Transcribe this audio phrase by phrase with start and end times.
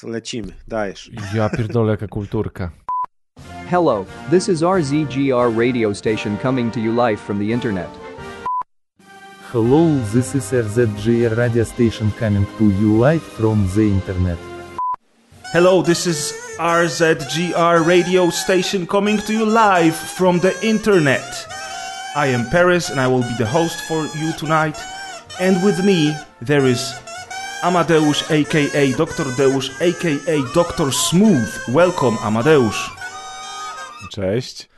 [0.00, 1.10] To lecimy, dajesz.
[1.34, 2.70] Ja pierdolę, jaka kulturka.
[3.70, 7.88] Hello, this is RZGR radio station coming to you live from the internet.
[9.52, 14.38] Hello, this is RZGR radio station coming to you live from the internet.
[15.52, 21.46] Hello, this is RZGR radio station coming to you live from the internet.
[22.16, 24.78] I am Paris and I will be the host for you tonight.
[25.40, 26.94] And with me there is
[27.62, 29.36] Amadeusz aka Dr.
[29.36, 30.92] Deusz aka Dr.
[30.94, 31.64] Smooth.
[31.68, 32.90] Welcome, Amadeusz.
[34.10, 34.68] Cześć.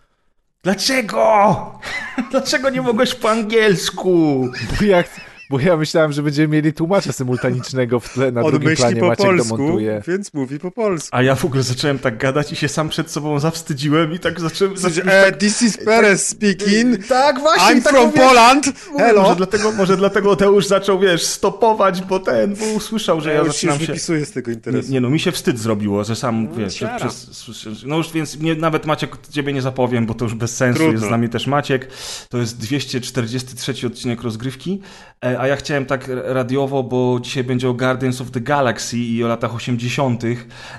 [0.62, 1.72] Dlaczego?
[2.30, 4.48] Dlaczego nie mogłeś po angielsku?
[4.80, 5.04] Bo ja,
[5.50, 9.00] bo ja myślałem, że będziemy mieli tłumacza symultanicznego w tle na On drugim myśli planie
[9.00, 10.02] po Maciek polsku, domontuje.
[10.08, 11.08] więc mówi po polsku.
[11.12, 14.40] A ja w ogóle zacząłem tak gadać i się sam przed sobą zawstydziłem i tak
[14.40, 14.76] zacząłem...
[14.76, 17.06] zacząłem E, this is Perez speaking.
[17.06, 17.76] tak, właśnie.
[17.76, 18.66] I'm tak from mówię- Poland.
[18.98, 19.22] Hello.
[19.22, 23.40] Może dlatego, może dlatego Teusz zaczął, wiesz, stopować, bo ten, bo usłyszał, że Ja ja,
[23.42, 23.86] już się zaczynam się...
[23.86, 24.92] wypisuję z tego Nie, interesu.
[24.92, 26.96] nie no, mi się wstyd zrobiło, że sam, wiesz, ciara.
[26.96, 30.56] przez, przez- no już więc nie, nawet Maciek, ciebie nie zapowiem, bo to już bez
[30.56, 30.92] sensu, Trudno.
[30.92, 31.88] jest z nami też Maciek,
[32.28, 34.80] to jest 243 odcinek rozgrywki,
[35.24, 39.24] e, a ja chciałem tak radiowo, bo dzisiaj będzie o Guardians of the Galaxy i
[39.24, 40.22] o latach 80.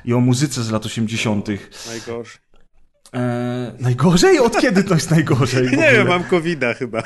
[0.06, 1.48] i o muzyce z lat 80.
[1.88, 2.40] Najgorsze.
[3.14, 4.40] E, najgorzej?
[4.40, 5.70] Od kiedy to jest najgorzej?
[5.78, 7.04] Nie wiem, mam covid chyba.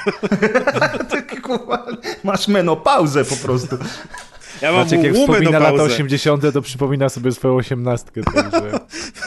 [1.43, 1.85] Kurwa,
[2.23, 3.77] Masz menopauzę po prostu.
[4.61, 5.93] Ja mam Maciek jak wspomina na lata pauzę.
[5.93, 8.21] 80., to przypomina sobie swoją osiemnastkę.
[8.23, 8.79] Także...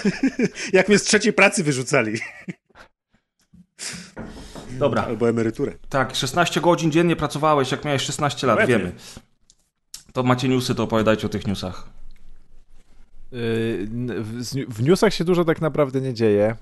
[0.72, 2.18] Jak mnie z trzeciej pracy wyrzucali.
[4.78, 5.72] Dobra, Albo emeryturę.
[5.88, 8.92] tak, 16 godzin dziennie pracowałeś, jak miałeś 16 lat, wiemy.
[10.12, 11.88] To macie newsy, to opowiadajcie o tych newsach.
[13.32, 13.86] Yy,
[14.68, 16.56] w, newsach się dużo tak naprawdę nie dzieje.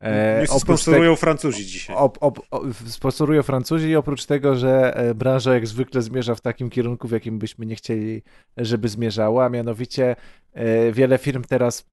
[0.00, 1.96] E, sponsorują Francuzi dzisiaj.
[1.96, 6.40] Op, op, op, sponsorują Francuzi i oprócz tego, że e, branża jak zwykle zmierza w
[6.40, 8.22] takim kierunku, w jakim byśmy nie chcieli,
[8.56, 10.16] żeby zmierzała, a mianowicie
[10.52, 11.84] e, wiele firm teraz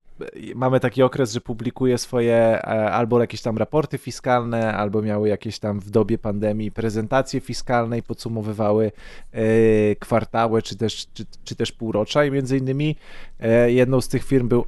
[0.56, 5.60] mamy taki okres, że publikuje swoje e, albo jakieś tam raporty fiskalne, albo miały jakieś
[5.60, 8.92] tam w dobie pandemii prezentacje fiskalne i podsumowywały
[9.32, 12.96] e, kwartały czy też, czy, czy też półrocza i między innymi
[13.40, 14.66] e, jedną z tych firm był,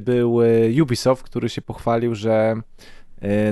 [0.00, 0.40] był
[0.82, 2.56] Ubisoft, który się pochwalił, że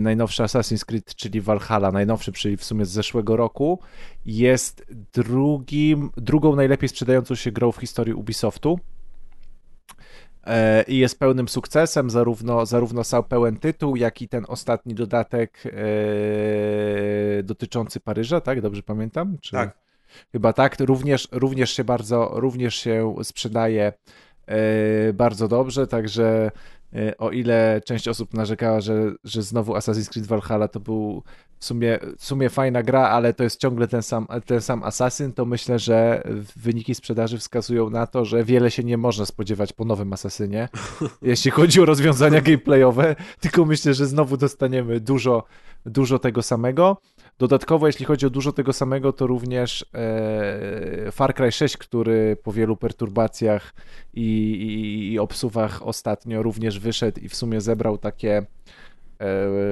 [0.01, 3.79] najnowszy Assassin's Creed, czyli Valhalla, najnowszy, czyli w sumie z zeszłego roku,
[4.27, 4.85] jest
[5.15, 8.79] drugim, drugą najlepiej sprzedającą się grą w historii Ubisoftu.
[10.47, 15.63] E, I jest pełnym sukcesem, zarówno, zarówno sam pełen tytuł, jak i ten ostatni dodatek
[15.67, 18.61] e, dotyczący Paryża, tak?
[18.61, 19.39] Dobrze pamiętam?
[19.41, 19.53] Czy...
[19.53, 19.79] Tak.
[20.33, 20.77] Chyba tak.
[20.81, 23.93] Również, również się bardzo, również się sprzedaje
[24.47, 26.51] e, bardzo dobrze, także
[26.95, 31.23] e, o ile część osób narzekała, że, że znowu Assassin's Creed Valhalla to był
[31.63, 35.33] w sumie, w sumie fajna gra, ale to jest ciągle ten sam, ten sam Assassin,
[35.33, 36.23] to myślę, że
[36.57, 40.69] wyniki sprzedaży wskazują na to, że wiele się nie można spodziewać po nowym Assassinie,
[41.23, 45.45] jeśli chodzi o rozwiązania gameplayowe, tylko myślę, że znowu dostaniemy dużo,
[45.87, 46.97] dużo tego samego.
[47.39, 52.53] Dodatkowo, jeśli chodzi o dużo tego samego, to również e, Far Cry 6, który po
[52.53, 53.75] wielu perturbacjach
[54.15, 58.47] i, i, i obsuwach ostatnio również wyszedł i w sumie zebrał takie,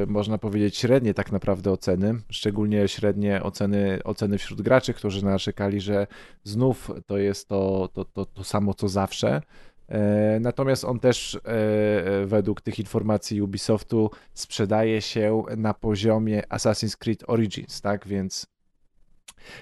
[0.07, 6.07] można powiedzieć, średnie tak naprawdę oceny, szczególnie średnie oceny, oceny wśród graczy, którzy narzekali, że
[6.45, 9.43] znów to jest to, to, to, to samo co zawsze.
[9.89, 17.25] E, Natomiast on też e, według tych informacji Ubisoftu sprzedaje się na poziomie Assassin's Creed
[17.27, 18.07] Origins, tak?
[18.07, 18.47] Więc,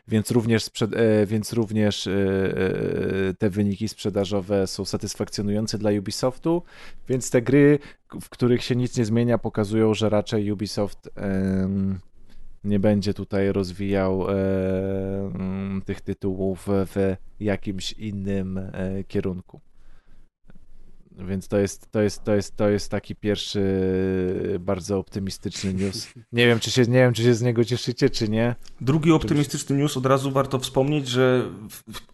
[0.09, 6.63] więc również, e, więc również e, e, te wyniki sprzedażowe są satysfakcjonujące dla Ubisoftu,
[7.09, 7.79] więc te gry,
[8.21, 11.11] w których się nic nie zmienia, pokazują, że raczej Ubisoft
[12.65, 14.27] nie będzie tutaj rozwijał
[15.85, 18.61] tych tytułów w jakimś innym
[19.09, 19.61] kierunku.
[21.19, 23.61] Więc to jest, to jest, to jest, to jest taki pierwszy
[24.61, 26.09] bardzo optymistyczny news.
[26.33, 28.55] Nie wiem, czy się, nie wiem, czy się z niego cieszycie, czy nie.
[28.81, 31.51] Drugi optymistyczny news, od razu warto wspomnieć, że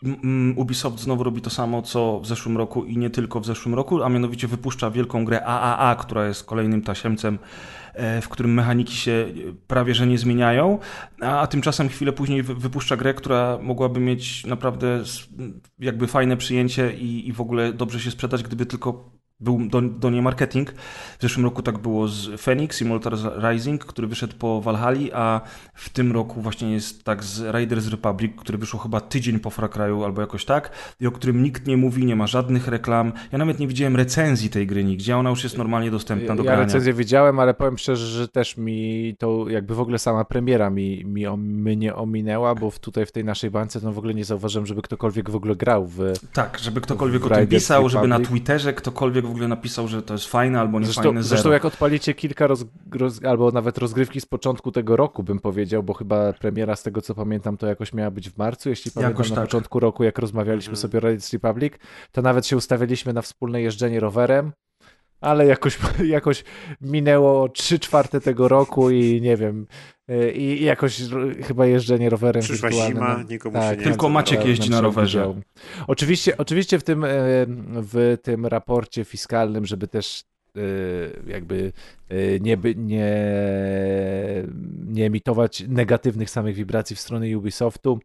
[0.02, 3.74] mm, Ubisoft znowu robi to samo, co w zeszłym roku i nie tylko w zeszłym
[3.74, 7.38] roku, a mianowicie wypuszcza wielką grę AAA, która jest kolejnym tasiemcem,
[8.22, 9.32] w którym mechaniki się e,
[9.66, 10.78] prawie że nie zmieniają,
[11.20, 15.02] a, a tymczasem chwilę później wy- wypuszcza grę, która mogłaby mieć naprawdę
[15.78, 20.10] jakby fajne przyjęcie i, i w ogóle dobrze się sprzedać, gdyby tylko był do, do
[20.10, 20.70] niej marketing.
[21.18, 23.20] W zeszłym roku tak było z Phoenix, Immortals
[23.50, 25.40] Rising, który wyszedł po Valhalla, a
[25.74, 29.70] w tym roku właśnie jest tak z Raiders Republic, który wyszło chyba tydzień po Far
[29.70, 30.70] Cry'u albo jakoś tak
[31.00, 33.12] i o którym nikt nie mówi, nie ma żadnych reklam.
[33.32, 36.50] Ja nawet nie widziałem recenzji tej gry nigdzie, ona już jest normalnie dostępna do ja
[36.50, 36.64] grania.
[36.64, 41.04] recenzję widziałem, ale powiem szczerze, że też mi to jakby w ogóle sama premiera mi,
[41.04, 44.24] mi o, mnie ominęła, bo w, tutaj w tej naszej bańce to w ogóle nie
[44.24, 45.98] zauważyłem, żeby ktokolwiek w ogóle grał w...
[46.32, 48.30] Tak, żeby ktokolwiek w o tym pisał, żeby na Republic.
[48.30, 51.22] Twitterze ktokolwiek w ogóle napisał, że to jest fajne albo nie Zresztą, zero.
[51.22, 55.82] zresztą jak odpalicie kilka roz, roz, albo nawet rozgrywki z początku tego roku, bym powiedział,
[55.82, 59.12] bo chyba premiera z tego co pamiętam to jakoś miała być w marcu, jeśli pamiętam
[59.12, 59.44] Jakoś na tak.
[59.44, 60.76] początku roku, jak rozmawialiśmy Mhm.
[60.82, 61.72] sobie o Raiders Republic,
[62.12, 64.52] to nawet się ustawiliśmy na wspólne jeżdżenie rowerem,
[65.20, 65.78] ale jakoś,
[66.16, 66.44] jakoś
[66.80, 69.66] minęło 3 czwarte tego roku i nie wiem,
[70.34, 71.02] i, i jakoś
[71.42, 74.80] chyba jeżdżenie rowerem Przyszła wirtualnym, zima, no, nikomu tak, się nie Tylko Maciek jeździ na
[74.80, 75.34] rowerze.
[75.86, 77.08] Oczywiście, oczywiście w tym, e,
[77.68, 80.24] w tym raporcie fiskalnym, żeby też
[80.56, 80.60] e,
[81.26, 81.72] jakby
[82.08, 83.14] e, nie, by, nie,
[84.86, 87.98] nie emitować negatywnych samych wibracji w stronę Ubisoftu,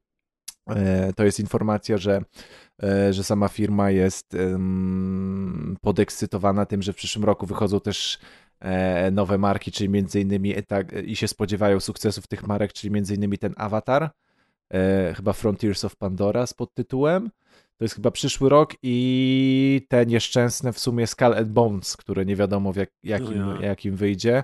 [1.15, 2.21] to jest informacja, że,
[3.11, 4.37] że sama firma jest
[5.81, 8.19] podekscytowana tym, że w przyszłym roku wychodzą też
[9.11, 13.15] nowe marki, czyli między innymi e, tak, i się spodziewają sukcesów tych marek, czyli między
[13.15, 14.09] innymi ten Avatar,
[14.73, 17.29] e, chyba Frontiers of Pandora z podtytułem.
[17.77, 22.35] To jest chyba przyszły rok i te nieszczęsne w sumie Skull and Bones, które nie
[22.35, 23.67] wiadomo w jak, jakim, No ja.
[23.67, 24.43] jakim wyjdzie,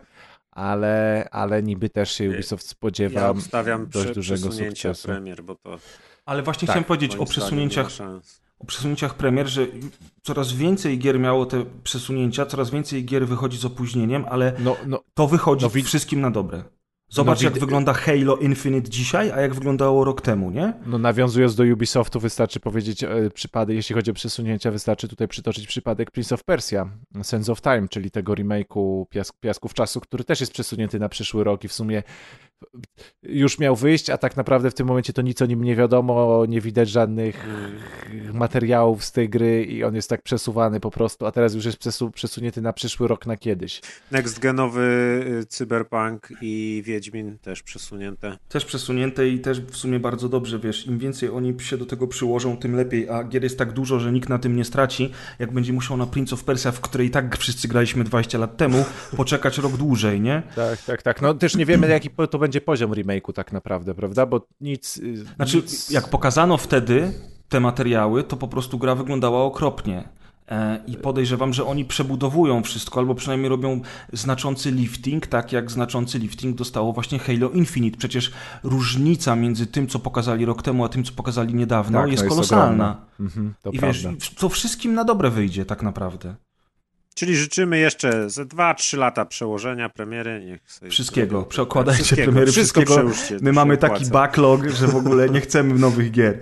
[0.51, 5.07] ale, ale niby też się Ubisoft spodziewa Ja obstawiam dość dużego przesunięcia sukcesu.
[5.07, 5.79] premier, bo to
[6.25, 8.44] Ale właśnie Tak, chciałem powiedzieć o przesunięciach nie ma szans.
[8.59, 9.67] O przesunięciach premier, że
[10.23, 15.03] coraz więcej gier miało te przesunięcia, coraz więcej gier wychodzi z opóźnieniem, ale No, no,
[15.13, 16.63] to wychodzi No, wszystkim na dobre.
[17.09, 20.73] Zobacz, No, jak wygląda Halo Infinite dzisiaj, a jak wyglądało rok temu, nie?
[20.85, 25.67] no nawiązując do Ubisoftu, wystarczy powiedzieć e, przypadek, jeśli chodzi o przesunięcia, wystarczy tutaj przytoczyć
[25.67, 26.89] przypadek Prince of Persia,
[27.23, 31.43] Sense of Time, czyli tego remake'u Piask, Piasków Czasu, który też jest przesunięty na przyszły
[31.43, 32.03] rok i w sumie
[33.23, 36.45] już miał wyjść, a tak naprawdę w tym momencie to nic o nim nie wiadomo,
[36.47, 37.47] nie widać żadnych
[38.33, 41.77] materiałów z tej gry i on jest tak przesuwany po prostu, a teraz już jest
[41.77, 43.81] przesu przesunięty na przyszły rok na kiedyś.
[44.11, 44.81] Next genowy
[45.41, 48.37] y, Cyberpunk i Wiedźmin też przesunięte.
[48.49, 52.07] Też przesunięte i też w sumie bardzo dobrze, wiesz, im więcej oni się do tego
[52.07, 55.51] przyłożą, tym lepiej, a gier jest tak dużo, że nikt na tym nie straci, jak
[55.51, 58.85] będzie musiał na Prince of Persia, w której i tak wszyscy graliśmy 20 lat temu,
[59.17, 60.43] poczekać rok dłużej, nie?
[60.55, 61.21] Tak, tak, tak.
[61.21, 64.25] No też nie wiemy, jaki to będzie poziom remake'u tak naprawdę, prawda?
[64.25, 64.97] Bo nic...
[64.97, 65.89] y, Znaczy, nic...
[65.89, 67.11] jak pokazano wtedy
[67.49, 70.09] te materiały, to po prostu gra wyglądała okropnie.
[70.49, 73.81] E, I podejrzewam, że oni przebudowują wszystko, albo przynajmniej robią
[74.13, 77.97] znaczący lifting, tak jak znaczący lifting dostało właśnie Halo Infinite.
[77.97, 78.31] Przecież
[78.63, 82.23] różnica między tym, co pokazali rok temu, a tym, co pokazali niedawno, Tak, no jest
[82.23, 83.01] jest kolosalna.
[83.19, 84.11] Mhm, I prawda.
[84.11, 86.35] wiesz, to wszystkim na dobre wyjdzie tak naprawdę.
[87.17, 90.45] Czyli życzymy jeszcze ze 2-3 lata przełożenia premiery.
[90.45, 91.43] Niech sobie Wszystkiego.
[91.43, 92.31] Przekładajcie Wszystkiego.
[92.31, 92.99] premiery Wszystko wszystkiego.
[93.11, 93.37] przełóżcie.
[93.41, 96.39] My mamy taki backlog, że w ogóle nie chcemy nowych gier.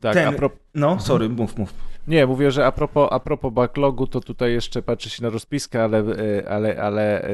[0.00, 0.50] Tak, ten- a pro...
[0.74, 1.74] No, sorry, mów, mów.
[2.08, 5.84] Nie, mówię, że a propos, a propos backlogu, to tutaj jeszcze patrzy się na rozpiskę,
[5.84, 7.28] ale, y, ale, ale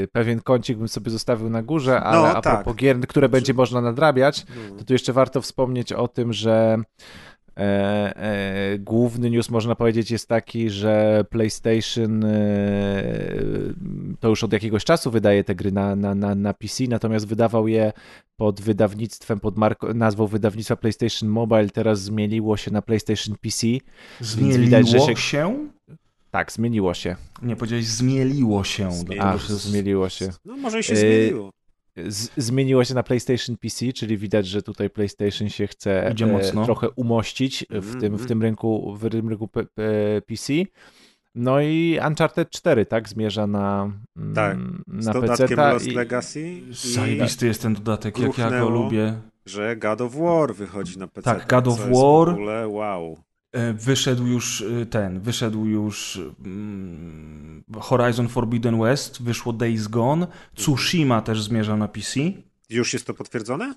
[0.00, 2.54] yy, pewien kącik bym sobie zostawił na górze, ale No, a tak.
[2.54, 4.76] propos gier, które będzie można nadrabiać, No.
[4.78, 6.78] to tu jeszcze warto wspomnieć o tym, że
[8.78, 12.32] główny news można powiedzieć jest taki, że PlayStation e,
[14.20, 17.68] to już od jakiegoś czasu wydaje te gry na, na, na, na PC, natomiast wydawał
[17.68, 17.92] je
[18.36, 23.66] pod wydawnictwem, pod marko, nazwą wydawnictwa PlayStation Mobile, teraz zmieniło się na PlayStation PC.
[24.20, 25.68] Zmieliło widać, że się- się...
[26.30, 27.16] Tak, zmieniło się.
[27.42, 28.92] Nie, powiedziałeś zmieliło się.
[28.92, 29.54] Zmieliło A, się.
[29.54, 30.28] zmieniło się.
[30.44, 30.96] No może i się E,
[32.36, 32.84] zmieniło.
[32.84, 36.64] Się na PlayStation PC, czyli widać, że tutaj PlayStation się chce e, mocno.
[36.64, 38.28] trochę umościć w Mhm, tym, w mhm.
[38.28, 39.82] tym rynku, w tym rynku P, P,
[40.26, 40.52] PC.
[41.34, 45.90] No i Uncharted 4, tak, zmierza na, mm, Tak, na Z dodatkiem PC-ta Lost i,
[45.90, 49.14] Legacy i Zajebisty jest ten dodatek, jak ja go lubię.
[49.46, 51.22] że God of War wychodzi na PC.
[51.24, 51.90] Tak, God of War.
[51.90, 53.18] W ogóle wow.
[53.56, 61.22] E, Wyszedł już e, ten, wyszedł już mm, Horizon Forbidden West, wyszło Days Gone, Tsushima
[61.22, 62.20] też zmierza na PC.
[62.70, 63.74] Już jest to potwierdzone?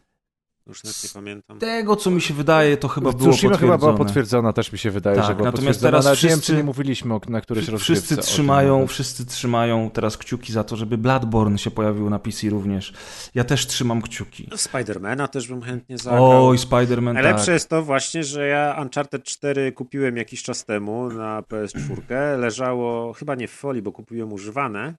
[0.69, 1.59] Już nawet nie pamiętam.
[1.59, 4.05] Tego, co mi się wydaje, to chyba było Tsushima chyba była potwierdzone.
[4.05, 6.57] potwierdzona, też mi się wydaje, Tak, że była natomiast teraz Nawet nie wiem, wszyscy- czy
[6.57, 7.93] nie mówiliśmy o, na którejś rozgrywce.
[8.05, 12.93] Wszyscy trzymają, wszyscy trzymają teraz kciuki za to, żeby Bloodborne się pojawił na PC również.
[13.35, 14.49] Ja też trzymam kciuki.
[14.55, 16.47] Spidermana też bym chętnie zagrał.
[16.47, 17.53] Oj, Spider-Man, Najlepsze tak.
[17.53, 22.37] jest to właśnie, że ja Uncharted 4 kupiłem jakiś czas temu na PS4.
[22.39, 24.95] Leżało chyba nie w folii, bo kupiłem używane.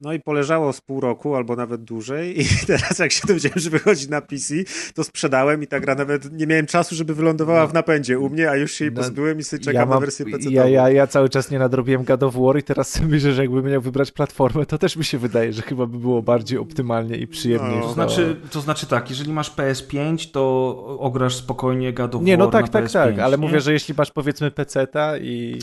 [0.00, 3.70] No i poleżało z pół roku albo nawet dłużej i teraz jak się dowiedziałem, że
[3.70, 4.54] wychodzi na PC,
[4.94, 8.50] to sprzedałem i ta gra nawet nie miałem czasu, żeby wylądowała w napędzie u mnie,
[8.50, 10.50] a już się jej No, pozbyłem i sobie czekam na wersję PC.
[10.50, 13.42] ja, ja, ja cały czas nie nadrobiłem God of War i teraz sobie myślę, że
[13.42, 17.16] jakbym miał wybrać platformę, to też mi się wydaje, że chyba by było bardziej optymalnie
[17.16, 17.76] i przyjemniej.
[17.76, 17.82] No.
[17.82, 22.44] To znaczy, to znaczy tak, jeżeli masz PS5, to ograsz spokojnie God of Nie, no
[22.44, 23.46] War tak, na tak, PS5, tak, ale nie?
[23.46, 25.58] mówię, że jeśli masz powiedzmy peceta i...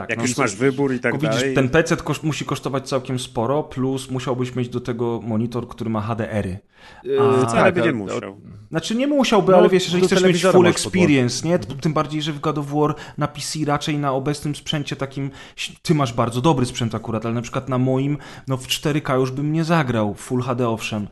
[0.00, 1.54] tak, Jak no już masz wybór i tak widzisz, dalej.
[1.54, 6.00] ten PC koszt, musi kosztować całkiem sporo, plus musiałbyś mieć do tego monitor, który ma
[6.00, 6.58] HDR-y.
[7.20, 8.40] A, Wcale tak, by nie musiał.
[8.70, 11.58] Znaczy nie musiałby, No, ale wiesz, jeżeli chcesz mieć full experience, nie?
[11.58, 15.30] Tym bardziej, że w God of War na PC raczej na obecnym sprzęcie takim,
[15.82, 19.30] ty masz bardzo dobry sprzęt akurat, ale na przykład na moim, no w 4K już
[19.30, 21.08] bym nie zagrał, Full HD owszem,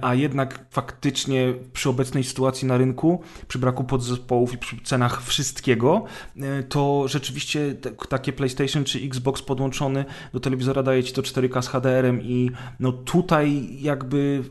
[0.00, 6.04] a jednak faktycznie przy obecnej sytuacji na rynku, przy braku podzespołów i przy cenach wszystkiego,
[6.36, 7.74] e, to rzeczywiście
[8.08, 12.50] takie PlayStation czy Xbox podłączony do telewizora daje ci to 4K z HDR-em i
[12.80, 14.44] no tutaj jakby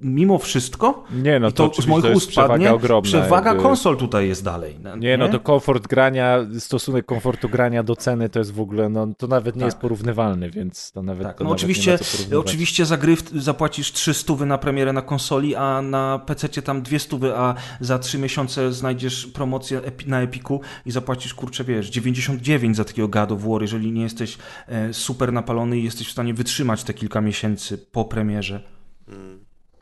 [0.00, 3.50] mimo wszystko Nie, no i to to, z moich to ust padnie, przewaga ogromna, przewaga
[3.50, 3.62] jakby.
[3.62, 4.76] konsol tutaj jest dalej.
[4.82, 8.88] no, Nie, no to komfort grania, stosunek komfortu grania do ceny to jest w ogóle,
[8.88, 9.66] no to nawet nie Tak.
[9.66, 11.98] jest porównywalny, więc to nawet Tak, to no nawet oczywiście,
[12.30, 16.82] nie oczywiście za gry zapłacisz 3 stówy na premierę na konsoli, a na PC tam
[16.82, 22.76] 2 stówy, a za 3 miesiące znajdziesz promocję na Epiku i zapłacisz, kurczę, wiesz, 99
[22.76, 24.38] za takiego God of War, jeżeli nie jesteś
[24.68, 28.62] e, super napalony i jesteś w stanie wytrzymać te kilka miesięcy po premierze.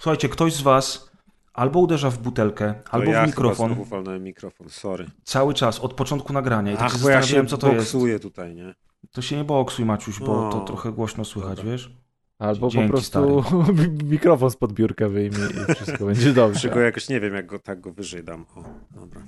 [0.04, 1.11] Słuchajcie, ktoś z was
[1.52, 5.06] albo uderza w butelkę, To albo ja w mikrofon Chyba znowu mikrofon, sorry.
[5.25, 7.96] cały czas, od początku nagrania i tak się Ach, bo ja się co to jest.
[8.23, 8.75] tutaj, nie?
[9.12, 11.73] To się nie boksuj, Maciuś, bo O, to trochę głośno słychać, dobra.
[11.73, 11.92] wiesz?
[12.38, 13.44] Albo Dzięki, po prostu
[14.14, 15.38] mikrofon spod biurka wyjmie
[15.70, 16.68] i wszystko będzie dobrze.
[16.68, 18.46] go jakoś nie wiem, jak go tak go wyżej dam.
[18.56, 18.64] O,
[19.00, 19.20] dobra.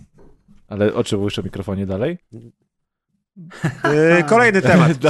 [0.68, 2.18] Ale o czym mówisz o mikrofonie dalej?
[3.85, 4.92] E, kolejny temat.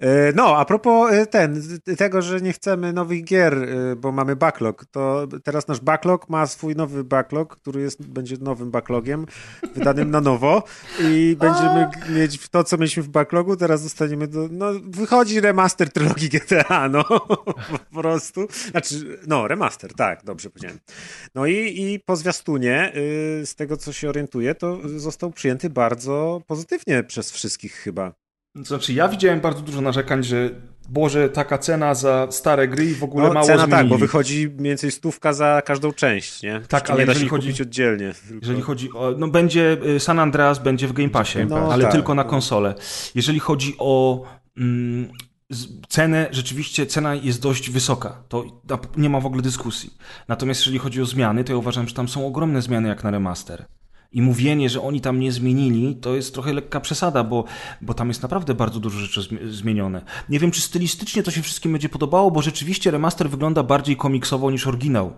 [0.00, 1.62] E, No, a propos e, ten,
[1.98, 6.46] tego, że nie chcemy nowych gier, e, bo mamy backlog, to teraz nasz backlog ma
[6.46, 9.26] swój nowy backlog, który jest, będzie nowym backlogiem,
[9.74, 10.62] wydanym na nowo
[11.00, 16.28] i będziemy mieć to, co mieliśmy w backlogu, teraz dostaniemy do, no, wychodzi remaster trylogii
[16.28, 20.78] GTA, no, po prostu, znaczy, no, remaster, tak, dobrze powiedziałem.
[21.34, 22.92] No i, i po zwiastunie,
[23.42, 28.29] y, z tego, co się orientuję, to został przyjęty bardzo pozytywnie przez wszystkich chyba.
[28.64, 30.50] Znaczy, ja widziałem bardzo dużo narzekań, że
[30.88, 33.78] Boże, taka cena za stare gry i w ogóle No, mało cena zmienili.
[33.78, 36.60] tak, bo wychodzi mniej więcej stówka za każdą część, nie?
[36.68, 38.12] Tak, ale nie da się chodzi- kupić oddzielnie.
[38.28, 38.34] Tylko...
[38.42, 39.14] Jeżeli chodzi o.
[39.18, 41.72] No będzie y, San Andreas będzie w Game Passie, Pass.
[41.72, 42.16] ale No, tylko tak.
[42.16, 42.74] na konsolę.
[43.14, 44.22] Jeżeli chodzi o
[44.58, 45.08] mm,
[45.88, 48.22] cenę, rzeczywiście cena jest dość wysoka.
[48.28, 48.44] To
[48.96, 49.94] nie ma w ogóle dyskusji.
[50.28, 53.10] Natomiast jeżeli chodzi o zmiany, to ja uważam, że tam są ogromne zmiany jak na
[53.10, 53.64] remaster.
[54.12, 57.44] I mówienie, że oni tam nie zmienili, to jest trochę lekka przesada, bo,
[57.80, 60.04] bo tam jest naprawdę bardzo dużo rzeczy zmi- zmienione.
[60.28, 64.50] Nie wiem, czy stylistycznie to się wszystkim będzie podobało, bo rzeczywiście remaster wygląda bardziej komiksowo
[64.50, 65.12] niż oryginał.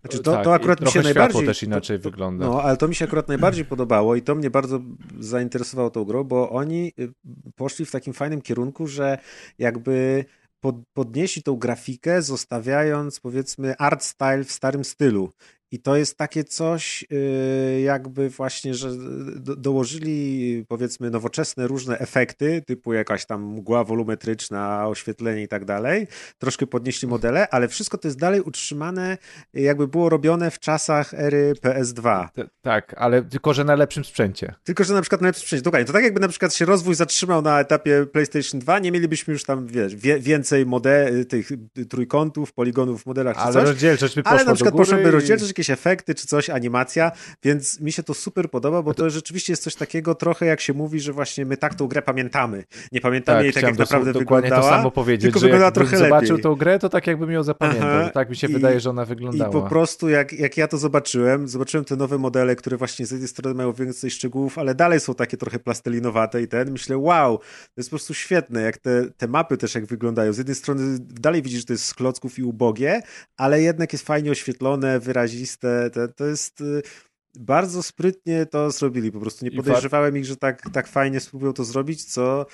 [0.00, 1.46] Znaczy, to, Tak, to akurat mi się najbardziej...
[1.46, 2.46] też inaczej to, to, wygląda.
[2.46, 4.80] No, ale to mi się akurat najbardziej podobało i to mnie bardzo
[5.20, 7.12] zainteresowało tą grą, bo oni y,
[7.56, 9.18] poszli w takim fajnym kierunku, że
[9.58, 10.24] jakby
[10.60, 15.32] pod, podnieśli tą grafikę, zostawiając powiedzmy art style w starym stylu.
[15.72, 18.90] I to jest takie coś, y, jakby właśnie, że
[19.36, 26.06] do, dołożyli powiedzmy nowoczesne różne efekty, typu jakaś tam mgła wolumetryczna, oświetlenie i tak dalej.
[26.38, 29.18] Troszkę podnieśli modele, ale wszystko to jest dalej utrzymane,
[29.54, 32.28] jakby było robione w czasach ery PS2.
[32.34, 34.54] T- Tak, ale tylko, że na lepszym sprzęcie.
[34.64, 35.62] Tylko, że na przykład na lepszym sprzęcie.
[35.62, 35.84] Dokładnie.
[35.86, 39.44] To tak jakby na przykład się rozwój zatrzymał na etapie PlayStation 2, nie mielibyśmy już
[39.44, 41.48] tam, wiesz, wie, więcej mode, tych
[41.90, 43.64] trójkątów, poligonów w modelach czy Ale coś.
[43.64, 47.92] rozdzielczość by Ale na przykład poszłaby i- rozdzielczość, jakieś efekty czy coś, animacja, więc mi
[47.92, 51.12] się to super podoba, bo to rzeczywiście jest coś takiego trochę jak się mówi, że
[51.12, 52.64] właśnie my tak tą grę pamiętamy.
[52.92, 54.62] Nie pamiętamy jej tak, jak naprawdę wyglądała.
[54.62, 56.42] to samo powiedzieć, tylko że jakbym trochę zobaczył lepiej.
[56.42, 57.88] tą grę, to tak jakbym ją zapamiętał.
[57.90, 58.10] Aha.
[58.14, 59.52] Tak mi się I- wydaje, że ona I wyglądała.
[59.52, 63.28] po prostu jak, jak ja to zobaczyłem, zobaczyłem te nowe modele, które właśnie z jednej
[63.28, 67.44] strony mają więcej szczegółów, ale dalej są takie trochę plastelinowate i ten, myślę, wow, to
[67.76, 70.32] jest po prostu świetne, jak te, te mapy też jak wyglądają.
[70.32, 73.02] Z jednej strony dalej widzisz, że to jest z klocków i ubogie,
[73.36, 75.36] ale jednak jest fajnie oświetlone, wyraziste,
[75.92, 76.60] to, to jest...
[76.60, 76.82] y,
[77.38, 81.64] Bardzo sprytnie to zrobili, po prostu nie podejrzewałem ich, że tak, tak fajnie spróbują to
[81.64, 82.46] zrobić, co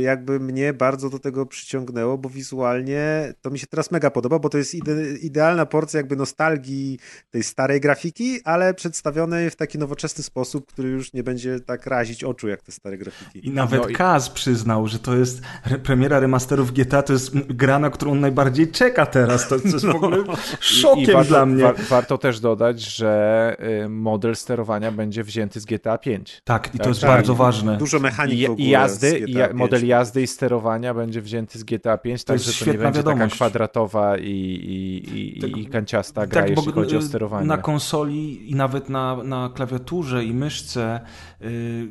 [0.00, 4.48] jakby mnie bardzo do tego przyciągnęło, bo wizualnie to mi się teraz mega podoba, bo
[4.48, 6.98] to jest ide, idealna porcja jakby nostalgii
[7.30, 12.24] tej starej grafiki, ale przedstawionej w taki nowoczesny sposób, który już nie będzie tak razić
[12.24, 13.46] oczu jak te stare grafiki.
[13.48, 17.36] I nawet No i- Kaz przyznał, że to jest re- premiera remasterów GTA, to jest
[17.36, 19.48] gra, na którą on najbardziej czeka teraz.
[19.48, 20.24] To, to jest w ogóle
[20.60, 21.62] szokiem I warto, dla mnie.
[21.62, 26.40] wa- warto też dodać, że y, model sterowania będzie wzięty z GTA 5.
[26.44, 27.10] Tak, i to Tak, jest tak.
[27.10, 27.76] bardzo ważne.
[27.78, 29.55] Dużo mechanik I, w ogóle i jazdy, z i GTA ja, 5.
[29.56, 33.10] model jazdy i sterowania będzie wzięty z GTA 5, To także to nie będzie taka
[33.10, 33.34] wiadomość.
[33.34, 37.46] kwadratowa i, i, i, Tak- i kanciasta gra, bo, jeśli chodzi o y, sterowanie.
[37.46, 41.00] Na konsoli i nawet na, na klawiaturze i myszce
[41.42, 41.88] y,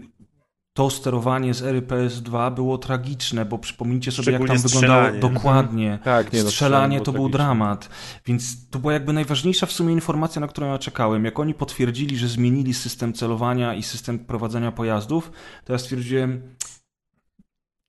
[0.77, 5.19] to sterowanie z ery PS2 było tragiczne, bo przypomnijcie sobie, jak tam wyglądało strzelanie.
[5.19, 6.00] dokładnie.
[6.03, 7.38] Tak, nie, no, strzelanie to był tragiczne.
[7.38, 7.89] dramat.
[8.25, 11.25] Więc to była jakby najważniejsza w sumie informacja, na którą ja czekałem.
[11.25, 15.31] Jak oni potwierdzili, że zmienili system celowania i system prowadzenia pojazdów,
[15.65, 16.41] to ja stwierdziłem,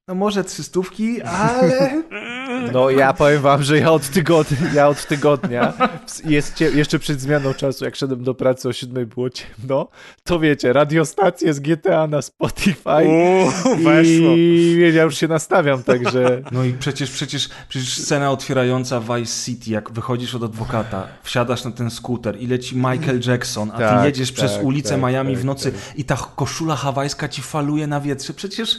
[0.08, 2.02] no może trzystówki, ale...
[2.72, 5.72] No ja powiem wam, że ja od tygodnia, ja od tygodnia
[6.24, 9.88] jest cie, jeszcze przed zmianą czasu, jak szedłem do pracy o 7 było ciemno,
[10.24, 14.36] to wiecie, radiostacje z GTA na Spotify Uuu, weszło.
[14.36, 19.70] i ja już się nastawiam, także No i przecież, przecież, przecież scena otwierająca Vice City,
[19.70, 24.04] jak wychodzisz od adwokata, wsiadasz na ten skuter i leci Michael Jackson, a ty Tak,
[24.04, 27.86] jedziesz tak, przez ulicę tak, Miami tak, w nocy i ta koszula hawajska ci faluje
[27.86, 28.34] na wietrze.
[28.34, 28.78] Przecież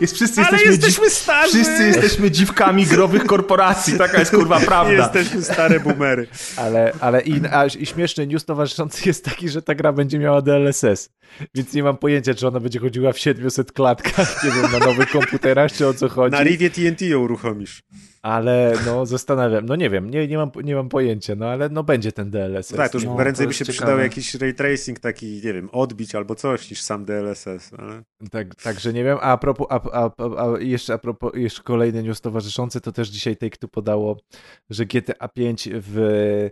[0.00, 1.48] jest, wszyscy Ale jesteśmy, jesteśmy starzy!
[1.48, 3.98] wszyscy jesteśmy dziwkami growych korporacji.
[3.98, 4.92] Taka jest kurwa prawda.
[5.14, 6.26] Jesteśmy stare boomery.
[6.56, 10.42] Ale, ale i, a, i śmieszny news towarzyszący jest taki, że ta gra będzie miała
[10.42, 11.10] DLSS.
[11.54, 15.10] Więc nie mam pojęcia, czy ona będzie chodziła w 700 klatkach, nie wiem, na nowych
[15.10, 16.32] komputerach, czy o co chodzi.
[16.32, 17.82] Na Rivie TNT ją uruchomisz.
[18.22, 21.82] Ale no zastanawiam, no nie wiem, nie, nie, mam, nie mam pojęcia, no ale no
[21.84, 22.76] będzie ten DLSS.
[22.76, 23.78] Tak, to już No, prędzej to by się ciekawe.
[23.78, 28.02] przydał jakiś ray tracing taki, nie wiem, odbić albo coś niż sam DLSS, ale...
[28.30, 31.62] Tak, także nie wiem, a, a propos, a, a, a, a jeszcze a propos, jeszcze
[31.62, 34.16] kolejny news towarzyszący, to też dzisiaj Take-Two podało,
[34.70, 36.50] że GTA 5 w,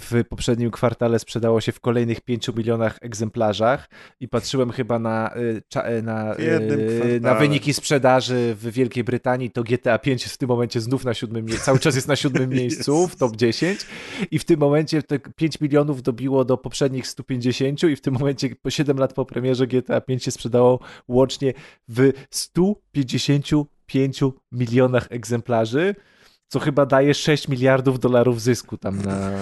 [0.00, 3.88] w poprzednim kwartale sprzedało się w kolejnych 5 milionach egzemplarzach
[4.20, 9.98] i patrzyłem chyba na, y, na, y, na wyniki sprzedaży w Wielkiej Brytanii, to GTA
[9.98, 13.08] 5 jest w tym momencie znów na siódmym miejscu, cały czas jest na siódmym miejscu
[13.08, 13.86] w top 10
[14.30, 18.56] i w tym momencie te 5 milionów dobiło do poprzednich 150 i w tym momencie
[18.62, 21.54] po 7 lat po premierze GTA 5 się sprzedało łącznie
[21.88, 24.20] w 155
[24.52, 25.94] milionach egzemplarzy,
[26.52, 29.34] co chyba daje 6 miliardów dolarów zysku tam na e,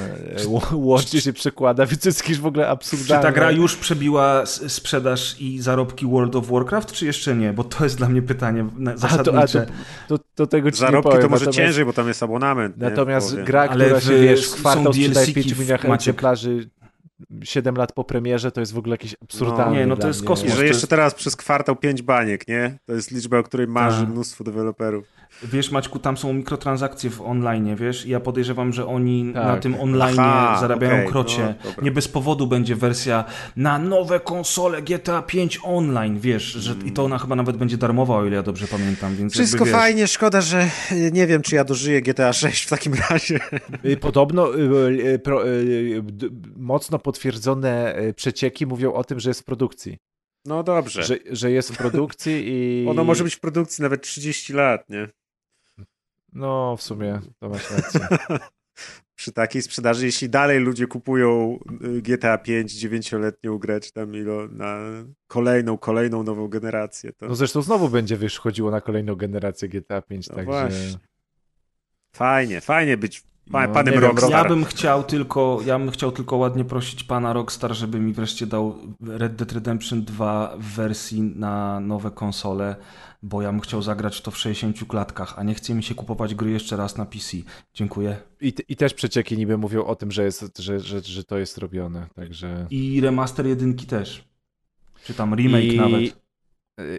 [0.73, 3.23] łącznie się przekłada, więc to jest jakieś w ogóle Czy absurdalne.
[3.23, 7.53] ta gra już przebiła sprzedaż i zarobki World of Warcraft, czy jeszcze nie?
[7.53, 9.67] Bo to jest dla mnie pytanie na- a to, zasadnicze.
[10.07, 11.23] a to, to, to tego ci nie Zarobki powiem.
[11.23, 12.77] to może natomiast, ciężej, bo tam jest abonament.
[12.77, 13.45] nie, Natomiast połowie.
[13.45, 16.09] gra, Ale która w- się wiesz, w kwartał sprzedaje w DLC-ki 5 w- milionach Maciek.
[16.15, 16.71] egzemplarzy
[17.43, 19.77] 7 lat po premierze, to jest w ogóle jakieś absurdalne.
[19.77, 20.51] Nie, no to jest kosmos.
[20.51, 22.79] Że to jeszcze teraz przez kwartał 5 baniek, nie?
[22.87, 24.09] To jest liczba, o której marzy Tak.
[24.11, 25.05] mnóstwo deweloperów.
[25.43, 28.07] Wiesz, Maćku, tam są mikrotransakcje w online, wiesz?
[28.07, 29.45] I ja podejrzewam, że oni Tak.
[29.45, 31.55] na tym online Aha, zarabiają okej, krocie.
[31.65, 33.25] no, nie bez powodu będzie wersja
[33.57, 36.43] na nowe konsole GTA 5 online, wiesz?
[36.45, 39.17] Że, I to ona chyba nawet będzie darmowa, o ile ja dobrze pamiętam.
[39.17, 42.65] Więc Wszystko jakby, wiesz, fajnie, szkoda, że y, nie wiem, czy ja dożyję GTA 6
[42.65, 43.41] w takim razie.
[43.85, 45.43] Y, Podobno y, pro,
[46.57, 49.97] mocno potwierdzone przecieki mówią o tym, że jest w produkcji.
[50.45, 51.03] No dobrze.
[51.03, 52.87] Że, że jest w produkcji i.
[52.89, 55.09] Ono może być w produkcji nawet 30 lat, nie?
[56.33, 58.01] No, w sumie to masz rację.
[59.15, 64.49] Przy takiej sprzedaży, jeśli dalej ludzie kupują y, GTA 5 dziewięcioletnią grę, czy tam ilo,
[64.49, 64.79] na
[65.27, 70.03] kolejną, kolejną nową generację, to No zresztą znowu będzie wiesz, chodziło na kolejną generację GTA
[70.03, 70.51] 5, No także.
[70.51, 70.99] właśnie.
[72.13, 74.31] fajnie, fajnie być pa, No, panem wiem, Rockstar.
[74.31, 78.47] Ja bym chciał tylko, ja bym chciał tylko ładnie prosić pana Rockstar, żeby mi wreszcie
[78.47, 82.77] dał Red Dead Redemption 2 w wersji na nowe konsole,
[83.23, 86.35] bo ja bym chciał zagrać to w 60 klatkach, a nie chce mi się kupować
[86.35, 87.37] gry jeszcze raz na PC.
[87.75, 88.17] Dziękuję.
[88.41, 91.59] I, I też przecieki niby mówią o tym, że, jest, że, że, że to jest
[91.59, 92.67] robione, także.
[92.71, 94.25] I remaster jedynki też.
[95.05, 96.29] Czy tam remake I, nawet.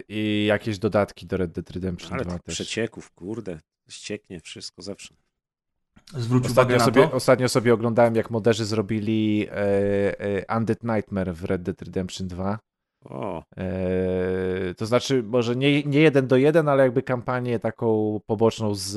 [0.08, 2.54] I jakieś dodatki do Red Dead Redemption Ale 2 tych też.
[2.54, 5.14] przecieków, kurde, ścieknie wszystko zawsze.
[6.16, 7.16] Zwróć uwagę Ostatnio na sobie, to.
[7.16, 12.58] ostatnio sobie oglądałem, jak moderzy zrobili e, e, Undead Nightmare w Red Dead Redemption 2.
[13.04, 18.74] O, E, to znaczy, może nie, nie jeden do jeden, ale jakby kampanię taką poboczną
[18.74, 18.92] z,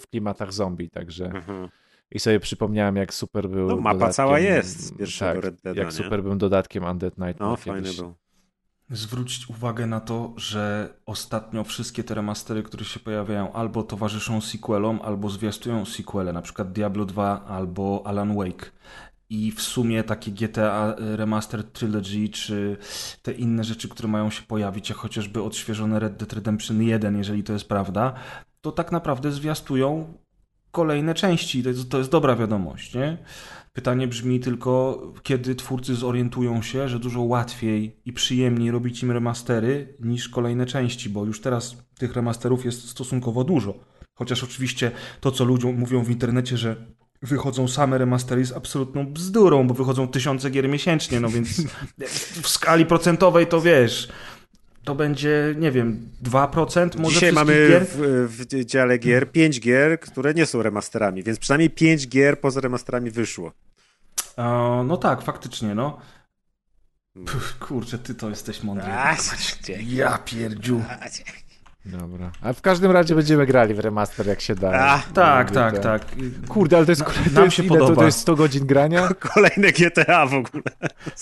[0.00, 1.68] w klimatach zombie, także mhm.
[2.10, 5.80] i sobie przypomniałem, jak super był No, mapa cała jest z pierwszego tak, Red Deada,
[5.80, 5.96] jak nie?
[5.96, 7.64] super był dodatkiem Undead Nightmare no kiedyś.
[7.64, 8.14] fajny był.
[8.90, 15.00] Zwróć uwagę na to, że ostatnio wszystkie te remastery, które się pojawiają, albo towarzyszą sequelom,
[15.02, 18.70] albo zwiastują sequele, na przykład Diablo 2 albo Alan Wake.
[19.30, 22.76] I w sumie takie GTA Remastered Trilogy, czy
[23.22, 27.42] te inne rzeczy, które mają się pojawić, jak chociażby odświeżone Red Dead Redemption 1, jeżeli
[27.44, 28.14] to jest prawda,
[28.60, 30.14] to tak naprawdę zwiastują
[30.70, 31.62] kolejne części.
[31.62, 33.18] To jest, to jest dobra wiadomość, nie?
[33.72, 39.96] Pytanie brzmi tylko, kiedy twórcy zorientują się, że dużo łatwiej i przyjemniej robić im remastery
[40.00, 43.74] niż kolejne części, bo już teraz tych remasterów jest stosunkowo dużo.
[44.14, 44.90] Chociaż oczywiście
[45.20, 46.76] to, co ludziom mówią w internecie, że
[47.22, 51.62] wychodzą same remastery jest absolutną bzdurą, bo wychodzą tysiące gier miesięcznie, no więc
[52.42, 54.08] w skali procentowej to wiesz,
[54.84, 57.86] to będzie, nie wiem, 2% może Dzisiaj mamy gier?
[57.88, 62.60] w, w dziale gier 5 gier, które nie są remasterami, więc przynajmniej 5 gier poza
[62.60, 63.52] remasterami wyszło.
[64.36, 65.98] A, no tak, faktycznie, no.
[67.60, 68.88] Kurczę, ty to jesteś mądry.
[69.86, 70.82] Ja pierdziu.
[71.84, 72.30] Dobra.
[72.42, 74.72] A w każdym razie będziemy grali w remaster jak się da.
[74.72, 76.02] A, Tak, tak, tak.
[76.48, 77.72] Kurde, ale to jest, to nam jest się ile?
[77.72, 78.00] To, podoba.
[78.00, 79.08] to jest 100 godzin grania?
[79.34, 80.62] Kolejne GTA w ogóle.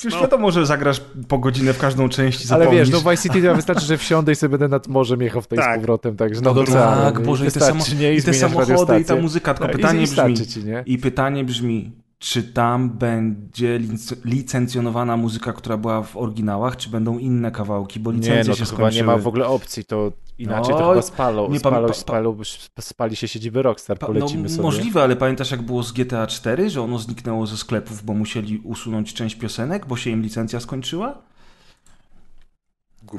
[0.05, 3.23] Już wiadomo, że zagrasz po godzinę w każdą część i Ale wiesz, no w Vice
[3.23, 5.75] City wystarczy, że wsiądę i sobie będę nad morzem jechał tutaj Tak.
[5.77, 7.05] z powrotem, także nad No oceanem.
[7.15, 8.15] tak, Boże, i te, samo, nie?
[8.15, 9.55] i te samochody, i ta muzyka.
[9.55, 10.83] Tylko Tak, pytanie i brzmi, wystarczy ci, nie?
[10.87, 17.19] i pytanie brzmi, czy tam będzie lic- licencjonowana muzyka, która była w oryginałach, czy będą
[17.19, 19.23] inne kawałki, bo licencje Nie, no się to chyba nie ma skończyły.
[19.23, 22.37] w ogóle opcji, to inaczej No, to chyba spalą, nie spalą, pa- spalą,
[22.81, 24.63] spali się siedziby Rockstar, Pa- polecimy no, sobie.
[24.63, 28.59] Możliwe, ale pamiętasz jak było z GTA 4, że ono zniknęło ze sklepów, bo musieli
[28.59, 31.19] usunąć część piosenek, bo się im licencja skończyła?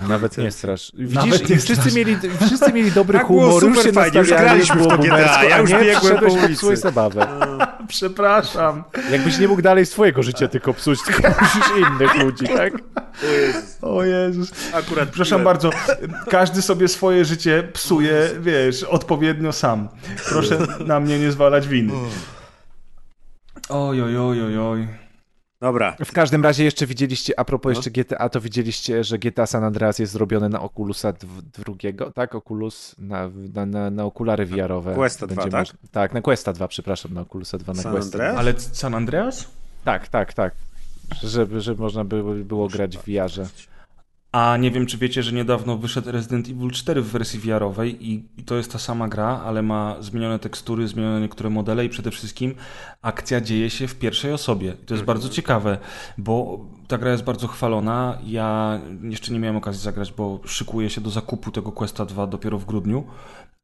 [0.09, 0.91] Nawet nie strasz.
[0.95, 1.93] Widzisz, Nawet nie wszyscy, strasz.
[1.93, 5.43] mieli, wszyscy mieli dobry Tak humor, już super się fajnie, już graliśmy w to GTA,
[5.43, 6.77] ja już nie, biegłem po ulicy.
[6.77, 7.27] zabawę.
[7.87, 8.83] Przepraszam.
[9.11, 12.73] Jakbyś nie mógł dalej swojego życia tylko psuć, tylko musisz innych ludzi, tak?
[13.81, 14.51] O Jezus.
[14.73, 15.69] Akurat Przepraszam bardzo,
[16.29, 19.89] każdy sobie swoje życie psuje, wiesz, odpowiednio sam.
[20.29, 21.93] Proszę na mnie nie zwalać winy.
[23.69, 24.87] Oj, oj, oj, oj, oj.
[25.61, 27.77] Dobra, W każdym razie jeszcze widzieliście, a propos No.
[27.77, 31.13] jeszcze GTA, to widzieliście, że GTA San Andreas jest zrobione na Oculusa
[31.65, 32.35] drugiego, tak?
[32.35, 34.95] Oculus na, na, na, na okulary VR-owe.
[34.95, 35.67] Questa 2, Będzie tak?
[35.67, 38.33] moż- tak, na Questa 2, przepraszam, na Oculusa 2, na San Questa Andreas?
[38.33, 38.39] 2.
[38.39, 39.47] Ale San Andreas?
[39.85, 40.53] Tak, tak, tak.
[41.23, 43.47] Żeby, żeby można było, było grać w VR-ze.
[44.31, 48.25] A nie wiem, czy wiecie, że niedawno wyszedł Resident Evil 4 w wersji VR-owej i,
[48.37, 52.11] i to jest ta sama gra, ale ma zmienione tekstury, zmienione niektóre modele i przede
[52.11, 52.55] wszystkim
[53.01, 54.75] akcja dzieje się w pierwszej osobie.
[54.83, 55.77] I to jest bardzo ciekawe,
[56.17, 58.17] bo ta gra jest bardzo chwalona.
[58.25, 62.59] Ja jeszcze nie miałem okazji zagrać, bo szykuję się do zakupu tego Questa 2 dopiero
[62.59, 63.03] w grudniu.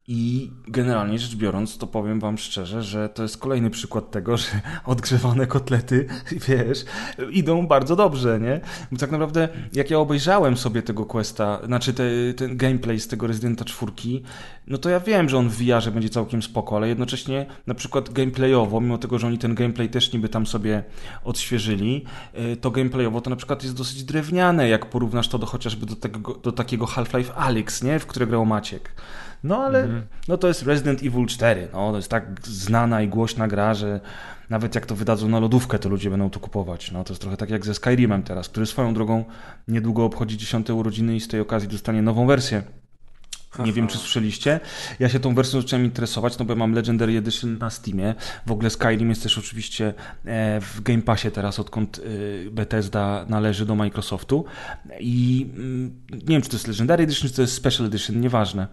[0.08, 4.46] I generalnie rzecz biorąc, to powiem wam szczerze, że to jest kolejny przykład tego, że
[4.84, 6.06] odgrzewane kotlety,
[6.48, 6.84] wiesz,
[7.30, 8.60] idą bardzo dobrze, nie?
[8.92, 12.04] Bo tak naprawdę, jak ja obejrzałem sobie tego questa, znaczy te,
[12.36, 13.92] ten gameplay z tego Residenta 4,
[14.66, 18.12] no to ja wiem, że on w VR-ze będzie całkiem spoko, ale jednocześnie na przykład
[18.12, 20.84] gameplayowo, mimo tego, że oni ten gameplay też niby tam sobie
[21.24, 22.04] odświeżyli,
[22.52, 25.96] y, to gameplayowo to na przykład jest dosyć drewniane, jak porównasz to do chociażby do,
[25.96, 27.98] tego, do takiego Half-Life Alyx, nie?
[27.98, 28.92] W które grał Maciek.
[29.44, 29.88] No ale
[30.28, 31.68] no to jest Resident Evil 4.
[31.72, 34.00] No, to jest tak znana i głośna gra, że
[34.50, 36.92] nawet jak to wydadzą na lodówkę, to ludzie będą to kupować.
[36.92, 39.24] No, to jest trochę tak jak ze Skyrimem teraz, który swoją drogą
[39.68, 42.62] niedługo obchodzi 10 urodziny i z tej okazji dostanie nową wersję.
[43.64, 44.60] Nie wiem, czy słyszeliście.
[44.98, 48.14] Ja się tą wersją zacząłem interesować, no bo ja mam Legendary Edition na Steamie.
[48.46, 49.94] W ogóle Skyrim jest też oczywiście
[50.24, 52.00] e, w Game Passie teraz, odkąd
[52.46, 54.44] e, Bethesda należy do Microsoftu.
[55.00, 58.66] I mm, nie wiem, czy to jest Legendary Edition, czy to jest Special Edition, nieważne.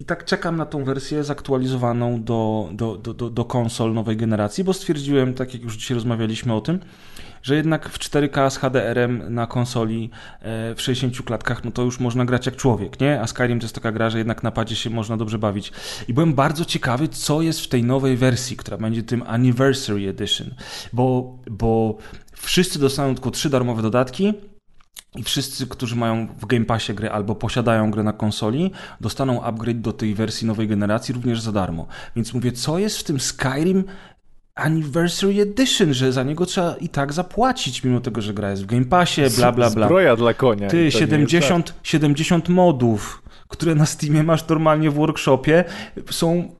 [0.00, 4.72] I tak czekam na tą wersję zaktualizowaną do, do, do, do, konsol nowej generacji, bo
[4.72, 6.78] stwierdziłem, tak jak już dzisiaj rozmawialiśmy o tym,
[7.42, 10.10] że jednak w 4K z HDR-em na konsoli
[10.40, 13.20] e, w 60 klatkach, no to już można grać jak człowiek, nie?
[13.20, 15.72] A Skyrim to jest taka gra, że jednak na padzie się można dobrze bawić.
[16.08, 20.54] I byłem bardzo ciekawy, co jest w tej nowej wersji, która będzie tym Anniversary Edition,
[20.92, 21.98] bo, bo
[22.32, 24.34] wszyscy dostaną tylko trzy darmowe dodatki,
[25.16, 29.80] i wszyscy, którzy mają w Game Passie grę albo posiadają grę na konsoli, dostaną upgrade
[29.80, 31.86] do tej wersji nowej generacji również za darmo.
[32.16, 33.84] Więc mówię, co jest w tym Skyrim
[34.54, 38.66] Anniversary Edition, że za niego trzeba i tak zapłacić, mimo tego, że gra jest w
[38.66, 39.86] Game Passie, bla bla bla.
[39.86, 40.68] Zbroja dla konia.
[40.68, 45.64] Ty, To nie jest 70, 70 modów, które na Steamie masz normalnie w workshopie,
[46.10, 46.56] są,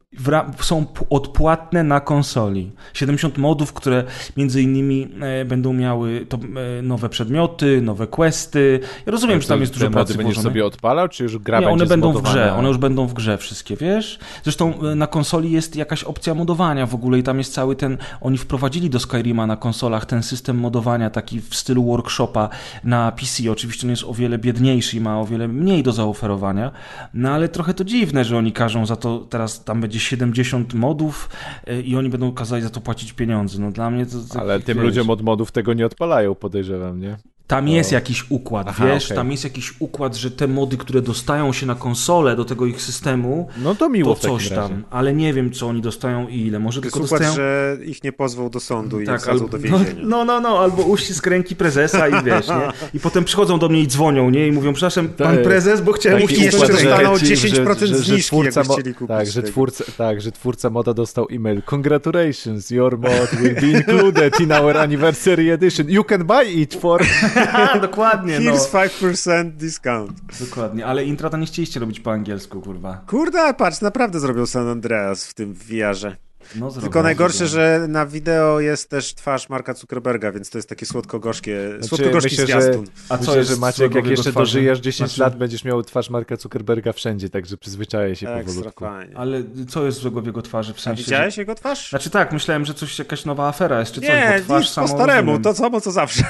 [0.61, 2.71] są odpłatne na konsoli.
[2.93, 4.05] 70 modów, które
[4.37, 6.39] między innymi e, będą miały to,
[6.79, 8.81] e, nowe przedmioty, nowe questy.
[9.07, 9.43] Ja rozumiem, tak.
[9.43, 10.51] że tam jest dużo pracy będziesz włożone.
[10.51, 12.35] sobie odpalał, czy już gra Nie, one będą w zmodowana?
[12.35, 14.19] grze, one już będą w grze wszystkie, wiesz?
[14.43, 17.99] Zresztą e, na konsoli jest jakaś opcja modowania w ogóle i tam jest cały ten,
[18.21, 22.49] oni wprowadzili do Skyrima na konsolach ten system modowania taki w stylu workshopa
[22.85, 23.51] na PC.
[23.51, 26.71] Oczywiście on jest o wiele biedniejszy i ma o wiele mniej do zaoferowania,
[27.15, 31.29] no ale trochę to dziwne, że oni każą za to, teraz tam będzie 70 modów
[31.67, 33.61] e, i oni będą kazali za to płacić pieniądze.
[33.61, 34.17] No dla mnie to...
[34.33, 37.17] to Ale tym wiesz, ludziom od modów tego nie odpalają, podejrzewam, nie?
[37.51, 39.05] Tam jest jakiś układ, Aha, wiesz?
[39.05, 39.17] okej.
[39.17, 42.83] Tam jest jakiś układ, że te mody, które dostają się na konsolę do tego ich
[42.83, 44.55] systemu, No to miło to coś razie.
[44.69, 46.59] tam, ale nie wiem, co oni dostają i ile.
[46.59, 47.35] Może To jest tylko układ, dostają...
[47.37, 50.03] że ich nie pozwał do sądu i Tak, tak, albo, do no, więzienia.
[50.07, 52.55] no, no, no, albo uścisk ręki prezesa i wiesz, nie?
[52.95, 54.47] I potem przychodzą do mnie i dzwonią, nie?
[54.49, 55.45] I mówią, przepraszam, pan Tak.
[55.45, 59.09] prezes, bo chciałem uścisk jeszcze dostaną 10% że- że- że zniżki, twórca mo- chcieli kupić
[59.09, 61.63] Tak, że twórca, tak, że twórca moda dostał e-mail.
[61.67, 65.89] Congratulations, your mod will be included in our anniversary edition.
[65.91, 67.03] You can buy it for
[67.81, 68.53] Dokładnie, no.
[68.53, 70.13] Here's 5% discount.
[70.41, 73.01] Dokładnie, ale intra to nie chcieliście robić po angielsku, kurwa.
[73.07, 76.17] Kurde, patrz, naprawdę zrobił San Andreas w tym VR-ze.
[76.55, 80.87] No, Tylko najgorsze, że na wideo jest też twarz Marka Zuckerberga, więc to jest takie
[80.87, 82.87] słodko-gorzkie, Znaczy, słodko-gorzki myślę, że- zwiastun.
[83.09, 84.35] A co Myślę, jest że Maciek, jak jeszcze twarzy?
[84.47, 88.85] dożyjesz 10 Znaczy- lat, będziesz miał twarz Marka Zuckerberga wszędzie, także przyzwyczaję się powolutku.
[88.85, 89.17] fajnie.
[89.17, 90.73] Ale co jest złego w jego twarzy?
[90.75, 91.43] W A sensie, widziałeś Że...
[91.43, 91.91] jego twarz?
[91.91, 94.89] Znaczy tak, myślałem, że coś, jakaś nowa afera jest, czy coś, Nie, bo twarz po
[94.89, 95.43] staremu, rozumiem.
[95.43, 96.25] to samo co zawsze.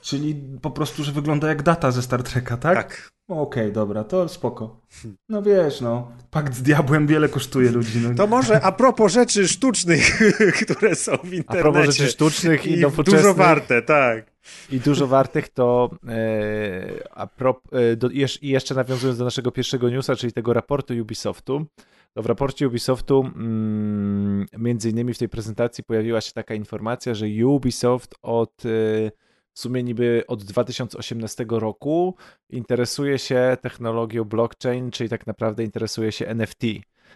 [0.00, 2.74] Czyli po prostu, że wygląda jak data ze Star Treka, tak?
[2.76, 3.10] Tak.
[3.28, 4.80] No, Okej, dobra, to spoko.
[5.28, 7.98] No wiesz, no, pakt z diabłem wiele kosztuje ludzi.
[7.98, 8.14] No.
[8.14, 10.20] To może a propos rzeczy sztucznych,
[10.64, 11.68] które są w internecie.
[11.68, 14.32] A propos rzeczy sztucznych i, i nowoczesnych dużo warte, tak.
[14.70, 19.52] i dużo wartych, to e, a prop, e, do, jesz, i jeszcze nawiązując do naszego
[19.52, 21.66] pierwszego newsa, czyli tego raportu Ubisoftu,
[22.14, 27.26] to w raporcie Ubisoftu mm, między innymi w tej prezentacji pojawiła się taka informacja, że
[27.46, 28.68] Ubisoft od e,
[29.58, 32.14] w sumie niby od 2018 roku
[32.50, 36.64] interesuje się technologią blockchain, czyli tak naprawdę interesuje się NFT,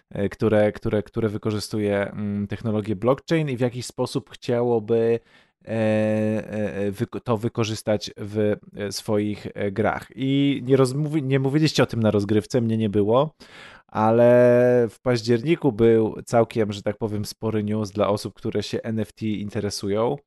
[0.09, 5.19] e, które, które, które wykorzystuje mm, technologię blockchain i w jakiś sposób chciałoby
[5.65, 8.55] e, e, to wykorzystać w
[8.89, 10.07] swoich grach.
[10.15, 13.35] I nie, rozmówi, nie mówiliście o tym na rozgrywce, mnie nie było,
[13.87, 19.21] ale w październiku był całkiem, że tak powiem, spory news dla osób, które się NFT
[19.21, 20.17] interesują,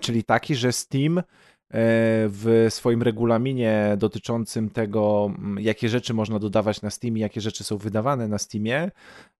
[0.00, 1.22] czyli taki, że Steam e,
[2.28, 7.76] w swoim regulaminie dotyczącym tego, m, jakie rzeczy można dodawać na Steamie, jakie rzeczy są
[7.76, 8.90] wydawane na Steamie,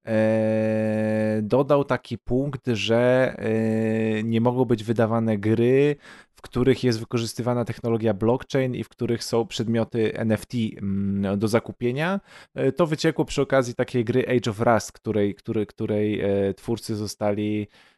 [0.06, 5.96] e, dodał taki punkt, że e, nie mogą być wydawane gry,
[6.36, 12.20] w których jest wykorzystywana technologia blockchain i w których są przedmioty NFT mm, do zakupienia.
[12.54, 16.96] E, To wyciekło przy okazji takiej gry Age of Rust, której, której, której e, twórcy
[16.96, 17.97] zostali, e,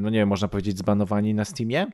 [0.00, 1.86] no nie wiem, można powiedzieć, zbanowani na Steamie.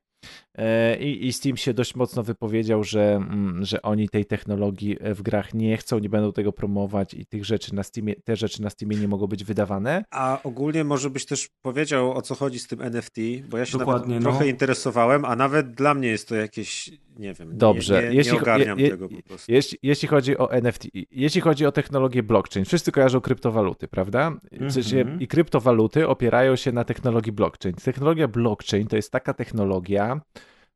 [0.55, 5.23] E, I, I Steam się dość mocno wypowiedział, że, mm, że oni tej technologii w
[5.23, 8.71] grach nie chcą, nie będą tego promować i tych rzeczy na Steamie, te rzeczy na
[8.71, 10.05] Steamie nie mogą być wydawane.
[10.11, 13.17] A ogólnie może byś też powiedział, o co chodzi z tym NFT,
[13.49, 14.31] bo ja się Dokładnie, nawet no.
[14.31, 18.33] trochę interesowałem, a nawet dla mnie jest to jakieś, nie wiem, Dobrze, nie, nie, jeśli
[18.33, 19.53] nie ogarniam je- je- tego po prostu.
[19.53, 24.33] Jeśli, jeśli chodzi o NFT, jeśli chodzi o technologię blockchain, wszyscy kojarzą kryptowaluty, prawda?
[24.69, 25.21] Sensie, Mhm.
[25.21, 27.75] I kryptowaluty opierają się na technologii blockchain.
[27.75, 30.14] Technologia blockchain to jest taka technologia,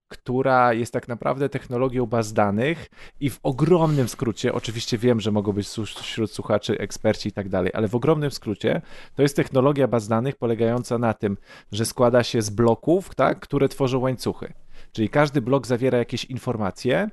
[0.09, 5.53] która jest tak naprawdę technologią baz danych i w ogromnym skrócie, oczywiście wiem, że mogą
[5.53, 8.83] być wśród słuchaczy eksperci i tak dalej, ale w ogromnym skrócie
[9.15, 11.37] to jest technologia baz danych polegająca na tym,
[11.73, 14.53] że składa się z bloków, tak, które tworzą łańcuchy.
[14.93, 17.11] Czyli każdy blok zawiera jakieś informacje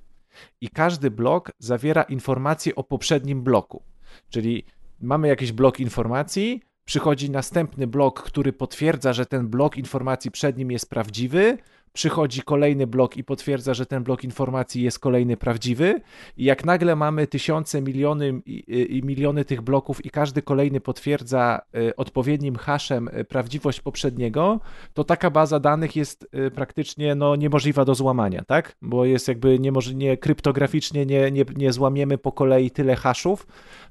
[0.62, 3.84] i każdy blok zawiera informacje o poprzednim bloku.
[4.30, 4.66] Czyli
[5.02, 10.72] mamy jakiś blok informacji, przychodzi następny blok, który potwierdza, że ten blok informacji przed nim
[10.72, 11.58] jest prawdziwy,
[11.96, 16.02] przychodzi kolejny blok i potwierdza, że ten blok informacji jest kolejny prawdziwy
[16.38, 21.96] i jak nagle mamy tysiące, miliony i, miliony tych bloków i każdy kolejny potwierdza y,
[21.96, 24.60] odpowiednim haszem y, prawdziwość poprzedniego,
[24.94, 28.76] to taka baza danych jest y, praktycznie no, niemożliwa do złamania, tak?
[28.82, 33.48] Bo jest jakby niemoż- nie kryptograficznie nie, nie, nie złamiemy po kolei tyle haszów,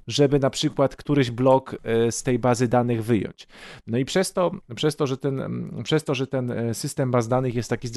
[0.06, 1.76] żeby na przykład któryś blok
[2.10, 3.48] z tej bazy danych wyjąć.
[3.86, 7.28] No i przez to, przez to, że ten, mm, przez to, że ten system baz
[7.28, 7.88] danych jest taki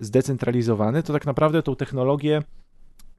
[0.00, 2.42] zdecentralizowany, to tak naprawdę tą technologię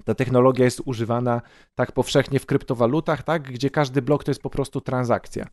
[0.05, 1.41] ta technologia jest używana
[1.75, 5.47] tak powszechnie w kryptowalutach, tak, gdzie każdy blok to jest po prostu transakcja.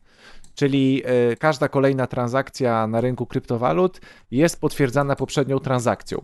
[0.55, 6.21] Czyli e, każda kolejna transakcja na rynku kryptowalut jest potwierdzana poprzednią transakcją.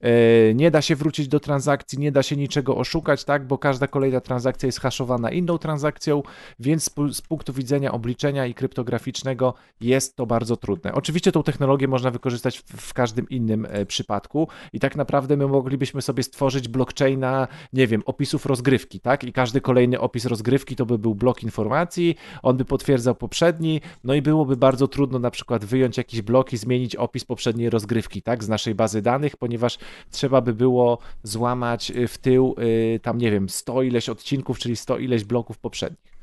[0.00, 3.86] E, Nie da się wrócić do transakcji, nie da się niczego oszukać, tak, bo każda
[3.86, 6.22] kolejna transakcja jest haszowana inną transakcją,
[6.60, 10.92] więc z pu- z punktu widzenia obliczenia i kryptograficznego jest to bardzo trudne.
[10.94, 15.46] Oczywiście tą technologię można wykorzystać w, w każdym innym e, przypadku i tak naprawdę my
[15.46, 20.86] moglibyśmy sobie stworzyć blockchaina, nie wiem, opisów rozgrywki, tak, i każdy kolejny opis rozgrywki to
[20.86, 25.64] by był blok informacji, on by potwierdzał poprzedni, no i byłoby bardzo trudno na przykład
[25.64, 29.78] wyjąć jakiś blok i zmienić opis poprzedniej rozgrywki, tak, z naszej bazy danych, ponieważ
[30.10, 34.76] trzeba by było złamać y, w tył y, tam, nie wiem, 100 ileś odcinków, czyli
[34.76, 36.18] 100 ileś bloków poprzednich.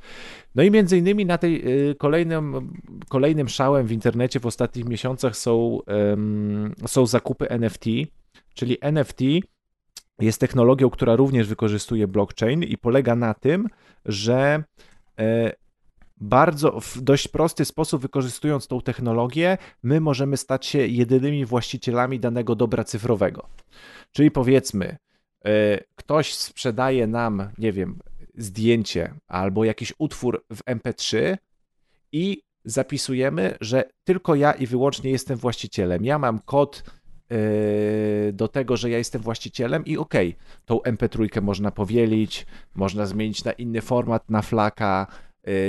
[0.55, 2.73] No i między innymi na tej y, kolejnym,
[3.09, 5.79] kolejnym szałem w internecie w ostatnich miesiącach są,
[6.87, 7.85] są zakupy NFT,
[8.53, 9.19] czyli NFT
[10.19, 13.67] jest technologią, która również wykorzystuje blockchain i polega na tym,
[14.05, 14.63] że
[15.19, 15.51] e,
[16.17, 22.55] bardzo w dość prosty sposób wykorzystując tą technologię, my możemy stać się jedynymi właścicielami danego
[22.55, 23.47] dobra cyfrowego.
[24.11, 24.97] Czyli powiedzmy,
[25.45, 27.99] e, ktoś sprzedaje nam, nie wiem,
[28.37, 31.37] zdjęcie albo jakiś utwór w MP3
[32.11, 36.05] i zapisujemy, że tylko ja i wyłącznie jestem właścicielem.
[36.05, 36.83] Ja mam kod
[37.29, 43.05] yy, do tego, że ja jestem właścicielem i okej, okay, tą MP3 można powielić, można
[43.05, 45.07] zmienić na inny format, na flaka,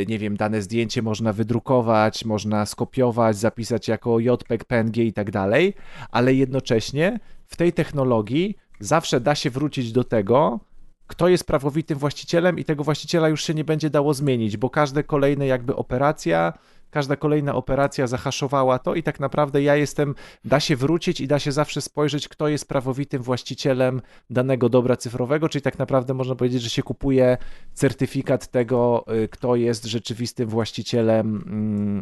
[0.08, 5.74] nie wiem, dane zdjęcie można wydrukować, można skopiować, zapisać jako JPEG, PNG i tak dalej,
[6.10, 10.60] ale jednocześnie w tej technologii zawsze da się wrócić do tego,
[11.06, 15.04] kto jest prawowitym właścicielem i tego właściciela już się nie będzie dało zmienić, bo każde
[15.04, 16.52] kolejne jakby operacja
[16.96, 21.38] każda kolejna operacja zahaszowała to i tak naprawdę ja jestem, da się wrócić i da
[21.38, 26.62] się zawsze spojrzeć, kto jest prawowitym właścicielem danego dobra cyfrowego, czyli tak naprawdę można powiedzieć,
[26.62, 27.36] że się kupuje
[27.74, 31.26] certyfikat tego, y, kto jest rzeczywistym właścicielem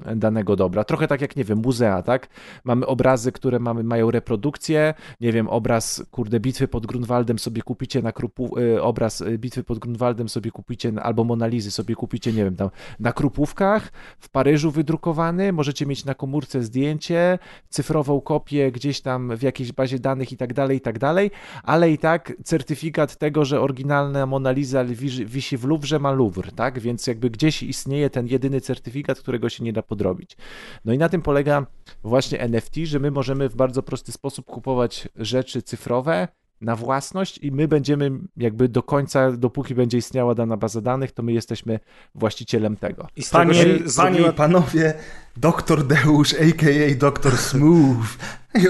[0.04, 0.84] mm, danego dobra.
[0.84, 2.28] Trochę tak jak, nie wiem, muzea, tak?
[2.64, 8.02] Mamy obrazy, które mamy, mają reprodukcję, nie wiem, obraz, kurde, bitwy pod Grunwaldem sobie kupicie
[8.02, 12.44] na krupu, y, obraz y, bitwy pod Grunwaldem sobie kupicie, albo Monalizy sobie kupicie, nie
[12.44, 18.72] wiem, tam na krupówkach, w Paryżu wy wydrukowany, możecie mieć na komórce zdjęcie, cyfrową kopię
[18.72, 21.30] gdzieś tam w jakiejś bazie danych i tak dalej, i tak dalej,
[21.62, 24.84] ale i tak certyfikat tego, że oryginalna Mona Lisa
[25.26, 26.78] wisi w Louvre, ma Louvre, tak?
[26.78, 30.36] Więc jakby gdzieś istnieje ten jedyny certyfikat, którego się nie da podrobić.
[30.84, 31.66] No i na tym polega
[32.02, 36.28] właśnie NFT, że my możemy w bardzo prosty sposób kupować rzeczy cyfrowe,
[36.64, 41.22] na własność i my będziemy jakby do końca, dopóki będzie istniała dana baza danych, to
[41.22, 41.80] my jesteśmy
[42.14, 43.06] właścicielem tego.
[43.16, 43.64] I panie,
[43.96, 44.94] panie i panowie,
[45.36, 46.94] doktor Deusz, a.k.a.
[46.94, 48.18] doktor Smooth.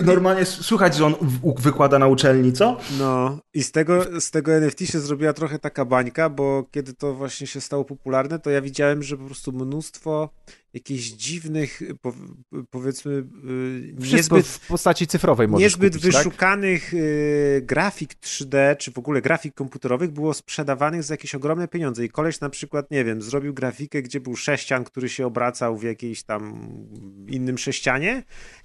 [0.03, 1.14] Normalnie słychać, że on
[1.59, 2.77] wykłada na uczelni, co?
[2.98, 7.14] No i z tego, z tego NFT się zrobiła trochę taka bańka, bo kiedy to
[7.14, 10.31] właśnie się stało popularne, to ja widziałem, że po prostu mnóstwo
[10.74, 11.83] jakichś dziwnych,
[12.70, 16.24] powiedzmy, y, Wszystko niezbyt, w postaci cyfrowej niezbyt kupić, tak?
[16.24, 17.66] wyszukanych tak?
[17.66, 22.40] grafik 3D, czy w ogóle grafik komputerowych było sprzedawanych za jakieś ogromne pieniądze i koleś
[22.40, 26.53] na przykład, nie wiem, zrobił grafikę, gdzie był sześcian, który się obracał w jakiejś tam
[27.28, 28.22] innym sześcianie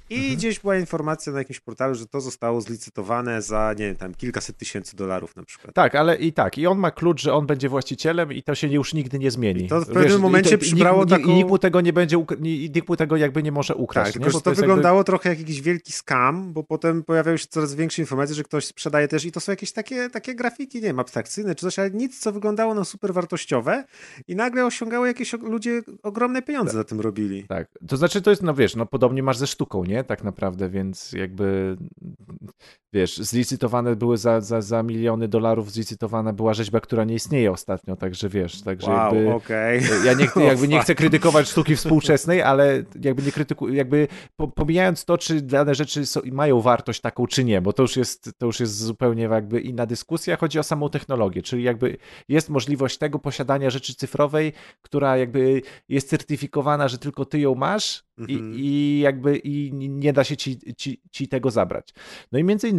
[0.10, 0.36] i mhm.
[0.36, 4.58] gdzieś była informacja na jakimś portalu, że to zostało zlicytowane za, nie wiem, tam kilkaset
[4.58, 5.76] tysięcy dolarów na przykład.
[5.76, 8.68] Tak, ale i tak, i on ma klucz, że on będzie właścicielem i to się
[8.68, 9.66] już nigdy nie zmieni.
[9.66, 11.36] I to w pewnym Wiesz, momencie to, przybrało nikt, taką...
[11.36, 14.14] Nikt mu tego nie będzie, nikt mu tego jakby nie może ukraść.
[14.14, 15.06] Tak, tylko, że to, to wyglądało jakby...
[15.06, 19.08] trochę jak jakiś wielki scam, bo potem pojawiały się coraz większe informacje, że ktoś sprzedaje
[19.08, 22.20] też i to są jakieś takie, takie grafiki, nie wiem, abstrakcyjne czy coś, ale nic,
[22.20, 23.84] co wyglądało na super wartościowe
[24.28, 26.78] i nagle osiągało jakieś ludzie ogromne pieniądze tak.
[26.78, 27.44] za tym robili.
[27.48, 29.99] Tak, to znaczy to jest, no wiesz, no podobnie masz ze sztuką, nie?
[30.04, 31.78] Tak naprawdę, więc jakby
[32.94, 37.96] wiesz, zlicytowane były za, za, za miliony dolarów, zlicytowana była rzeźba, która nie istnieje ostatnio,
[37.96, 39.82] także wiesz, także wow, jakby okay.
[40.06, 44.08] ja nie, jakby nie chcę krytykować sztuki współczesnej, ale jakby nie krytykuję, jakby
[44.56, 48.32] pomijając to, czy dane rzeczy są, mają wartość taką, czy nie, bo to już jest,
[48.38, 51.98] to już jest zupełnie jakby inna dyskusja, chodzi o samą technologię, czyli jakby
[52.30, 58.04] jest możliwość tego posiadania rzeczy cyfrowej, która jakby jest certyfikowana, że tylko ty ją masz
[58.28, 58.54] i, mhm.
[58.56, 61.94] i jakby i nie da się ci, ci, ci tego zabrać.
[62.32, 62.79] No i między innymi,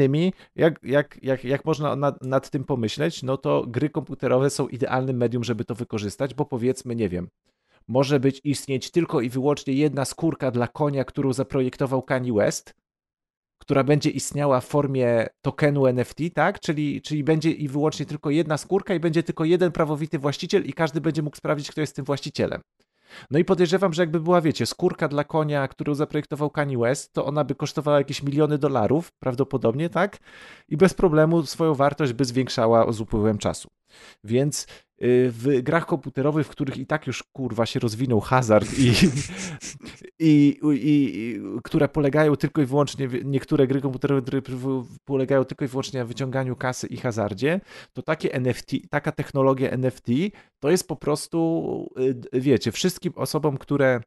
[0.57, 5.17] jak, jak, jak, jak można nad, nad tym pomyśleć, no to gry komputerowe są idealnym
[5.17, 7.29] medium, żeby to wykorzystać, bo powiedzmy, nie wiem,
[7.89, 12.75] może być istnieć tylko i wyłącznie jedna skórka dla konia, którą zaprojektował Kanye West,
[13.59, 16.61] która będzie istniała w formie tokenu NFT, tak?
[16.61, 20.73] Czyli, czyli będzie i wyłącznie tylko jedna skórka i będzie tylko jeden prawowity właściciel i
[20.73, 22.61] każdy będzie mógł sprawdzić, kto jest tym właścicielem.
[23.31, 27.27] No i podejrzewam, że jakby była, wiecie, skórka dla konia, którą zaprojektował Kanye West, to
[27.27, 30.19] ona by kosztowała jakieś miliony dolarów, prawdopodobnie, tak?
[30.69, 33.69] I bez problemu swoją wartość by zwiększała z upływem czasu.
[34.25, 34.67] Więc
[35.03, 38.93] w grach komputerowych, w których i tak już kurwa się rozwinął hazard i,
[40.19, 44.43] i, i, i, które polegają tylko i wyłącznie, niektóre gry komputerowe które
[45.05, 47.61] polegają tylko i wyłącznie na wyciąganiu kasy i hazardzie,
[47.93, 50.07] to takie NFT, taka technologia NFT
[50.59, 51.91] to jest po prostu,
[52.35, 54.01] y, wiecie, wszystkim osobom, które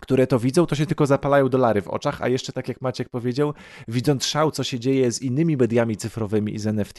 [0.00, 3.08] które to widzą, to się tylko zapalają dolary w oczach, a jeszcze tak jak Maciek
[3.08, 3.54] powiedział,
[3.88, 6.98] widząc szał, co się dzieje z innymi mediami cyfrowymi i z NFT,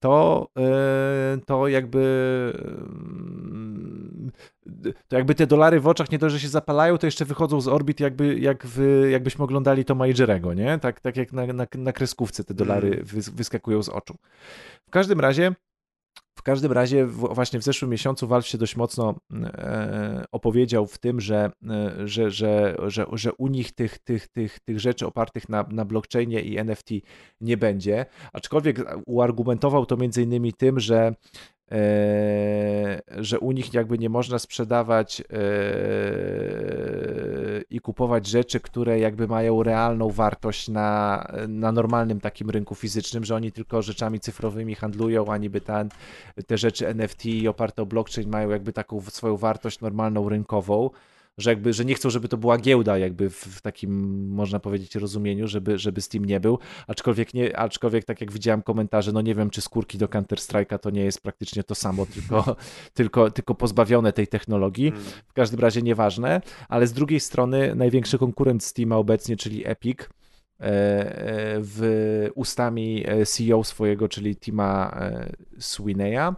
[0.00, 2.04] to, e, to jakby
[5.08, 7.68] to jakby te dolary w oczach nie to, że się zapalają, to jeszcze wychodzą z
[7.68, 8.66] orbit jakby, jak
[9.10, 10.78] jakbyśmy oglądali to Majorego, nie?
[10.78, 13.04] Tak, tak jak na, na, na kreskówce te dolary mm.
[13.34, 14.14] wyskakują z oczu.
[14.86, 15.54] W każdym razie
[16.38, 21.20] w każdym razie właśnie w zeszłym miesiącu Valve się dość mocno e, opowiedział w tym,
[21.20, 25.64] że, e, że, że, że, że u nich tych, tych, tych, tych rzeczy opartych na,
[25.70, 26.90] na blockchainie i NFT
[27.40, 31.14] nie będzie, aczkolwiek uargumentował to między innymi tym, że
[31.72, 35.22] E, że u nich jakby nie można sprzedawać
[37.70, 43.34] i kupować rzeczy, które jakby mają realną wartość na, na normalnym takim rynku fizycznym, że
[43.34, 45.88] oni tylko rzeczami cyfrowymi handlują, a niby ten,
[46.46, 50.90] te rzeczy NFT oparte o blockchain mają jakby taką swoją wartość normalną rynkową.
[51.38, 55.48] Że jakby, że nie chcą, żeby to była giełda jakby w, takim, można powiedzieć, rozumieniu,
[55.48, 59.50] żeby, żeby Steam nie był, aczkolwiek, nie, aczkolwiek tak jak widziałem komentarze, no nie wiem,
[59.50, 62.56] czy skórki do Counter-Strike'a to nie jest praktycznie to samo, tylko,
[62.94, 65.02] tylko, tylko pozbawione tej technologii, Mm.
[65.26, 70.06] w każdym razie nieważne, ale z drugiej strony największy konkurent Steama obecnie, czyli Epic, e,
[70.60, 70.66] e,
[71.60, 75.00] w ustami e, CEO swojego, czyli Tima
[75.58, 76.34] Sweeneya,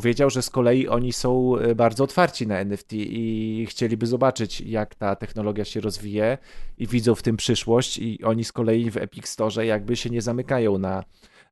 [0.00, 4.94] powiedział, że z kolei oni są e, bardzo otwarci na NFT i chcieliby zobaczyć, jak
[4.94, 6.38] ta technologia się rozwije
[6.78, 10.22] i widzą w tym przyszłość i oni z kolei w Epic Store jakby się nie
[10.22, 11.04] zamykają na,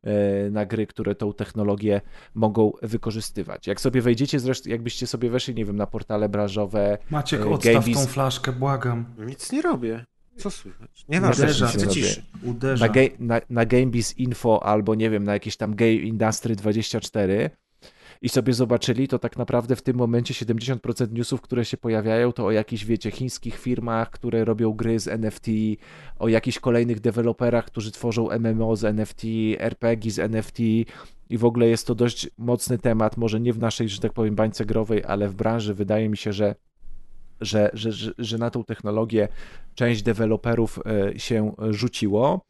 [0.03, 2.01] e, na gry, które tą technologię
[2.35, 3.67] mogą wykorzystywać.
[3.67, 7.85] Jak sobie wejdziecie zresztą, jakbyście sobie weszli, nie wiem, na portale branżowe, Maciek, E, odstaw
[7.95, 9.05] tą flaszkę, błagam.
[9.27, 10.05] Nic nie robię.
[10.37, 11.05] Co słychać?
[11.09, 11.67] Nieważne, Uderza.
[11.67, 12.23] chcę Nic nie ciszy.
[12.43, 12.87] Uderza.
[12.87, 17.51] na, ga- na, na GameBiz Info albo nie wiem, na jakieś tam Game Industry 24
[18.23, 22.47] i sobie zobaczyli, to tak naprawdę w tym momencie 70% newsów, które się pojawiają, to
[22.47, 25.47] o jakichś, wiecie, chińskich firmach, które robią gry z NFT,
[26.19, 29.23] o jakichś kolejnych deweloperach, którzy tworzą MMO z NFT,
[29.59, 30.59] RPG z NFT
[31.31, 34.35] i w ogóle jest to dość mocny temat, może nie w naszej, że tak powiem,
[34.35, 35.75] bańce growej, ale w branży.
[35.75, 36.55] Wydaje mi się, że
[37.41, 39.29] że, że, że, na tą technologię
[39.75, 42.45] część deweloperów e, się rzuciło.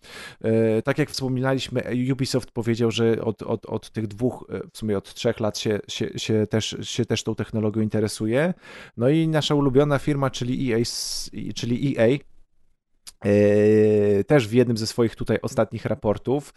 [0.44, 1.82] E, Tak jak wspominaliśmy,
[2.12, 5.80] Ubisoft powiedział, że od, od, od tych dwóch, e, w sumie od trzech lat się,
[5.88, 8.54] się, się, też, się też tą technologią interesuje.
[8.96, 10.78] No i nasza ulubiona firma, czyli EA,
[11.54, 12.18] czyli EA
[14.26, 16.54] też w jednym ze swoich tutaj ostatnich raportów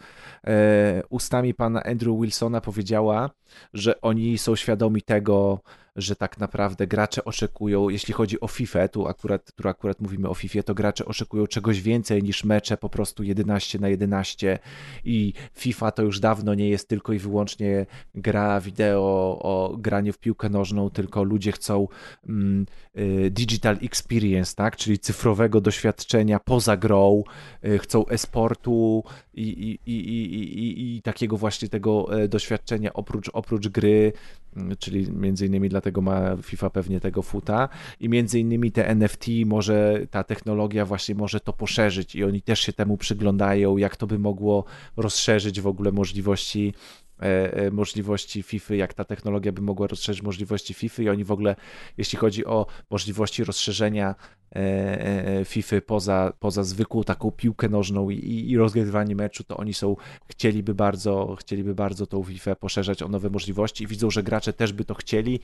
[1.09, 3.29] ustami pana Andrew Wilsona powiedziała,
[3.73, 5.59] że oni są świadomi tego,
[5.97, 10.33] że tak naprawdę gracze oczekują, jeśli chodzi o FIFA, tu akurat, tu akurat mówimy o
[10.33, 14.59] FIFA, to gracze oczekują czegoś więcej niż mecze po prostu 11 na 11
[15.05, 17.85] i FIFA to już dawno nie jest tylko i wyłącznie
[18.15, 21.87] gra wideo o graniu w piłkę nożną, tylko ludzie chcą
[22.29, 22.65] mm,
[22.97, 27.23] y, digital experience, tak, czyli cyfrowego doświadczenia poza grą,
[27.65, 29.03] y, chcą e-sportu
[29.37, 34.13] i, i, i, i, takiego właśnie tego e, doświadczenia oprócz, oprócz gry,
[34.55, 37.69] mm, czyli między innymi dlatego ma FIFA pewnie tego futa.
[37.99, 42.59] I między innymi te NFT może ta technologia właśnie może to poszerzyć i oni też
[42.59, 44.65] się temu przyglądają, jak to by mogło
[44.97, 46.73] rozszerzyć w ogóle możliwości
[47.71, 51.55] możliwości FIFA, jak ta technologia by mogła rozszerzyć możliwości FIFA i oni w ogóle,
[51.97, 54.15] jeśli chodzi o możliwości rozszerzenia
[54.55, 54.59] e,
[55.39, 59.95] e, FIFA poza, poza zwykłą taką piłkę nożną i, i rozgrywanie meczu, to oni są,
[60.27, 64.73] chcieliby bardzo, chcieliby bardzo tą FIFA poszerzać o nowe możliwości i widzą, że gracze też
[64.73, 65.39] by to chcieli,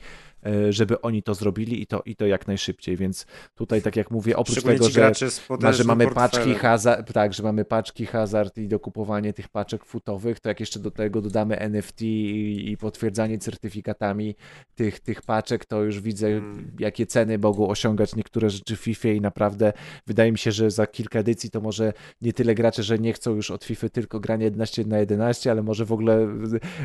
[0.46, 4.10] e, żeby oni to zrobili i to, i to jak najszybciej, więc tutaj tak jak
[4.10, 5.12] mówię, oprócz tego, że
[5.60, 6.30] ma, że mamy portfelem.
[6.30, 10.80] paczki hazard, tak, że mamy paczki hazard i dokupowanie tych paczek futowych, to jak jeszcze
[10.80, 14.34] do tego dodamy NFT i, i potwierdzanie certyfikatami
[14.74, 16.70] tych, tych paczek, to już widzę, Mm.
[16.78, 19.72] jakie ceny mogą osiągać niektóre rzeczy w FIFA i naprawdę
[20.06, 21.92] wydaje mi się, że za kilka edycji to może
[22.22, 25.62] nie tyle gracze, że nie chcą już od FIFA tylko grania 11 na 11, ale
[25.62, 26.28] może w ogóle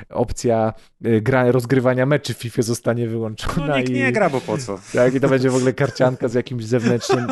[0.09, 0.73] opcja
[1.05, 3.67] y, gra, rozgrywania meczy w FIFA zostanie wyłączona.
[3.67, 3.93] No nikt i...
[3.93, 4.79] nie gra, bo po co?
[4.93, 7.27] Tak, i to będzie w ogóle karcianka z jakimś zewnętrznym,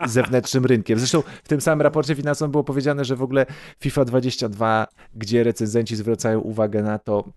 [0.00, 0.98] e, zewnętrznym rynkiem.
[0.98, 3.46] Zresztą w tym samym raporcie finansowym było powiedziane, że w ogóle
[3.80, 7.32] FIFA 22, gdzie recenzenci zwracają uwagę na to,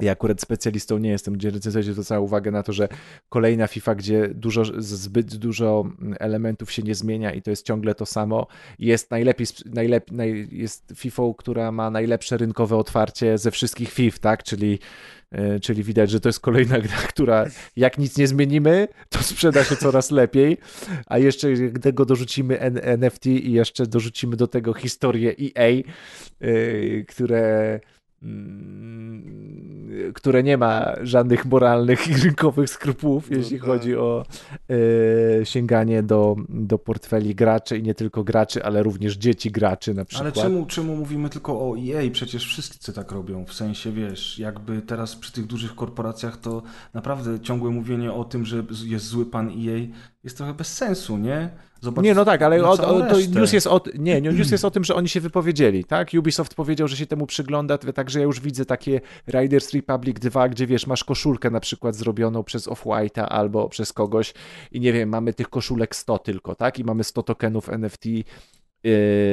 [0.00, 2.88] ja akurat specjalistą nie jestem, gdzie recenzenci zwracają uwagę na to, że
[3.28, 5.84] kolejna FIFA, gdzie dużo, zbyt dużo
[6.20, 8.46] elementów się nie zmienia i to jest ciągle to samo,
[8.78, 14.42] jest najlepiej, najlep, naj, jest FIFA, która ma najlepsze rynkowe otwarcie ze wszystkich FIF, tak?
[14.42, 14.78] Czyli
[15.30, 19.64] e, Czyli widać, że to jest kolejna gra, która jak nic nie zmienimy, to sprzeda
[19.64, 20.58] się coraz lepiej.
[21.06, 25.68] A jeszcze jak tego dorzucimy NFT i jeszcze dorzucimy do tego historię EA,
[26.40, 27.95] yy, które mm,
[30.14, 33.66] które nie ma żadnych moralnych i rynkowych skrupułów, No jeśli tak.
[33.66, 34.24] chodzi o
[35.40, 40.00] e, sięganie do, do portfeli graczy i nie tylko graczy, ale również dzieci graczy na
[40.00, 40.34] Ale przykład.
[40.34, 42.10] czemu, czemu mówimy tylko o EA?
[42.12, 43.44] Przecież wszyscy tak robią.
[43.44, 46.62] W sensie, wiesz, jakby teraz przy tych dużych korporacjach to
[46.94, 49.86] naprawdę ciągłe mówienie o tym, że jest zły pan EA
[50.24, 51.50] jest trochę bez sensu, nie?
[51.80, 54.64] Zobacz Nie, no tak, ale o, o, to news jest o, nie, nie, news jest
[54.64, 56.08] o tym, że oni się wypowiedzieli, tak?
[56.18, 60.66] Ubisoft powiedział, że się temu przygląda, także ja już widzę takie Riders Republic 2, gdzie
[60.66, 64.34] wiesz, masz koszulkę na przykład zrobioną przez Off-White'a albo przez kogoś
[64.72, 66.78] i nie wiem, mamy tych koszulek 100 tylko, tak?
[66.78, 68.04] I mamy 100 tokenów NFT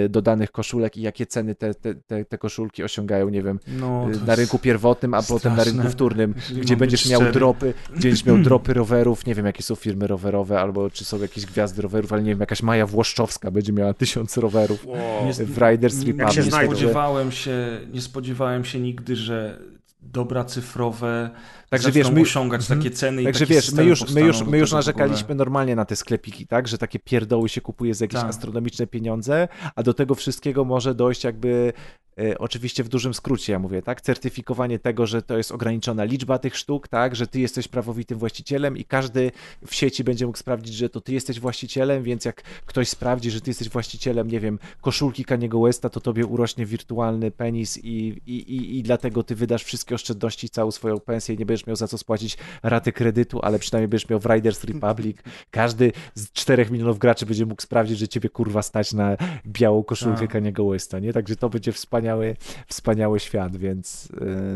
[0.09, 4.07] do danych koszulek i jakie ceny te, te, te, te koszulki osiągają, nie wiem, no,
[4.23, 5.81] y, na rynku pierwotnym, a potem na straszne.
[5.81, 7.33] rynku wtórnym, Jeżeli gdzie będziesz miał szczery.
[7.33, 11.21] dropy, gdzie będziesz miał dropy rowerów, nie wiem jakie są firmy rowerowe, albo czy są
[11.21, 14.97] jakieś gwiazdy rowerów, ale nie wiem, jakaś Maja Włoszczowska będzie miała tysiąc rowerów Wow.
[15.25, 16.33] Nie- w Riders Republic.
[16.33, 19.59] się nie spodziewałem się, nie spodziewałem się nigdy, że
[20.01, 21.29] dobra cyfrowe
[21.73, 22.79] Także wiesz, my- osiągać Mhm.
[22.79, 25.95] takie ceny i Także wiesz, my już, my już, my już narzekaliśmy normalnie na te
[25.95, 26.67] sklepiki, tak?
[26.67, 28.29] Że takie pierdoły się kupuje za jakieś Tak.
[28.29, 31.73] astronomiczne pieniądze, a do tego wszystkiego może dojść jakby
[32.19, 34.01] e, oczywiście w dużym skrócie, ja mówię, tak?
[34.01, 37.15] Certyfikowanie tego, że to jest ograniczona liczba tych sztuk, tak?
[37.15, 39.31] Że ty jesteś prawowitym właścicielem i każdy
[39.67, 43.41] w sieci będzie mógł sprawdzić, że to ty jesteś właścicielem, więc jak ktoś sprawdzi, że
[43.41, 48.35] ty jesteś właścicielem, nie wiem, koszulki Kaniego Westa, to tobie urośnie wirtualny penis i, i,
[48.35, 51.87] i, i dlatego ty wydasz wszystkie oszczędności, całą swoją pensję i nie będziesz miał za
[51.87, 55.17] co spłacić raty kredytu, ale przynajmniej będziesz miał w Riders Republic.
[55.51, 60.19] Każdy z 4 milionów graczy będzie mógł sprawdzić, że ciebie kurwa stać na białą koszulkę
[60.19, 60.31] Tak.
[60.31, 61.13] Kaniego Westa, nie?
[61.13, 62.35] Także to będzie wspaniały,
[62.67, 64.09] wspaniały świat, więc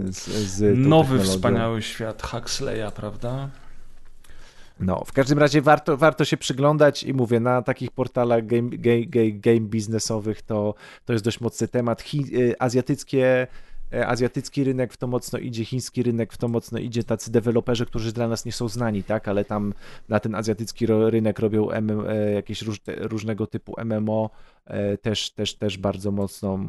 [0.06, 3.50] yy, z, z Nowy, wspaniały świat Huxleya, prawda?
[4.80, 9.06] No, w każdym razie warto, warto się przyglądać i mówię, na takich portalach game, game,
[9.06, 12.02] game, game biznesowych to, to jest dość mocny temat.
[12.02, 13.48] Chi, y, azjatyckie,
[14.08, 18.14] azjatycki rynek w to mocno idzie, chiński rynek w to mocno idzie, tacy deweloperzy, którzy
[18.14, 19.74] dla nas nie są znani, tak, ale tam
[20.10, 24.30] na ten azjatycki rynek robią MM, e, jakieś róż, różnego typu MMO,
[24.66, 26.60] e, też, też, też bardzo mocno,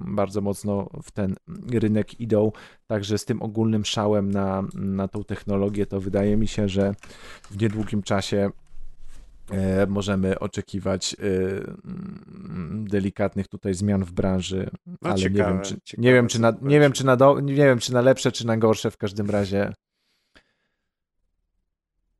[0.00, 1.34] bardzo mocno w ten
[1.72, 2.52] rynek idą,
[2.86, 6.94] także z tym ogólnym szałem na, na tą technologię, to wydaje mi się, że
[7.50, 8.67] w niedługim czasie e,
[9.88, 11.24] możemy oczekiwać e,
[11.84, 16.40] mm, delikatnych tutaj zmian w branży, No, ale ciekawe, nie wiem, czy, nie, wiem, czy
[16.40, 18.96] na, nie wiem, czy na do, nie wiem, czy na lepsze, czy na gorsze, w
[18.96, 19.72] każdym razie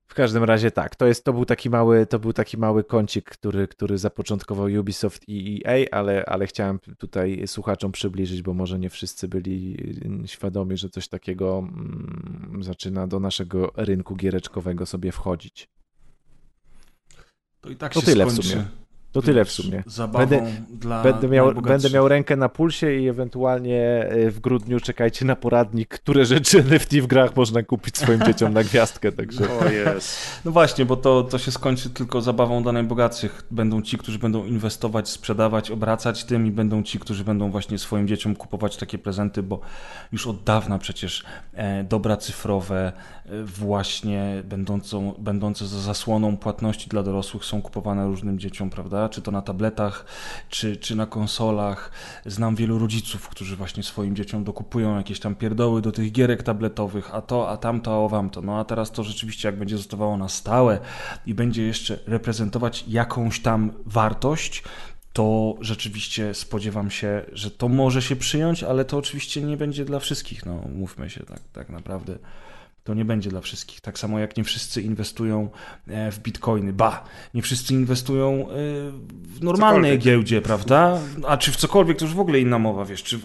[0.08, 3.24] w każdym razie tak, to, jest, to, był taki mały, to był taki mały kącik,
[3.24, 8.90] który, który zapoczątkował Ubisoft i EA, ale, ale chciałem tutaj słuchaczom przybliżyć, bo może nie
[8.90, 15.68] wszyscy byli mm, świadomi, że coś takiego mm, zaczyna do naszego rynku giereczkowego sobie wchodzić.
[17.68, 18.48] To i tak się tyle w skończy.
[18.48, 18.64] sumie.
[19.12, 19.82] To tyle w sumie.
[20.12, 25.24] Będę- dla Będę miał, będę miał rękę na pulsie i ewentualnie y, w grudniu czekajcie
[25.24, 29.44] na poradnik, które rzeczy NFT w grach można kupić swoim dzieciom na gwiazdkę, także...
[29.61, 30.16] O jest.
[30.44, 33.42] No właśnie, bo to, to się skończy tylko zabawą dla najbogatszych.
[33.50, 38.09] Będą ci, którzy będą inwestować, sprzedawać, obracać tym i będą ci, którzy będą właśnie swoim
[38.09, 39.61] dzieciom kupować takie prezenty, bo
[40.12, 42.92] już od dawna przecież e, dobra cyfrowe,
[43.26, 48.97] e, właśnie będącą, będące za zasłoną płatności dla dorosłych są kupowane różnym dzieciom, prawda?
[49.09, 50.05] Czy to na tabletach,
[50.49, 51.90] czy, czy na konsolach.
[52.26, 57.14] Znam wielu rodziców, którzy właśnie swoim dzieciom dokupują jakieś tam pierdoły do tych gierek tabletowych,
[57.14, 58.42] a to, a tamto, a owam to.
[58.42, 60.78] No a teraz to rzeczywiście, jak będzie zostawało na stałe
[61.26, 64.62] i będzie jeszcze reprezentować jakąś tam wartość,
[65.12, 69.99] to rzeczywiście spodziewam się, że to może się przyjąć, ale to oczywiście nie będzie dla
[69.99, 70.46] wszystkich.
[70.46, 72.18] No, mówmy się tak, tak naprawdę.
[72.89, 73.80] To nie będzie dla wszystkich.
[73.80, 75.49] Tak samo jak nie wszyscy inwestują
[75.89, 76.72] e, w bitcoiny.
[76.72, 78.45] Ba, nie wszyscy inwestują e,
[79.24, 80.03] w normalnej Cokolwiek.
[80.05, 81.01] giełdzie, prawda?
[81.26, 83.03] A czy w cokolwiek, to już w ogóle inna mowa, wiesz.
[83.03, 83.18] Czy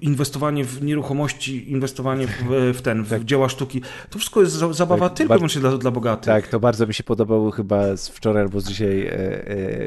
[0.00, 2.32] inwestowanie w nieruchomości, inwestowanie w,
[2.74, 3.24] w ten, w Tak.
[3.24, 6.26] dzieła sztuki, to wszystko jest za- zabawa Tak, tylko wyłącznie dla, dla bogatych.
[6.26, 9.12] Tak, to bardzo mi się podobał chyba z wczoraj albo z dzisiaj e,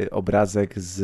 [0.03, 1.01] e, obrazek z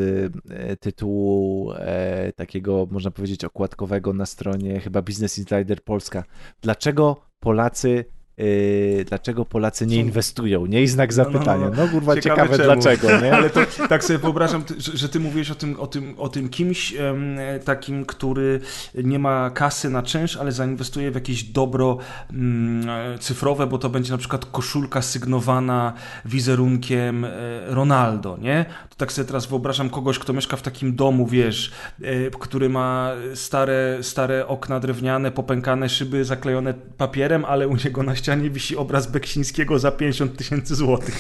[0.50, 6.24] e, tytułu e, takiego, można powiedzieć, okładkowego na stronie chyba Business Insider Polska.
[6.62, 8.08] Dlaczego Polacy
[8.38, 10.66] e, dlaczego Polacy nie inwestują?
[10.66, 11.70] Nie i znak No, no, no, zapytania.
[11.70, 11.84] no.
[11.86, 13.34] No kurwa, Ciekawe ciekawe, dlaczego, nie?
[13.34, 13.60] Ale to
[13.90, 17.38] tak sobie wyobrażam, że, że ty mówiłeś o tym, o tym, o tym kimś em,
[17.66, 18.60] takim, który
[19.04, 21.98] nie ma kasy na czynsz, ale zainwestuje w jakieś dobro
[22.30, 25.94] e, cyfrowe, bo to będzie na przykład koszulka sygnowana
[26.26, 27.30] wizerunkiem e,
[27.68, 28.66] Ronaldo, nie?
[28.90, 31.72] To tak sobie teraz wyobrażam kogoś, kto mieszka w takim domu, wiesz,
[32.02, 38.16] e, który ma stare, stare okna drewniane, popękane szyby zaklejone papierem, ale u niego na
[38.26, 41.16] ścianie wisi obraz Beksińskiego za 50 tysięcy złotych?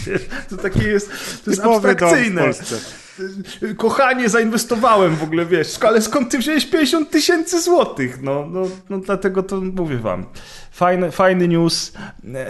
[0.49, 1.10] To takie jest,
[1.45, 2.51] to jest Typowy abstrakcyjne.
[3.78, 8.22] Kochanie, zainwestowałem w ogóle, wiesz, ale skąd ty wziąłeś 50 tysięcy złotych?
[8.22, 10.26] No, no, no dlatego to mówię wam.
[10.72, 11.93] Fajny, fajny news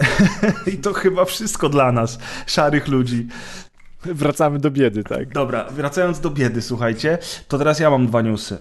[0.72, 3.26] i to chyba wszystko dla nas, szarych ludzi.
[4.14, 5.28] Wracamy do biedy, tak?
[5.28, 8.58] Dobra, wracając do biedy, słuchajcie, to teraz ja mam dwa newsy.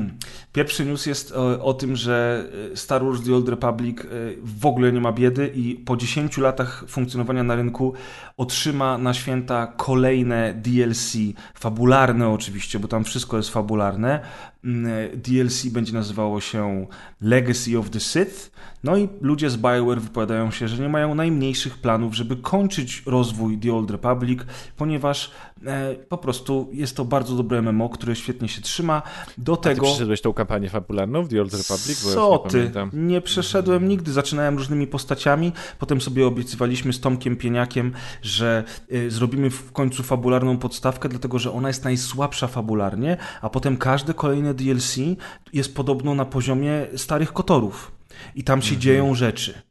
[0.52, 4.04] Pierwszy news jest o, o tym, że e, Star Wars The Old Republic e,
[4.42, 7.94] w ogóle nie ma biedy i po 10 latach funkcjonowania na rynku
[8.36, 11.16] otrzyma na święta kolejne DLC,
[11.54, 14.20] fabularne oczywiście, bo tam wszystko jest fabularne.
[14.64, 16.86] Mm, e, DLC będzie nazywało się
[17.20, 18.54] Legacy of the Sith.
[18.84, 23.58] No i ludzie z BioWare wypowiadają się, że nie mają najmniejszych planów, żeby kończyć rozwój
[23.58, 24.40] The Old Republic,
[24.76, 25.30] ponieważ
[25.66, 29.02] e, po prostu jest to bardzo dobre MMO, które świetnie się trzyma.
[29.38, 29.86] Do Ty tego...
[29.86, 32.04] przyszedłeś tą kampanię fabularną w The Old Republic?
[32.04, 32.58] Bo Co nie ty?
[32.58, 32.90] pamiętam.
[32.92, 34.12] Nie przeszedłem nigdy.
[34.12, 37.92] Zaczynałem różnymi postaciami, potem sobie obiecywaliśmy z Tomkiem Pieniakiem,
[38.22, 43.76] że y, zrobimy w końcu fabularną podstawkę, dlatego że ona jest najsłabsza fabularnie, a potem
[43.76, 44.14] każde
[44.54, 45.18] kolejne DLC
[45.52, 47.92] jest podobno na poziomie starych kotorów.
[48.34, 49.62] I tam się dzieją rzeczy.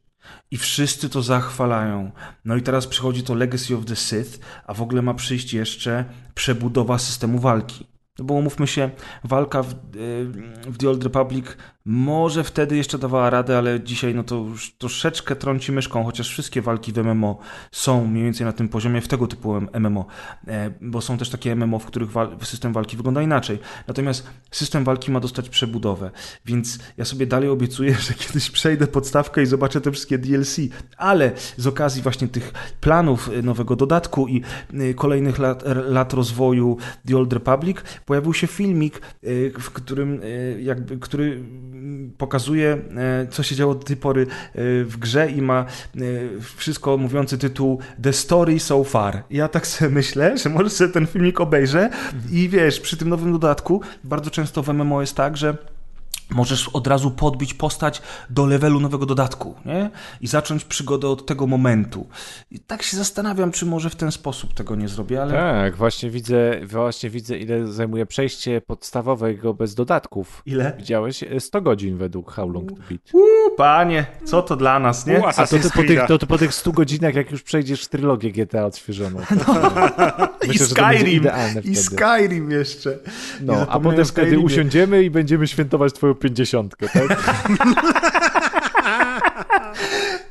[0.50, 2.12] I wszyscy to zachwalają.
[2.44, 6.04] No i teraz przychodzi to Legacy of the Sith, a w ogóle ma przyjść jeszcze
[6.34, 7.86] przebudowa systemu walki.
[8.18, 8.90] No bo umówmy się,
[9.24, 9.74] walka w, y,
[10.66, 11.46] w The Old Republic
[11.86, 16.62] może wtedy jeszcze dawała radę, ale dzisiaj no to już troszeczkę trąci myszką, chociaż wszystkie
[16.62, 17.38] walki w MMO
[17.72, 20.06] są mniej więcej na tym poziomie w tego typu MMO,
[20.46, 22.10] e, bo są też takie MMO, w których
[22.42, 23.58] system walki wygląda inaczej.
[23.88, 26.10] Natomiast system walki ma dostać przebudowę,
[26.44, 30.56] więc ja sobie dalej obiecuję, że kiedyś przejdę podstawkę i zobaczę te wszystkie DLC,
[30.96, 34.42] ale z okazji właśnie tych planów e, nowego dodatku i
[34.74, 36.76] e, kolejnych lat, lat rozwoju
[37.06, 37.76] The Old Republic
[38.06, 39.00] pojawił się filmik,
[39.60, 40.20] w którym
[40.58, 41.44] jakby, który
[42.18, 44.26] pokazuje, e, co się działo do tej pory e,
[44.84, 46.00] w grze i ma e,
[46.56, 49.22] wszystko mówiący tytuł The Story So Far.
[49.30, 51.90] Ja tak sobie myślę, że może sobie ten filmik obejrzę
[52.30, 55.56] i wiesz, przy tym nowym dodatku bardzo często w MMO jest tak, że
[56.30, 59.90] możesz od razu podbić postać do levelu nowego dodatku nie?
[60.20, 62.06] i zacząć przygodę od tego momentu.
[62.50, 65.32] I tak się zastanawiam, czy może w ten sposób tego nie zrobię, ale...
[65.32, 70.42] Tak, właśnie widzę, właśnie widzę ile zajmuje przejście podstawowego bez dodatków.
[70.46, 70.72] Ile?
[70.78, 71.24] Widziałeś?
[71.38, 73.00] 100 godzin według How Long to Beat.
[73.12, 75.26] Uuu, panie, co to dla nas, nie?
[75.26, 78.32] A to, to, po tych, to, to po tych 100 godzinach, jak już przejdziesz trylogię
[78.32, 79.20] GTA odświeżoną.
[79.46, 79.54] No.
[80.48, 81.24] Myślę, I Skyrim,
[81.64, 82.98] i Skyrim jeszcze.
[83.40, 87.24] No, a potem wtedy usiądziemy i będziemy świętować twoją pięćdziesiątkę, tak?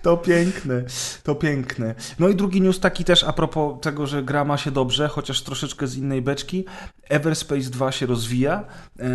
[0.04, 0.84] To piękne,
[1.24, 1.96] to piękne.
[2.20, 5.42] No i drugi news taki też a propos tego, że gra ma się dobrze, chociaż
[5.42, 6.66] troszeczkę z innej beczki.
[7.10, 8.64] Everspace 2 się rozwija.
[9.00, 9.06] E,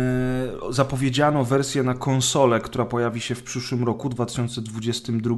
[0.69, 5.35] zapowiedziano wersję na konsolę, która pojawi się w przyszłym roku, 2022.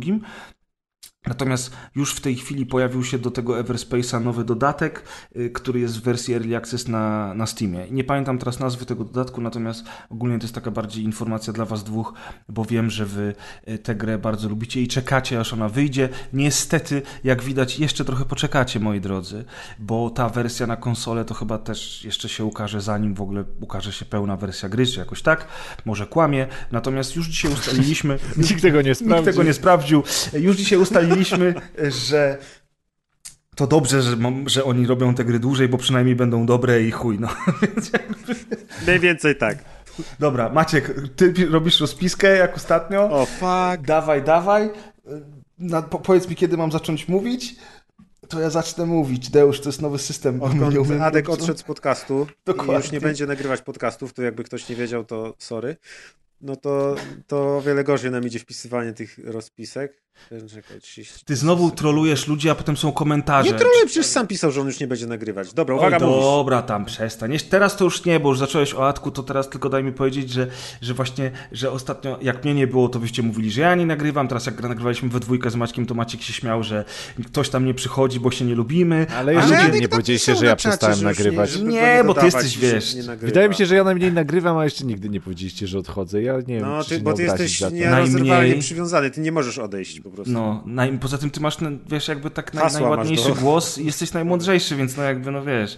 [1.27, 5.03] Natomiast już w tej chwili pojawił się do tego Everspace'a nowy dodatek,
[5.35, 7.87] y, który jest w wersji Early Access na, na Steamie.
[7.91, 11.83] Nie pamiętam teraz nazwy tego dodatku, natomiast ogólnie to jest taka bardziej informacja dla Was
[11.83, 12.13] dwóch,
[12.49, 13.35] bo wiem, że Wy
[13.69, 16.09] y, tę grę bardzo lubicie i czekacie, aż ona wyjdzie.
[16.33, 19.45] Niestety, jak widać, jeszcze trochę poczekacie, moi drodzy,
[19.79, 23.93] bo ta wersja na konsolę to chyba też jeszcze się ukaże, zanim w ogóle ukaże
[23.93, 25.47] się pełna wersja gry, czy jakoś tak.
[25.85, 26.47] Może kłamie.
[26.71, 28.19] Natomiast już dzisiaj ustaliliśmy...
[28.37, 29.17] nikt tego nie sprawdził.
[29.17, 30.03] Nikt tego nie sprawdził.
[30.33, 31.53] Już dzisiaj ustaliliśmy ustaliliśmy,
[31.89, 32.37] że
[33.55, 37.19] to dobrze, że, że oni robią te gry dłużej, bo przynajmniej będą dobre i chuj,
[37.19, 37.27] no.
[38.87, 39.57] Mniej więcej tak.
[40.19, 43.01] Dobra, Maciek, ty robisz rozpiskę jak ostatnio.
[43.01, 43.87] O, oh, fuck.
[43.87, 44.69] Dawaj, dawaj.
[45.59, 47.55] Na, po, powiedz mi, kiedy mam zacząć mówić.
[48.27, 49.29] To ja zacznę mówić.
[49.29, 50.43] Deusz, to jest nowy system.
[50.43, 52.73] Odkąd Adek odszedł z podcastu Dokładnie.
[52.73, 55.75] i już nie będzie nagrywać podcastów, to jakby ktoś nie wiedział, to sorry
[56.41, 56.95] no to,
[57.27, 60.01] to o wiele gorzej nam idzie wpisywanie tych rozpisek.
[60.29, 63.51] Czekaj, 30, Ty znowu trolujesz ludzi, a potem są komentarze.
[63.51, 65.53] Nie troluję, przecież sam pisał, że on już nie będzie nagrywać.
[65.53, 67.37] Dobra, uwaga, Oj, Dobra, tam przestań.
[67.49, 70.29] Teraz to już nie, bo już zacząłeś o Atku, to teraz tylko daj mi powiedzieć,
[70.29, 70.47] że,
[70.81, 74.27] że właśnie, że ostatnio, jak mnie nie było, to wyście mówili, że ja nie nagrywam.
[74.27, 76.85] Teraz jak nagrywaliśmy we dwójkę z Maćkiem, to Maciek się śmiał, że
[77.25, 79.07] ktoś tam nie przychodzi, bo się nie lubimy.
[79.17, 81.59] Ale już nie, nie powiedzieliście, że ja przestałem nagrywać.
[81.59, 82.95] Nie, nie bo ty jesteś, wiesz...
[83.17, 86.21] Wydaje mi się, że ja najmniej nagrywam, a jeszcze nigdy nie powiedzieliście, że odchodzę.
[86.21, 90.10] Ja nie no, wiem, ty, bo ty jesteś nierozerwalnie przywiązany, ty nie możesz odejść po
[90.11, 90.33] prostu.
[90.33, 94.75] No, naj, poza tym ty masz, wiesz, jakby tak naj, najładniejszy głos i jesteś najmądrzejszy,
[94.75, 95.77] więc no jakby, no wiesz.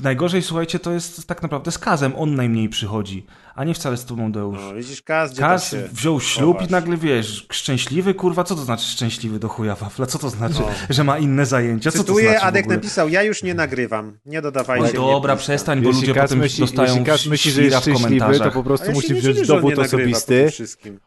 [0.00, 4.04] Najgorzej, słuchajcie, to jest tak naprawdę z Kazem, on najmniej przychodzi a nie wcale z
[4.04, 4.58] tobą Deusz.
[4.60, 6.68] No, widzisz, Kaz, Kaz wziął ślub chowasz.
[6.68, 10.06] i nagle, wiesz, szczęśliwy, kurwa, co to znaczy szczęśliwy do chuja wafla?
[10.06, 10.68] Co to znaczy, no.
[10.90, 11.90] że ma inne zajęcia?
[11.90, 15.82] Co Cytuję, to znaczy Adek napisał, ja już nie nagrywam, nie dodawajcie No dobra, przestań,
[15.82, 19.14] bo ludzie potem myśli, dostają Jeśli Kaz myśli, że jest szczęśliwy, to po prostu musi
[19.14, 20.50] wziąć dowód osobisty,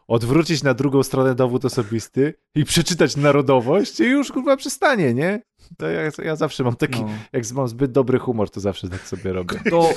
[0.08, 5.42] odwrócić na drugą stronę dowód osobisty i przeczytać narodowość i już, kurwa, przestanie, nie?
[5.76, 7.08] To ja, ja zawsze mam taki, no.
[7.32, 9.58] jak mam zbyt dobry humor, to zawsze tak sobie robię.
[9.66, 9.90] Kto,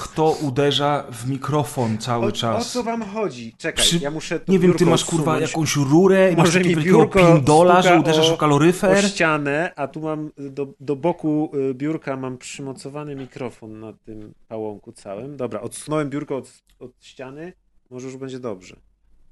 [0.00, 2.66] kto uderza w mikrofon cały o, czas?
[2.66, 3.54] O co wam chodzi?
[3.58, 3.98] Czekaj, Przy...
[3.98, 8.00] ja muszę Nie wiem, ty masz kurwa jakąś rurę i masz takiego wielkiego pindola, że
[8.00, 9.04] uderzasz o, w kaloryfer?
[9.04, 14.34] O ścianę, a tu mam do, do boku y, biurka mam przymocowany mikrofon na tym
[14.48, 15.36] pałąku całym.
[15.36, 17.52] Dobra, odsunąłem biurko od, od ściany,
[17.90, 18.76] może już będzie dobrze.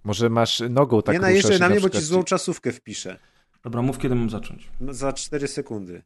[0.05, 3.19] Może masz nogą tak Nie najeżdżaj na mnie, bo ci złą czasówkę wpiszę.
[3.67, 4.69] Dobra, mów kiedy mam zacząć.
[4.81, 6.03] No, za 4 sekundy.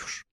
[0.00, 0.24] Już.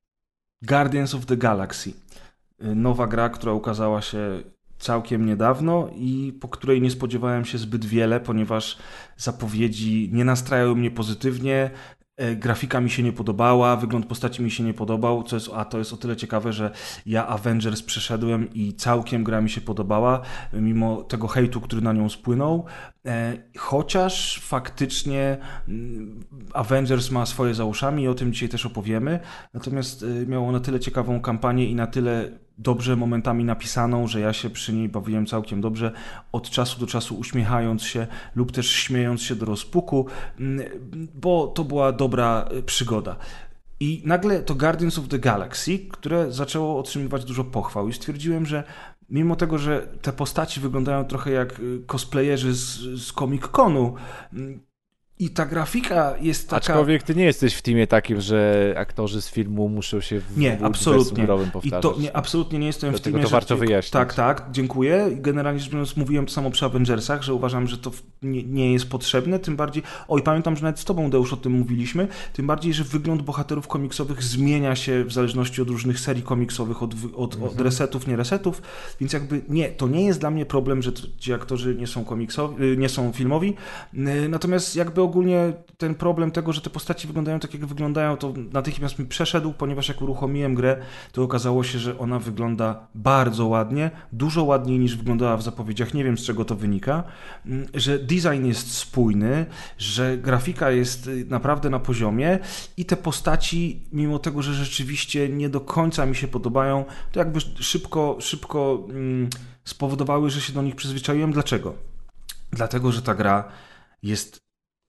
[0.62, 1.90] Guardians of the Galaxy.
[1.90, 4.44] Y, nowa gra, która ukazała się
[4.78, 8.78] całkiem niedawno i po której nie spodziewałem się zbyt wiele, ponieważ
[9.18, 11.72] zapowiedzi nie nastrajały mnie pozytywnie.
[12.18, 15.66] E, grafika mi się nie podobała, wygląd postaci mi się nie podobał, co jest, a
[15.66, 16.72] to jest o tyle ciekawe, że
[17.06, 20.22] ja Avengers przeszedłem i całkiem gra mi się podobała,
[20.54, 22.66] mimo tego hejtu, który na nią spłynął.
[23.08, 25.38] E, chociaż faktycznie
[25.68, 26.24] mm,
[26.54, 29.20] Avengers ma swoje za uszami i o tym dzisiaj też opowiemy.
[29.54, 34.34] Natomiast e, miało na tyle ciekawą kampanię i na tyle dobrze momentami napisaną, że ja
[34.34, 35.92] się przy niej bawiłem całkiem dobrze,
[36.32, 40.08] od czasu do czasu uśmiechając się lub też śmiejąc się do rozpuku,
[40.40, 40.70] mm,
[41.14, 43.16] bo to była dobra e, przygoda.
[43.80, 48.64] I nagle to Guardians of the Galaxy, które zaczęło otrzymywać dużo pochwał i stwierdziłem, że
[49.14, 53.94] mimo tego, że te postaci wyglądają trochę jak y, cosplayerzy z, z Comic-Conu,
[54.34, 54.60] mm,
[55.20, 56.58] i ta grafika jest taka...
[56.58, 60.60] Aczkolwiek ty nie jesteś w teamie takim, że aktorzy z filmu muszą się w nie,
[60.62, 61.28] absolutnie.
[61.28, 61.66] powtarzać.
[61.66, 63.66] I to nie, absolutnie nie jestem Dlatego w teamie, to warto że...
[63.66, 63.92] wyjaśnić.
[63.92, 65.10] Tak, tak, dziękuję.
[65.12, 67.92] Generalnie rzecz biorąc mówiłem to samo przy Avengersach, że uważam, że to
[68.22, 69.84] nie, nie, jest potrzebne, tym bardziej...
[70.08, 73.68] Oj, pamiętam, że nawet z tobą, Deusz, o tym mówiliśmy, tym bardziej, że wygląd bohaterów
[73.68, 77.52] komiksowych zmienia się w zależności od różnych serii komiksowych, od, od, mhm.
[77.52, 78.62] od resetów, nie resetów,
[79.00, 82.78] więc jakby nie, to nie jest dla mnie problem, że ci aktorzy nie są komiksowi,
[82.78, 83.54] nie są filmowi,
[84.30, 89.00] natomiast jakby ogólnie ten problem tego, że te postaci wyglądają tak, jak wyglądają, to natychmiast
[89.00, 90.78] mi przeszedł, ponieważ jak uruchomiłem grę,
[91.12, 95.94] to okazało się, że ona wygląda bardzo ładnie, dużo ładniej niż wyglądała w zapowiedziach.
[95.94, 97.04] Nie wiem, z czego to wynika,
[97.46, 99.46] mm, że design jest spójny,
[99.78, 102.40] że grafika jest y, naprawdę na poziomie
[102.78, 107.40] i te postaci, mimo tego, że rzeczywiście nie do końca mi się podobają, to jakby
[107.40, 109.30] szybko, szybko mm,
[109.64, 111.32] spowodowały, że się do nich przyzwyczaiłem.
[111.32, 111.76] Dlaczego?
[112.52, 113.44] Dlatego, że ta gra
[114.04, 114.43] jest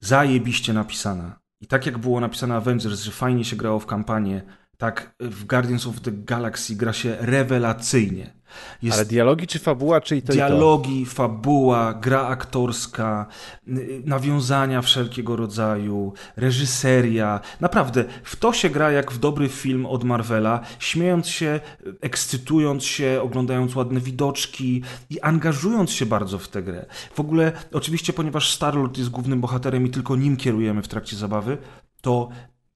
[0.06, 1.38] zajebiście napisana.
[1.60, 4.42] I tak jak było napisane Avengers, że fajnie się grało w kampanię,
[4.76, 8.34] tak w Guardians of the Galaxy gra się rewelacyjnie.
[8.82, 11.12] Jest Ale dialogi czy fabuła, czy i to Dialogi, i to?
[11.12, 13.26] fabuła, gra aktorska,
[14.04, 17.40] nawiązania wszelkiego rodzaju, reżyseria.
[17.60, 21.60] Naprawdę, w to się gra jak w dobry film od Marvela, śmiejąc się,
[22.00, 26.86] ekscytując się, oglądając ładne widoczki i angażując się bardzo w tę grę.
[27.14, 31.58] W ogóle, oczywiście, ponieważ Star-Lord jest głównym bohaterem i tylko nim kierujemy w trakcie zabawy,
[32.00, 32.28] to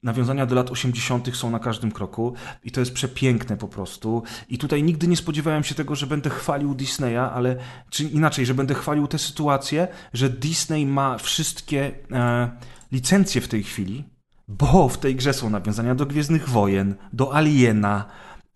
[0.03, 1.37] Nawiązania do lat 80.
[1.37, 2.35] są na każdym kroku
[2.65, 4.23] i to jest przepiękne po prostu.
[4.49, 7.57] I tutaj nigdy nie spodziewałem się tego, że będę chwalił Disneya, ale
[7.91, 12.51] czy inaczej, że będę chwalił tę sytuację, że Disney ma wszystkie e,
[12.93, 14.05] licencje w tej chwili,
[14.49, 18.05] bo w tej grze są nawiązania do Gwiezdnych Wojen, do Aliena,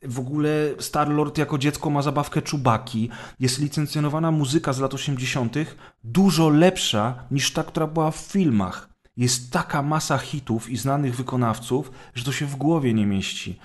[0.03, 3.11] w ogóle Star-Lord jako dziecko ma zabawkę czubaki.
[3.40, 5.57] Jest licencjonowana muzyka z lat 80.,
[6.05, 11.90] dużo lepsza niż ta, która była w filmach jest taka masa hitów i znanych wykonawców,
[12.14, 13.58] że to się w głowie nie mieści.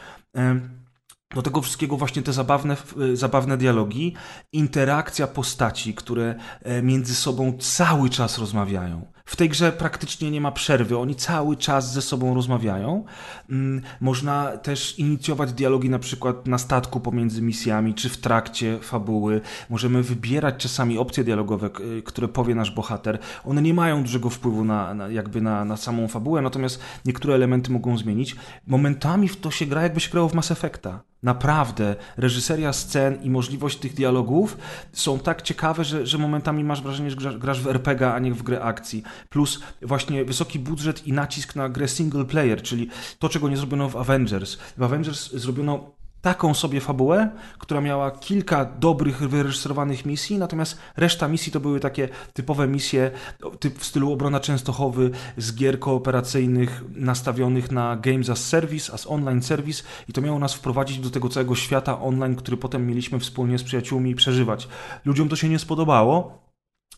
[1.36, 2.78] Do tego wszystkiego właśnie te zabawne,
[3.14, 4.14] zabawne dialogi,
[4.52, 9.12] interakcja postaci, które e, między sobą cały czas rozmawiają.
[9.28, 13.06] W tej grze praktycznie nie ma przerwy, oni cały czas ze sobą rozmawiają.
[13.50, 19.42] Mm, można też inicjować dialogi na przykład na statku pomiędzy misjami, czy w trakcie fabuły.
[19.70, 21.70] Możemy wybierać czasami opcje dialogowe,
[22.06, 23.20] które powie nasz bohater.
[23.46, 27.72] One nie mają dużego wpływu na, na jakby na, na samą fabułę, natomiast niektóre elementy
[27.72, 28.36] mogą zmienić.
[28.68, 31.07] Momentami w to się gra, jakby się grało w Mass Effecta.
[31.24, 34.58] Naprawdę, reżyseria scen i możliwość tych dialogów
[34.94, 38.44] są tak ciekawe, że, że momentami masz wrażenie, że grasz, w RPG, a nie w
[38.44, 39.04] grę akcji.
[39.30, 42.90] Plus właśnie wysoki budżet i nacisk na grę single player, czyli
[43.20, 44.58] to, czego nie zrobiono w Avengers.
[44.78, 45.97] W Avengers zrobiono
[46.28, 52.10] taką sobie fabułę, która miała kilka dobrych, wyreżyserowanych misji, natomiast reszta misji to były takie
[52.34, 53.12] typowe misje
[53.60, 59.42] typ w stylu obrona Częstochowy z gier kooperacyjnych nastawionych na Games as Service, as online
[59.42, 63.58] service i to miało nas wprowadzić do tego całego świata online, który potem mieliśmy wspólnie
[63.58, 64.68] z przyjaciółmi przeżywać.
[65.06, 66.47] Ludziom to się nie spodobało,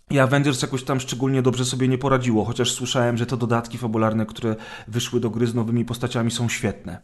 [0.09, 4.25] i Avengers jakoś tam szczególnie dobrze sobie nie poradziło, chociaż słyszałem, że te dodatki fabularne,
[4.25, 4.55] które
[4.87, 7.01] wyszły do gry z nowymi postaciami są świetne.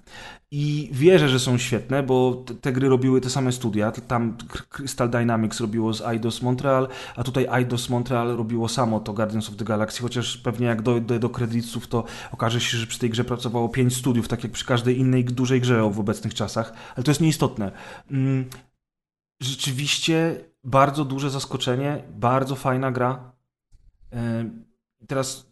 [0.51, 3.91] I wierzę, że są świetne, bo te gry robiły te same studia.
[3.91, 4.37] Tam
[4.69, 9.55] Crystal Dynamics robiło z Eidos Montreal, a tutaj Eidos Montreal robiło samo to Guardians of
[9.55, 13.23] the Galaxy, chociaż pewnie jak dojdę do kredytów, to okaże się, że przy tej grze
[13.23, 17.11] pracowało pięć studiów, tak jak przy każdej innej dużej grze w obecnych czasach, ale to
[17.11, 17.71] jest nieistotne.
[18.11, 18.45] Mm,
[19.41, 23.31] rzeczywiście bardzo duże zaskoczenie, bardzo fajna gra.
[24.13, 24.49] E,
[25.07, 25.47] teraz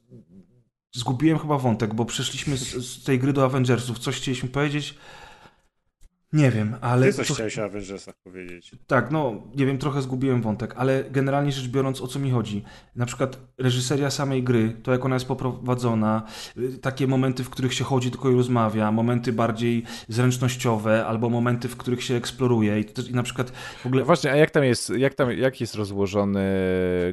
[0.91, 3.99] zgubiłem chyba wątek, bo przeszliśmy z, z tej gry do Avengersów.
[3.99, 4.97] Coś chcieliśmy powiedzieć.
[6.33, 7.05] Nie wiem, ale...
[7.05, 7.33] Ty coś to...
[7.33, 8.71] chciałeś o Avengersach powiedzieć.
[8.87, 12.63] Tak, no, nie wiem, trochę zgubiłem wątek, ale generalnie rzecz biorąc, o co mi chodzi?
[12.95, 16.23] Na przykład reżyseria samej gry, to jak ona jest poprowadzona,
[16.57, 21.67] y, takie momenty, w których się chodzi tylko i rozmawia, momenty bardziej zręcznościowe, albo momenty,
[21.67, 23.51] w których się eksploruje i, to, i na przykład
[23.83, 24.01] w ogóle...
[24.01, 26.43] No właśnie, a jak tam jest, jak tam, jak jest rozłożony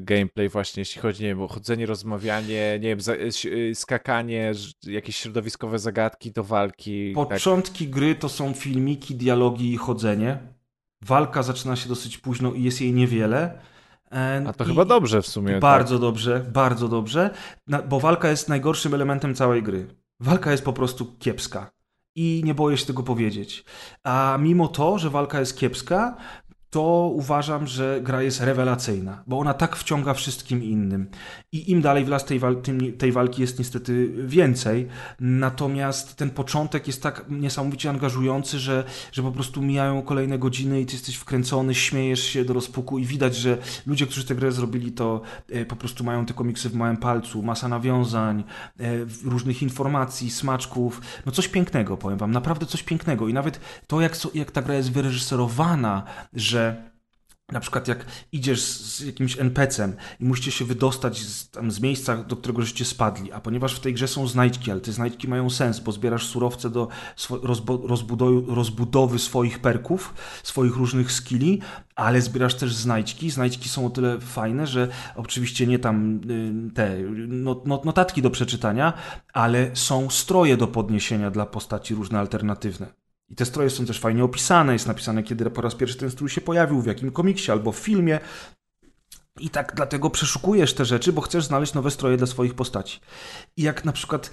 [0.01, 2.99] gameplay właśnie, jeśli chodzi, nie wiem, o chodzenie, rozmawianie, nie wiem,
[3.47, 4.53] y, skakanie,
[4.87, 7.15] jakieś środowiskowe zagadki do walki?
[7.15, 7.29] Tak?
[7.29, 7.95] Początki tak.
[7.95, 10.39] gry to są filmiki dialogi i chodzenie.
[11.03, 13.59] Walka zaczyna się dosyć późno i jest jej niewiele.
[14.13, 15.53] E, A to i- chyba dobrze w sumie.
[15.53, 15.61] tak.
[15.61, 17.31] Bardzo dobrze, bardzo dobrze,
[17.89, 19.87] bo walka jest najgorszym elementem całej gry.
[20.21, 21.71] Walka jest po prostu kiepska.
[22.15, 23.65] I nie boję się tego powiedzieć.
[24.05, 26.17] A mimo to, że walka jest kiepska,
[26.71, 31.07] to uważam, że gra jest rewelacyjna, bo ona tak wciąga wszystkim innym.
[31.53, 32.57] I im dalej w las tej, wal
[32.99, 34.89] tej walki jest niestety więcej.
[35.21, 40.87] Natomiast ten początek jest tak niesamowicie angażujący, że, że po prostu mijają kolejne godziny i
[40.87, 44.93] ty jesteś wkręcony, śmiejesz się do rozpuku i widać, że ludzie, którzy tę grę zrobili,
[44.93, 48.45] to e, po prostu mają te komiksy w małym palcu, masa nawiązań,
[48.81, 48.85] e,
[49.25, 51.01] różnych informacji, smaczków.
[51.27, 53.29] No coś pięknego, powiem wam, naprawdę coś pięknego.
[53.29, 56.03] I nawet to, jak, jak ta gra jest wyreżyserowana,
[56.35, 56.60] że
[57.53, 62.17] na przykład jak idziesz z jakimś NPC-em i musicie się wydostać z, tam, z miejsca,
[62.17, 65.51] do którego żeście spadli, a ponieważ w tej grze są znajdźki, ale te znajdźki mają
[65.51, 66.89] sens, bo zbierasz surowce do
[67.83, 71.61] rozbudowy, rozbudowy swoich perków, swoich różnych skilli,
[71.95, 73.31] ale zbierasz też znajdźki.
[73.31, 76.99] Znajdźki są o tyle fajne, że oczywiście nie tam y, te
[77.29, 78.93] not, not, notatki do przeczytania,
[79.33, 83.00] ale są stroje do podniesienia dla postaci różne alternatywne.
[83.31, 86.29] I te stroje są też fajnie opisane, jest napisane, kiedy po raz pierwszy ten strój
[86.29, 88.21] się pojawił, w jakim komiksie albo w filmie.
[89.41, 93.01] I tak dlatego przeszukujesz te rzeczy, bo chcesz znaleźć nowe stroje dla swoich postaci.
[93.57, 94.31] I jak na przykład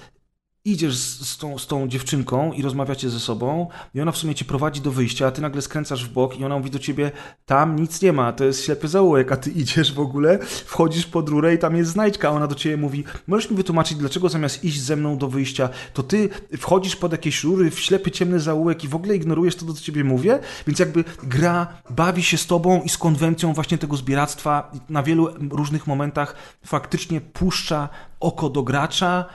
[0.65, 4.45] idziesz z, tą, z tą dziewczynką i rozmawiacie ze sobą i ona w sumie cię
[4.45, 7.11] prowadzi do wyjścia, a ty nagle skręcasz w bok i ona mówi do ciebie,
[7.45, 11.29] tam nic nie ma, to jest ślepy zaułek, a ty idziesz w ogóle, wchodzisz pod
[11.29, 14.63] rurę i tam jest znajdźka, a ona do ciebie mówi, możesz mi wytłumaczyć, dlaczego zamiast
[14.63, 18.83] iść ze mną do wyjścia, to ty wchodzisz pod jakieś rury w ślepy, ciemny zaułek
[18.83, 22.81] i w ogóle ignorujesz to, co ciebie mówię, więc jakby gra bawi się z tobą
[22.81, 26.35] i z konwencją właśnie tego zbieractwa na wielu różnych momentach
[26.65, 27.89] faktycznie puszcza
[28.19, 29.25] oko do gracza,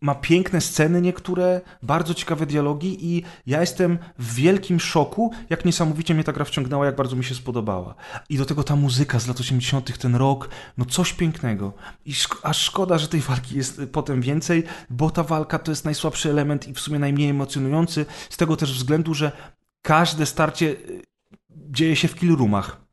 [0.00, 6.14] ma piękne sceny niektóre, bardzo ciekawe dialogi i ja jestem w wielkim szoku, jak niesamowicie
[6.14, 7.94] mnie ta gra wciągnęła, jak bardzo mi się spodobała.
[8.28, 10.48] I do tego ta muzyka z lat 80., ten rok,
[10.78, 11.72] no coś pięknego.
[12.04, 15.72] I szk- aż szkoda, że tej walki jest y, potem więcej, bo ta walka to
[15.72, 19.32] jest najsłabszy element i w sumie najmniej emocjonujący, z tego też względu, że
[19.82, 21.02] każde starcie y,
[21.50, 22.89] dzieje się w kill roomach.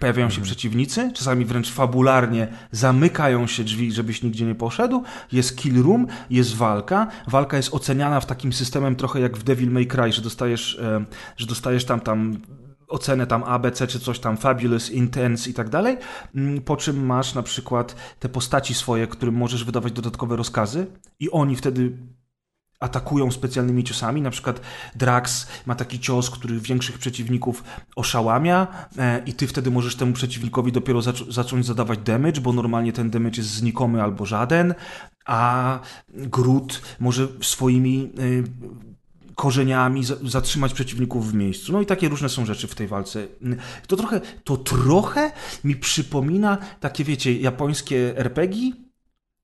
[0.00, 5.02] Pojawiają się przeciwnicy, czasami wręcz fabularnie zamykają się drzwi, żebyś nigdzie nie poszedł.
[5.32, 7.06] Jest kill room, jest walka.
[7.28, 11.04] Walka jest oceniana w takim systemem trochę jak w Devil May Cry, że dostajesz, e,
[11.36, 12.36] że dostajesz tam tam
[12.88, 15.96] ocenę tam A, B, C czy coś tam, fabulous, intense i tak dalej,
[16.34, 20.86] Mm, po czym masz na przykład te postaci swoje, którym możesz wydawać dodatkowe rozkazy
[21.20, 21.92] i oni wtedy
[22.90, 24.22] atakują specjalnymi ciosami.
[24.22, 24.60] Na przykład
[24.94, 27.64] Drax ma taki cios, który większych przeciwników
[27.96, 28.66] oszałamia
[28.98, 33.10] e, i ty wtedy możesz temu przeciwnikowi dopiero zac- zacząć zadawać damage, bo normalnie ten
[33.10, 34.74] damage jest znikomy albo żaden,
[35.26, 35.78] a
[36.08, 38.44] Groot może swoimi y,
[39.34, 41.72] korzeniami za- zatrzymać przeciwników w miejscu.
[41.72, 43.26] No i takie różne są rzeczy w tej walce.
[43.86, 45.32] To trochę, to trochę
[45.64, 48.72] mi przypomina takie, wiecie, japońskie RPG,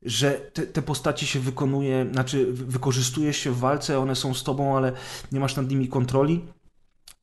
[0.07, 4.43] że te, te postaci się wykonuje, znaczy wy- wykorzystuje się w walce, one są z
[4.43, 4.93] tobą, ale
[5.33, 6.45] nie masz nad nimi kontroli.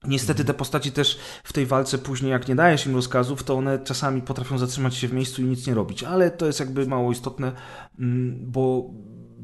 [0.08, 3.80] Niestety te postaci też w tej walce później, jak nie dajesz im rozkazów, to one
[3.80, 7.12] czasami potrafią zatrzymać się w miejscu i nic nie robić, ale to jest jakby mało
[7.12, 7.52] istotne,
[8.00, 8.90] mm, bo,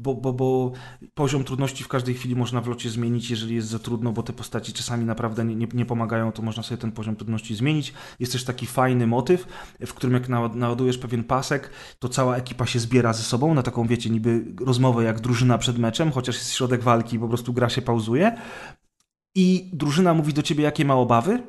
[0.02, 0.72] bo, bo, bo
[1.14, 4.32] poziom trudności w każdej chwili można w locie zmienić, jeżeli jest za trudno, bo te
[4.32, 7.92] postaci czasami naprawdę nie, nie, nie pomagają, to można sobie ten poziom trudności zmienić.
[8.18, 9.46] Jest też taki fajny motyw,
[9.86, 13.62] w którym jak naład- naładujesz pewien pasek, to cała ekipa się zbiera ze sobą na
[13.62, 17.68] taką, wiecie, niby rozmowę jak drużyna przed meczem, chociaż jest środek walki, po prostu gra
[17.68, 18.36] się pauzuje
[19.34, 21.42] i drużyna mówi do ciebie, jakie ma obawy,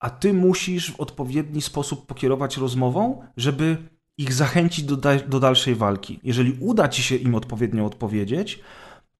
[0.00, 3.76] a ty musisz w odpowiedni sposób pokierować rozmową, żeby
[4.18, 6.20] ich zachęcić do, da- do dalszej walki.
[6.22, 8.60] Jeżeli uda ci się im odpowiednio odpowiedzieć,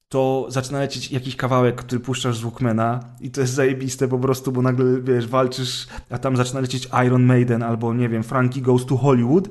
[0.08, 4.52] to zaczyna lecieć jakiś kawałek, który puszczasz z Walkmana i to jest zajebiste po prostu,
[4.52, 8.86] bo nagle, wiesz, walczysz, a tam zaczyna lecieć Iron Maiden albo, nie wiem, Frankie Goes
[8.86, 9.48] to Hollywood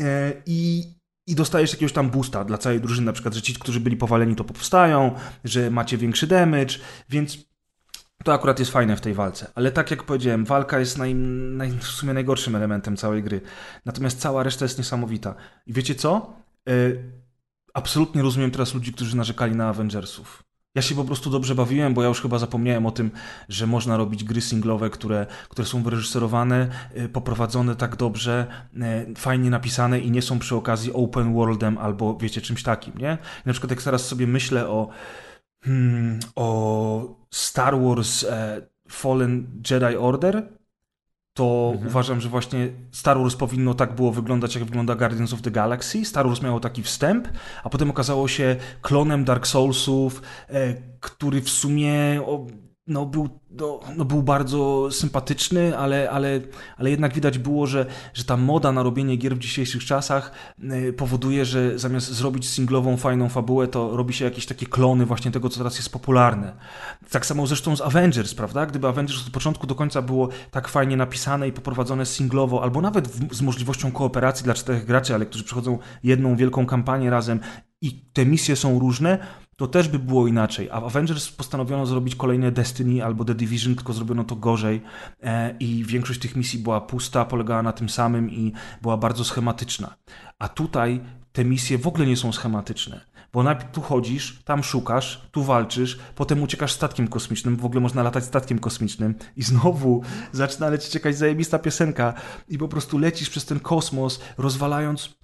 [0.00, 0.84] e, i,
[1.26, 4.36] i dostajesz jakiegoś tam boosta dla całej drużyny, na przykład, że ci, którzy byli powaleni,
[4.36, 5.14] to powstają,
[5.44, 6.74] że macie większy damage,
[7.08, 7.38] więc
[8.26, 9.50] to akurat jest fajne w tej walce.
[9.54, 13.40] Ale tak jak powiedziałem, walka jest naj, naj, w sumie najgorszym elementem całej gry.
[13.84, 15.34] Natomiast cała reszta jest niesamowita.
[15.66, 16.32] I wiecie co?
[16.68, 17.02] Y,
[17.74, 20.42] absolutnie rozumiem teraz ludzi, którzy narzekali na Avengersów.
[20.74, 23.10] Ja się po prostu dobrze bawiłem, bo ja już chyba zapomniałem o tym,
[23.48, 28.46] że można robić gry singlowe, które, które są wyreżyserowane, y, poprowadzone tak dobrze,
[29.10, 33.18] y, fajnie napisane i nie są przy okazji open worldem albo wiecie, czymś takim, nie?
[33.44, 34.88] Na przykład jak teraz sobie myślę o
[35.66, 40.48] hmm, o Star Wars e, Fallen Jedi Order,
[41.36, 45.50] to uważam, że właśnie Star Wars powinno tak było wyglądać, jak wygląda Guardians of the
[45.50, 46.04] Galaxy.
[46.04, 47.28] Star Wars miało taki wstęp,
[47.64, 52.46] a potem okazało się klonem Dark Soulsów, e, który w sumie o,
[52.86, 56.40] no, był, no, no, był bardzo sympatyczny, ale, ale,
[56.76, 60.32] ale jednak widać było, że, że ta moda na robienie gier w dzisiejszych czasach
[60.88, 65.30] y, powoduje, że zamiast zrobić singlową, fajną fabułę, to robi się jakieś takie klony właśnie
[65.30, 66.52] tego, co teraz jest popularne.
[67.10, 68.66] Tak samo zresztą z Avengers, prawda?
[68.66, 73.08] Gdyby Avengers od początku do końca było tak fajnie napisane i poprowadzone singlowo, albo nawet
[73.08, 77.40] w, z możliwością kooperacji dla czterech graczy, ale którzy przechodzą jedną wielką kampanię razem
[77.80, 79.18] i te misje są różne,
[79.56, 80.70] to też by było inaczej.
[80.70, 84.82] A Avengers postanowiono zrobić kolejne Destiny albo The Division, tylko zrobiono to gorzej
[85.22, 88.52] e, i większość tych misji była pusta, polegała na tym samym i
[88.82, 89.94] była bardzo schematyczna.
[90.38, 91.00] A tutaj
[91.32, 93.00] te misje w ogóle nie są schematyczne.
[93.32, 98.02] Bo najpierw tu chodzisz, tam szukasz, tu walczysz, potem uciekasz statkiem kosmicznym, w ogóle można
[98.02, 100.02] latać statkiem kosmicznym i znowu
[100.32, 102.14] zaczyna lecieć jakaś zajebista piosenka
[102.48, 105.16] i po prostu lecisz przez ten kosmos, rozwalając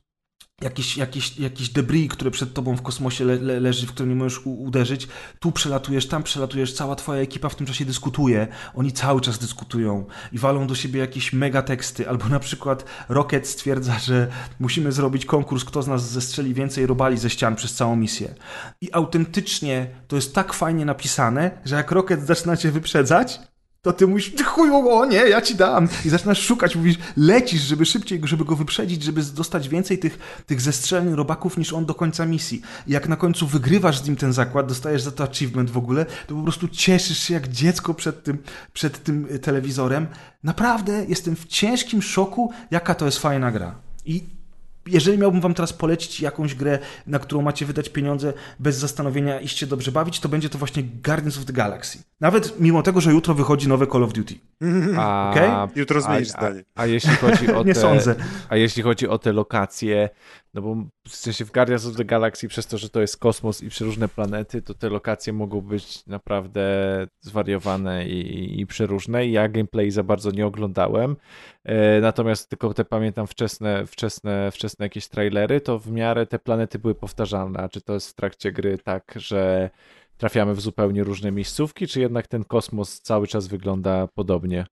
[0.62, 4.14] jakieś, jakieś, jakieś debris, które przed tobą w kosmosie le, le, leży, w które nie
[4.14, 5.08] możesz uderzyć.
[5.40, 8.48] Tu przelatujesz, tam przelatujesz, cała twoja ekipa w tym czasie dyskutuje.
[8.74, 12.08] Oni cały czas dyskutują i walą do siebie jakieś megateksty.
[12.08, 14.28] Albo na przykład Rocket stwierdza, że
[14.60, 18.34] musimy zrobić konkurs, kto z nas zestrzeli więcej robali ze ścian przez całą misję.
[18.80, 23.40] I autentycznie to jest tak fajnie napisane, że jak Rocket zaczyna cię wyprzedzać,
[23.82, 25.88] to ty mówisz, ty chuju, o nie, ja ci dam.
[26.04, 30.60] I zaczynasz szukać, mówisz, lecisz, żeby szybciej, żeby go wyprzedzić, żeby dostać więcej tych, tych
[30.60, 32.62] zestrzelnych robaków niż on do końca misji.
[32.86, 36.06] I jak na końcu wygrywasz z nim ten zakład, dostajesz za to achievement w ogóle,
[36.26, 38.38] to po prostu cieszysz się jak dziecko przed tym,
[38.72, 40.06] przed tym telewizorem.
[40.42, 43.74] Naprawdę jestem w ciężkim szoku, jaka to jest fajna gra.
[44.04, 44.41] I
[44.86, 49.48] jeżeli miałbym wam teraz polecić jakąś grę, na którą macie wydać pieniądze bez zastanowienia i
[49.48, 51.98] się dobrze bawić, to będzie to właśnie Guardians of the Galaxy.
[52.20, 54.34] Nawet mimo tego, że jutro wychodzi nowe Call of Duty.
[54.98, 55.68] A, okay?
[55.76, 56.64] Jutro zmienisz zdanie.
[56.74, 58.14] A, a, jeśli chodzi o Nie te, sądzę.
[58.48, 60.08] A jeśli chodzi o te lokacje,
[60.54, 60.76] no bo
[61.08, 64.08] w sensie w Guardians of the Galaxy przez to, że to jest kosmos i przeróżne
[64.08, 66.62] planety, to te lokacje mogą być naprawdę
[67.20, 69.26] zwariowane i, i przeróżne.
[69.28, 71.16] Ja gameplay za bardzo nie oglądałem,
[71.64, 76.78] e, natomiast tylko te pamiętam wczesne, wczesne, wczesne jakieś trailery, to w miarę te planety
[76.78, 77.58] były powtarzalne.
[77.60, 79.70] A czy to jest w trakcie gry tak, że
[80.16, 84.66] trafiamy w zupełnie różne miejscówki, czy jednak ten kosmos cały czas wygląda podobnie?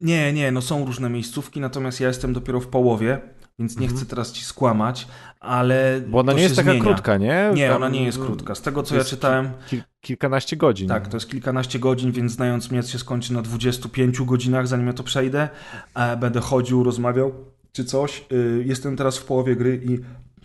[0.00, 3.20] Nie, nie, no są różne miejscówki, natomiast ja jestem dopiero w połowie,
[3.58, 3.96] więc nie Mhm.
[4.00, 5.06] chcę teraz ci skłamać,
[5.40, 6.00] ale.
[6.08, 6.84] Bo ona nie jest taka zmienia.
[6.84, 7.50] krótka, nie?
[7.54, 8.54] Nie, Tam- ona nie jest krótka.
[8.54, 10.88] Z tego, co ja czytałem, Kil, kilkanaście godzin.
[10.88, 14.92] tak, to jest kilkanaście godzin, więc znając mnie, się skończy na 25 godzinach, zanim ja
[14.92, 15.48] to przejdę.
[15.94, 17.32] E, Będę chodził, rozmawiał
[17.72, 18.24] czy coś.
[18.32, 19.98] Y, Jestem teraz w połowie gry i.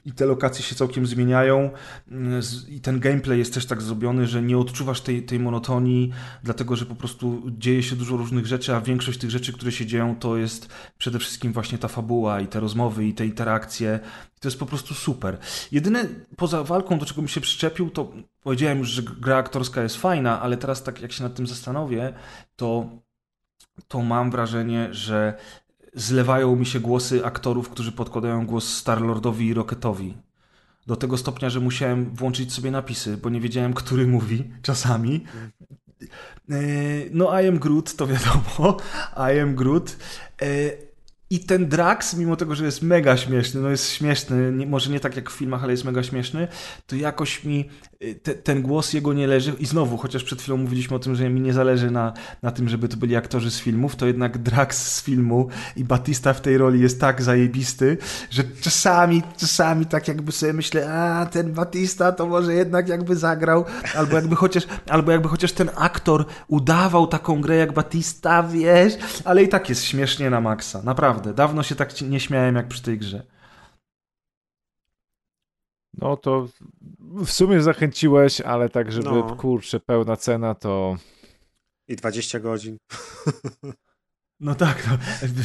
[0.06, 1.70] I te lokacje się całkiem zmieniają,
[2.40, 6.12] z- i ten gameplay jest też tak zrobiony, że nie odczuwasz tej, tej monotonii,
[6.44, 9.86] dlatego że po prostu dzieje się dużo różnych rzeczy, a większość tych rzeczy, które się
[9.86, 14.00] dzieją, to jest przede wszystkim właśnie ta fabuła i te rozmowy i te interakcje.
[14.40, 15.38] To jest po prostu super.
[15.72, 16.06] Jedyne
[16.38, 18.12] poza walką, do czego bym się przyczepił, to
[18.44, 22.14] powiedziałem już, że gra aktorska jest fajna, ale teraz tak jak się nad tym zastanowię,
[22.56, 22.90] to,
[23.88, 25.34] to mam wrażenie, że
[25.94, 30.14] zlewają mi się głosy aktorów, którzy podkładają głos Starlordowi i Rocketowi.
[30.88, 35.24] Do tego stopnia, że musiałem włączyć sobie napisy, bo nie wiedziałem, który mówi czasami.
[36.50, 36.56] E,
[37.12, 38.78] No, I am Groot, to wiadomo.
[39.36, 39.98] I am Groot.
[40.42, 40.46] E,
[41.30, 45.16] I ten Drax, mimo tego, że jest mega śmieszny, no jest śmieszny, może nie tak
[45.16, 46.48] jak w filmach, ale jest mega śmieszny,
[46.88, 47.70] to jakoś mi
[48.24, 49.54] te, ten głos jego nie leży.
[49.60, 52.70] I znowu, chociaż przed chwilą mówiliśmy o tym, że mi nie zależy na, na tym,
[52.70, 56.58] żeby to byli aktorzy z filmów, to jednak Drax z filmu i Batista w tej
[56.58, 57.98] roli jest tak zajebisty,
[58.30, 63.66] że czasami, czasami tak jakby sobie myślę, a ten Batista to może jednak jakby zagrał,
[63.96, 68.94] albo jakby chociaż, albo jakby chociaż ten aktor udawał taką grę jak Batista, wiesz,
[69.26, 71.34] ale i tak jest śmiesznie na maksa, naprawdę.
[71.34, 73.24] Dawno się tak nie śmiałem jak przy tej grze.
[75.98, 76.48] No to
[77.26, 79.36] w sumie zachęciłeś, ale tak, żeby No.
[79.36, 80.98] kurczę, pełna cena to.
[81.88, 82.78] I 20 godzin.
[84.44, 84.98] No tak, no,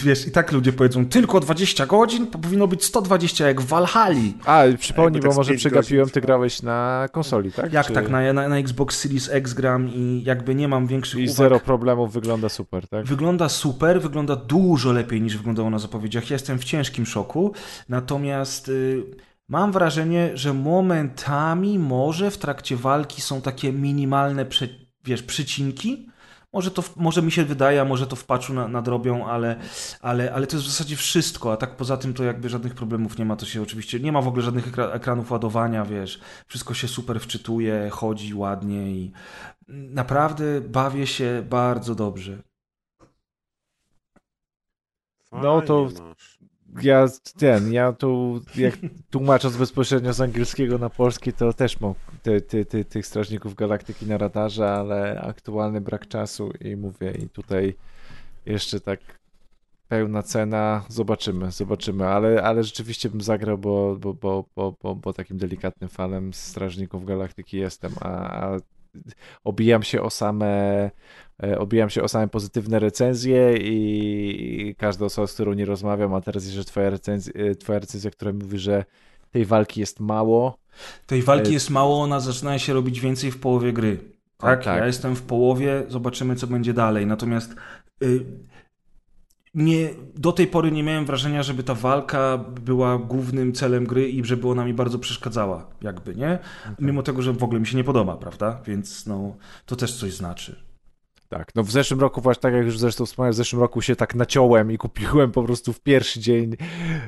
[0.04, 4.20] wiesz, i tak ludzie powiedzą, tylko 20 godzin, to powinno być 120 jak w Valhalla.
[4.44, 7.72] A, przypomnij, bo tak może przegapiłem, godzin ty grałeś na konsoli, tak?
[7.72, 11.20] Jak Czy- tak, na, na, na Xbox Series X gram i jakby nie mam większych
[11.20, 11.36] I uwag.
[11.36, 13.06] zero problemów, wygląda super, tak?
[13.06, 16.30] Wygląda super, wygląda dużo lepiej niż wyglądało na zapowiedziach.
[16.30, 17.52] Ja jestem w ciężkim szoku,
[17.88, 19.02] natomiast y,
[19.49, 24.68] mam wrażenie, że momentami może w trakcie walki są takie minimalne, prze,
[25.05, 26.11] wiesz, przycinki.
[26.53, 29.57] Może, to, może mi się wydaje, a może to w patchu na, nadrobią, ale,
[30.01, 33.18] ale, ale to jest w zasadzie wszystko, a tak poza tym to jakby żadnych problemów
[33.18, 36.74] nie ma, to się oczywiście, nie ma w ogóle żadnych ekra, ekranów ładowania, wiesz, wszystko
[36.74, 39.12] się super wczytuje, chodzi ładnie i
[39.68, 42.42] naprawdę bawię się bardzo dobrze.
[45.32, 46.36] No to- masz.
[46.82, 47.06] Ja
[47.38, 48.74] ten, ja tu jak
[49.10, 54.06] tłumacząc bezpośrednio z angielskiego na polski, to też mam ty, ty, ty, tych Strażników Galaktyki
[54.06, 57.74] na radarze, ale aktualny brak czasu i mówię, i tutaj
[58.46, 59.00] jeszcze tak
[59.88, 65.12] pełna cena, zobaczymy, zobaczymy, ale, ale rzeczywiście bym zagrał, bo, bo, bo, bo, bo, bo
[65.12, 68.56] takim delikatnym fanem Strażników Galaktyki jestem, a, a
[69.44, 70.90] obijam się o same
[71.43, 76.20] e, obijam się o same pozytywne recenzje i każda osoba, z którą nie rozmawiam, a
[76.20, 78.84] teraz jeszcze twoja recenzja, e, twoja recenzja, która mówi, że
[79.30, 80.59] tej walki jest mało.
[81.07, 83.99] Tej walki e, jest mało, ona zaczyna się robić więcej w połowie gry.
[84.39, 84.78] Tak, tak.
[84.78, 87.07] ja jestem w połowie, zobaczymy co będzie dalej.
[87.07, 87.55] Natomiast
[88.03, 88.24] y,
[89.55, 94.24] nie, do tej pory nie miałem wrażenia, żeby ta walka była głównym celem gry i
[94.24, 96.39] żeby ona mi bardzo przeszkadzała, jakby, nie?
[96.62, 96.74] Okay.
[96.78, 98.61] Mimo tego, że w ogóle mi się nie podoba, prawda?
[98.66, 100.65] Więc no, to też coś znaczy.
[101.28, 103.96] Tak, no w zeszłym roku, właśnie tak jak już zresztą wspomniałem, w zeszłym roku się
[103.96, 106.56] tak naciąłem i kupiłem po prostu w pierwszy dzień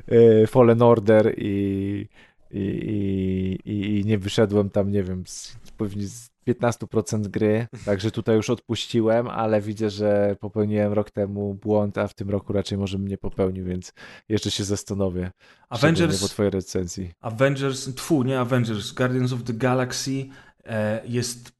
[0.08, 2.08] e, Fallen Order i,
[2.50, 8.36] i, i, i nie wyszedłem tam, nie wiem, z, pewnie z 15% gry, także tutaj
[8.36, 12.98] już odpuściłem, ale widzę, że popełniłem rok temu błąd, a w tym roku raczej może
[12.98, 13.92] mnie popełnił, więc
[14.28, 15.30] jeszcze się zastanowię.
[15.68, 17.10] Avengers po twojej recenzji.
[17.20, 20.26] Avengers, tfu, nie Avengers, Guardians of the Galaxy
[20.64, 21.52] e, jest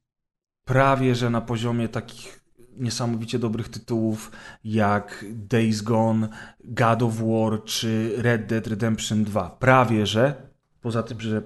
[0.65, 2.38] prawie, że na poziomie takich
[2.79, 4.31] niesamowicie dobrych tytułów
[4.63, 6.29] jak Days Gone,
[6.63, 9.49] God of War czy Red Dead Redemption 2.
[9.49, 10.49] Prawie, że
[10.81, 11.41] poza tym, że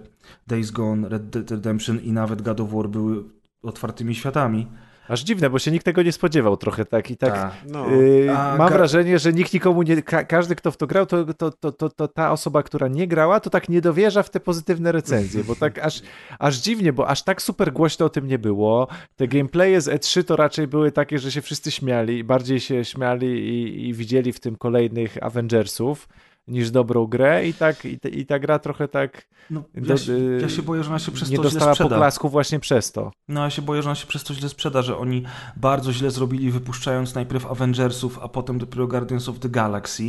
[0.47, 3.23] Days Gone, Red Dead Redemption i nawet God of War były
[3.63, 4.67] otwartymi światami.
[5.07, 7.51] Aż dziwne, bo się nikt tego nie spodziewał trochę tak i tak.
[7.67, 7.89] No.
[7.89, 8.25] Yy,
[8.57, 10.01] mam wrażenie, że nikt nikomu nie.
[10.01, 13.07] Ka każdy, kto w to grał, to, to, to, to, to ta osoba, która nie
[13.07, 16.01] grała, to tak nie dowierza w te pozytywne recenzje, bo tak aż,
[16.39, 18.87] aż dziwnie, bo aż tak super głośno o tym nie było.
[19.15, 23.27] Te gameplaye z E3 to raczej były takie, że się wszyscy śmiali, bardziej się śmiali
[23.27, 26.07] i, i widzieli w tym kolejnych Avengersów
[26.47, 30.49] niż dobrą grę i tak i, i ta gra trochę tak no, ja, się, ja,
[30.49, 33.11] się, boję, że ona się przez nie to dostała źle poklasku właśnie przez to.
[33.27, 35.23] No ja się boję, że ona się przez to źle sprzeda, że oni
[35.57, 40.03] bardzo źle zrobili wypuszczając najpierw Avengersów, a potem dopiero Guardians of the Galaxy,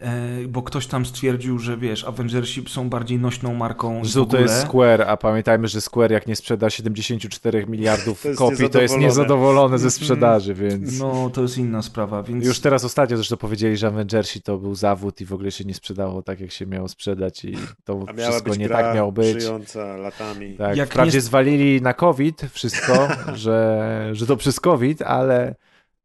[0.00, 4.60] e, bo ktoś tam stwierdził, że wiesz, Avengersi są bardziej nośną marką Że to jest
[4.60, 9.78] Square, a pamiętajmy, że Square jak nie sprzeda 74 miliardów to kopii, to jest niezadowolony
[9.78, 10.98] ze sprzedaży, więc...
[10.98, 12.44] No, to jest inna sprawa, więc...
[12.44, 15.74] Już teraz ostatnio zresztą powiedzieli, że Avengersi to był zawód i w ogóle się nie
[15.74, 19.40] sprzedało tak, jak się miało sprzedać i to wszystko nie tak miało być.
[19.42, 20.56] żyjąca latami.
[20.56, 21.22] Tak, jak wprawdzie nie...
[21.22, 25.54] zwalili na COVID wszystko, że, że to przez COVID, ale,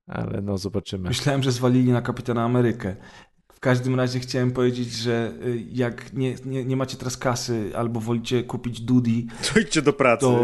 [0.07, 1.09] ale no zobaczymy.
[1.09, 2.95] Myślałem, że zwalili na Kapitana Amerykę
[3.63, 8.43] każdym razie chciałem powiedzieć, że y, jak nie, nie, nie macie teraz kasy albo wolicie
[8.43, 10.25] kupić Dudi, to idźcie do pracy.
[10.25, 10.43] To...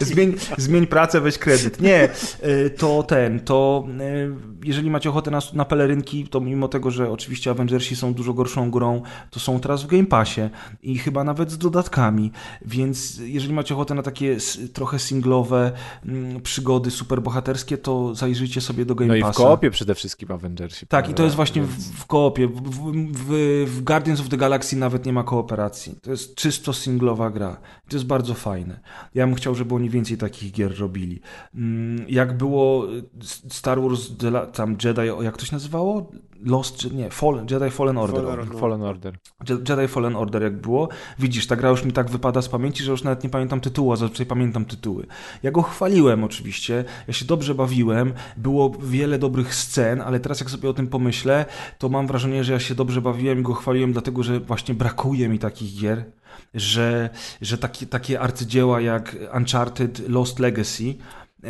[0.04, 1.80] zmień, zmień pracę, weź kredyt.
[1.80, 2.08] Nie,
[2.44, 7.10] y, to ten, to y, jeżeli macie ochotę na, na pelerynki, to mimo tego, że
[7.10, 10.40] oczywiście Avengersi są dużo gorszą grą, to są teraz w Game Passie
[10.82, 12.32] i chyba nawet z dodatkami,
[12.64, 14.36] więc jeżeli macie ochotę na takie
[14.72, 15.72] trochę singlowe
[16.06, 19.26] mm, przygody superbohaterskie, to zajrzyjcie sobie do Game Passa.
[19.26, 20.86] No i w koopie przede wszystkim Avengersi.
[20.86, 22.48] Tak, i to jest właśnie w, w koopie.
[22.48, 25.94] W, w, w, Guardians of the Galaxy nawet nie ma kooperacji.
[26.02, 27.56] To jest czysto singlowa gra.
[27.88, 28.80] To jest bardzo fajne.
[29.14, 31.20] Ja bym chciał, żeby oni więcej takich gier robili.
[31.54, 32.86] Mm, jak było
[33.48, 34.10] Star Wars,
[34.52, 36.10] tam Jedi, jak to się nazywało?
[36.44, 38.24] Lost, nie, Fallen, Jedi Fallen Order.
[38.24, 39.18] Fallen, Fallen Order.
[39.48, 40.88] Jedi Fallen Order jak było.
[41.18, 43.92] Widzisz, ta gra już mi tak wypada z pamięci, że już nawet nie pamiętam tytułu,
[43.92, 45.06] a zazwyczaj pamiętam tytuły.
[45.42, 50.50] Ja go chwaliłem oczywiście, ja się dobrze bawiłem, było wiele dobrych scen, ale teraz jak
[50.50, 51.44] sobie o tym pomyślę,
[51.78, 55.28] to mam wrażenie, że ja się dobrze bawiłem i go chwaliłem dlatego, że właśnie brakuje
[55.28, 56.04] mi takich gier,
[56.54, 57.10] że,
[57.42, 60.94] że takie, takie arcydzieła jak Uncharted Lost Legacy
[61.44, 61.48] e,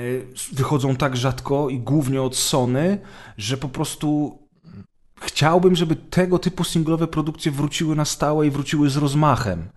[0.53, 2.99] wychodzą tak rzadko i głównie od Sony,
[3.39, 4.39] że po prostu
[5.21, 9.69] chciałbym, żeby tego typu singlowe produkcje wróciły na stałe i wróciły z rozmachem.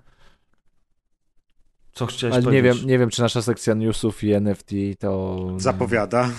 [1.93, 2.73] Co chciałeś Ale powiedzieć?
[2.73, 5.37] Nie wiem, nie wiem, czy nasza sekcja newsów i NFT to...
[5.57, 6.29] Zapowiada.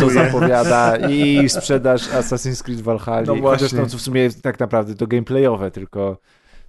[0.00, 3.26] To zapowiada i sprzedaż Assassin's Creed Valhalla.
[3.26, 3.78] No właśnie.
[3.78, 6.18] To w sumie tak naprawdę to gameplayowe, tylko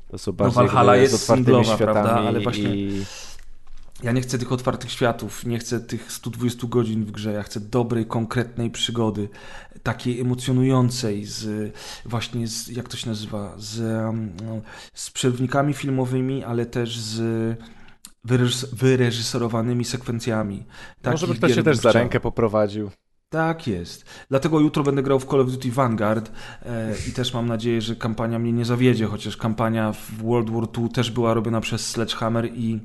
[0.08, 1.94] to są no bardziej no Valhalla jest z otwartymi światami.
[1.94, 2.14] Prawda?
[2.16, 2.76] Ale właśnie...
[2.76, 3.06] I...
[4.06, 7.60] Ja nie chcę tych otwartych światów, nie chcę tych 120 godzin w grze, ja chcę
[7.60, 9.30] dobrej, konkretnej przygody
[9.84, 11.74] takiej emocjonującej, z
[12.06, 13.82] właśnie z, jak to się nazywa, z,
[14.46, 14.62] no,
[14.94, 17.58] z przerwnikami filmowymi, ale też z
[18.74, 20.64] wyreżyserowanymi sekwencjami.
[21.06, 22.92] Może by ktoś się też za rękę poprowadził.
[23.30, 24.06] Tak jest.
[24.30, 26.32] Dlatego jutro będę grał w Call of Duty Vanguard
[26.66, 30.64] e, i też mam nadzieję, że kampania mnie nie zawiedzie, chociaż kampania w World War
[30.78, 32.80] II też była robiona przez Sledgehammer i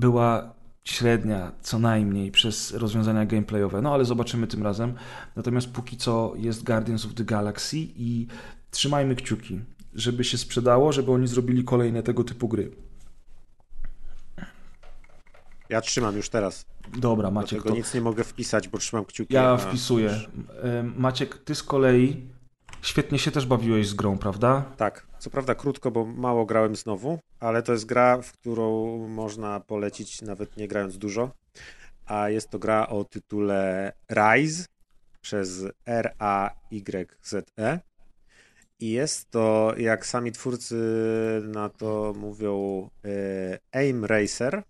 [0.00, 0.54] była
[0.84, 4.94] średnia co najmniej przez rozwiązania gameplayowe, no ale zobaczymy tym razem.
[5.36, 8.26] Natomiast póki co jest Guardians of the Galaxy i
[8.70, 9.60] trzymajmy kciuki,
[9.94, 12.70] żeby się sprzedało, żeby oni zrobili kolejne tego typu gry.
[15.68, 16.64] Ja trzymam już teraz.
[16.96, 17.50] Dobra, Maciek.
[17.50, 17.76] Dlatego To...
[17.76, 19.34] nic nie mogę wpisać, bo trzymam kciuki.
[19.34, 20.10] Ja wpisuję.
[20.62, 22.26] E, Maciek, ty z kolei
[22.82, 24.64] świetnie się też bawiłeś z grą, prawda?
[24.76, 29.60] Tak, co prawda krótko, bo mało grałem znowu, ale to jest gra, w którą można
[29.60, 31.30] polecić nawet nie grając dużo.
[32.06, 34.64] A jest to gra o tytule Rise
[35.20, 37.80] przez R-A-Y-Z-E.
[38.80, 40.76] I jest to, jak sami twórcy
[41.44, 44.54] na to mówią, e, Aim Racer.
[44.54, 44.62] e,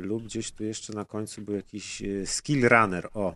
[0.00, 3.08] Lub gdzieś tu jeszcze na końcu był jakiś e, Skill Runner.
[3.14, 3.34] O.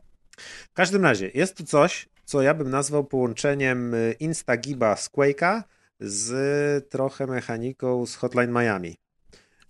[0.70, 5.62] W każdym razie, jest to coś, co ja bym nazwał połączeniem y, Instagiba z Quake'a
[6.00, 8.96] z trochę mechaniką z Hotline Miami.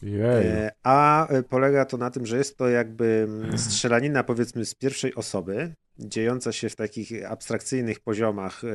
[0.02, 0.46] Jej.
[0.46, 4.74] E, A e, polega to na tym, że jest to jakby mm, strzelanina powiedzmy z
[4.74, 8.68] pierwszej osoby, dziejąca się w takich abstrakcyjnych poziomach, e,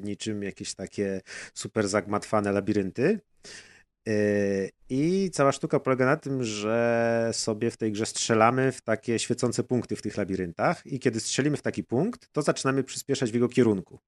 [0.00, 1.20] niczym jakieś takie
[1.54, 3.20] super zagmatwane labirynty.
[4.08, 9.18] E, I cała sztuka polega na tym, że sobie w tej grze strzelamy w takie
[9.18, 13.34] świecące punkty w tych labiryntach i kiedy strzelimy w taki punkt, to zaczynamy przyspieszać w
[13.34, 13.98] jego kierunku.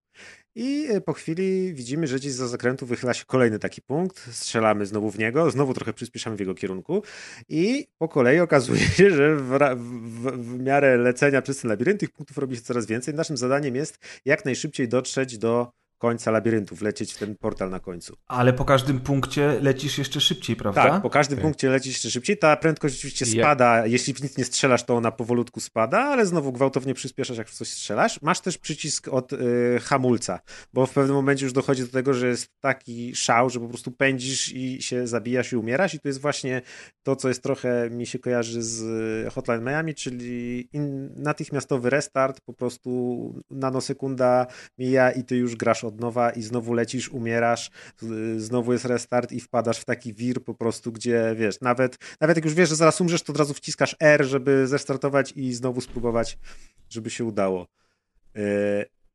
[0.55, 4.87] I e, po chwili widzimy, że gdzieś za zakrętu wychyla się kolejny taki punkt, strzelamy
[4.87, 7.03] znowu w niego, znowu trochę przyspieszamy w jego kierunku
[7.49, 12.11] i po kolei okazuje się, że w, w, w miarę lecenia przez ten labirynt tych
[12.11, 13.15] punktów robi się coraz więcej.
[13.15, 18.17] Naszym zadaniem jest jak najszybciej dotrzeć do końca labiryntu, wlecieć w ten portal na końcu.
[18.27, 20.91] Ale po każdym punkcie lecisz jeszcze szybciej, prawda?
[20.91, 21.43] Tak, po każdym Okej.
[21.43, 22.39] punkcie lecisz jeszcze szybciej.
[22.39, 23.87] Ta prędkość oczywiście spada.
[23.87, 27.55] Jeśli w nic nie strzelasz, to ona powolutku spada, ale znowu gwałtownie przyspieszasz, jak w
[27.55, 28.23] coś strzelasz.
[28.23, 29.37] Masz też przycisk od y,
[29.83, 30.41] hamulca,
[30.73, 33.93] bo w pewnym momencie już dochodzi do tego, że jest taki szał, że po prostu
[33.93, 35.95] pędzisz i się zabijasz i umierasz.
[35.95, 36.63] I to jest właśnie
[37.03, 38.83] to, co jest trochę mi się kojarzy z
[39.27, 42.91] y, Hotline Miami, czyli in, natychmiastowy restart, po prostu
[43.51, 44.47] nanosekunda
[44.79, 47.71] mija i ty już grasz od nowa i znowu lecisz, umierasz,
[48.37, 52.45] znowu jest restart i wpadasz w taki wir po prostu, gdzie wiesz, nawet, nawet jak
[52.45, 56.39] już wiesz, że zaraz umrzesz, to od razu wciskasz R, żeby zestartować i znowu spróbować,
[56.89, 57.67] żeby się udało.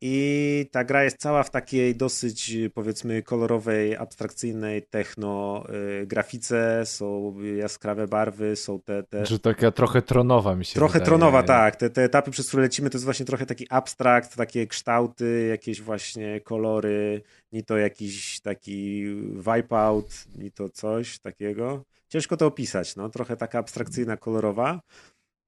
[0.07, 5.63] I ta gra jest cała w takiej dosyć, powiedzmy, kolorowej, abstrakcyjnej techno
[5.99, 10.93] yy, grafice, są jaskrawe barwy, są te, te Że taka trochę tronowa mi się Trochę
[10.93, 11.05] wydaje.
[11.05, 11.75] tronowa, tak.
[11.75, 15.81] Te, te etapy, przez które lecimy, to jest właśnie trochę taki abstrakt, takie kształty, jakieś
[15.81, 17.21] właśnie kolory,
[17.51, 21.83] ni to jakiś taki wipeout, ni to coś takiego.
[22.09, 23.09] Ciężko to opisać, no.
[23.09, 24.81] Trochę taka abstrakcyjna, kolorowa.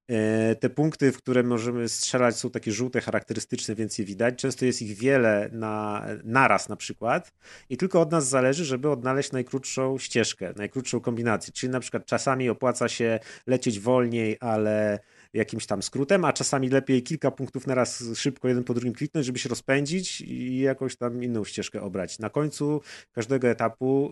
[0.10, 4.36] E, Te punkty, w które możemy strzelać, są takie żółte, charakterystyczne, więc je widać.
[4.36, 7.34] Często jest ich wiele na, naraz na przykład
[7.70, 11.54] i tylko od nas zależy, żeby odnaleźć najkrótszą ścieżkę, najkrótszą kombinację.
[11.54, 15.00] Czyli na przykład czasami opłaca się lecieć wolniej, ale
[15.34, 19.40] jakimś tam skrótem, a czasami lepiej kilka punktów naraz szybko jeden po drugim kliknąć, żeby
[19.40, 22.20] się rozpędzić i jakąś tam inną ścieżkę obrać.
[22.20, 22.82] Na końcu
[23.12, 24.12] każdego etapu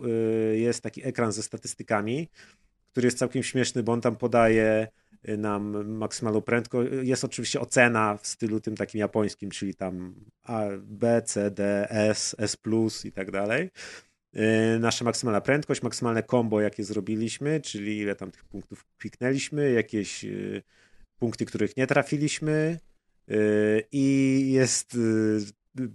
[0.52, 2.28] y, jest taki ekran ze statystykami,
[2.92, 4.88] który jest całkiem śmieszny, bo on tam podaje
[5.38, 6.90] nam maksymalną prędkość.
[7.02, 12.36] Jest oczywiście ocena w stylu tym takim japońskim, czyli tam A, B, C, D, S,
[12.38, 12.56] S+,
[13.04, 13.70] i tak dalej.
[14.36, 20.24] Y, Nasza maksymalna prędkość, maksymalne combo, jakie zrobiliśmy, czyli ile tam tych punktów kliknęliśmy, jakieś
[20.24, 20.62] y,
[21.18, 22.78] punkty, których nie trafiliśmy
[23.30, 24.98] y, i jest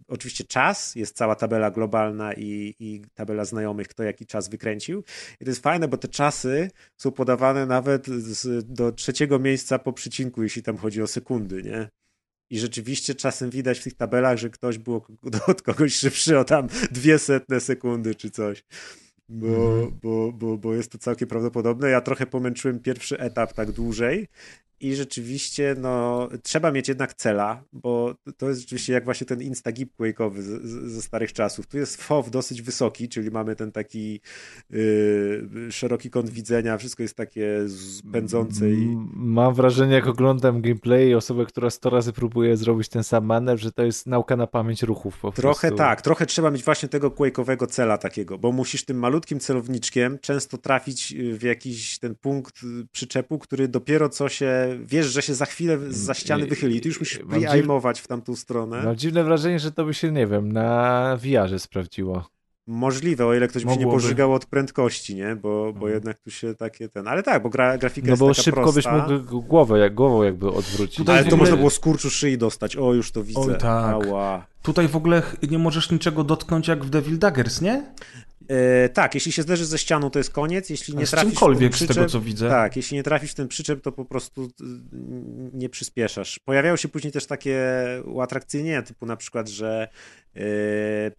[0.08, 5.04] oczywiście czas, jest cała tabela globalna i, i tabela znajomych, kto jaki czas wykręcił.
[5.40, 9.94] I to jest fajne, bo te czasy są podawane nawet z, do trzeciego miejsca po
[9.94, 11.90] przycinku, jeśli tam chodzi o sekundy, nie?
[12.50, 15.02] I rzeczywiście czasem widać w tych tabelach, że ktoś był
[15.48, 18.64] od kogoś szybszy o tam dwie setne sekundy czy coś.
[19.30, 21.90] Bo, bo, bo, bo jest to całkiem prawdopodobne.
[21.90, 24.28] Ja trochę pomęczyłem pierwszy etap tak dłużej
[24.82, 29.94] i rzeczywiście no, trzeba mieć jednak cela, bo to jest rzeczywiście jak właśnie ten instagip
[30.00, 30.42] quake'owy
[30.88, 31.68] ze starych czasów.
[31.68, 34.22] Tu jest FOV dosyć wysoki, czyli mamy ten taki
[34.70, 37.66] yy, szeroki kąt widzenia, wszystko jest takie
[38.12, 43.04] pędzące i Mam wrażenie, jak oglądam gameplay i osobę, która 100 razy próbuje zrobić ten
[43.04, 45.78] sam manewr, że to jest nauka na pamięć ruchów po Trochę prostu.
[45.78, 50.58] tak, trochę trzeba mieć właśnie tego quake'owego cela takiego, bo musisz tym malutkim celowniczkiem często
[50.58, 55.46] trafić w jakiś ten punkt y, przyczepu, który dopiero co się, wiesz, że się za
[55.46, 58.84] chwilę za ściany wychyli i ty już musisz pre-aimować w tamtą stronę.
[58.84, 62.30] Mam dziwne wrażenie, że to by się, nie wiem, na VR-ze sprawdziło.
[62.68, 64.04] Możliwe, o ile ktoś by się nie Mogłoby.
[64.04, 65.36] pożygał od prędkości, nie?
[65.36, 68.28] Bo, bo jednak tu się takie ten, ale tak, bo gra, grafika No jest bo
[68.30, 69.08] taka szybko prosta.
[69.08, 70.96] byś mógł głowę, jak, głową jakby odwrócić.
[70.98, 73.40] Tutaj Ale to ogóle- można było skurczu szyi dostać, o już to widzę.
[73.42, 73.94] Oj, tak.
[74.08, 74.46] Ała.
[74.62, 77.94] Tutaj w ogóle nie możesz niczego dotknąć jak w Devil Daggers, nie?
[78.52, 80.70] E, tak, jeśli się zderzy ze ścianą, to jest koniec.
[80.70, 82.50] Jeśli nie z trafisz w z ten tego, przyczep, co widzę.
[82.50, 84.50] Tak, jeśli nie trafisz w ten przyczep, to po prostu y,
[85.54, 86.40] nie przyspieszasz.
[86.40, 87.60] Pojawiają się później też takie
[88.06, 89.88] uatrakcyjnienia, typu na przykład, że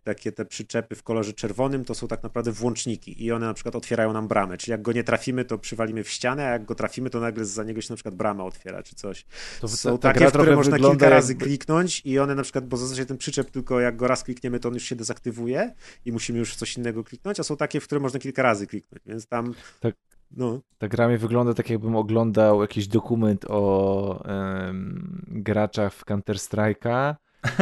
[0.05, 3.76] takie te przyczepy w kolorze czerwonym to są tak naprawdę włączniki i one na przykład
[3.76, 4.56] otwierają nam bramę.
[4.59, 7.44] Czyli jak go nie trafimy, to przywalimy w ścianę, a jak go trafimy, to nagle
[7.44, 9.26] za niego się na przykład brama otwiera czy coś.
[9.60, 12.43] To są ta takie, gra w które można kilka razy jakby- kliknąć i one na
[12.43, 15.74] przykład, bo zazwyczaj ten przyczep tylko jak go raz klikniemy, to on już się dezaktywuje
[16.05, 18.66] i musimy już w coś innego kliknąć, a są takie, w które można kilka razy
[18.66, 19.94] kliknąć, więc tam Tak.
[20.30, 27.14] no, Ta gra mi wygląda tak, jakbym oglądał jakiś dokument o em, graczach w Counter-Strike'a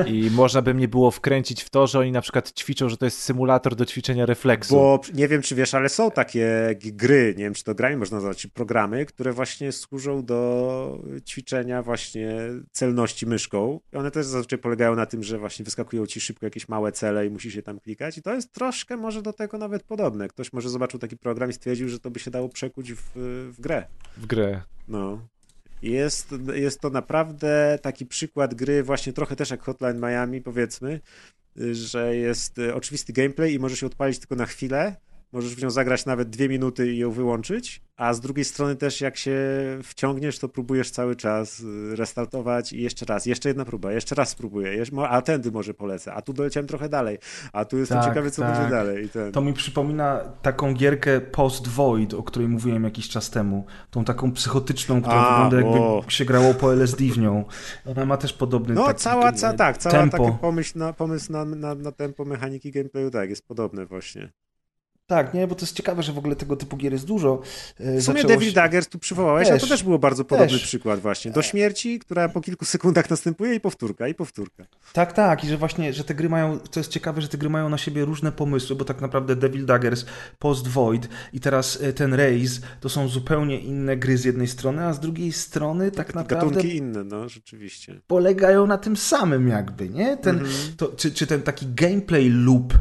[0.06, 3.04] i można by mnie było wkręcić w to, że oni na przykład ćwiczą, że to
[3.04, 4.74] jest symulator do ćwiczenia refleksu.
[4.74, 8.16] Bo nie wiem, czy wiesz, ale są takie gry, nie wiem, czy to grami można
[8.16, 12.38] nazwać, programy, które właśnie służą do ćwiczenia właśnie
[12.72, 13.80] celności myszką.
[13.92, 17.26] I one też zazwyczaj polegają na tym, że właśnie wyskakują ci szybko jakieś małe cele
[17.26, 18.18] i musisz je tam klikać.
[18.18, 20.28] I to jest troszkę może do tego nawet podobne.
[20.28, 23.02] Ktoś może zobaczył taki program i stwierdził, że to by się dało przekuć w,
[23.52, 23.86] w grę.
[24.16, 24.62] W grę.
[24.88, 25.18] No.
[25.82, 31.00] Jest, jest to naprawdę taki przykład gry, właśnie trochę też jak Hotline Miami, powiedzmy,
[31.60, 34.96] y, że jest y, oczywisty gameplay i możesz się odpalić tylko na chwilę.
[35.32, 39.00] Możesz w nią zagrać nawet dwie minuty i ją wyłączyć, a z drugiej strony też
[39.00, 39.38] jak się
[39.82, 44.28] wciągniesz, to próbujesz cały czas y, restartować i jeszcze raz, jeszcze jedna próba, jeszcze raz
[44.28, 47.18] spróbuję, a tędy może polecę, a tu doleciałem trochę dalej,
[47.52, 48.54] a tu jestem Tak, ciekawy, co tak.
[48.54, 49.08] będzie dalej.
[49.32, 53.66] To mi przypomina taką gierkę Post Void, o której mówiłem jakiś czas temu.
[53.90, 56.04] Tą taką psychotyczną, która A, wygląda jakby o.
[56.08, 57.44] się grało po LSD w nią.
[57.86, 60.24] Ona ma też podobny No, taki, cała, ca, tak, cała tempo.
[60.24, 64.32] taki pomysł, na, pomysł na, na, na tempo mechaniki gameplayu, tak, jest podobny właśnie.
[65.10, 67.42] Tak, nie, bo to jest ciekawe, że w ogóle tego typu gier jest dużo.
[67.80, 70.52] E, W sumie Devil się- Daggers tu przywołałeś, a Też, to też było bardzo podobny
[70.52, 70.62] też.
[70.62, 71.30] przykład właśnie.
[71.30, 74.64] Do śmierci, która po kilku sekundach następuje i powtórka, i powtórka.
[74.92, 77.50] Tak, tak, i że właśnie, że te gry mają, to jest ciekawe, że te gry
[77.50, 80.04] mają na siebie różne pomysły, bo tak naprawdę Devil Daggers,
[80.38, 84.84] Post Void i teraz e, ten Raze to są zupełnie inne gry z jednej strony,
[84.86, 88.00] a z drugiej strony tak naprawdę Gatunki inne, no rzeczywiście.
[88.06, 90.16] polegają na tym samym jakby, nie?
[90.16, 90.54] Ten, Mhm.
[90.76, 92.74] to, czy, czy ten taki gameplay loop,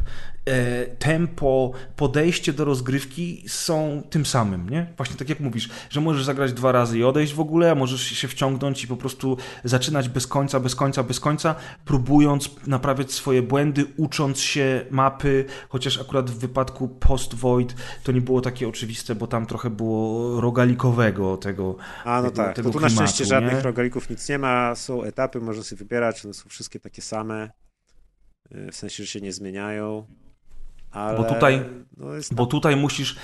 [0.99, 4.93] tempo, podejście do rozgrywki są tym samym, nie?
[4.97, 8.01] Właśnie tak jak mówisz, że możesz zagrać dwa razy i odejść w ogóle, a możesz
[8.01, 11.55] się wciągnąć i po prostu zaczynać bez końca, bez końca, bez końca,
[11.85, 18.21] próbując naprawiać swoje błędy, ucząc się mapy, chociaż akurat w wypadku Post Void to nie
[18.21, 22.79] było takie oczywiste, bo tam trochę było rogalikowego tego A no tego- tak, tego tu
[22.79, 23.61] na szczęście klimatu, żadnych nie?
[23.61, 27.49] rogalików nic nie ma, są etapy, można sobie wybierać, one są wszystkie takie same,
[28.55, 30.05] y, w sensie, że się nie zmieniają,
[30.91, 31.17] ale...
[31.17, 31.61] Bo tutaj-
[31.97, 33.15] No Bo tutaj musisz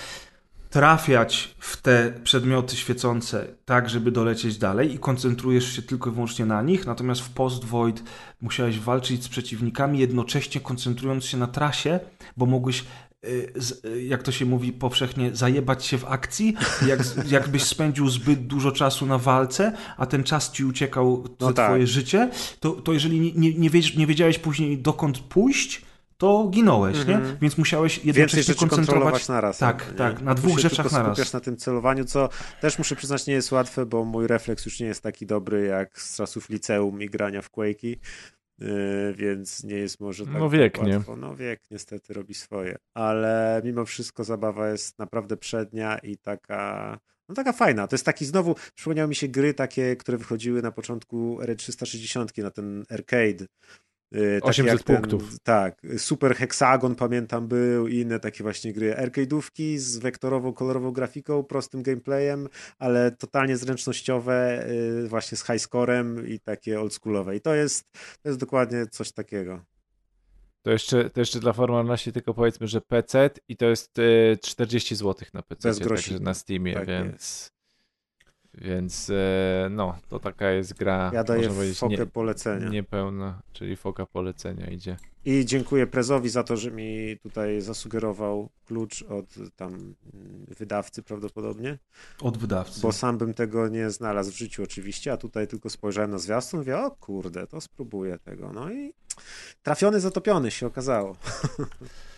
[0.76, 6.46] trafiać w te przedmioty świecące tak, żeby dolecieć dalej i koncentrujesz się tylko i wyłącznie
[6.46, 8.04] na nich, natomiast w Post Void
[8.42, 12.00] musiałeś walczyć z przeciwnikami, jednocześnie koncentrując się na trasie,
[12.38, 12.84] bo mogłeś
[13.26, 13.54] y,
[13.86, 16.56] y, jak to się mówi powszechnie, zajebać się w akcji,
[16.88, 17.00] jak,
[17.38, 21.70] jakbyś spędził zbyt dużo czasu na walce, a ten czas ci uciekał No za tak.
[21.70, 22.30] twoje życie,
[22.60, 25.86] to, to jeżeli nie, nie wiedziałeś później dokąd pójść,
[26.18, 27.20] to ginąłeś, nie?
[27.42, 28.06] Więc musiałeś Mhm.
[28.06, 29.58] więcej jednocześnie rzeczy koncentrować kontrolować na raz.
[29.58, 29.98] Tak, nie?
[29.98, 31.08] tak, na dwóch się rzeczach na raz.
[31.14, 32.30] skupiasz na tym celowaniu, co
[32.62, 36.00] też muszę przyznać nie jest łatwe, bo mój refleks już nie jest taki dobry jak
[36.02, 37.96] z czasów liceum i grania w Quake'i,
[38.60, 40.96] yy, więc nie jest może tak No wiek, nie?
[40.98, 41.16] łatwo.
[41.16, 47.00] No wiek niestety robi swoje, ale mimo wszystko zabawa jest naprawdę przednia i taka...
[47.30, 47.88] No taka fajna.
[47.88, 52.38] To jest taki znowu, przypomniały mi się gry takie, które wychodziły na początku ery 360
[52.38, 53.46] na ten arcade.
[54.16, 55.40] Yy, takie 800 jak ten- punktów.
[55.44, 58.94] Tak, Super Hexagon pamiętam był i inne takie właśnie gry.
[58.94, 62.48] Arcade'ówki z wektorową, kolorową grafiką, prostym gameplayem,
[62.80, 64.68] ale totalnie zręcznościowe,
[65.02, 67.36] yy, właśnie z high scorem i takie oldschoolowe.
[67.36, 67.84] I to jest,
[68.22, 69.66] to jest dokładnie coś takiego.
[70.62, 74.96] To jeszcze, to jeszcze dla formalności tylko powiedzmy, że PC i to jest e, 40
[74.96, 77.55] zł na PC, także na Steamie, Tak więc
[78.58, 82.70] więc e, no, to taka jest gra, Ja daję można powiedzieć, fokę nie, polecenia.
[82.70, 84.98] niepełna, czyli foka polecenia idzie.
[85.26, 89.26] I dziękuję Prezowi za to, że mi tutaj zasugerował klucz od
[89.56, 89.96] tam
[90.58, 91.78] wydawcy prawdopodobnie.
[92.22, 92.82] Od wydawcy.
[92.82, 96.58] Bo sam bym tego nie znalazł w życiu oczywiście, a tutaj tylko spojrzałem na zwiastun
[96.58, 98.54] i mówię, o kurde, to spróbuję tego.
[98.54, 98.94] No i
[99.64, 101.16] trafiony, zatopiony się okazało.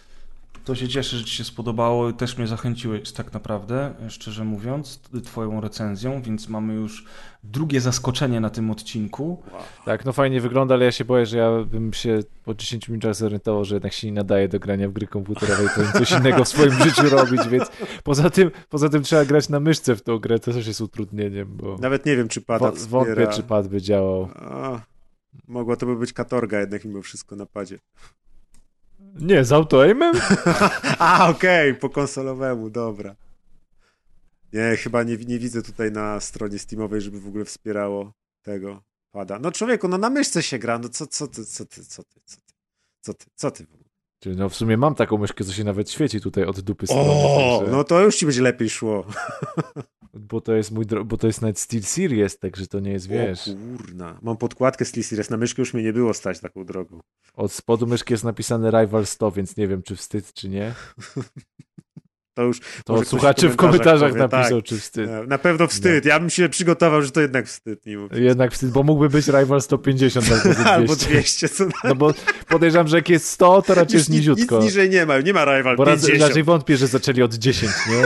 [0.68, 2.14] To się cieszę, że Ci się spodobało.
[2.14, 7.06] Też mnie zachęciłeś tak naprawdę, szczerze mówiąc, Twoją recenzją, więc mamy już
[7.44, 9.44] drugie zaskoczenie na tym odcinku.
[9.86, 13.16] Tak, no fajnie wygląda, ale ja się boję, że ja bym się po 10 minutach
[13.16, 16.44] zorientował, że jednak się nie nadaje do grania w gry komputerowe i powinien coś innego
[16.44, 17.70] w swoim życiu robić, więc
[18.04, 21.58] poza tym, poza tym trzeba grać na myszce w tą grę, to też jest utrudnieniem,
[21.58, 24.22] bo Nawet nie wiem, czy pada wo- wątpię, czy pad by działał.
[24.22, 24.80] O,
[25.48, 27.80] mogła to by być katorga jednak mimo wszystko na padzie.
[29.20, 30.16] Nie, z auto-aimem?
[31.00, 33.16] A, okej, po konsolowemu, dobra.
[34.54, 39.40] Nie, chyba nie, nie widzę tutaj na stronie Steamowej, żeby w ogóle wspierało tego pada.
[39.40, 42.20] No człowieku, no na myszce się gra, no co, co ty, co ty, co ty,
[42.26, 42.54] co ty,
[43.02, 43.90] co ty, co ty w ogóle?
[44.20, 47.10] Czyli No w sumie mam taką myszkę, co się nawet świeci tutaj od dupy strony.
[47.12, 49.06] O, także- no to już ci będzie lepiej szło.
[50.20, 53.48] Bo to jest mój, bo to jest nawet Steel Series, także to nie jest, wiesz.
[53.48, 57.00] O kurna, mam podkładkę z Series, na myszkę już mnie nie było stać taką drogą.
[57.34, 60.74] Od spodu myszki jest napisane Rival 100, więc nie wiem, czy wstyd, czy nie.
[62.38, 65.10] To już To od ktoś słuchaczy w komentarzach powie, napisał, tak, czy wstyd.
[65.28, 67.80] Na pewno wstyd, ja bym się przygotował, że to jednak wstyd.
[67.82, 68.18] Wszystko.
[68.18, 70.70] Jednak wstyd, bo mógłby być Rival 150 albo 200.
[70.70, 72.14] Albo 200, co No bo
[72.48, 74.60] podejrzewam, że jak jest 100, to raczej jest nic, nic niziutko.
[74.60, 76.30] niżej nie ma, nie ma rival Bo raczej, 50.
[76.30, 78.04] raczej wątpię, że zaczęli od 10, nie?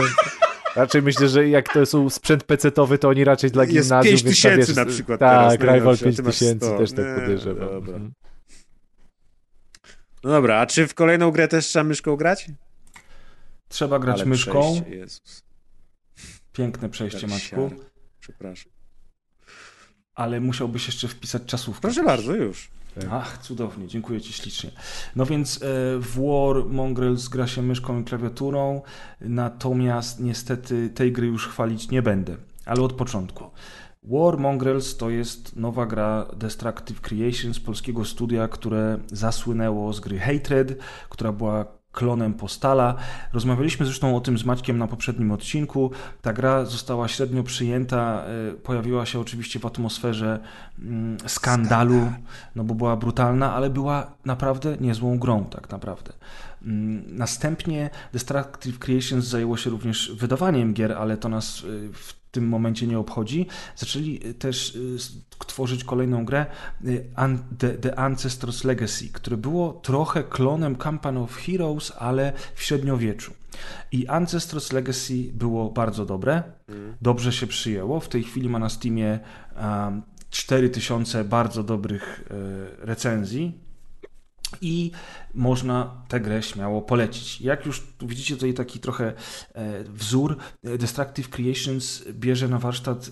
[0.76, 4.14] Raczej myślę, że jak to są sprzęt pecetowy, to oni raczej dla Jest gimnazjum...
[4.16, 6.78] 5000 tam, wiesz, na przykład Tak, teraz, Rival najnowszy, a ty masz 5000 100.
[6.78, 7.68] też tak podejrzewam.
[7.68, 7.94] dobra.
[7.94, 8.12] Mhm.
[10.24, 12.50] No dobra, a czy w kolejną grę też trzeba myszką grać?
[13.68, 14.72] Trzeba grać Ale myszką.
[14.72, 15.42] przejście, Jezus.
[16.52, 17.70] Piękne przejście, Maćku.
[18.20, 18.72] Przepraszam.
[20.14, 21.80] Ale musiałbyś jeszcze wpisać czasówkę.
[21.82, 22.70] Proszę bardzo, już.
[23.10, 24.70] Ach, cudownie, dziękuję Ci ślicznie.
[25.16, 25.58] No więc e,
[25.98, 28.82] w War Mongrels gra się myszką i klawiaturą,
[29.20, 32.36] natomiast niestety tej gry już chwalić nie będę,
[32.66, 33.50] ale od początku.
[34.02, 40.78] War Mongrels to jest nowa gra Destructive Creations polskiego studia, które zasłynęło z gry Hatred,
[41.08, 42.94] która była klonem Postala.
[43.32, 45.90] Rozmawialiśmy zresztą o tym z Maćkiem na poprzednim odcinku.
[46.22, 50.40] Ta gra została średnio przyjęta, e, pojawiła się oczywiście w atmosferze
[50.78, 52.12] mm, skandalu,
[52.56, 56.12] no bo była brutalna, ale była naprawdę niezłą grą tak naprawdę.
[56.62, 62.48] Mm, Następnie Destructive Creations zajęło się również wydawaniem gier, ale to nas y, w tym
[62.48, 63.46] momencie nie obchodzi.
[63.76, 64.96] Zaczęli y, też y,
[65.46, 66.46] tworzyć kolejną grę
[66.84, 67.06] y,
[67.80, 73.32] The, Ancestors Legacy, które było trochę klonem Company of Heroes, ale w średniowieczu.
[73.92, 76.42] I Ancestors Legacy było bardzo dobre,
[77.02, 78.00] dobrze się przyjęło.
[78.00, 79.20] W tej chwili ma na Steamie
[79.56, 82.24] um, 4000 bardzo dobrych
[82.78, 83.58] recenzji
[84.60, 84.90] i
[85.34, 87.40] można tę grę śmiało polecić.
[87.40, 89.12] Jak już widzicie tutaj taki trochę
[89.54, 93.10] e, wzór, e, Destructive Creations bierze na warsztat e,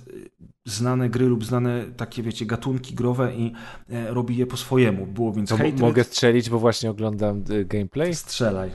[0.64, 3.52] znane gry lub znane takie, wiecie, gatunki growe i
[3.88, 5.06] robi je po swojemu.
[5.06, 5.80] Było więc Hatred.
[5.80, 8.14] mogę strzelić, bo właśnie oglądam gameplay.
[8.14, 8.70] Strzelaj.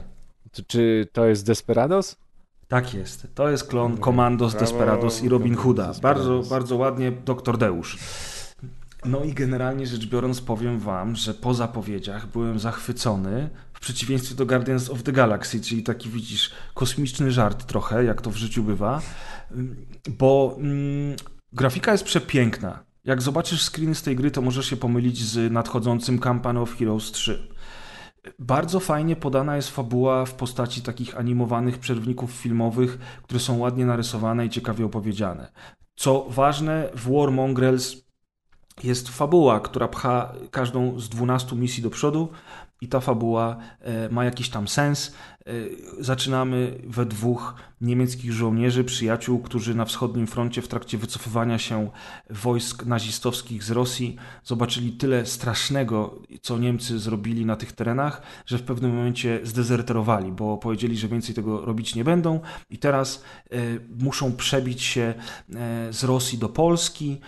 [0.66, 2.16] Czy, to jest Desperados?
[2.68, 3.26] Tak jest.
[3.34, 5.92] To jest klon Commandos, Desperados i Robin Hooda.
[6.02, 7.98] Bardzo, bardzo ładnie, doktor Deusz.
[9.06, 14.46] No i generalnie rzecz biorąc powiem wam, że po zapowiedziach byłem zachwycony, w przeciwieństwie do
[14.46, 19.02] Guardians of the Galaxy, czyli taki widzisz kosmiczny żart trochę, jak to w życiu bywa,
[19.52, 19.86] Ym,
[20.18, 21.16] bo mm,
[21.52, 22.84] grafika jest przepiękna.
[23.04, 27.12] Jak zobaczysz screeny z tej gry, to możesz się pomylić z nadchodzącym Company of Heroes
[27.12, 27.48] 3.
[28.38, 34.46] Bardzo fajnie podana jest fabuła w postaci takich animowanych przerwników filmowych, które są ładnie narysowane
[34.46, 35.52] i ciekawie opowiedziane.
[35.96, 38.05] Co ważne, w War Mongrels
[38.84, 42.28] jest fabuła, która pcha każdą z 12 misji do przodu
[42.80, 45.14] i ta fabuła e, ma jakiś tam sens.
[45.46, 45.50] E,
[46.04, 51.90] zaczynamy we dwóch niemieckich żołnierzy, przyjaciół, którzy na wschodnim froncie w trakcie wycofywania się
[52.30, 58.62] wojsk nazistowskich z Rosji zobaczyli tyle strasznego, co Niemcy zrobili na tych terenach, że w
[58.62, 62.40] pewnym momencie zdezerterowali, bo powiedzieli, że więcej tego robić nie będą.
[62.70, 63.56] I teraz e,
[63.98, 65.14] muszą przebić się
[65.54, 67.20] e, z Rosji do Polski,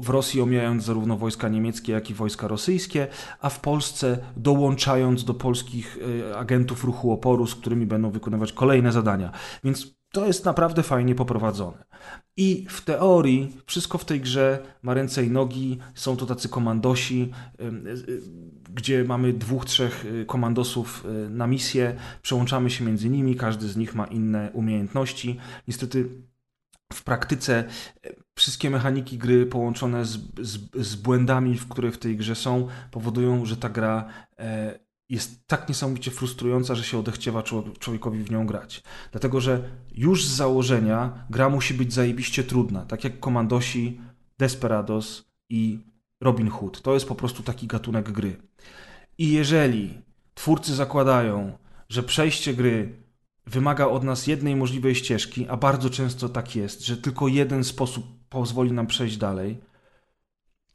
[0.00, 3.06] w- Rosji omijając zarówno wojska niemieckie, jak i wojska rosyjskie,
[3.40, 5.98] a w Polsce dołączając do polskich
[6.36, 9.32] agentów ruchu oporu, z którymi będą wykonywać kolejne zadania.
[9.64, 11.84] Więc to jest naprawdę fajnie poprowadzone.
[12.36, 17.32] I w teorii wszystko w tej grze ma ręce i nogi, są to tacy komandosi,
[18.74, 23.76] gdzie mamy dwóch, trzech y, komandosów y, na misję, przełączamy się między nimi, każdy z
[23.76, 25.36] nich ma inne umiejętności.
[25.68, 26.08] Niestety
[26.92, 27.64] w praktyce
[28.04, 32.68] e, wszystkie mechaniki gry połączone z, z, z błędami, w które w tej grze są,
[32.90, 34.08] powodują, że ta gra
[34.38, 34.78] e,
[35.08, 38.82] jest tak niesamowicie frustrująca, że się odechciewa człow- człowiekowi w nią grać.
[39.12, 44.00] Dlatego, że już z założenia gra musi być zajebiście trudna, tak jak Komandosi,
[44.38, 45.78] Desperados i
[46.20, 46.82] Robin Hood.
[46.82, 48.36] To jest po prostu taki gatunek gry.
[49.18, 49.94] I jeżeli
[50.34, 51.58] twórcy zakładają,
[51.88, 53.02] że przejście gry
[53.46, 58.06] wymaga od nas jednej możliwej ścieżki, a bardzo często tak jest, że tylko jeden sposób
[58.28, 59.58] pozwoli nam przejść dalej,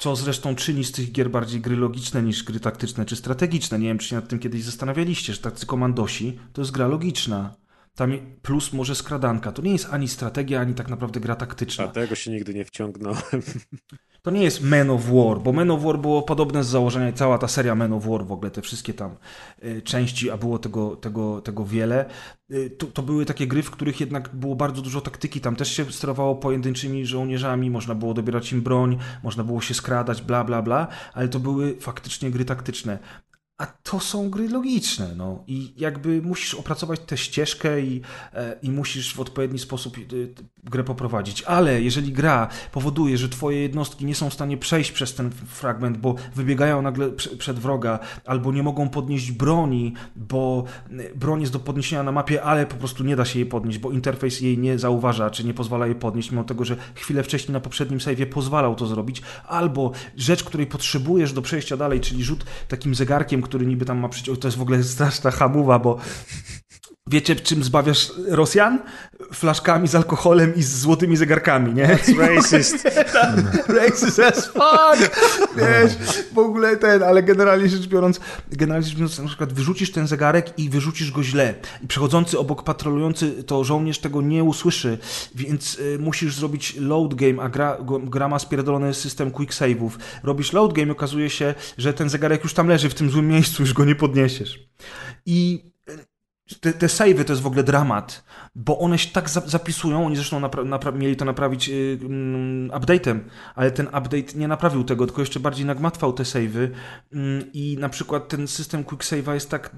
[0.01, 3.79] co zresztą czyni z tych gier bardziej gry logiczne niż gry taktyczne czy strategiczne.
[3.79, 7.55] Nie wiem, czy się nad tym kiedyś zastanawialiście, że tacy komandosi to jest gra logiczna.
[7.95, 8.11] Tam
[8.41, 9.51] plus może skradanka.
[9.51, 11.83] To nie jest ani strategia, ani tak naprawdę gra taktyczna.
[11.83, 13.21] A tego się nigdy nie wciągnąłem.
[14.23, 17.13] To nie jest Men of War, bo Men of War było podobne z założenia i
[17.13, 19.15] cała ta seria Men of War, w ogóle te wszystkie tam
[19.63, 22.05] y, części, a było tego, tego, tego wiele.
[22.51, 25.41] Y, to, to, były takie gry, w których jednak było bardzo dużo taktyki.
[25.41, 30.21] Tam też się sterowało pojedynczymi żołnierzami, można było dobierać im broń, można było się skradać,
[30.21, 32.99] bla, bla, bla, ale to były faktycznie gry taktyczne.
[33.61, 35.43] A to są gry logiczne, no.
[35.47, 38.01] I jakby musisz opracować tę ścieżkę i,
[38.33, 40.01] e, i musisz w odpowiedni sposób e,
[40.63, 41.43] grę poprowadzić.
[41.43, 45.97] Ale jeżeli gra powoduje, że twoje jednostki nie są w stanie przejść przez ten fragment,
[45.97, 51.59] bo wybiegają nagle przed wroga, albo nie mogą podnieść broni, bo e, broń jest do
[51.59, 54.79] podniesienia na mapie, ale po prostu nie da się jej podnieść, bo interfejs jej nie
[54.79, 58.75] zauważa, czy nie pozwala jej podnieść, mimo tego, że chwilę wcześniej na poprzednim save'ie pozwalał
[58.75, 63.85] to zrobić, albo rzecz, której potrzebujesz do przejścia dalej, czyli rzut takim zegarkiem, który niby
[63.85, 64.39] tam ma przyciąg.
[64.39, 65.97] To jest w ogóle straszna hamuwa, bo
[67.11, 68.79] Wiecie, czym zbawiasz Rosjan?
[69.33, 71.87] Flaszkami z alkoholem i z złotymi zegarkami, nie?
[71.87, 72.87] That's racist.
[73.81, 75.19] racist as fuck!
[75.55, 75.93] Wiesz,
[76.33, 78.19] w ogóle ten, ale generalnie rzecz biorąc,
[78.51, 81.53] generalnie rzecz biorąc, na przykład wyrzucisz ten zegarek i wyrzucisz go źle.
[81.83, 84.97] I przechodzący obok patrolujący, to żołnierz tego nie usłyszy,
[85.35, 89.91] więc y, musisz zrobić load game, a gra, gra ma spierdolony system quick save'ów.
[90.23, 93.27] Robisz load game i okazuje się, że ten zegarek już tam leży w tym złym
[93.27, 94.59] miejscu, już go nie podniesiesz.
[95.25, 95.70] I
[96.59, 98.23] te, te savey to jest w ogóle dramat,
[98.55, 100.41] bo one się tak za, zapisują, oni zresztą
[100.93, 101.97] mieli to naprawić yy,
[102.67, 103.19] update'em,
[103.55, 106.71] ale ten update nie naprawił tego, tylko jeszcze bardziej nagmatwał te savey
[107.11, 109.75] yy, i na przykład ten system quick save'a jest tak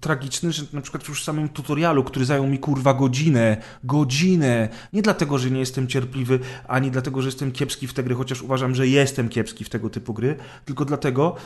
[0.00, 5.02] tragiczny, że na przykład już w samym tutorialu, który zajął mi kurwa godzinę, godzinę, nie
[5.02, 6.38] dlatego, że nie jestem cierpliwy,
[6.68, 9.90] ani dlatego, że jestem kiepski w te gry, chociaż uważam, że jestem kiepski w tego
[9.90, 11.36] typu gry, tylko dlatego,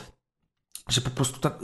[0.89, 1.59] że po prostu ta,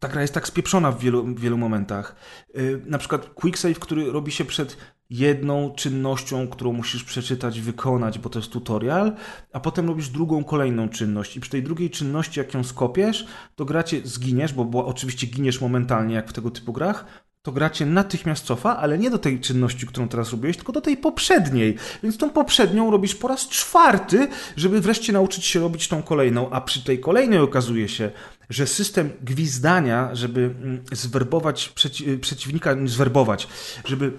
[0.00, 2.16] ta gra jest tak spieprzona w wielu, wielu momentach.
[2.54, 4.76] Yy, na przykład quick save, który robi się przed
[5.10, 9.16] jedną czynnością, którą musisz przeczytać, wykonać, bo to jest tutorial,
[9.52, 11.36] a potem robisz drugą, kolejną czynność.
[11.36, 15.60] I przy tej drugiej czynności, jak ją skopiesz, to gracie zginiesz, bo, bo oczywiście giniesz
[15.60, 17.04] momentalnie, jak w tego typu grach,
[17.42, 20.96] to gracie natychmiast cofa, ale nie do tej czynności, którą teraz robiłeś, tylko do tej
[20.96, 21.76] poprzedniej.
[22.02, 26.60] Więc tą poprzednią robisz po raz czwarty, żeby wreszcie nauczyć się robić tą kolejną, a
[26.60, 28.10] przy tej kolejnej okazuje się,
[28.50, 33.48] że system gwizdania, żeby mm, zwerbować przeci przeciwnika, zwerbować,
[33.84, 34.12] żeby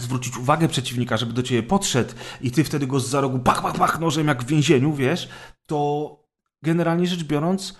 [0.00, 3.62] zwrócić uwagę przeciwnika, żeby do ciebie podszedł i ty wtedy go z za rogu pach,
[3.62, 5.28] pach, pach nożem jak w więzieniu, wiesz,
[5.66, 6.16] to
[6.62, 7.76] generalnie rzecz biorąc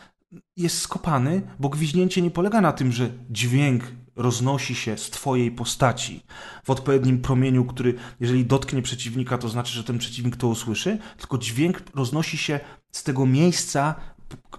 [0.57, 3.85] jest skopany, bo gwiźnięcie nie polega na tym, że dźwięk
[4.21, 6.23] roznosi się z twojej postaci
[6.65, 11.39] w odpowiednim promieniu, który jeżeli dotknie przeciwnika, to znaczy, że ten przeciwnik to usłyszy, tylko
[11.39, 12.61] dźwięk roznosi się
[12.93, 13.95] z tego miejsca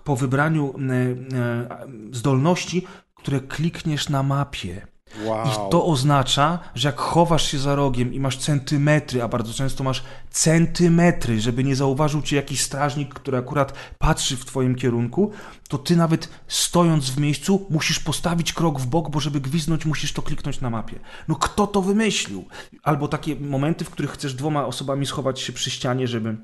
[0.03, 0.93] po wybraniu e,
[1.37, 4.87] e, zdolności, które klikniesz na mapie.
[5.25, 5.47] Wow.
[5.47, 9.83] I to oznacza, że jak chowasz się za rogiem i masz centymetry, a bardzo często
[9.83, 15.31] masz centymetry, żeby nie zauważył cię jakiś strażnik, który akurat patrzy w twoim kierunku,
[15.69, 20.13] to ty nawet stojąc w miejscu musisz postawić krok w bok, bo żeby gwiznąć musisz
[20.13, 20.99] to kliknąć na mapie.
[21.27, 22.45] No kto to wymyślił?
[22.83, 26.37] Albo takie momenty, w których chcesz dwoma osobami schować się przy ścianie, żeby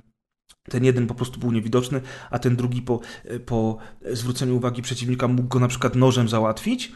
[0.69, 2.99] ten jeden po prostu był niewidoczny, a ten drugi po,
[3.45, 3.77] po
[4.11, 6.91] zwróceniu uwagi przeciwnika mógł go na przykład nożem załatwić.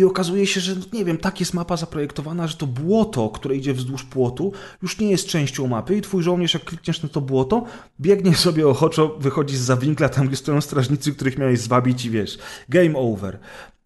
[0.00, 3.74] I okazuje się, że nie wiem, tak jest mapa zaprojektowana, że to błoto, które idzie
[3.74, 4.52] wzdłuż płotu,
[4.82, 7.64] już nie jest częścią mapy i twój żołnierz, jak klikniesz na to błoto,
[8.00, 12.38] biegnie sobie ochoczo, wychodzi z zawinkla tam, gdzie stoją strażnicy, których miałeś zwabić i wiesz,
[12.68, 13.38] game over.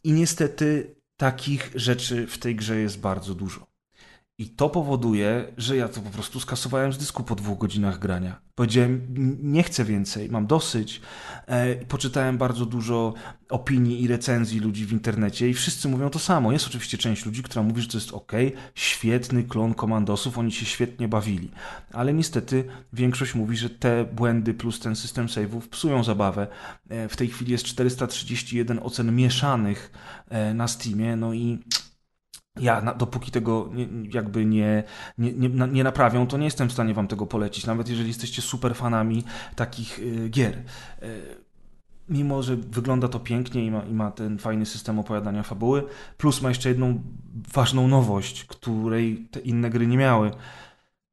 [0.05, 3.74] I niestety takich rzeczy w tej grze jest bardzo dużo.
[4.39, 8.41] I to powoduje, że ja to po prostu skasowałem z dysku po dwóch godzinach grania.
[8.55, 9.07] Powiedziałem,
[9.43, 11.01] nie chcę więcej, mam dosyć.
[11.47, 13.15] E, poczytałem bardzo dużo
[13.49, 16.53] opinii i recenzji ludzi w internecie i wszyscy mówią to samo.
[16.53, 18.33] Jest oczywiście część ludzi, która mówi, że to jest ok,
[18.75, 21.51] świetny klon komandosów, oni się świetnie bawili.
[21.93, 26.47] Ale niestety większość mówi, że te błędy plus ten system save'ów psują zabawę.
[26.89, 29.91] E, w tej chwili jest 431 ocen mieszanych
[30.29, 31.59] e, na Steamie, no i
[32.61, 34.85] ja, na, dopóki tego nie, jakby nie,
[35.19, 38.43] nie, nie, nie, naprawią, to nie jestem w stanie wam tego polecić, nawet jeżeli jesteście
[38.43, 39.25] super fanami
[39.57, 40.63] takich y, gier.
[41.03, 41.45] Y,
[42.09, 45.85] mimo, że wygląda to pięknie i ma, i ma ten fajny system opowiadania fabuły,
[46.17, 47.03] plus ma jeszcze jedną
[47.53, 50.31] ważną nowość, której te inne gry nie miały,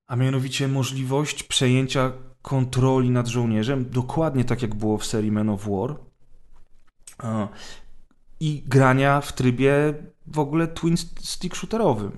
[0.08, 2.12] a mianowicie możliwość przejęcia
[2.42, 5.96] kontroli nad żołnierzem, dokładnie tak jak było w serii Men of War,
[8.40, 9.94] i grania w trybie
[10.34, 12.12] w ogóle twin stick shooterowym.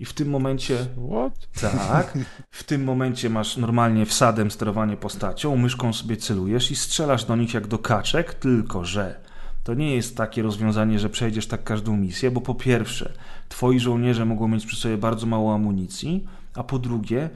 [0.00, 0.86] I w tym momencie.
[1.10, 1.62] What?
[1.72, 2.18] Tak.
[2.50, 7.54] W tym momencie masz normalnie wsadem sterowanie postacią, myszką sobie celujesz i strzelasz do nich
[7.54, 9.20] jak do kaczek, tylko że
[9.64, 13.12] to nie jest takie rozwiązanie, że przejdziesz tak każdą misję, bo po pierwsze,
[13.48, 17.30] twoi żołnierze mogą mieć przy sobie bardzo mało amunicji, a po drugie,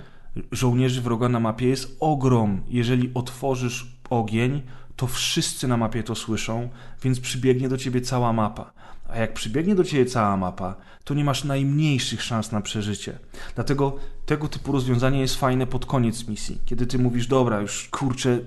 [0.52, 2.60] żołnierzy wroga na mapie jest ogrom.
[2.68, 4.62] Jeżeli otworzysz ogień,
[4.96, 6.68] to wszyscy na mapie to słyszą,
[7.02, 8.72] więc przybiegnie do ciebie cała mapa.
[9.14, 13.18] A jak przybiegnie do ciebie cała mapa, to nie masz najmniejszych szans na przeżycie.
[13.54, 13.96] Dlatego
[14.26, 18.38] tego typu rozwiązanie jest fajne pod koniec misji, kiedy ty mówisz, dobra, już kurczę,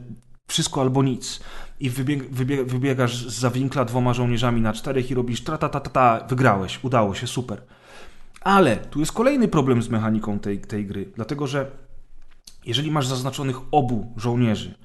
[0.47, 1.39] wszystko albo nic.
[1.79, 5.79] I wybieg, wybieg, wybiegasz z winkla dwoma żołnierzami na czterech i robisz tra ta ta
[5.79, 7.61] ta ta, wygrałeś, udało się, super.
[8.41, 11.71] Ale tu jest kolejny problem z mechaniką tej, tej gry, dlatego że
[12.65, 14.75] jeżeli masz zaznaczonych obu żołnierzy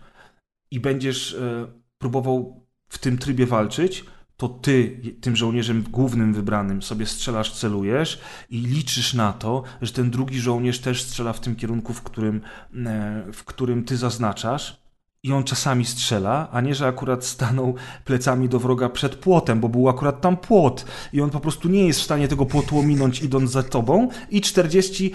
[0.71, 1.67] i będziesz e,
[1.99, 4.05] próbował w tym trybie walczyć,
[4.43, 8.21] to ty tym żołnierzem głównym wybranym sobie strzelasz, celujesz
[8.51, 12.41] i liczysz na to, że ten drugi żołnierz też strzela w tym kierunku, w którym,
[12.87, 14.82] e, w którym ty zaznaczasz
[15.25, 17.75] i on czasami strzela, a nie, że akurat stanął
[18.05, 21.87] plecami do wroga przed płotem, bo był akurat tam płot i on po prostu nie
[21.87, 25.13] jest w stanie tego płotu ominąć idąc za tobą i 40,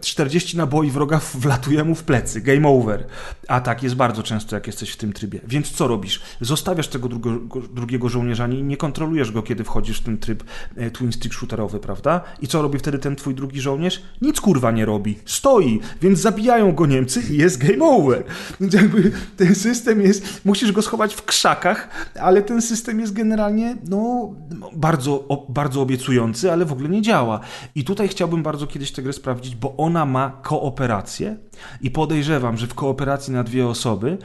[0.00, 2.40] 40 e, naboi wroga wlatuje mu w plecy.
[2.40, 3.06] Game over.
[3.48, 5.40] A tak jest bardzo często, jak jesteś w tym trybie.
[5.46, 6.20] Więc co robisz?
[6.40, 10.44] Zostawiasz tego drugiego, drugiego żołnierza i nie kontrolujesz go, kiedy wchodzisz w ten tryb
[10.76, 12.20] e, twin stick shooterowy, prawda?
[12.40, 14.02] I co robi wtedy ten twój drugi żołnierz?
[14.20, 15.18] Nic kurwa nie robi.
[15.26, 18.24] Stoi, więc zabijają go Niemcy i jest game over.
[18.60, 21.88] Więc jakby ten system jest, musisz go schować w krzakach,
[22.20, 24.34] ale ten system jest generalnie no,
[24.72, 27.40] bardzo, bardzo obiecujący, ale w ogóle nie działa.
[27.74, 31.36] I tutaj chciałbym bardzo kiedyś tę grę sprawdzić, bo ona ma kooperację
[31.80, 34.18] i podejrzewam, że w kooperacji na dwie osoby,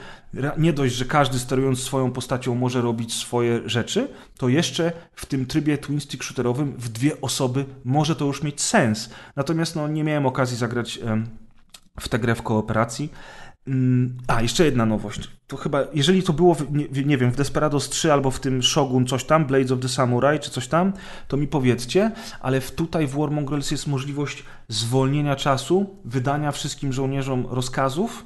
[0.58, 4.08] nie dość, że każdy sterując swoją postacią może robić swoje rzeczy,
[4.38, 8.62] to jeszcze w tym trybie twin stick shooterowym w dwie osoby może to już mieć
[8.62, 9.10] sens.
[9.36, 11.00] Natomiast no, nie miałem okazji zagrać
[12.00, 13.12] w tę grę w kooperacji.
[13.68, 15.30] Mm, a, jeszcze jedna nowość.
[15.48, 18.64] To chyba, jeżeli to było, w, nie, nie, wiem, w Desperados 3 albo w tym
[18.64, 20.94] Shogun coś tam, Blades of the Samurai czy coś tam,
[21.28, 26.94] to mi powiedzcie, ale w, tutaj w War Mongrels jest możliwość zwolnienia czasu, wydania wszystkim
[26.94, 28.26] żołnierzom rozkazów,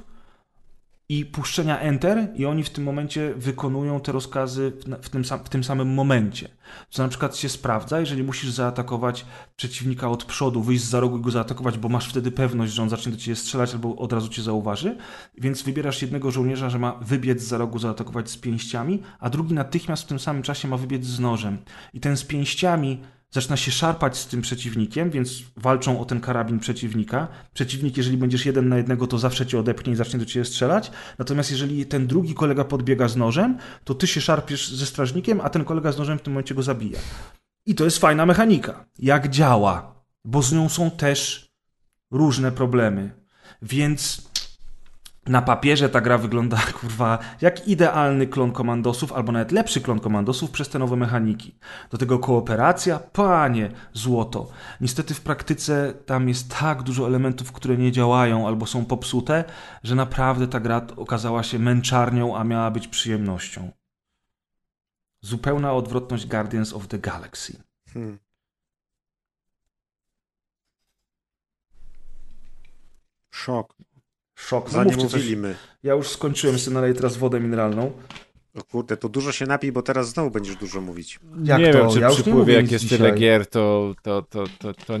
[1.08, 4.72] i puszczenia Enter i oni w tym momencie wykonują te rozkazy
[5.02, 6.48] w tym, w tym samym momencie.
[6.90, 9.26] Co na przykład się sprawdza, jeżeli musisz zaatakować
[9.56, 12.88] przeciwnika od przodu, wyjść za rogu i go zaatakować, bo masz wtedy pewność, że on
[12.88, 14.96] zacznie do ciebie strzelać albo od razu cię zauważy,
[15.38, 20.02] więc wybierasz jednego żołnierza, że ma wybiec za rogu, zaatakować z pięściami, a drugi natychmiast
[20.02, 21.58] w tym samym czasie ma wybiec z nożem.
[21.94, 23.00] I ten z pięściami
[23.32, 27.28] zaczyna się szarpać z tym przeciwnikiem, więc walczą o ten karabin przeciwnika.
[27.54, 30.90] Przeciwnik, jeżeli będziesz jeden na jednego, to zawsze cię odepnie i zacznie do ciebie strzelać.
[31.18, 35.50] Natomiast jeżeli ten drugi kolega podbiega z nożem, to ty się szarpiesz ze strażnikiem, a
[35.50, 36.98] ten kolega z nożem w tym momencie go zabija.
[37.66, 38.84] I to jest fajna mechanika.
[38.98, 40.04] Jak działa?
[40.24, 41.50] Bo z nią są też
[42.10, 43.10] różne problemy.
[43.62, 44.31] Więc
[45.26, 50.50] na papierze ta gra wygląda, kurwa, jak idealny klon komandosów, albo nawet lepszy klon komandosów
[50.50, 51.54] przez te nowe mechaniki.
[51.90, 54.50] Do tego kooperacja, panie, złoto.
[54.80, 59.44] Niestety w praktyce tam jest tak dużo elementów, które nie działają albo są popsute,
[59.82, 63.70] że naprawdę ta gra okazała się męczarnią, a miała być przyjemnością.
[65.20, 67.62] Zupełna odwrotność Guardians of the Galaxy.
[67.94, 68.18] Hmm.
[73.30, 73.71] Szok.
[74.46, 74.70] Szok.
[74.70, 75.54] Za nie mówili my.
[75.82, 77.92] Ja już skończyłem sobie naleję teraz wodę mineralną.
[78.54, 81.20] O kurde, to dużo się napij, bo teraz znowu będziesz dużo mówić.
[81.44, 81.78] Jak nie to?
[81.78, 82.98] wiem, czy ja przy wpływie jak jest dzisiaj.
[82.98, 84.94] tyle gier, to, to, to, to, to,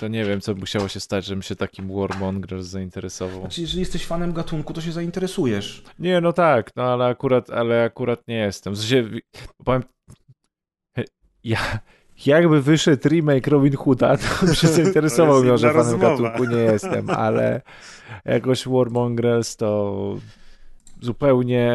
[0.00, 3.40] to nie wiem, co by musiało się stać, żebym się takim Warmongers zainteresował.
[3.40, 5.82] Znaczy, jeżeli jesteś fanem gatunku, to się zainteresujesz.
[5.98, 8.72] Nie, no tak, no ale akurat, ale akurat nie jestem.
[8.72, 9.08] W sensie,
[9.64, 9.82] powiem,
[11.44, 11.78] ja,
[12.26, 17.10] jakby wyszedł remake Robin Hooda, to bym się zainteresował, mimo że fanem gatunku nie jestem,
[17.10, 17.62] ale
[18.24, 20.16] jakoś Warmongrels to
[21.00, 21.72] zupełnie...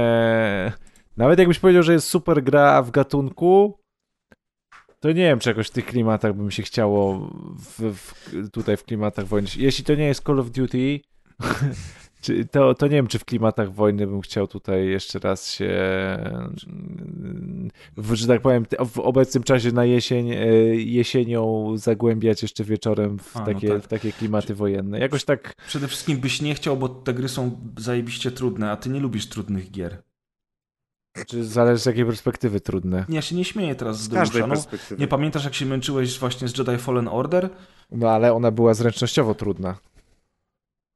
[1.17, 3.79] Nawet jakbyś powiedział, że jest super gra w gatunku,
[4.99, 8.83] to nie wiem, czy jakoś w tych klimatach bym się chciało w, w, tutaj w
[8.83, 9.47] klimatach wojny.
[9.57, 10.99] Jeśli to nie jest Call of Duty,
[12.51, 15.69] to, to nie wiem, czy w klimatach wojny bym chciał tutaj jeszcze raz się,
[17.97, 20.45] w, że tak powiem, w obecnym czasie na jesień, e,
[20.75, 23.83] jesienią zagłębiać jeszcze wieczorem w, A, no takie, no tak.
[23.83, 24.99] w takie klimaty wojenne.
[24.99, 25.53] Jakoś tak...
[25.67, 29.29] Przede wszystkim byś nie chciał, bo te gry są zajebiście trudne, a ty nie lubisz
[29.29, 30.01] trudnych gier.
[31.27, 33.05] Czy zależy z jakiej perspektywy trudne?
[33.09, 35.01] Ja się nie śmieję teraz z, z każdej no, perspektywy.
[35.01, 37.49] Nie pamiętasz, jak się męczyłeś właśnie z Jedi Fallen Order?
[37.91, 39.77] No ale ona była zręcznościowo trudna.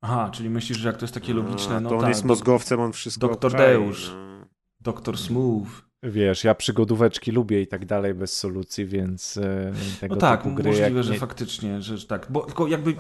[0.02, 2.80] Aha, czyli myślisz, że jak to jest takie logiczne, no to on tak, jest mózgowcem,
[2.80, 4.46] on wszystko Doktor Deusz, no.
[4.82, 5.68] Doktor Smooth.
[6.04, 10.70] Wiesz, ja przygodóweczki lubię i tak dalej bez solucji, więc e, tego No tak, gry,
[10.70, 12.96] możliwe, że faktycznie, że tak, bo tylko jakby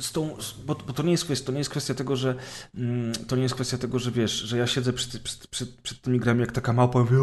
[0.00, 2.34] z tą, bo, bo, to nie jest kwestia, to nie jest kwestia tego, że
[2.74, 6.00] mm, to nie jest kwestia tego, że wiesz, że ja siedzę przed, przed, przed, przed
[6.00, 7.18] tymi grami jak taka małpa i mówię,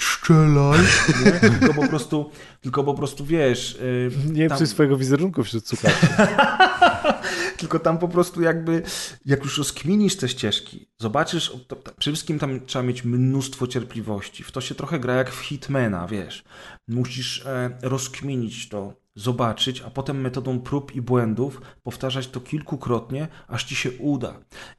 [0.00, 0.80] strzelaj,
[1.24, 1.32] nie?
[1.58, 2.30] Tylko po prostu,
[2.60, 3.74] tylko po prostu wiesz...
[3.74, 6.06] y, Nie tam- psuj swojego wizerunku wśród słuchaczy.
[7.58, 8.82] Tylko tam po prostu jakby,
[9.26, 14.44] jak już rozkminisz te ścieżki, zobaczysz, to, to, przede wszystkim tam trzeba mieć mnóstwo cierpliwości.
[14.44, 16.44] W to się trochę gra jak w Hitmana, wiesz.
[16.88, 23.64] Musisz e, rozkminić to, zobaczyć, a potem metodą prób i błędów powtarzać to kilkukrotnie, aż
[23.64, 24.34] ci się uda.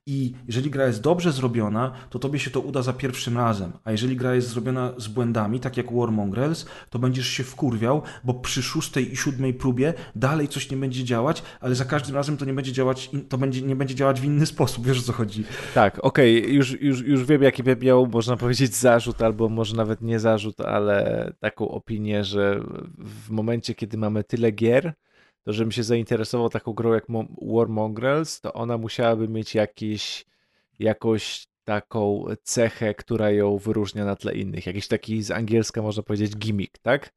[0.06, 3.72] I jeżeli gra jest dobrze zrobiona, to tobie się to uda za pierwszym razem.
[3.84, 8.02] A jeżeli gra jest zrobiona z błędami, tak jak War Mongrels, to będziesz się wkurwiał,
[8.24, 12.38] bo przy szóstej i siódmej próbie dalej coś nie będzie działać, ale za każdym razem
[12.38, 15.14] to nie będzie działać, to będzie, nie będzie działać w inny sposób, wiesz o co
[15.14, 15.44] chodzi.
[15.74, 20.20] Tak, okej, już, już, już wiem, jaki miał, można powiedzieć, zarzut, albo może nawet nie
[20.20, 22.64] zarzut, ale taką opinię, że
[22.98, 24.94] w momencie, kiedy mamy tyle gier,
[25.44, 27.06] to żebym się zainteresował taką grą jak
[27.42, 30.26] War Mongrels, to ona musiałaby mieć jakiś,
[30.80, 34.66] jakąś taką cechę, która ją wyróżnia na tle innych.
[34.66, 37.14] Jakiś taki z angielska można powiedzieć gimmick, tak?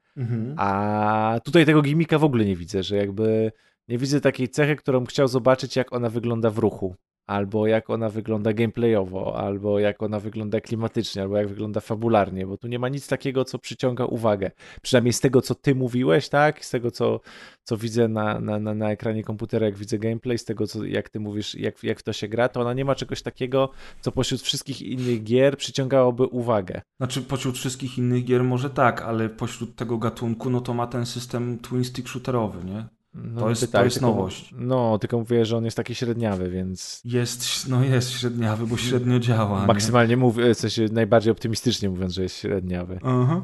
[0.56, 3.52] A tutaj tego gimmicka w ogóle nie widzę, że jakby
[3.88, 6.94] nie widzę takiej cechy, którą chciał zobaczyć, jak ona wygląda w ruchu,
[7.26, 12.56] albo jak ona wygląda gameplayowo, albo jak ona wygląda klimatycznie, albo jak wygląda fabularnie, bo
[12.56, 14.50] tu nie ma nic takiego, co przyciąga uwagę.
[14.82, 16.64] Przynajmniej z tego, co ty mówiłeś, tak?
[16.64, 17.20] Z tego, co,
[17.64, 21.20] co widzę na, na, na, ekranie komputera, jak widzę gameplay, z tego, co, jak ty
[21.20, 23.70] mówisz, jak, jak to się gra, to ona nie ma czegoś takiego,
[24.00, 26.82] co pośród wszystkich innych gier przyciągałoby uwagę.
[27.00, 31.06] Znaczy pośród wszystkich innych gier może tak, ale pośród tego gatunku, no to ma ten
[31.06, 32.93] system twin stick shooterowy, nie?
[33.14, 34.54] No, To jest- to pytanie, jest tylko- nowość.
[34.58, 39.18] No, tylko mówię, że on jest taki średniawy, więc Jest, no jest średniawy, bo średnio
[39.18, 39.60] działa.
[39.60, 39.66] nie?
[39.66, 42.98] maksymalnie mówię, w sensie najbardziej optymistycznie mówiąc, że jest średniawy.
[43.02, 43.42] Aha.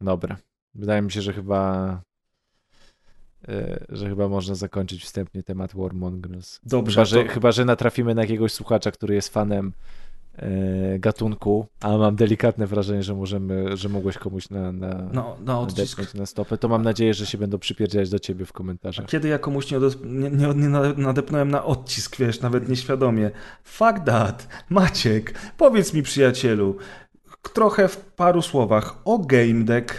[0.00, 0.36] Dobra.
[0.74, 2.02] Wydaje mi się, że chyba
[3.48, 6.60] e, że chyba można zakończyć wstępnie temat War Mongrels.
[6.62, 9.72] Dobrze, Chyba, że, to- chyba, że natrafimy na jakiegoś słuchacza, który jest fanem
[10.98, 15.78] gatunku, ale mam delikatne wrażenie, że możemy, że mogłeś komuś na, na, No, na odcisk.
[15.98, 16.58] nadepnąć na stopę.
[16.58, 19.06] To mam nadzieję, że się będą przypierdziać do ciebie w A komentarzach.
[19.06, 23.30] kiedy ja komuś nie, nie, nie, nie nade- nadepnąłem na odcisk, wiesz, nawet nieświadomie.
[23.64, 24.48] Fuck that.
[24.68, 26.76] Maciek, powiedz mi przyjacielu,
[27.54, 29.94] trochę w paru słowach o Game Deck.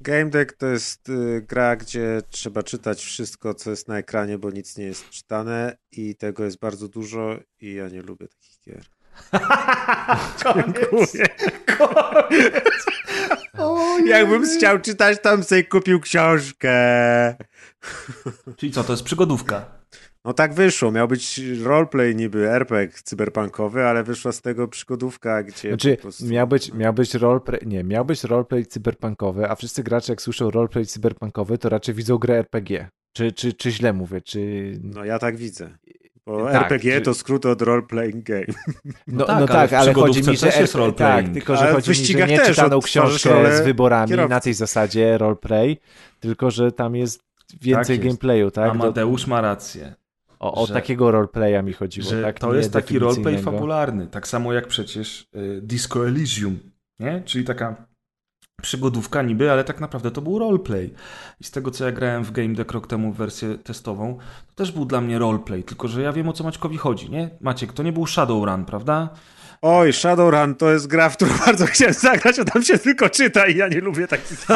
[0.00, 4.50] Game Deck to jest y, gra, gdzie trzeba czytać wszystko, co jest na ekranie, bo
[4.50, 8.84] nic nie jest czytane i tego jest bardzo dużo i ja nie lubię takich gier.
[10.42, 11.16] Koniec.
[13.58, 16.74] O, Jakbym chciał czytać, tam sobie kupił książkę.
[18.56, 19.82] Czyli co, to jest przygodówka?
[20.24, 25.68] No tak wyszło, miał być roleplay niby RPG cyberpunkowy, ale wyszła z tego przygodówka, gdzie
[25.68, 26.26] Znaczy, po prostu...
[26.26, 30.50] miał być, miał być roleplay, nie, miał być roleplay cyberpunkowy, a wszyscy gracze jak słyszą
[30.50, 32.88] roleplay cyberpunkowy, to raczej widzą grę RPG.
[33.12, 34.72] Czy, czy, czy źle mówię, czy...
[34.82, 35.78] No ja tak widzę.
[36.26, 38.44] Bo Tak, RPG czy- to skrót od role playing game.
[39.06, 41.24] No, tak, no ale tak, w ale chodzi mi, że też jest RP roleplaying.
[41.26, 44.30] Tak, tylko że Ale chodzi mi, że nie czytaną książkę z wyborami kierowcy.
[44.30, 45.76] na tej zasadzie roleplay,
[46.20, 47.20] tylko że tam jest
[47.60, 48.06] więcej jest.
[48.06, 48.64] gameplayu, tak?
[48.64, 49.94] Do, Amadeusz ma rację,
[50.40, 52.38] o, o że- takiego roleplaya mi chodziło, że tak?
[52.38, 54.06] to jest taki roleplay fabularny.
[54.06, 56.58] Tak samo jak przecież y, Disco Elysium,
[57.00, 57.22] nie?
[57.24, 57.86] Czyli taka
[58.62, 60.94] przygodówka niby, ale tak naprawdę to był roleplay.
[61.40, 64.54] I z tego, co ja grałem w Game Deck rok temu w wersję testową, to
[64.54, 67.30] też był dla mnie roleplay, tylko że ja wiem, o co Maćkowi chodzi, nie?
[67.40, 69.08] Maciek, to nie był Shadowrun, prawda?
[69.62, 73.46] Oj, Shadowrun to jest gra, w którą bardzo chciałem zagrać, a tam się tylko czyta
[73.46, 74.46] i ja nie lubię takich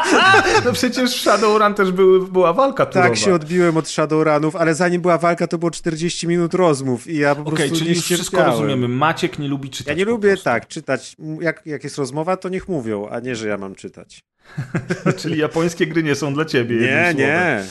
[0.64, 3.08] No przecież w Shadowrun też były, była walka turowa.
[3.08, 7.16] Tak się odbiłem od Shadowrunów, ale zanim była walka, to było 40 minut rozmów i
[7.16, 8.88] ja po Okej, prostu czyli nie wszystko rozumiemy.
[8.88, 11.16] Maciek nie lubi czytać Ja nie lubię tak czytać.
[11.40, 14.24] Jak, jak jest rozmowa, to niech mówią, a nie, że ja mam czytać.
[15.20, 16.76] Czyli japońskie gry nie są dla ciebie.
[16.76, 17.16] Nie, słowem.
[17.16, 17.64] nie.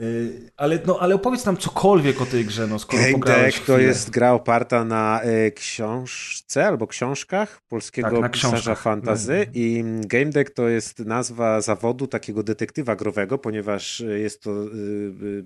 [0.00, 3.78] Y, ale, no, ale opowiedz nam cokolwiek o tej grze, no, skoro Game Deck to
[3.78, 9.46] jest gra oparta na e, książce albo książkach polskiego Tak, pisarza fantazy.
[9.54, 14.68] I Game Deck to jest nazwa zawodu takiego detektywa growego, ponieważ e, jest to y,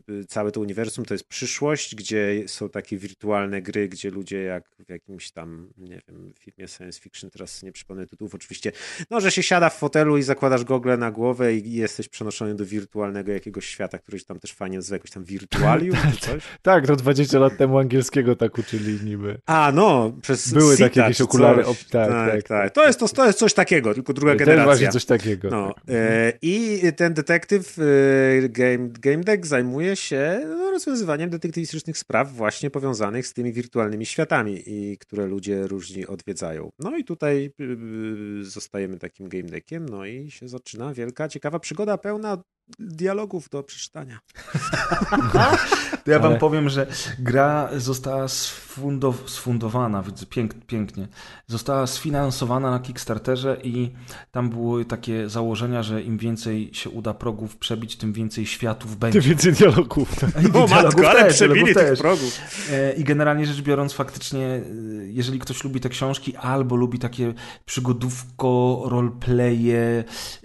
[0.09, 4.43] y, y, całe to uniwersum to jest przyszłość, gdzie są takie wirtualne gry, gdzie ludzie
[4.43, 8.73] jak w jakimś tam, nie wiem, filmie science fiction, teraz nie przypomnę tytułów oczywiście,
[9.11, 12.65] no, że się siada w fotelu i zakładasz gogle na głowę i jesteś przenoszony do
[12.65, 16.43] wirtualnego jakiegoś świata, który się tam też fajnie nazywa, jakoś tam wirtualium czy coś.
[16.63, 19.41] Tak, to 20 lat temu angielskiego tak uczyli niby.
[19.47, 22.73] A, no, przez Były Sita takie jakieś okulary, op- tak, tak, tak.
[22.73, 24.65] To, jest, to, to jest coś takiego, tylko druga Też generacja.
[24.65, 25.49] właśnie coś takiego.
[25.51, 25.85] No, tak.
[25.89, 27.83] e, I ten detektyw e,
[28.49, 34.63] Game, Game Deck zajmuje się no, rozwiązywaniem detektywistycznych spraw właśnie powiązanych z tymi wirtualnymi światami,
[34.67, 36.71] i które ludzie różni odwiedzają.
[36.79, 37.65] No i tutaj y,
[38.41, 42.43] y, zostajemy takim Game Deckiem, no i się zaczyna wielka, ciekawa przygoda pełna
[42.79, 44.19] dialogów do przeczytania.
[46.05, 46.87] To ja wam Ale- powiem, że
[47.19, 51.09] gra została sfundow- sfundowana, widzę pięk, pięknie,
[51.47, 53.91] została sfinansowana na Kickstarterze i
[54.33, 59.21] tam były takie założenia, że im więcej się uda progów przebić, tym więcej światów będzie.
[59.21, 60.09] Tym więcej dialogów.
[60.47, 61.99] I dialogów też, dialogów też.
[61.99, 62.39] progów.
[62.73, 64.63] E, I generalnie rzecz biorąc, faktycznie, e,
[65.07, 67.35] jeżeli ktoś lubi te książki albo lubi takie
[67.67, 70.05] przygodówko, roleplaye,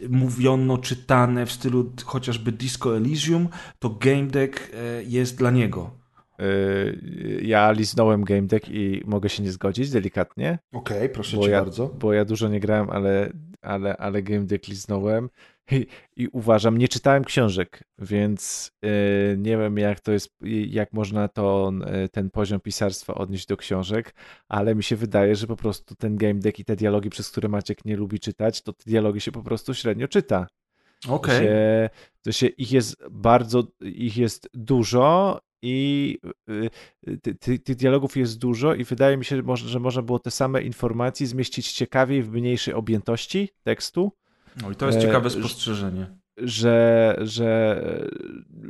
[0.10, 3.49] mówiono, czytane w stylu chociażby Disco Elysium,
[3.80, 5.91] to Game Deck e, jest dla niego.
[6.40, 11.52] Yy, Ja liznąłem Game Deck i mogę się nie zgodzić delikatnie, Okej, proszę bo cię
[11.52, 11.88] ja, bardzo.
[11.88, 13.31] bo ja dużo nie grałem, ale,
[13.61, 15.30] ale, ale Game Deck liznąłem
[15.72, 18.90] i, i uważam, nie czytałem książek, więc yy,
[19.38, 20.30] nie wiem jak to jest,
[20.68, 21.72] jak można to,
[22.11, 24.14] ten poziom pisarstwa odnieść do książek,
[24.49, 27.49] ale mi się wydaje, że po prostu ten Game Deck i te dialogi, przez które
[27.49, 30.48] Maciek nie lubi czytać, to te dialogi się po prostu średnio czyta.
[31.09, 31.39] Okej.
[31.47, 31.89] się,
[32.21, 36.17] to się ich jest bardzo, ich jest dużo i
[36.49, 36.69] y,
[37.07, 40.01] y, ty- ty- tych dialogów jest dużo i wydaje mi się, że może- że można
[40.01, 44.11] było te same informacje zmieścić ciekawiej w mniejszej objętości tekstu,
[44.61, 46.07] No i to jest E, ciekawe że- spostrzeżenie.
[46.38, 47.81] że, że,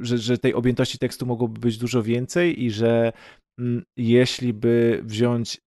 [0.01, 3.14] że, że tej objętości tekstu mogłoby być dużo więcej i że
[3.60, 5.61] mm, jeśli by wziąć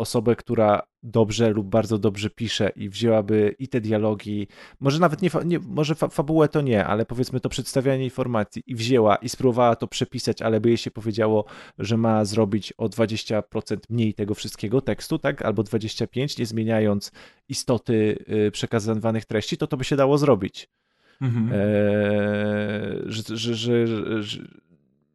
[0.00, 4.48] osobę, która dobrze lub bardzo dobrze pisze i wzięłaby i te dialogi,
[4.80, 8.74] może nawet nie, nie może fa fabułę to nie, ale powiedzmy to przedstawianie informacji i
[8.74, 11.44] wzięła i spróbowała to przepisać, ale by jej się powiedziało,
[11.78, 17.12] że ma zrobić o 20% mniej tego wszystkiego tekstu, tak, albo 25, nie zmieniając
[17.48, 20.68] istoty y, przekazywanych treści, to to by się dało zrobić.
[21.20, 21.50] Mhm.
[21.52, 23.86] Eee, że, że, że,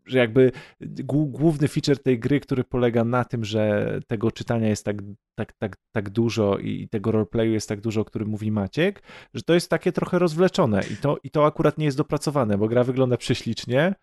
[0.06, 0.52] że, jakby
[0.82, 4.98] głó- główny feature tej gry, który polega na tym, że tego czytania jest tak,
[5.36, 9.04] tak, tak, tak dużo i tego roleplayu jest tak dużo, o którym mówi Maciek,
[9.34, 12.68] że to jest takie trochę rozwleczone i to, i to akurat nie jest dopracowane, bo
[12.68, 13.96] gra wygląda prześlicznie,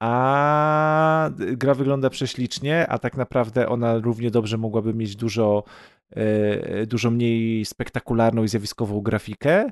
[0.00, 5.64] a gra wygląda prześlicznie, a tak naprawdę ona równie dobrze mogłaby mieć dużo,
[6.10, 9.70] e, dużo mniej spektakularną i zjawiskową grafikę,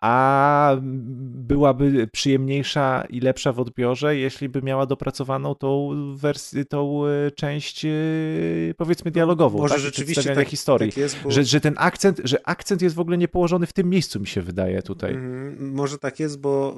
[0.00, 7.30] a byłaby przyjemniejsza i lepsza w odbiorze, jeśli by miała dopracowaną tą wersję, tą e,
[7.30, 7.90] część e,
[8.76, 9.82] powiedzmy dialogową, Może tak?
[9.82, 10.90] rzeczywiście tak, historii.
[10.92, 11.30] tak jest, bo...
[11.30, 14.26] Że, że ten akcent, że akcent jest w ogóle nie położony w tym miejscu, mi
[14.26, 15.14] się wydaje tutaj.
[15.14, 16.76] Mhm, Może tak jest, bo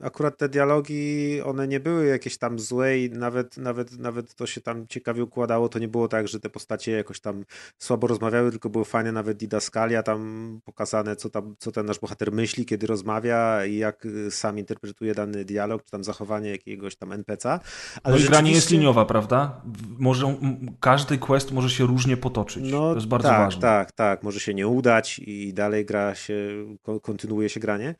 [0.00, 4.46] y, akurat te dialogi, one nie były jakieś tam złe i nawet, nawet, nawet to
[4.46, 5.68] się tam ciekawie układało.
[5.68, 7.44] To nie było tak, że te postacie jakoś tam
[7.78, 12.32] słabo rozmawiały, tylko były fajne nawet didaskalia tam pokazane, co, tam, co ten nasz bohater
[12.32, 17.12] myśli, kiedy rozmawia i jak y, sam interpretuje dany dialog, czy tam zachowanie jakiegoś tam
[17.12, 17.60] NPC-a.
[18.02, 19.62] Ale no i gra nie jest rzeczywiście- liniowa, prawda?
[19.98, 20.36] Może,
[20.80, 22.64] każdy quest może się różnie potoczyć.
[22.72, 23.60] No, to jest bardzo tak, ważne.
[23.60, 26.36] Tak, tak, może się nie udać i dalej gra się,
[26.82, 27.94] ko- kontynuuje się granie.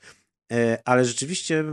[0.52, 1.64] E, Ale rzeczywiście,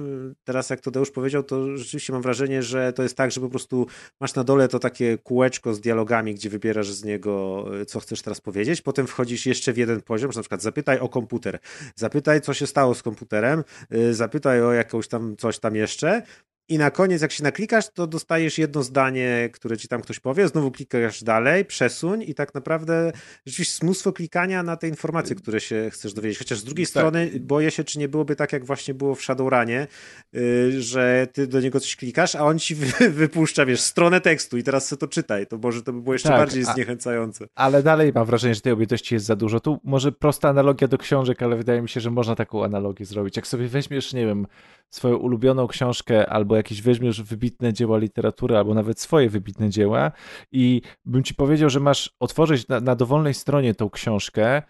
[0.44, 3.88] teraz jak Tadeusz powiedział, to rzeczywiście mam wrażenie, że to jest tak, że po prostu
[4.20, 8.22] masz na dole to takie kółeczko z dialogami, gdzie wybierasz z niego, e, co chcesz
[8.22, 8.82] teraz powiedzieć.
[8.82, 11.60] Potem wchodzisz jeszcze w jeden poziom, na przykład zapytaj o komputer,
[11.96, 16.22] zapytaj, co się stało z komputerem, e, zapytaj o jakąś tam coś tam jeszcze.
[16.70, 20.48] I na koniec, jak się naklikasz, to dostajesz jedno zdanie, które ci tam ktoś powie,
[20.48, 23.12] znowu klikasz dalej, przesuń i tak naprawdę
[23.46, 26.38] rzeczywiście jest mnóstwo klikania na te informacje, które się chcesz dowiedzieć.
[26.40, 26.90] Chociaż z drugiej Tak.
[26.92, 29.88] strony boję się, czy nie byłoby tak, jak właśnie było w Shadowrunie,
[30.34, 34.58] yy, że ty do niego coś klikasz, a on ci wy, wypuszcza, wiesz, stronę tekstu
[34.58, 35.48] i teraz sobie to czytaj.
[35.48, 37.46] To może to by było jeszcze Tak, bardziej a- zniechęcające.
[37.56, 39.60] Ale dalej mam wrażenie, że tej objętości jest za dużo.
[39.60, 43.36] Tu może prosta analogia do książek, ale wydaje mi się, że można taką analogię zrobić.
[43.36, 44.48] Jak sobie weźmiesz, nie wiem,
[44.90, 50.12] swoją ulubioną książkę, albo jakieś weźmiesz wybitne dzieła literatury, albo nawet swoje wybitne dzieła,
[50.52, 54.62] i bym ci powiedział, że masz otworzyć na, na dowolnej stronie tą książkę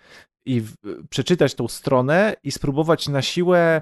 [0.45, 0.73] i w,
[1.09, 3.81] przeczytać tą stronę i spróbować na siłę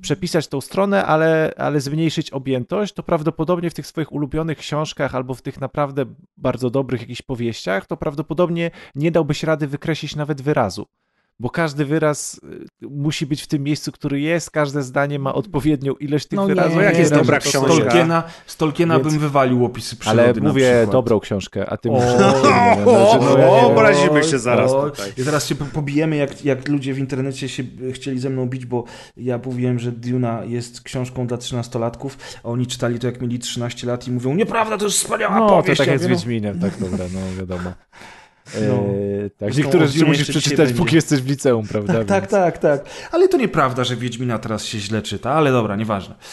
[0.00, 5.34] przepisać tą stronę, ale, ale zmniejszyć objętość, to prawdopodobnie w tych swoich ulubionych książkach albo
[5.34, 6.04] w tych naprawdę
[6.36, 10.86] bardzo dobrych jakichś powieściach, to prawdopodobnie nie dałbyś rady wykreślić nawet wyrazu.
[11.40, 12.40] Bo każdy wyraz
[12.82, 16.42] y, musi być w tym miejscu, który jest, każde zdanie ma odpowiednią ilość tych No
[16.48, 16.76] nie, wyrazów.
[16.76, 17.74] No jak jest dobra to książka?
[17.74, 22.04] Stolkiena, Stolkiena Więc- bym wywalił opisy przyrody Ale mówię dobrą książkę, a ty mówisz...
[22.04, 23.64] O, no, ja nie o, wiem.
[23.64, 25.12] obraźmy się zaraz o, tutaj.
[25.18, 27.62] Zaraz się po- pobijemy, jak, jak ludzie w internecie się
[27.92, 28.84] chcieli ze mną bić, bo
[29.16, 32.10] ja mówiłem, że Duna jest książką dla 13-latków,
[32.44, 35.48] a oni czytali to jak mieli 13 lat i mówią, nieprawda, to jest wspaniała No,
[35.48, 35.78] to powieść.
[35.78, 37.72] tak Ja jest z mówię, Wiedźminem, tak dobra, no wiadomo.
[38.68, 38.74] No.
[38.74, 40.96] Eee, tak, niektóre rzeczy musisz przeczytać, póki będzie.
[40.96, 41.92] jesteś w liceum, prawda?
[41.92, 42.84] Tak, tak, tak, tak.
[43.12, 46.14] Ale to nieprawda, że Wiedźmina teraz się źle czyta, ale dobra, nieważne.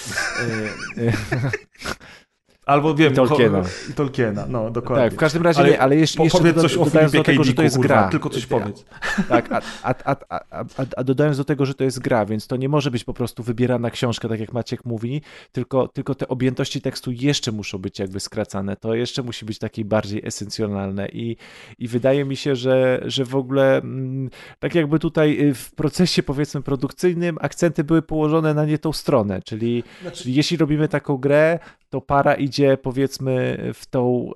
[0.98, 1.12] E,
[2.68, 3.64] Albo wiem, Tolkiena.
[3.90, 5.06] I Tolkiena, no dokładnie.
[5.06, 7.54] Tak, w każdym razie ale nie, ale jeszcze, jeszcze powiedz coś o do tego, że
[7.54, 8.10] to jest kurwa, gra.
[8.10, 8.86] Tylko coś powiedz.
[9.30, 10.16] Tak, a, a, a,
[10.50, 10.66] a,
[10.98, 13.44] a, dodając do tego, że to jest gra, więc to nie może być po prostu
[13.44, 15.22] wybierana książka, tak jak Maciek mówi,
[15.52, 18.76] tylko, tylko te objętości tekstu jeszcze muszą być jakby skracane.
[18.76, 21.38] To jeszcze musi być takie bardziej esencjonalne i,
[21.80, 24.30] i wydaje mi się, że, że w ogóle mm,
[24.60, 29.84] tak jakby tutaj w procesie powiedzmy produkcyjnym akcenty były położone na nie tą stronę, czyli,
[30.02, 30.24] znaczy...
[30.24, 34.32] czyli jeśli robimy taką grę, to para idzie powiedzmy w tą,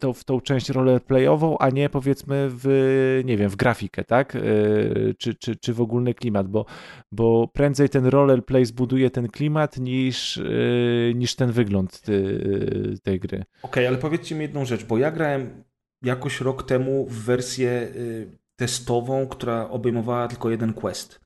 [0.00, 4.34] to, w tą część roleplayową, a nie powiedzmy w, nie wiem, w grafikę, tak?
[4.34, 6.64] Yy, czy, czy, czy w ogólny klimat, bo,
[7.12, 13.38] bo prędzej ten roleplay zbuduje ten klimat niż, yy, niż ten wygląd yy, tej gry.
[13.38, 15.64] Okej, okay, ale powiedzcie mi jedną rzecz, bo ja grałem
[16.02, 17.88] jakoś rok temu w wersję
[18.56, 21.23] testową, która obejmowała tylko jeden quest.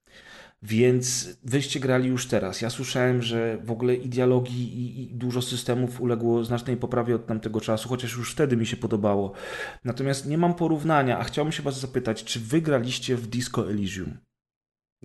[0.62, 2.60] Więc wyście grali już teraz.
[2.60, 7.26] Ja słyszałem, że w ogóle i dialogi, i, i, dużo systemów uległo znacznej poprawie od
[7.26, 9.32] tamtego czasu, chociaż już wtedy mi się podobało.
[9.84, 14.16] Natomiast nie mam porównania, a chciałbym się Was zapytać, czy wy graliście w Disco Elysium?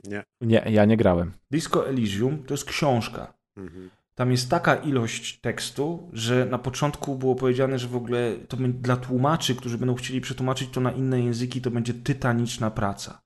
[0.04, 0.24] Nie.
[0.42, 1.32] Nie, ja nie grałem.
[1.52, 3.34] Disco Elysium to jest książka.
[3.58, 3.90] Mhm.
[4.16, 8.98] Tam jest taka ilość tekstu, że na początku było powiedziane, że w ogóle to dla
[8.98, 13.23] tłumaczy, którzy będą chcieli przetłumaczyć to na inne języki, to będzie tytaniczna praca.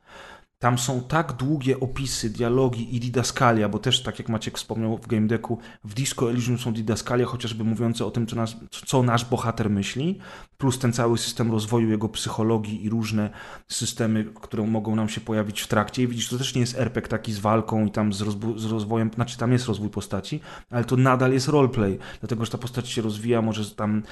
[0.60, 5.08] Tam są tak długie opisy, dialogi i didaskalia, bo też, tak jak Maciek wspomniał w
[5.08, 8.36] Game Decku, w Disco Elysium są didaskalia, chociażby mówiące o tym, co,
[8.86, 10.20] co nasz bohater myśli,
[10.58, 13.30] plus ten cały system rozwoju jego psychologii i różne
[13.68, 16.04] systemy, które mogą nam się pojawić w trakcie.
[16.04, 18.18] I widzisz, to też nie jest RPG taki z walką i tam z,
[18.56, 20.40] z rozwojem, znaczy tam jest rozwój postaci,
[20.70, 24.04] ale to nadal jest roleplay, dlatego że ta postać się rozwija, może tam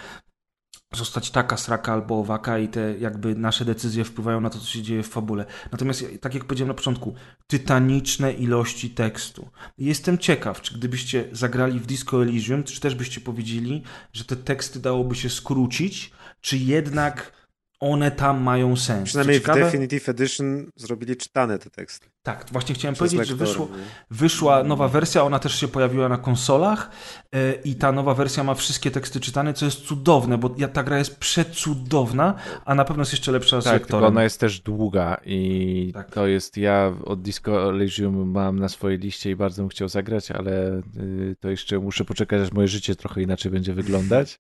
[0.95, 4.81] zostać taka sraka albo owaka i te jakby nasze decyzje wpływają na to, co się
[4.81, 5.45] dzieje w fabule.
[5.71, 7.13] Natomiast, tak jak powiedziałem na początku,
[7.47, 9.49] tytaniczne ilości tekstu.
[9.77, 14.79] Jestem ciekaw, czy gdybyście zagrali w Disco Elysium, czy też byście powiedzieli, że te teksty
[14.79, 16.11] dałoby się skrócić,
[16.41, 17.31] czy jednak
[17.91, 19.09] one tam mają sens.
[19.09, 22.09] Przynajmniej w Definitive Edition zrobili czytane te teksty.
[22.23, 23.67] Tak, właśnie chciałem powiedzieć, że wyszło,
[24.11, 26.89] wyszła nowa wersja, ona też się pojawiła na konsolach
[27.33, 30.97] yy, i ta nowa wersja ma wszystkie teksty czytane, co jest cudowne, bo ta gra
[30.97, 32.33] jest przecudowna,
[32.65, 34.01] a na pewno jest jeszcze lepsza z tak, lektorem.
[34.01, 36.11] Tak, ona jest też długa i tak.
[36.11, 40.31] to jest, ja od Disco Elysium mam na swojej liście i bardzo bym chciał zagrać,
[40.31, 44.39] ale yy, to jeszcze muszę poczekać, aż moje życie trochę inaczej będzie wyglądać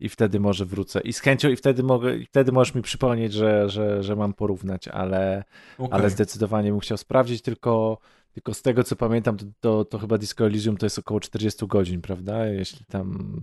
[0.00, 1.00] i wtedy może wrócę.
[1.00, 4.34] I z chęcią, i wtedy mogę, i wtedy możesz mi przypomnieć, że, że, że mam
[4.34, 5.44] porównać, ale,
[5.78, 5.98] okay.
[5.98, 7.98] ale zdecydowanie bym chciał sprawdzić, tylko,
[8.32, 11.66] tylko z tego co pamiętam, to, to, to chyba Disco Elysium to jest około 40
[11.66, 12.46] godzin, prawda?
[12.46, 13.40] Jeśli tam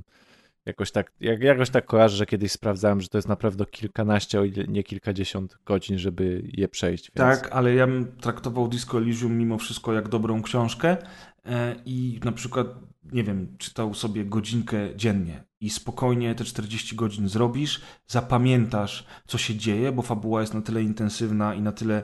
[0.65, 4.43] jakoś tak, jak, jakoś tak kojarzę, że kiedyś sprawdzałem, że to jest naprawdę kilkanaście, o
[4.43, 7.11] ile nie kilkadziesiąt godzin, żeby je przejść.
[7.15, 7.41] Więc...
[7.41, 10.97] Tak, ale ja bym traktował Disco Elysium mimo wszystko jak dobrą książkę
[11.45, 12.67] e, i na przykład,
[13.11, 19.55] nie wiem, czytał sobie godzinkę dziennie i spokojnie te 40 godzin zrobisz, zapamiętasz, co się
[19.55, 22.03] dzieje, bo fabuła jest na tyle intensywna i na tyle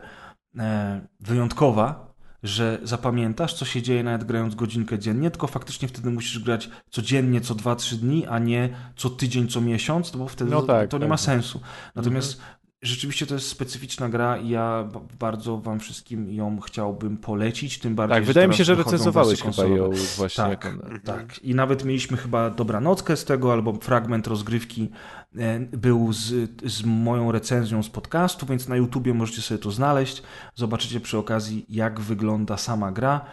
[0.57, 2.09] e, wyjątkowa,
[2.43, 7.41] że zapamiętasz, co się dzieje nawet grając godzinkę dziennie, tylko faktycznie wtedy musisz grać codziennie,
[7.41, 10.97] co 2-3 dni, a nie co tydzień, co miesiąc, bo wtedy no tak, to, to
[10.97, 11.01] tak.
[11.01, 11.61] nie ma sensu.
[11.95, 14.89] Natomiast mhm rzeczywiście to jest specyficzna gra i ja
[15.19, 19.63] bardzo wam wszystkim ją chciałbym polecić, tym bardziej, Tak, wydaje mi się, że recenzowałeś chyba
[19.63, 20.43] ją właśnie.
[20.43, 21.39] Tak, jak tak.
[21.43, 24.89] I nawet mieliśmy chyba dobranockę z tego, albo fragment rozgrywki
[25.37, 30.23] e, był z, z moją recenzją z podcastu, więc na YouTubie możecie sobie to znaleźć.
[30.55, 33.25] Zobaczycie przy okazji, jak wygląda sama gra.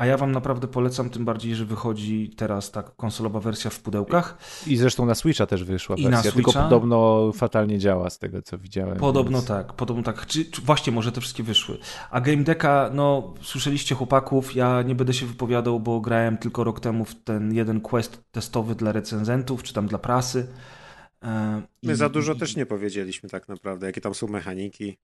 [0.00, 4.38] A ja wam naprawdę polecam, tym bardziej, że wychodzi teraz ta konsolowa wersja w pudełkach.
[4.66, 6.34] I zresztą na Switcha też wyszła I wersja, na Switcha.
[6.34, 8.98] tylko podobno fatalnie działa z tego, co widziałem.
[8.98, 9.48] Podobno więc...
[9.48, 10.26] tak, podobno tak.
[10.26, 11.78] Czy, czy, właśnie, może te wszystkie wyszły.
[12.10, 16.80] A Game Decka, no, słyszeliście chłopaków, ja nie będę się wypowiadał, bo grałem tylko rok
[16.80, 20.48] temu w ten jeden quest testowy dla recenzentów, czy tam dla prasy.
[21.24, 22.38] E, My za dużo i...
[22.38, 24.98] też nie powiedzieliśmy tak naprawdę, jakie tam są mechaniki.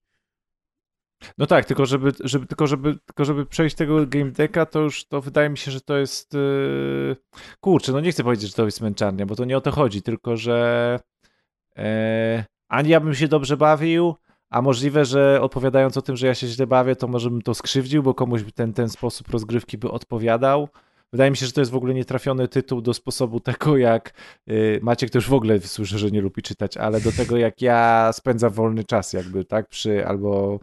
[1.38, 5.04] No tak, tylko żeby, żeby, tylko żeby, tylko żeby przejść tego game decka, to już
[5.04, 7.16] to wydaje mi się, że to jest yy...
[7.60, 10.02] kurczę, no nie chcę powiedzieć, że to jest męczarnia, bo to nie o to chodzi,
[10.02, 10.98] tylko że
[11.76, 11.84] yy...
[12.68, 14.14] ani ja bym się dobrze bawił,
[14.50, 17.54] a możliwe, że odpowiadając o tym, że ja się źle bawię, to może bym to
[17.54, 20.68] skrzywdził, bo komuś ten, ten sposób rozgrywki by odpowiadał.
[21.12, 24.12] Wydaje mi się, że to jest w ogóle nietrafiony tytuł do sposobu tego, jak
[24.46, 27.62] yy, Maciek to już w ogóle słyszę, że nie lubi czytać, ale do tego, jak
[27.62, 30.58] ja spędzam wolny czas, jakby, tak, przy albo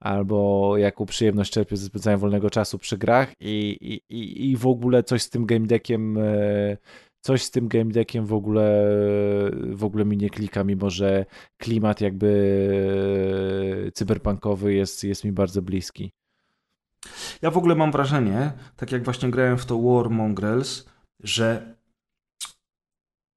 [0.00, 5.02] albo jaką przyjemność czerpię ze spędzania wolnego czasu przy grach i, i, i w ogóle
[5.02, 6.76] coś z tym game deckiem e,
[7.20, 8.90] coś z tym game deckiem w ogóle
[9.72, 11.26] w ogóle mi nie klika, mimo że
[11.58, 16.12] klimat jakby cyberpunkowy jest, jest mi bardzo bliski.
[17.42, 20.88] Ja w ogóle mam wrażenie, tak jak właśnie grałem w to War Mongrels,
[21.22, 21.76] że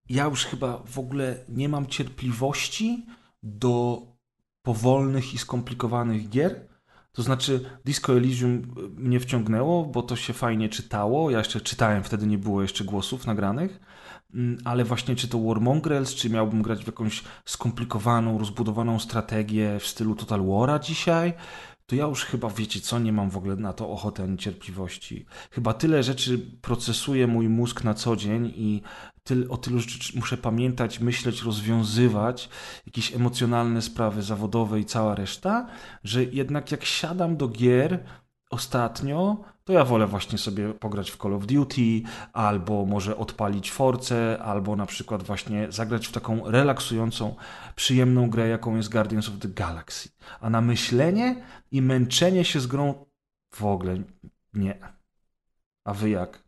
[0.10, 3.06] ja już chyba w ogóle nie mam cierpliwości
[3.44, 4.02] do
[4.62, 6.68] powolnych i skomplikowanych gier.
[7.12, 11.32] To znaczy, Disco Elysium mnie wciągnęło, bo to się fajnie czytało.
[11.32, 13.80] Ja jeszcze czytałem, wtedy nie było jeszcze głosów nagranych.
[14.34, 19.80] Mm, ale właśnie czy to War Mongrels, czy miałbym grać w jakąś skomplikowaną, rozbudowaną strategię
[19.80, 21.34] w stylu Total War'a dzisiaj,
[21.92, 25.26] to ja już chyba, wiecie co, nie mam w ogóle na to ochoty ani cierpliwości.
[25.52, 28.82] Chyba tyle rzeczy procesuje mój mózg na co dzień i
[29.24, 32.50] tyl, o tylu rzeczy muszę pamiętać, myśleć, rozwiązywać,
[32.86, 35.68] jakieś emocjonalne sprawy zawodowe i cała reszta,
[36.04, 38.04] że jednak jak siadam do gier
[38.50, 42.02] ostatnio, to ja wolę właśnie sobie pograć w Call of Duty,
[42.34, 47.36] albo może odpalić Force, albo na przykład właśnie zagrać w taką relaksującą,
[47.76, 50.10] przyjemną grę, jaką jest Guardians of the Galaxy.
[50.42, 53.06] A na myślenie i męczenie się z grą
[53.54, 54.04] w ogóle
[54.54, 54.80] nie.
[55.84, 56.44] A wy jak?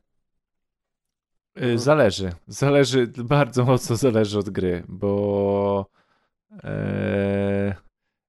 [1.61, 2.31] Y, zależy.
[2.47, 5.89] Zależy, bardzo mocno zależy od gry, bo
[6.63, 7.75] e,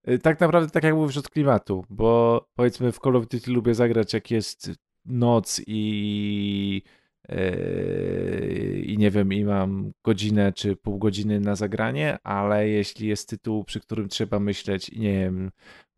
[0.08, 3.74] y, tak naprawdę, tak jak mówisz, od klimatu, bo powiedzmy w Call of Duty lubię
[3.74, 4.70] zagrać jak jest
[5.04, 6.82] noc i
[7.28, 13.28] e, i nie wiem, i mam godzinę czy pół godziny na zagranie, ale jeśli jest
[13.28, 15.50] tytuł, przy którym trzeba myśleć i nie wiem,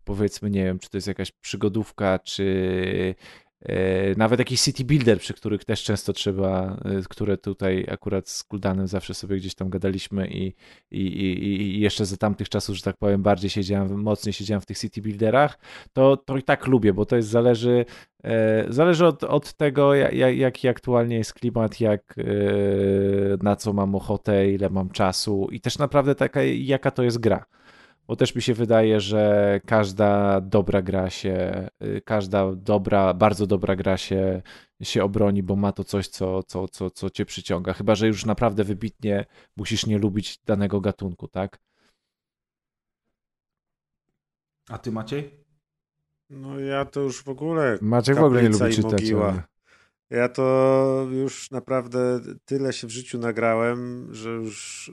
[0.07, 3.15] powiedzmy, nie wiem, czy to jest jakaś przygodówka, czy
[3.63, 8.45] E, nawet jakiś city builder, przy których też często trzeba, e, które tutaj akurat z
[8.45, 10.55] Kuldanem zawsze sobie gdzieś tam gadaliśmy i,
[10.91, 14.67] i, i, i jeszcze za tamtych czasów, że tak powiem, bardziej siedziałem, mocniej siedziałem w
[14.67, 15.59] tych city builderach,
[15.93, 17.85] to, to i tak lubię, bo to jest zależy,
[18.25, 22.15] e, zależy od, od tego, jak, jaki aktualnie jest klimat, jak,
[23.43, 27.45] na co mam ochotę, ile mam czasu i też naprawdę taka, jaka to jest gra.
[28.07, 33.77] Bo też mi się wydaje, że każda dobra gra się, y, każda dobra, bardzo dobra
[33.77, 34.43] gra się,
[34.83, 37.73] się obroni, bo ma to coś, co, co, co, co cię przyciąga.
[37.73, 39.25] Chyba, że już naprawdę wybitnie
[39.57, 41.59] musisz nie lubić danego gatunku, tak?
[44.69, 45.47] A ty Maciej?
[46.31, 47.79] No ja to już w ogóle.
[47.83, 49.03] Maciek w ogóle nie lubi czytać.
[50.11, 54.91] Ja to już naprawdę tyle się w życiu nagrałem, że już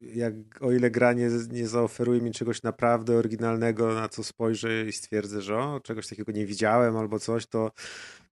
[0.00, 4.92] jak o ile gra nie, nie zaoferuje mi czegoś naprawdę oryginalnego, na co spojrzę i
[4.92, 7.70] stwierdzę, że o, czegoś takiego nie widziałem albo coś, to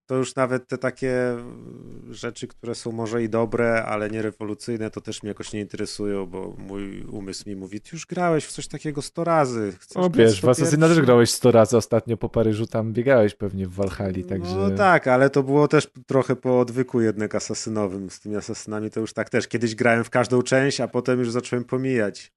[0.07, 4.91] to już nawet te takie mm, rzeczy, które są może i dobre, ale nie rewolucyjne,
[4.91, 8.51] to też mnie jakoś nie interesują, bo mój umysł mi mówi, ty już grałeś w
[8.51, 9.73] coś takiego 100 razy.
[9.79, 13.67] Chcesz o wiesz, w Assassina też grałeś 100 razy ostatnio po Paryżu, tam biegałeś pewnie
[13.67, 14.55] w Walhali, no także...
[14.55, 18.09] No tak, ale to było też trochę po odwyku jednak asasynowym.
[18.09, 19.47] Z tymi asasynami to już tak też.
[19.47, 22.31] Kiedyś grałem w każdą część, a potem już zacząłem pomijać.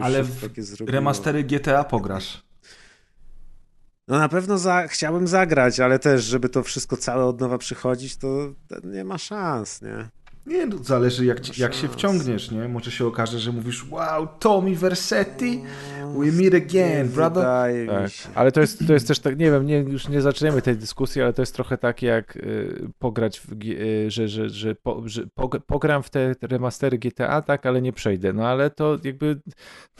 [0.00, 0.40] ale w
[0.86, 2.47] remastery GTA pograsz.
[4.08, 8.16] No na pewno za, chciałbym zagrać, ale też, żeby to wszystko całe od nowa przychodzić,
[8.16, 8.52] to
[8.84, 10.08] nie ma szans, nie?
[10.48, 12.68] Nie, no, zależy jak, jak się wciągniesz, nie?
[12.68, 15.62] Może się okaże, że mówisz, wow, Tommy Versetti,
[16.16, 17.44] we meet again, brother.
[17.88, 18.10] Tak.
[18.34, 21.22] Ale to jest, to jest też tak, nie wiem, nie, już nie zaczniemy tej dyskusji,
[21.22, 25.22] ale to jest trochę tak jak y, pograć, w, y, że, że, że, po, że
[25.66, 28.32] pogram w te remastery GTA, tak, ale nie przejdę.
[28.32, 29.40] No ale to jakby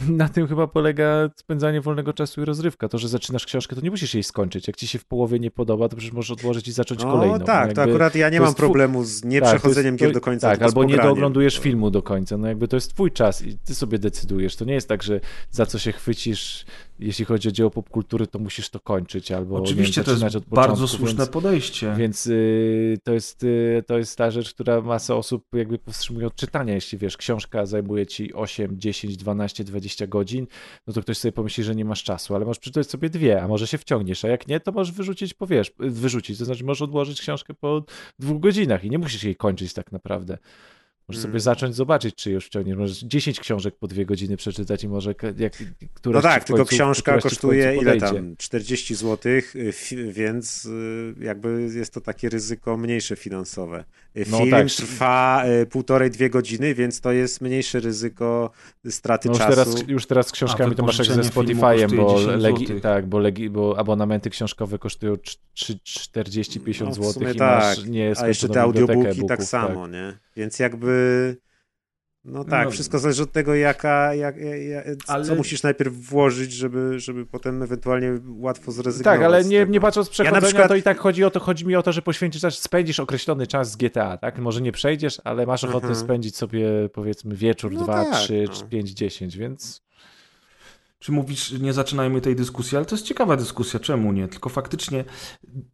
[0.09, 2.89] na tym chyba polega spędzanie wolnego czasu i rozrywka.
[2.89, 4.67] To, że zaczynasz książkę, to nie musisz jej skończyć.
[4.67, 7.41] Jak ci się w połowie nie podoba, to przecież możesz odłożyć i zacząć no, kolejną.
[7.41, 10.38] Tak, no, to akurat ja nie mam problemu z nieprzechodzeniem tak, gier do końca.
[10.41, 12.37] Tak, albo nie dooglądujesz filmu do końca.
[12.37, 14.57] No jakby to jest twój czas i ty sobie decydujesz.
[14.57, 15.21] To nie jest tak, że
[15.51, 16.65] za co się chwycisz,
[16.99, 20.89] jeśli chodzi o dzieło popkultury, to musisz to kończyć albo Oczywiście wiem, to jest bardzo
[20.89, 21.95] słuszne więc, podejście.
[21.99, 26.35] Więc y, to, jest, y, to jest ta rzecz, która masę osób jakby powstrzymuje od
[26.35, 26.75] czytania.
[26.75, 30.47] Jeśli wiesz, książka zajmuje ci 8, 10, 12, 20 godzin,
[30.87, 33.49] no to ktoś sobie pomyśli, że nie masz czasu, ale możesz przeczytać sobie dwie, a
[33.49, 37.21] może się wciągniesz, a jak nie, to możesz wyrzucić, powiesz, wyrzucić, to znaczy możesz odłożyć
[37.21, 37.83] książkę po
[38.19, 40.39] dwóch godzinach i nie musisz jej kończyć tak naprawdę.
[41.09, 41.41] Możesz sobie mm.
[41.41, 42.77] zacząć zobaczyć, czy już wciągniesz.
[42.77, 45.63] Możesz 10 książek po dwie godziny przeczytać i może jak,
[45.95, 48.37] któraś No tak, końcu, tylko książka kosztuje ile tam?
[48.37, 49.73] 40 zł, y,
[50.13, 53.85] więc y, jakby jest to takie ryzyko mniejsze finansowe.
[54.17, 54.67] Y, no Film tak.
[54.67, 58.51] trwa półtorej, dwie godziny, więc to jest mniejsze ryzyko
[58.89, 59.51] straty no już czasu.
[59.51, 63.51] Teraz, już teraz z książkami to masz jak ze Spotify'em, bo, legi, tak, bo, legi,
[63.51, 67.65] bo abonamenty książkowe kosztują 40-50 no, zł i tak.
[67.65, 69.93] masz nie A jeszcze te audiobooki tak samo, tak.
[69.93, 70.28] nie?
[70.39, 71.37] Więc jakby.
[72.25, 74.37] No tak, no, wszystko zależy od tego, jaka, jak,
[74.69, 75.25] jak, ale...
[75.25, 79.19] co musisz najpierw włożyć, żeby, żeby potem ewentualnie łatwo zrezygnować.
[79.19, 80.69] Tak, ale nie, nie patrząc przechodzenia, ja przykład...
[80.69, 83.47] to i tak chodzi o to, chodzi mi o to, że poświęcisz czas, spędzisz określony
[83.47, 84.39] czas z GTA, tak?
[84.39, 86.05] Może nie przejdziesz, ale masz ochotę mhm.
[86.05, 88.69] spędzić sobie powiedzmy wieczór, no dwa, tak, trzy, no.
[88.69, 89.88] pięć, dziesięć, więc...
[90.99, 94.29] czy mówisz, nie zaczynajmy tej dyskusji, ale to jest ciekawa dyskusja, czemu nie?
[94.29, 95.05] Tylko faktycznie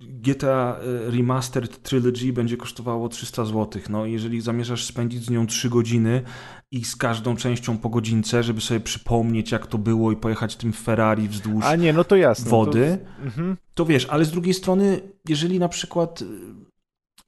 [0.01, 3.83] GTA e, Remastered Trilogy będzie kosztowało 300 zł.
[3.91, 6.23] No, jeżeli zamierzasz spędzić z nią 3 godziny
[6.71, 10.73] i z każdą częścią po godzince, żeby sobie przypomnieć, jak to było i pojechać tym
[10.73, 12.51] Ferrari wzdłuż A nie, no to jasne.
[12.51, 13.57] wody, To, mhm.
[13.75, 16.25] to wiesz, ale z drugiej strony, jeżeli na przykład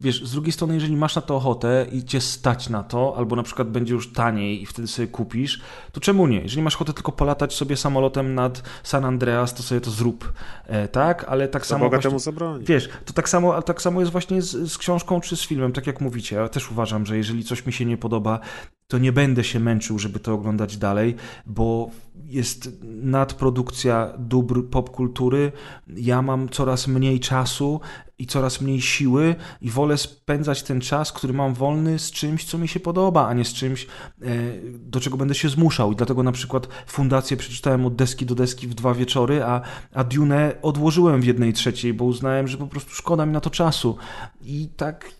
[0.01, 3.37] Wiesz, z drugiej strony, jeżeli masz na to ochotę i cię stać na to, albo
[3.37, 5.61] na przykład będzie już taniej i wtedy sobie kupisz,
[5.93, 6.41] to czemu nie?
[6.41, 10.33] Jeżeli masz ochotę tylko polatać sobie samolotem nad San Andreas, to sobie to zrób,
[10.67, 11.25] e, tak?
[11.29, 11.85] Ale tak Co samo.
[11.85, 12.65] Boga właśnie- zabroni.
[12.65, 15.87] Wiesz, to tak samo, tak samo jest właśnie z, z książką czy z filmem, tak
[15.87, 16.37] jak mówicie.
[16.37, 18.41] Ja też uważam, że jeżeli coś mi się nie podoba,
[18.89, 21.15] to nie będę się męczył, żeby to oglądać dalej,
[21.47, 21.91] bo
[22.25, 25.53] jest nadprodukcja dóbr popkultury.
[25.97, 27.81] Ja mam coraz mniej czasu
[28.19, 32.59] i coraz mniej siły i wolę spędzać ten czas, który mam wolny z czymś, co
[32.59, 34.27] mi się podoba, a nie z czymś, e,
[34.73, 35.93] do czego będę się zmuszał.
[35.93, 39.61] I dlatego na przykład Fundację przeczytałem od deski do deski w dwa wieczory, a,
[39.95, 43.51] a Dune odłożyłem w jednej trzeciej, bo uznałem, że po prostu szkoda mi na to
[43.51, 43.97] czasu.
[44.43, 45.11] I tak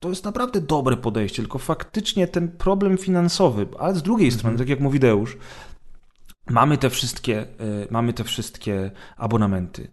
[0.00, 4.68] to jest naprawdę dobre podejście, tylko faktycznie ten problem finansowy, ale z drugiej strony, tak
[4.68, 5.36] jak mówi Deusz,
[6.50, 7.46] mamy te wszystkie, y,
[7.90, 9.90] mamy te wszystkie abonamenty.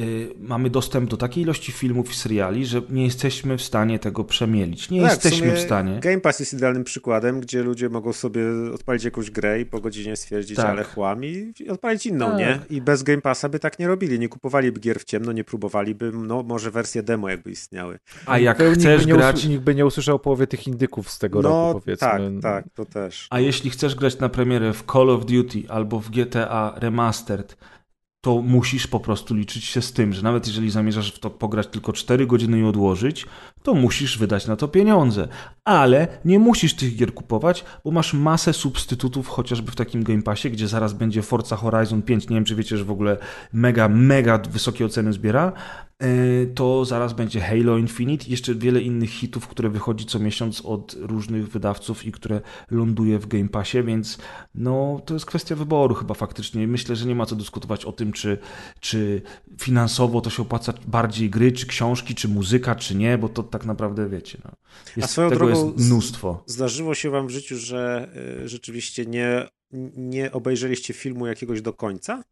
[0.00, 4.24] Y, mamy dostęp do takiej ilości filmów i seriali, że nie jesteśmy w stanie tego
[4.24, 4.90] przemielić.
[4.90, 6.00] Nie Tak, jesteśmy sumie w stanie.
[6.00, 8.42] Game Pass jest idealnym przykładem, gdzie ludzie mogą sobie
[8.74, 10.66] odpalić jakąś grę i po godzinie stwierdzić, Tak.
[10.66, 12.38] ale chłam i odpalić inną, Tak.
[12.38, 12.58] nie?
[12.70, 16.12] I bez Game Passa by tak nie robili, nie kupowaliby gier w ciemno, nie próbowaliby,
[16.12, 17.98] no może wersje demo jakby istniały.
[18.26, 21.48] A jak by chcesz grać, Nikt by nie usłyszał połowy tych indyków z tego no
[21.48, 22.08] roku, powiedzmy.
[22.08, 23.26] tak, tak, to też.
[23.30, 27.56] a jeśli chcesz grać na premierę w Call of Duty albo w GTA Remastered,
[28.26, 31.66] to musisz po prostu liczyć się z tym, że nawet jeżeli zamierzasz w to pograć
[31.66, 33.26] tylko 4 godziny i odłożyć,
[33.62, 35.28] to musisz wydać na to pieniądze.
[35.64, 40.50] Ale nie musisz tych gier kupować, bo masz masę substytutów, chociażby w takim Game Passie,
[40.50, 42.28] gdzie zaraz będzie Forza Horizon 5.
[42.28, 43.16] Nie wiem, czy wiecie, że w ogóle
[43.52, 45.52] mega, mega wysokie oceny zbiera.
[46.02, 50.60] E, To zaraz będzie Halo Infinite i jeszcze wiele innych hitów, które wychodzi co miesiąc
[50.64, 52.40] od różnych wydawców i które
[52.70, 54.18] ląduje w Game Passie, więc
[54.54, 56.66] no to jest kwestia wyboru chyba faktycznie.
[56.66, 58.38] Myślę, że nie ma co dyskutować o tym, czy,
[58.80, 59.22] czy
[59.60, 63.64] finansowo to się opłaca bardziej gry, czy książki, czy muzyka, czy nie, bo to tak
[63.64, 64.38] naprawdę wiecie.
[64.44, 64.50] No.
[64.96, 66.42] Jest, swoją tego drogą jest mnóstwo.
[66.46, 68.08] Zdarzyło się wam w życiu, że
[68.44, 69.48] y, rzeczywiście nie,
[69.96, 72.22] nie obejrzeliście filmu jakiegoś do końca?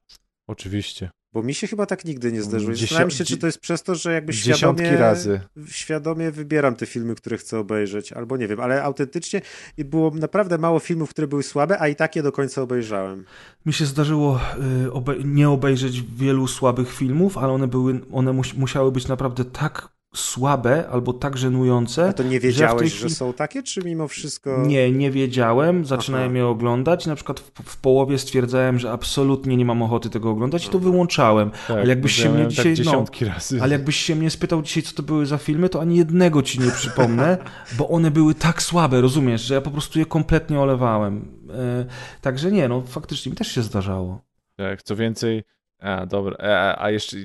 [0.47, 1.11] Oczywiście.
[1.35, 2.73] Bo mi się chyba tak nigdy nie zdarzyło.
[2.73, 5.41] Dziesią- Zastanawiam się, czy to jest przez to, że jakby świadomie, razy.
[5.69, 9.41] świadomie wybieram te filmy, które chcę obejrzeć, albo nie wiem, ale autentycznie
[9.79, 13.25] było naprawdę mało filmów, które były słabe, a i takie do końca obejrzałem.
[13.67, 14.41] Mi się zdarzyło
[14.87, 19.45] y, obe- nie obejrzeć wielu słabych filmów, ale one były, one mus- musiały być naprawdę
[19.45, 22.09] tak słabe albo tak żenujące.
[22.09, 24.63] A to nie że wiedziałeś, że, chwili- są takie, czy mimo wszystko...
[24.67, 26.39] Nie, nie wiedziałem, zaczynałem Aha.
[26.39, 30.67] je oglądać na przykład w, w połowie stwierdzałem, że absolutnie nie mam ochoty tego oglądać
[30.67, 31.51] i to wyłączałem.
[31.51, 33.63] Tak, ale jakbyś ja się mnie miałem dzisiaj, tak no, dziesiątki razy.
[33.63, 36.61] ale jakbyś się mnie spytał dzisiaj, co to były za filmy, to ani jednego ci
[36.61, 37.39] nie przypomnę,
[37.79, 41.29] bo one były tak słabe, rozumiesz, że ja po prostu je kompletnie olewałem.
[41.51, 41.87] E,
[42.21, 44.21] także nie, no faktycznie mi też się zdarzało.
[44.57, 45.45] Tak, co więcej,
[45.85, 47.17] a dobra, a, a jeszcze,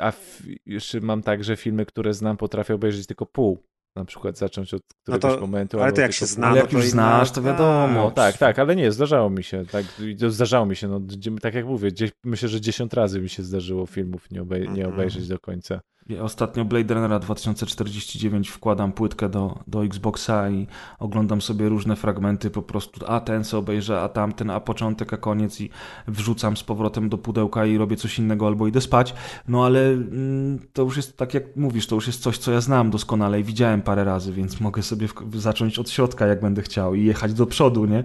[0.00, 3.58] a f, jeszcze mam tak, że filmy, które znam, potrafię obejrzeć tylko pół.
[3.96, 5.80] Na przykład zacząć od No któregoś to- momentu.
[5.82, 7.94] ale to jak się zna, no jak to już znasz, to wiadomo.
[7.94, 9.64] No tak, tak, ale nie, zdarzało mi się.
[9.66, 9.84] Tak,
[10.28, 10.88] zdarzało mi się.
[10.88, 11.00] No,
[11.40, 14.68] tak jak mówię, gdzieś, myślę, że 10 razy mi się zdarzyło filmów nie, obej- nie
[14.68, 14.94] Mhm.
[14.94, 15.80] obejrzeć do końca.
[16.08, 20.66] Ja ostatnio Blade Runnera 2049 wkładam płytkę do, do Xboxa i
[20.98, 25.16] oglądam sobie różne fragmenty po prostu, a ten se obejrzę, a tamten, a początek, a
[25.16, 25.70] koniec i
[26.08, 29.14] wrzucam z powrotem do pudełka i robię coś innego albo idę spać.
[29.48, 32.60] No ale mm, to już jest tak jak mówisz, to już jest coś, co ja
[32.60, 36.62] znam doskonale i widziałem parę razy, więc mogę sobie w, zacząć od środka, jak będę
[36.62, 38.04] chciał i jechać do przodu, nie?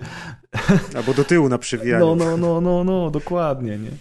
[0.95, 2.06] Albo do tyłu na przewijaniu.
[2.07, 3.91] No, no, no, no, no, dokładnie, nie?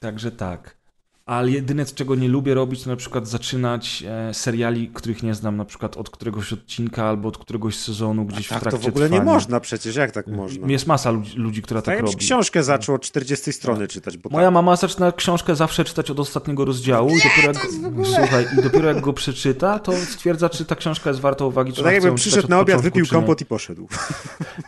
[0.00, 0.83] Także tak.
[1.26, 5.56] Ale jedyne, czego nie lubię robić, to na przykład zaczynać e, seriali, których nie znam,
[5.56, 8.88] na przykład od któregoś odcinka albo od któregoś sezonu gdzieś tak w trakcie to w
[8.88, 9.24] ogóle trwania.
[9.24, 10.66] nie można przecież, jak tak można?
[10.68, 12.16] Jest masa ludzi, ludzi która Tak tak robi.
[12.16, 14.54] książkę zaczął od 40 strony czytać, bo Moja tak.
[14.54, 17.66] mama zaczyna książkę zawsze czytać od ostatniego rozdziału i dopiero jak,
[18.06, 21.82] słuchaj, i dopiero jak go przeczyta, to stwierdza, czy ta książka jest warta uwagi, czy
[21.82, 23.10] tak jakby przyszedł na obiad, początku, wypił nie.
[23.10, 23.88] kompot i poszedł.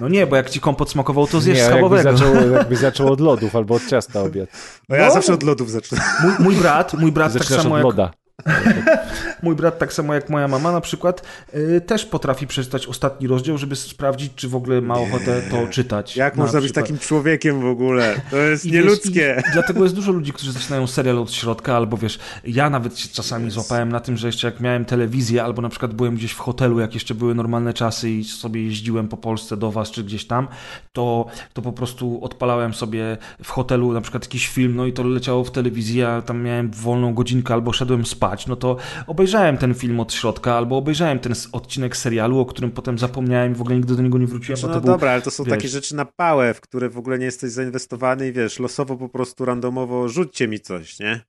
[0.01, 3.21] No nie, bo jak ci kompot smakował, to zjesz nie, jakby zaczął, jakby zaczął od
[3.21, 4.49] lodów albo od ciasta obiad.
[4.89, 5.13] No ja No.
[5.15, 6.05] zawsze od lodów zaczynam.
[6.23, 7.85] Mój, mój brat, mój brat tak samo jak...
[7.85, 8.11] loda.
[9.43, 11.23] Mój brat, tak samo jak moja mama na przykład,
[11.55, 16.17] y, też potrafi przeczytać ostatni rozdział, żeby sprawdzić, czy w ogóle ma ochotę to czytać.
[16.17, 16.85] Jak Na można być przykład.
[16.85, 18.21] takim człowiekiem w ogóle?
[18.31, 19.43] To jest I wiesz, nieludzkie.
[19.49, 23.09] I dlatego jest dużo ludzi, którzy zaczynają serial od środka, albo wiesz, ja nawet się
[23.09, 26.39] czasami złapałem na tym, że jeszcze jak miałem telewizję, albo na przykład byłem gdzieś w
[26.39, 30.27] hotelu, jak jeszcze były normalne czasy i sobie jeździłem po Polsce do was, czy gdzieś
[30.27, 30.49] tam,
[30.93, 35.03] to, to po prostu odpalałem sobie w hotelu na przykład jakiś film, no i to
[35.03, 38.77] leciało w telewizji, a tam miałem wolną godzinkę, albo szedłem spać, no to
[39.07, 43.55] obejrzałem ten film od środka, albo obejrzałem ten odcinek serialu, o którym potem zapomniałem i
[43.55, 45.51] w ogóle nigdy do niego nie wróciłem, No to był dobra, ale to są wiesz-
[45.51, 49.09] takie rzeczy na pałę, w które w ogóle nie jesteś zainwestowany i wiesz, losowo po
[49.09, 51.21] prostu randomowo rzućcie mi coś, nie?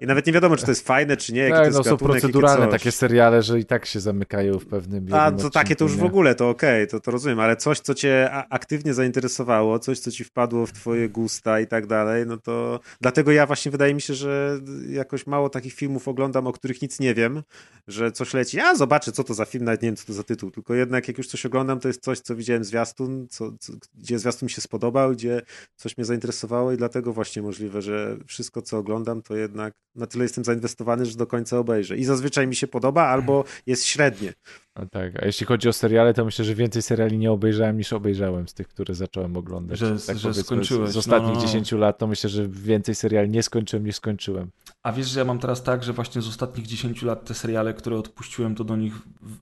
[0.00, 1.84] I nawet nie wiadomo, czy to jest fajne, czy nie, jaki to Tak, jest no
[1.84, 5.76] są gatunek, proceduralne takie seriale, że i tak się zamykają w pewnym A, to takie
[5.76, 6.04] to już w nie?
[6.04, 10.24] ogóle, to okej, to, to rozumiem, ale coś, co cię aktywnie zainteresowało, coś, co ci
[10.24, 14.14] wpadło w twoje gusta i tak dalej, no to dlatego ja właśnie wydaje mi się,
[14.14, 17.42] że jakoś mało takich filmów oglądam, o których nic nie wiem,
[17.88, 20.22] że coś leci, a zobaczę, co to za film, nawet nie wiem, co to za
[20.22, 23.72] tytuł, tylko jednak jak już coś oglądam, to jest coś, co widziałem zwiastun, co, co,
[23.94, 25.42] gdzie zwiastun mi się spodobał, gdzie
[25.76, 30.24] coś mnie zainteresowało i dlatego właśnie możliwe, że wszystko, co oglądam, to jednak na tyle
[30.24, 31.96] jestem zainwestowany, że do końca obejrzę.
[31.96, 34.32] I zazwyczaj mi się podoba, albo jest średnie.
[34.76, 37.92] No tak, a jeśli chodzi o seriale, to myślę, że więcej seriali nie obejrzałem niż
[37.92, 39.78] obejrzałem z tych, które zacząłem oglądać.
[39.78, 41.46] Że- tak że skończyłeś, Z ostatnich no, no, no.
[41.46, 44.50] 10 lat to myślę, że więcej seriali nie skończyłem niż skończyłem.
[44.82, 47.74] A wiesz, że ja mam teraz tak, że właśnie z ostatnich 10 lat te seriale,
[47.74, 49.38] które odpuściłem, to do nich w-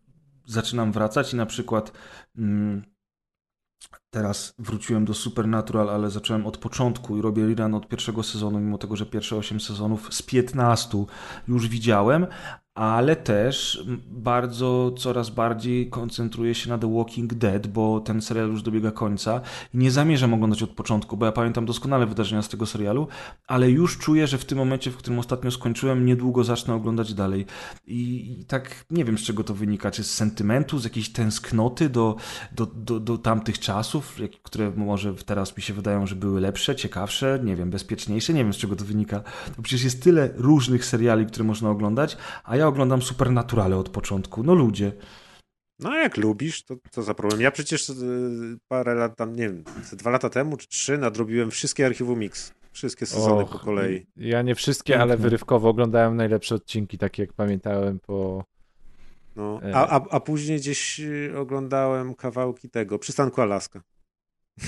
[0.47, 1.93] zaczynam wracać i na przykład
[2.39, 2.83] mm,
[4.13, 8.79] teraz wróciłem do Supernatural, ale zacząłem od początku i robię rerun od pierwszego sezonu, mimo
[8.79, 11.05] tego, że pierwsze 8 sezonów z 15
[11.49, 12.27] już widziałem,
[12.75, 18.63] ale też bardzo, coraz bardziej koncentruję się na The Walking Dead, bo ten serial już
[18.63, 19.41] dobiega końca
[19.75, 23.09] nie zamierzam oglądać od początku, bo ja pamiętam doskonale wydarzenia z tego serialu,
[23.47, 27.47] ale już czuję, że w tym momencie, w którym ostatnio skończyłem, niedługo zacznę oglądać dalej.
[27.87, 29.91] I, i tak nie wiem, z czego to wynika.
[29.91, 32.17] Czy z sentymentu, z jakiejś tęsknoty do,
[32.53, 34.02] do, do, do tamtych czasów,
[34.43, 38.35] które może teraz mi się wydają, że były lepsze, ciekawsze, nie wiem, bezpieczniejsze.
[38.35, 39.21] Nie wiem, z czego to wynika.
[39.57, 44.43] To przecież jest tyle różnych seriali, które można oglądać, a ja oglądam Supernaturale od początku.
[44.43, 44.93] No ludzie.
[45.79, 47.41] No a jak lubisz, to co za problem.
[47.41, 47.95] Ja przecież y,
[48.69, 52.53] parę lat tam, nie wiem, dwa lata temu czy trzy nadrobiłem wszystkie archiwum Mix.
[52.73, 54.07] Wszystkie sezony Och, po kolei.
[54.17, 58.45] Ja nie wszystkie, ale wyrywkowo oglądałem najlepsze odcinki, takie jak pamiętałem po...
[59.37, 59.61] No.
[59.63, 59.77] E.
[59.77, 63.83] A, a, a później gdzieś y, oglądałem kawałki tego, przystanku Alaska.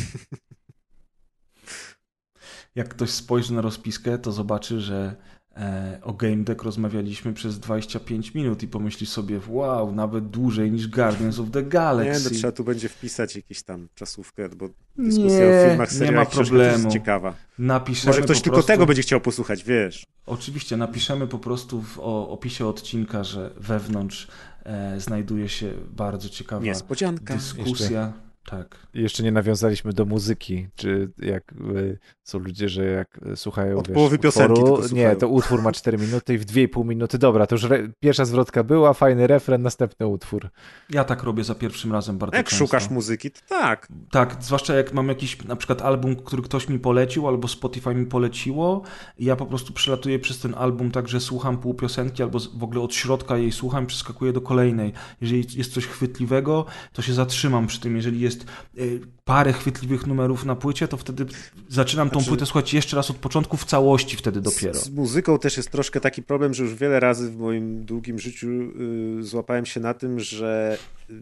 [2.74, 5.16] Jak ktoś spojrzy na rozpiskę, to zobaczy, że
[5.56, 10.89] e, o Game Deck rozmawialiśmy przez 25 minut i pomyśli sobie, wow, nawet dłużej niż
[10.89, 12.24] Guardians of the Nie, Galaxy.
[12.24, 16.24] no, trzeba tu będzie wpisać jakiś tam czasówkę, bo dyskusja Nie, o filmach, nie serialach
[16.27, 16.85] ma książkach problemu.
[16.85, 17.35] jest ciekawa.
[17.59, 20.06] Napiszemy Może ktoś tylko prostu, tego będzie chciał posłuchać, wiesz.
[20.27, 24.28] Oczywiście, napiszemy po prostu w o, opisie odcinka, że wewnątrz
[24.65, 27.35] e, znajduje się bardzo ciekawa Niespodzianka.
[27.35, 28.12] dyskusja.
[28.51, 28.87] Tak.
[28.95, 33.89] Jeszcze nie nawiązaliśmy do muzyki, czy jak y, są ludzie, że jak y, słuchają Od
[33.89, 35.11] wiesz, połowy piosenki utworu, tylko słuchają.
[35.11, 38.25] Nie, to utwór ma 4 minuty i w 2,5 minuty, dobra, to już re, pierwsza
[38.25, 40.49] zwrotka była, fajny refren, następny utwór.
[40.91, 42.65] Ja tak robię za pierwszym razem bardzo Jak często.
[42.65, 43.89] szukasz muzyki, to tak.
[44.11, 48.07] Tak, zwłaszcza jak mam jakiś na przykład album, który ktoś mi polecił, albo Spotify mi
[48.07, 48.83] poleciło,
[49.19, 52.65] i ja po prostu przelatuję przez ten album tak, że słucham pół piosenki, albo w
[52.65, 54.93] ogóle od środka jej słucham i przeskakuję do kolejnej.
[55.21, 57.97] Jeżeli jest coś chwytliwego, to się zatrzymam przy tym.
[57.97, 58.34] Jeżeli jest
[58.78, 61.27] y, parę chwytliwych numerów na płycie, to wtedy
[61.69, 64.74] zaczynam tą Znaczy- płytę słuchać jeszcze raz od początku, w całości wtedy dopiero.
[64.74, 68.19] Z, z muzyką też jest troszkę taki problem, że już wiele razy w moim długim
[68.19, 70.78] życiu y, złapałem się na tym, że
[71.11, 71.15] y,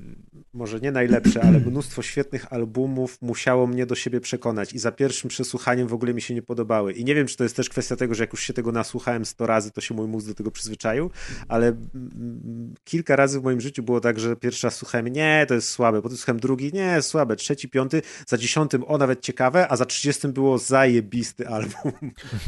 [0.55, 5.31] może nie najlepsze, ale mnóstwo świetnych albumów musiało mnie do siebie przekonać i za pierwszym
[5.31, 6.93] przesłuchaniem w ogóle mi się nie podobały.
[6.93, 9.25] I nie wiem, czy to jest też kwestia tego, że jak już się tego nasłuchałem
[9.25, 11.11] 100 razy, to się mój mózg do tego przyzwyczaił,
[11.49, 15.55] ale mm, kilka razy w moim życiu było tak, że pierwszy raz słuchałem, nie, to
[15.55, 19.77] jest słabe, potem słuchałem drugi, nie, słabe, trzeci, piąty, za dziesiątym o, nawet ciekawe, a
[19.77, 21.93] za trzydziestym było zajebisty album.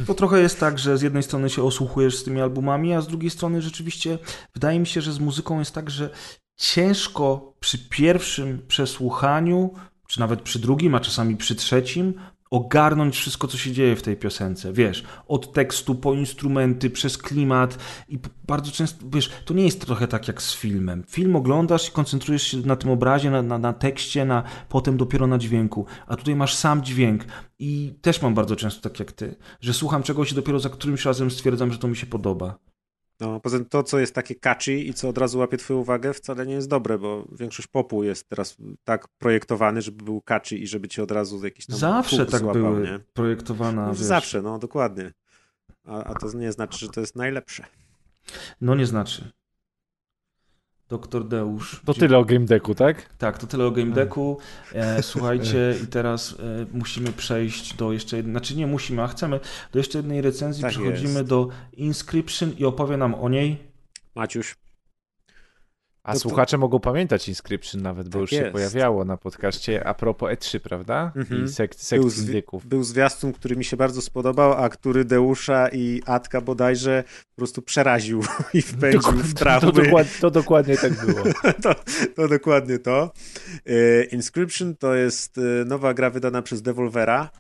[0.07, 3.09] To trochę jest tak, że z jednej strony się osłuchujesz z tymi albumami, a z
[3.09, 4.19] drugiej strony rzeczywiście
[4.55, 6.11] wydaje mi się, że z muzyką jest tak, że
[6.57, 9.75] ciężko przy pierwszym przesłuchaniu,
[10.09, 12.15] czy nawet przy drugim, a czasami przy trzecim,
[12.55, 14.73] ogarnąć wszystko, co się dzieje w tej piosence.
[14.73, 17.79] Wiesz, od tekstu po instrumenty, przez klimat
[18.09, 21.05] i bardzo często, wiesz, to nie jest trochę tak jak z filmem.
[21.09, 25.27] Film oglądasz i koncentrujesz się na tym obrazie, na, na, na tekście, na, potem dopiero
[25.27, 27.25] na dźwięku, a tutaj masz sam dźwięk
[27.59, 31.05] i też mam bardzo często tak jak ty, że słucham czegoś i dopiero za którymś
[31.05, 32.59] razem stwierdzam, że to mi się podoba.
[33.21, 36.15] No, poza tym to, co jest takie catchy i co od razu łapie twoją uwagę,
[36.15, 40.67] wcale nie jest dobre, bo większość popu jest teraz tak projektowany, żeby był catchy i
[40.67, 42.99] żeby cię od razu jakiś tam Zawsze tak złapał, były nie?
[43.13, 43.87] projektowane.
[43.87, 45.13] No, zawsze, no dokładnie.
[45.85, 47.65] A, a to nie znaczy, że to jest najlepsze.
[48.61, 49.33] No nie znaczy.
[50.89, 51.83] Doktor Deusz.
[51.85, 53.09] To tyle o Game Decku, tak?
[53.19, 54.39] Tak, to tyle o Game Decku.
[54.73, 59.41] E, słuchajcie, i teraz e, musimy przejść do jeszcze jednej, znaczy nie musimy, a chcemy,
[59.73, 60.63] do jeszcze jednej recenzji.
[60.63, 61.29] Tak Przechodzimy jest.
[61.29, 63.59] do Inscription i opowie nam o niej
[64.15, 64.55] Maciuś.
[66.05, 68.53] A to- słuchacze mogą pamiętać Inscription nawet, bo Tak już się jest.
[68.53, 71.13] pojawiało na podcaście a propos E3, prawda?
[71.17, 71.45] Mhm.
[71.45, 71.79] I sek Był,
[72.11, 77.05] sekcji zwi- był zwiastun, który mi się bardzo spodobał, a który Deusza i Atka bodajże
[77.31, 78.23] po prostu przeraził
[78.55, 79.73] i wpędził w To, traumy.
[79.73, 81.23] dokładnie, to dokładnie tak było.
[81.63, 81.75] to,
[82.17, 83.13] to dokładnie to.
[83.67, 87.31] E, Inscription to jest e, nowa gra wydana przez Devolvera,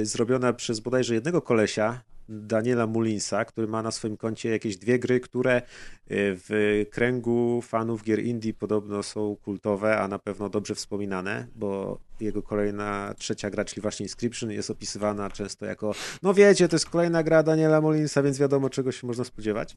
[0.00, 4.98] e, zrobiona przez bodajże jednego kolesia, Daniela Mullinsa, który ma na swoim koncie jakieś dwie
[4.98, 5.62] gry, które e,
[6.08, 12.42] w kręgu fanów gier indie podobno są kultowe, a na pewno dobrze wspominane, bo jego
[12.42, 17.22] kolejna trzecia gra, czyli właśnie Inscription, jest opisywana często jako no wiecie, to jest kolejna
[17.22, 19.76] gra Daniela Mullinsa, więc wiadomo czego się można spodziewać.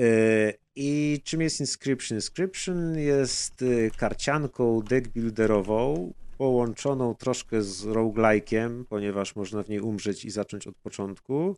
[0.00, 2.18] E, I czym jest Inscription?
[2.18, 6.12] Inscription jest e, karcianką deckbuilderową,
[6.42, 11.56] połączoną troszkę z roguelike'iem, ponieważ można w niej umrzeć i zacząć od początku,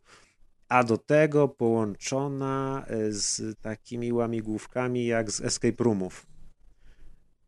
[0.69, 6.25] a do tego połączona e, z takimi łamigłówkami jak z escape roomów.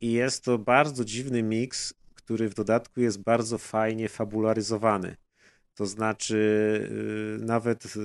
[0.01, 5.15] I jest to bardzo dziwny miks, który w dodatku jest bardzo fajnie fabularyzowany.
[5.77, 6.35] To znaczy,
[7.41, 7.99] y, nawet y,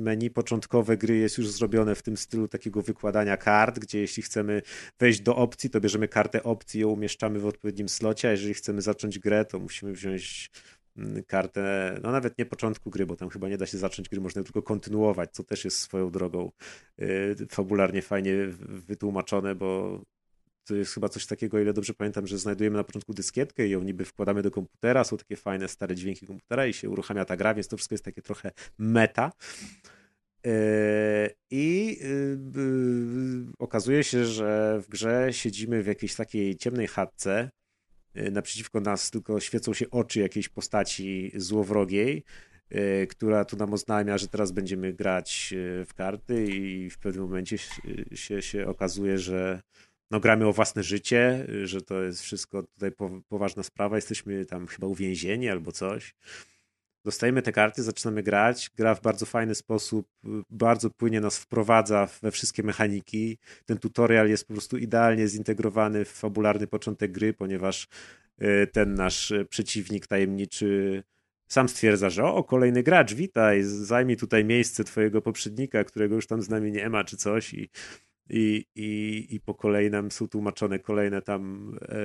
[0.00, 4.62] menu początkowe gry jest już zrobione w tym stylu takiego wykładania kart, gdzie jeśli chcemy
[4.98, 8.82] wejść do opcji, to bierzemy kartę opcji, ją umieszczamy w odpowiednim slocie, a jeżeli chcemy
[8.82, 10.50] zacząć grę, to musimy wziąć
[10.96, 14.20] mm, kartę, no nawet nie początku gry, bo tam chyba nie da się zacząć gry,
[14.20, 16.50] można tylko kontynuować, co też jest swoją drogą
[17.00, 18.32] y, fabularnie fajnie
[18.88, 20.00] wytłumaczone, bo
[20.66, 23.82] to jest chyba coś takiego, ile dobrze pamiętam, że znajdujemy na początku dyskietkę i ją
[23.82, 27.54] niby wkładamy do komputera, są takie fajne stare dźwięki komputera i się uruchamia ta gra,
[27.54, 29.32] więc to wszystko jest takie trochę meta.
[30.44, 30.52] Yy,
[31.50, 37.50] I yy, yy, okazuje się, że w grze siedzimy w jakiejś takiej ciemnej chatce.
[38.14, 42.24] Yy, Naprzeciwko nas tylko świecą się oczy jakiejś postaci złowrogiej,
[42.70, 45.54] yy, która tu nam oznajmia, że teraz będziemy grać
[45.86, 47.58] w karty i w pewnym momencie
[48.14, 49.62] się, się okazuje, że
[50.10, 54.66] no, gramy o własne życie, że to jest wszystko tutaj po, poważna sprawa, jesteśmy tam
[54.66, 56.14] chyba uwięzieni albo coś.
[57.04, 58.70] Dostajemy te karty, zaczynamy grać.
[58.76, 60.08] Gra w bardzo fajny sposób,
[60.50, 63.38] bardzo płynnie nas wprowadza we wszystkie mechaniki.
[63.66, 67.88] Ten tutorial jest po prostu idealnie zintegrowany w fabularny początek gry, ponieważ
[68.42, 71.02] y, ten nasz przeciwnik tajemniczy
[71.48, 76.42] sam stwierdza, że o, kolejny gracz, witaj, zajmij tutaj miejsce twojego poprzednika, którego już tam
[76.42, 77.68] z nami nie ma, czy coś i
[78.30, 81.96] i, i, i po kolei nam są tłumaczone kolejne tam e,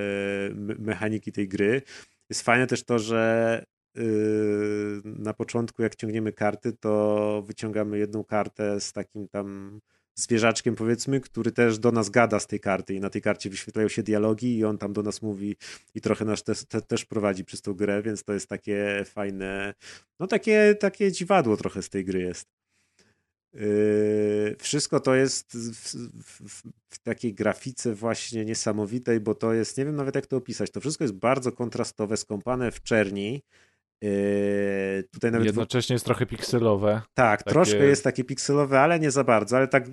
[0.56, 1.82] me- mechaniki tej gry.
[2.30, 3.64] Jest fajne też to, że
[3.98, 4.02] y,
[5.06, 9.80] na początku jak ciągniemy karty, to wyciągamy jedną kartę z takim tam
[10.16, 13.88] zwierzaczkiem powiedzmy, który też do nas gada z tej karty i na tej karcie wyświetlają
[13.88, 15.56] się dialogi i on tam do nas mówi
[15.96, 19.74] i trochę nas te, te, też prowadzi przez tą grę, więc to jest takie fajne,
[20.20, 22.61] no takie, takie dziwadło trochę z tej gry jest.
[23.54, 29.86] Yy, wszystko to jest w, w, w, takiej grafice właśnie niesamowitej, bo to jest, nie
[29.86, 33.44] wiem nawet jak to opisać, to wszystko jest bardzo kontrastowe, skąpane w czerni.
[34.02, 37.02] Yy, tutaj nawet Jednocześnie jest trochę pikselowe.
[37.14, 39.86] tak, takie- troszkę jest takie pikselowe, ale nie za bardzo, ale tak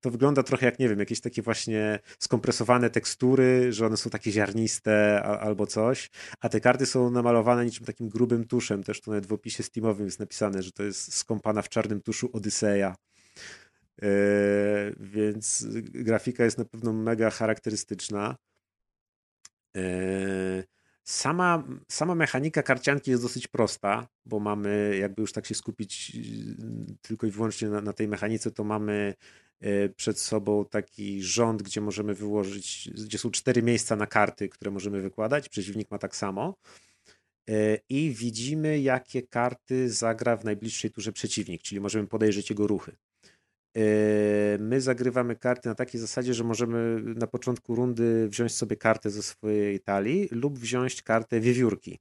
[0.00, 4.32] to wygląda trochę jak, nie wiem, jakieś takie właśnie skompresowane tekstury, że one są takie
[4.32, 6.10] ziarniste a, albo coś,
[6.40, 10.04] a te karty są namalowane niczym takim grubym tuszem, też tu nawet w opisie Steamowym
[10.04, 12.96] jest napisane, że to jest skąpana w czarnym tuszu Odyseja.
[14.02, 14.08] Yy,
[15.00, 18.36] więc grafika jest na pewno mega charakterystyczna.
[19.74, 20.64] Yy,
[21.08, 26.24] Sama, sama mechanika karcianki jest dosyć prosta, bo mamy, jakby już tak się skupić yy,
[27.02, 29.14] tylko i wyłącznie na, na tej mechanice, to mamy
[29.60, 34.70] yy, przed sobą taki rząd, gdzie możemy wyłożyć, gdzie są cztery miejsca na karty, które
[34.70, 35.48] możemy wykładać.
[35.48, 36.56] Przeciwnik ma tak samo.
[37.46, 42.96] Yy, I widzimy, jakie karty zagra w najbliższej turze przeciwnik, czyli możemy podejrzeć jego ruchy.
[43.76, 43.82] Yy,
[44.60, 49.22] My zagrywamy karty na takiej zasadzie, że możemy na początku rundy wziąć sobie kartę ze
[49.22, 51.98] swojej talii lub wziąć kartę wiewiórki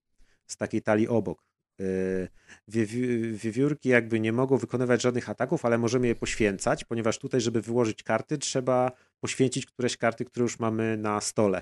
[0.47, 1.43] z takiej talii obok.
[1.79, 2.27] Yy,
[2.67, 7.61] wiewi- Wiewiórki jakby nie mogą wykonywać żadnych ataków, ale możemy je poświęcać, ponieważ tutaj, żeby
[7.61, 11.61] wyłożyć karty, trzeba poświęcić któreś karty, które już mamy na stole.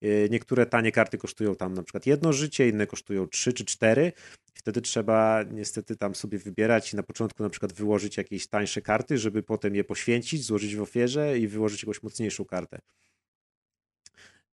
[0.00, 4.12] Yy, Niektóre tanie karty kosztują tam na przykład jedno życie, inne kosztują trzy czy cztery.
[4.54, 9.18] Wtedy trzeba niestety tam sobie wybierać i na początku na przykład wyłożyć jakieś tańsze karty,
[9.18, 12.78] żeby potem je poświęcić, złożyć w ofierze i wyłożyć jakąś mocniejszą kartę.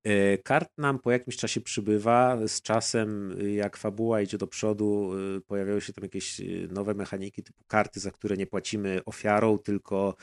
[0.05, 2.39] E, kart nam po jakimś czasie przybywa.
[2.47, 5.13] Z czasem, jak fabuła idzie do przodu,
[5.47, 6.41] pojawiają się tam jakieś
[6.71, 10.15] nowe mechaniki, typu karty, za które nie płacimy ofiarą, tylko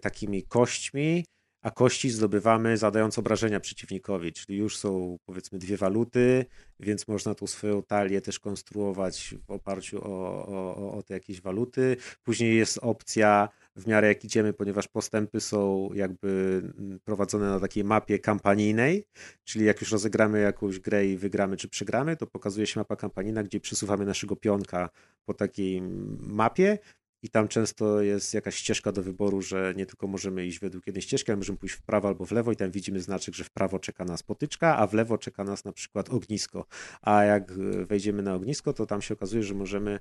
[0.00, 1.24] takimi kośćmi,
[1.62, 6.44] a kości zdobywamy zadając obrażenia przeciwnikowi, czyli już są powiedzmy dwie waluty,
[6.80, 11.96] więc można tą swoją talię też konstruować w oparciu o, o, o te jakieś waluty.
[12.22, 17.84] Później jest opcja w miarę jak idziemy, ponieważ postępy są jakby mm, prowadzone na takiej
[17.84, 19.04] mapie kampanijnej,
[19.44, 23.42] czyli jak już rozegramy jakąś grę i wygramy czy przegramy, to pokazuje się mapa kampanijna,
[23.42, 24.90] gdzie przesuwamy naszego pionka
[25.24, 25.82] po takiej
[26.20, 26.78] mapie
[27.22, 31.02] i tam często jest jakaś ścieżka do wyboru, że nie tylko możemy iść według jednej
[31.02, 33.50] ścieżki, ale możemy pójść w prawo albo w lewo i tam widzimy znaczek, że w
[33.50, 36.66] prawo czeka nas potyczka, a w lewo czeka nas na przykład ognisko.
[37.02, 37.52] A jak
[37.86, 40.00] wejdziemy na ognisko, to tam się okazuje, że możemy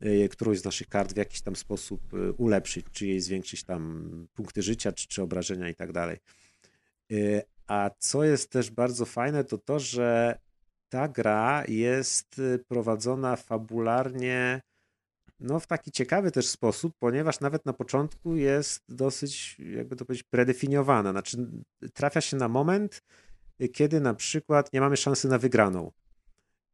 [0.00, 4.10] e, którąś z naszych kart w jakiś tam sposób e, ulepszyć, czy jej zwiększyć tam
[4.34, 6.16] punkty życia, czy, czy obrażenia i tak dalej.
[7.12, 10.38] E, a co jest też bardzo fajne, to to, że
[10.88, 14.60] ta gra jest prowadzona fabularnie
[15.40, 20.26] no, w taki ciekawy też sposób, ponieważ nawet na początku jest dosyć, jakby to powiedzieć,
[20.30, 21.10] predefiniowana.
[21.10, 21.36] Znaczy,
[21.94, 23.02] trafia się na moment,
[23.72, 25.92] kiedy na przykład nie mamy szansy na wygraną.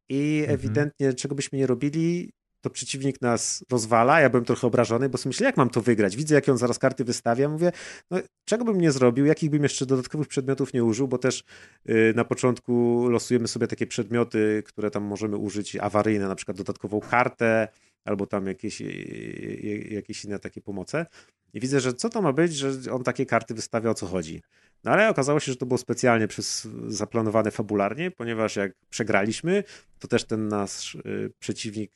[0.09, 0.59] I mhm.
[0.59, 4.21] ewidentnie, czego byśmy nie robili, to przeciwnik nas rozwala.
[4.21, 6.15] Ja byłem trochę obrażony, bo sobie myślę, jak mam to wygrać?
[6.15, 7.49] Widzę, jak on zaraz karty wystawia.
[7.49, 7.71] Mówię,
[8.11, 11.43] no, czego bym nie zrobił, jakich bym jeszcze dodatkowych przedmiotów nie użył, bo też
[11.85, 16.99] yy, na początku losujemy sobie takie przedmioty, które tam możemy użyć awaryjne, na przykład dodatkową
[16.99, 17.67] kartę,
[18.05, 21.05] albo tam jakieś, e, e, jakieś inne takie pomoce.
[21.53, 24.41] I widzę, że co to ma być, że on takie karty wystawia, o co chodzi.
[24.83, 29.63] No ale okazało się, że to było specjalnie przez, zaplanowane fabularnie, ponieważ jak przegraliśmy,
[29.99, 30.97] to też ten nasz
[31.39, 31.91] przeciwnik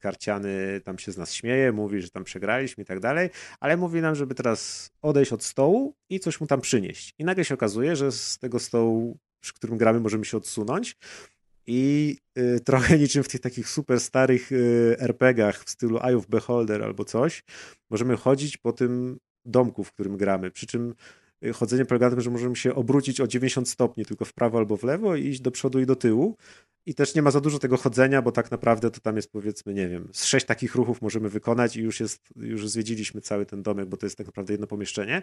[0.00, 3.30] karciany tam się z nas śmieje, mówi, że tam przegraliśmy i tak dalej,
[3.60, 7.14] ale mówi nam, żeby teraz odejść od stołu i coś mu tam przynieść.
[7.18, 10.96] I nagle się okazuje, że z tego stołu, przy którym gramy, możemy się odsunąć
[11.66, 16.26] i y, trochę niczym w tych takich super starych y, RPGach w stylu Eye of
[16.26, 17.42] Beholder albo coś,
[17.90, 20.50] możemy chodzić po tym domku, w którym gramy.
[20.50, 20.94] Przy czym
[21.44, 24.58] y, chodzenie polega na tym, że możemy się obrócić o 90 stopni, tylko w prawo
[24.58, 26.36] albo w lewo i iść do przodu i do tyłu.
[26.86, 29.74] I też nie ma za dużo tego chodzenia, bo tak naprawdę to tam jest powiedzmy,
[29.74, 33.62] nie wiem, z sześć takich ruchów możemy wykonać i już jest, już zwiedziliśmy cały ten
[33.62, 35.22] domek, bo to jest tak naprawdę jedno pomieszczenie.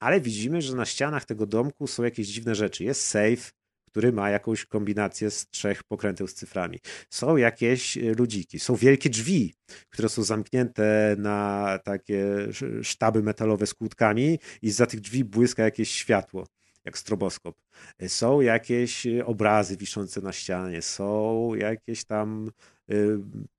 [0.00, 2.84] Ale widzimy, że na ścianach tego domku są jakieś dziwne rzeczy.
[2.84, 3.50] Jest safe,
[3.90, 6.78] który ma jakąś kombinację z trzech pokręteł z cyframi.
[7.10, 9.54] Są jakieś e, ludziki, są wielkie drzwi,
[9.90, 12.48] które są zamknięte na takie
[12.82, 16.46] sztaby metalowe z kłódkami i za tych drzwi błyska jakieś światło
[16.84, 17.56] jak stroboskop.
[17.98, 22.50] E, są jakieś e, obrazy wiszące na ścianie, są jakieś tam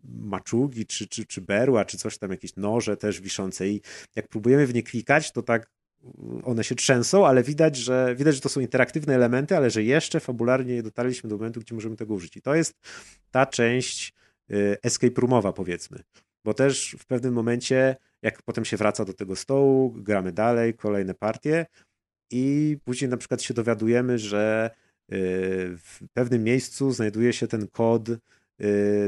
[0.03, 3.81] maczugi, czy, czy, czy berła, czy coś tam, jakieś noże też wiszące i
[4.15, 5.69] jak próbujemy w nie klikać, to tak
[6.43, 10.19] one się trzęsą, ale widać, że widać, że to są interaktywne elementy, ale że jeszcze
[10.19, 12.37] fabularnie nie dotarliśmy do momentu, gdzie możemy tego użyć.
[12.37, 12.73] I to jest
[13.31, 14.13] ta część
[14.51, 16.03] y, escape roomowa, powiedzmy.
[16.45, 21.13] Bo też w pewnym momencie, jak potem się wraca do tego stołu, gramy dalej, kolejne
[21.13, 21.65] partie
[22.31, 25.17] i później na przykład się dowiadujemy, że y,
[25.77, 28.19] w pewnym miejscu znajduje się ten kod y,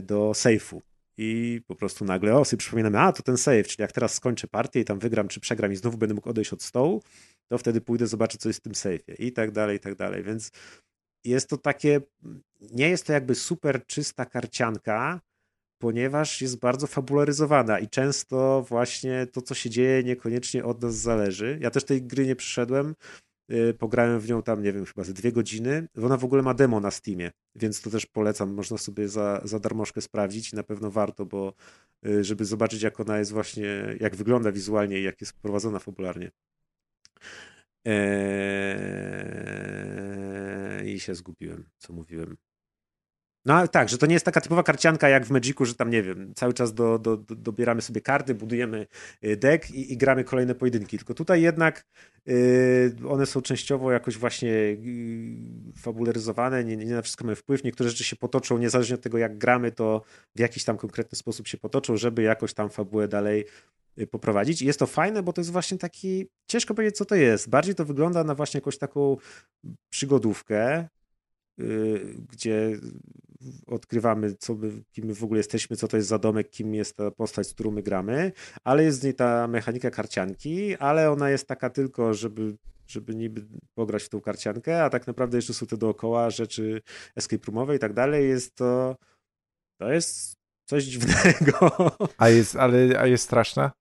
[0.01, 0.81] do sejfu
[1.23, 4.47] i po prostu nagle o, sobie przypominamy, a to ten save, czyli jak teraz skończę
[4.47, 7.03] partię i tam wygram czy przegram i znowu będę mógł odejść od stołu,
[7.47, 10.23] to wtedy pójdę zobaczyć, co jest w tym save'ie i tak dalej, i tak dalej,
[10.23, 10.51] więc
[11.25, 12.01] jest to takie,
[12.71, 15.21] nie jest to jakby super czysta karcianka,
[15.81, 21.57] ponieważ jest bardzo fabularyzowana i często właśnie to, co się dzieje, niekoniecznie od nas zależy.
[21.61, 22.95] Ja też tej gry nie przyszedłem,
[23.79, 25.87] pograłem w nią tam, nie wiem, chyba ze dwie godziny.
[26.03, 28.53] Ona w ogóle ma demo na Steamie, więc to też polecam.
[28.53, 31.53] Można sobie za, za darmożkę sprawdzić na pewno warto, bo
[32.05, 36.31] y, żeby zobaczyć, jak ona jest właśnie, jak wygląda wizualnie i jak jest prowadzona fabularnie.
[37.85, 39.41] Eee...
[40.85, 42.37] I się zgubiłem, co mówiłem.
[43.45, 46.03] No tak, że to nie jest taka typowa karcianka jak w Magicu, że tam nie
[46.03, 48.87] wiem, cały czas do, do, do, dobieramy sobie karty, budujemy
[49.25, 50.97] y, deck i, i, gramy kolejne pojedynki.
[50.97, 51.85] Tylko tutaj jednak
[52.27, 54.77] y, one są częściowo jakoś właśnie y,
[55.77, 57.63] fabularyzowane, nie, nie na wszystko mamy wpływ.
[57.63, 60.01] Niektóre rzeczy się potoczą, niezależnie od tego jak gramy, to
[60.35, 63.45] w jakiś tam konkretny sposób się potoczą, żeby jakoś tam fabułę dalej
[64.11, 64.61] poprowadzić.
[64.61, 67.49] I jest to fajne, bo to jest właśnie taki, ciężko powiedzieć co to jest.
[67.49, 69.17] Bardziej to wygląda na właśnie jakąś taką
[69.89, 70.87] przygodówkę,
[72.31, 72.79] gdzie
[73.67, 76.95] odkrywamy, co my, kim my w ogóle jesteśmy, co to jest za domek, kim jest
[76.97, 78.31] ta postać, z którą my gramy,
[78.63, 82.55] ale jest z niej ta mechanika karcianki, ale ona jest taka tylko, żeby
[82.87, 86.81] żeby niby pograć w tą karciankę, a tak naprawdę jeszcze są te dookoła rzeczy
[87.15, 88.29] escape roomowe i tak dalej.
[88.29, 88.95] Jest to
[89.79, 90.35] to jest
[90.65, 91.71] coś dziwnego.
[92.17, 93.71] A jest, ale, a jest straszna?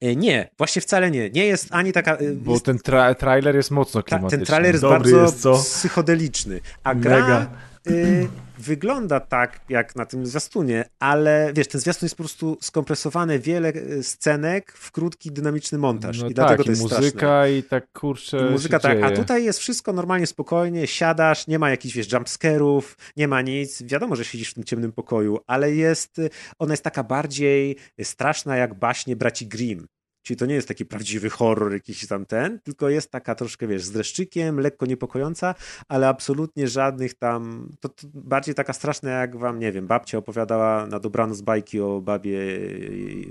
[0.00, 1.30] E, Nie, właśnie wcale nie.
[1.30, 2.16] Nie jest ani taka...
[2.16, 4.38] e, Bo jest, ten tra trailer jest mocno ta, klimatyczny.
[4.38, 6.60] ten trailer jest Dobry bardzo jest, psychodeliczny.
[6.84, 7.50] A gra Mega.
[7.88, 8.28] Y,
[8.58, 13.68] wygląda tak, jak na tym zwiastunie, ale wiesz, ten zwiastun jest po prostu skompresowany wiele
[13.68, 16.20] y, scenek w krótki, dynamiczny montaż.
[16.20, 17.52] No I dlatego tak, to i jest muzyka straszne.
[17.52, 19.16] i tak kurczę I muzyka tak, a dzieje.
[19.16, 24.16] tutaj jest wszystko normalnie, spokojnie, siadasz, nie ma jakichś, wiesz, jumpscarów, nie ma nic, wiadomo,
[24.16, 28.74] że siedzisz w tym ciemnym pokoju, ale jest, y, ona jest taka bardziej straszna jak
[28.74, 29.86] baśnie braci Grimm.
[30.22, 33.84] Czyli to nie jest taki prawdziwy horror jakiś tam ten, tylko jest taka troszkę, wiesz,
[33.84, 35.54] z dreszczykiem, lekko niepokojąca,
[35.88, 40.86] ale absolutnie żadnych tam, to, to bardziej taka straszna jak wam, nie wiem, babcia opowiadała
[40.86, 42.38] na dobranoc bajki o babie,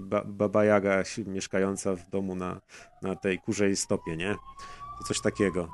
[0.01, 2.61] ba, baba Jaga mieszkająca w domu na,
[3.01, 4.35] na tej kurzej stopie, nie?
[4.99, 5.69] To coś takiego.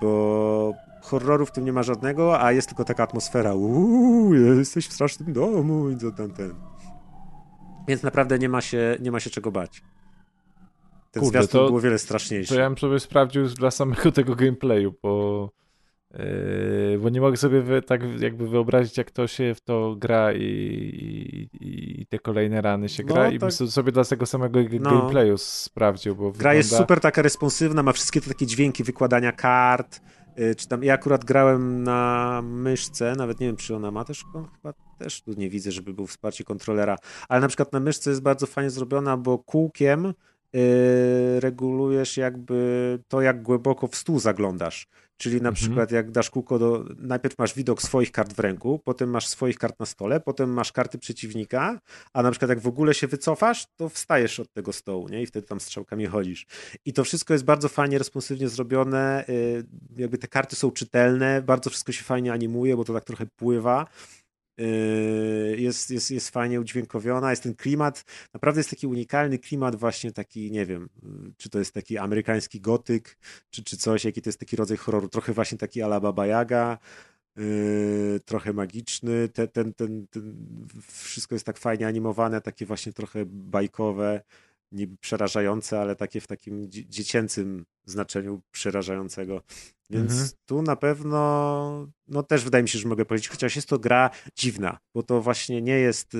[0.00, 0.72] Bo
[1.02, 5.32] horroru w tym nie ma żadnego, a jest tylko taka atmosfera, uuu, jesteś w strasznym
[5.32, 6.54] domu i co tam ten.
[7.88, 9.82] Więc naprawdę nie ma się, nie ma się czego bać.
[11.16, 12.54] Ten Kurde, zwiastun to- było wiele straszniejszy.
[12.54, 15.50] To ja bym sobie sprawdził dla samego tego gameplayu, bo,
[16.18, 20.32] yy, bo nie mogę sobie wy, tak jakby wyobrazić, jak to się w to gra
[20.32, 20.40] i,
[21.60, 23.52] i, i te kolejne rany się No, gra i bym tak.
[23.52, 24.90] so- sobie dla tego samego No.
[24.90, 29.32] gameplayu sprawdził, bo Gra jest wygląda- super taka responsywna, ma wszystkie te takie dźwięki wykładania
[29.32, 30.00] kart,
[30.38, 34.24] y, czy tam, ja akurat grałem na myszce, nawet nie wiem, czy ona ma też,
[34.56, 36.96] chyba też tu nie widzę, żeby był wsparcie kontrolera,
[37.28, 40.14] ale na przykład na myszce jest bardzo fajnie zrobiona, bo kółkiem
[41.40, 44.86] regulujesz jakby to, jak głęboko w stół zaglądasz.
[45.18, 45.54] Czyli na Mhm.
[45.54, 46.84] przykład jak dasz kółko do...
[46.98, 50.72] Najpierw masz widok swoich kart w ręku, potem masz swoich kart na stole, potem masz
[50.72, 51.80] karty przeciwnika,
[52.12, 55.22] a na przykład jak w ogóle się wycofasz, to wstajesz od tego stołu, nie?
[55.22, 56.46] I wtedy tam strzałkami chodzisz.
[56.84, 59.24] I to wszystko jest bardzo fajnie, responsywnie zrobione.
[59.28, 59.64] y,
[59.96, 63.86] Jakby te karty są czytelne, bardzo wszystko się fajnie animuje, bo to tak trochę pływa.
[64.60, 68.04] Y, Jest, jest, jest fajnie udźwiękowiona, jest ten klimat,
[68.34, 70.88] naprawdę jest taki unikalny klimat, właśnie taki, nie wiem,
[71.28, 73.18] y, czy to jest taki amerykański gotyk,
[73.50, 76.78] czy, czy coś, jaki to jest taki rodzaj horroru, trochę właśnie taki ala Baba Yaga,
[77.38, 80.46] y, trochę magiczny, ten, ten, ten, ten,
[80.88, 84.20] wszystko jest tak fajnie animowane, takie właśnie trochę bajkowe,
[84.72, 89.42] niby przerażające, ale takie w takim dzie- dziecięcym znaczeniu przerażającego.
[89.90, 90.28] Więc Mhm.
[90.46, 94.10] tu na pewno, no też wydaje mi się, że mogę powiedzieć, chociaż jest to gra
[94.38, 96.18] dziwna, bo to właśnie nie jest y,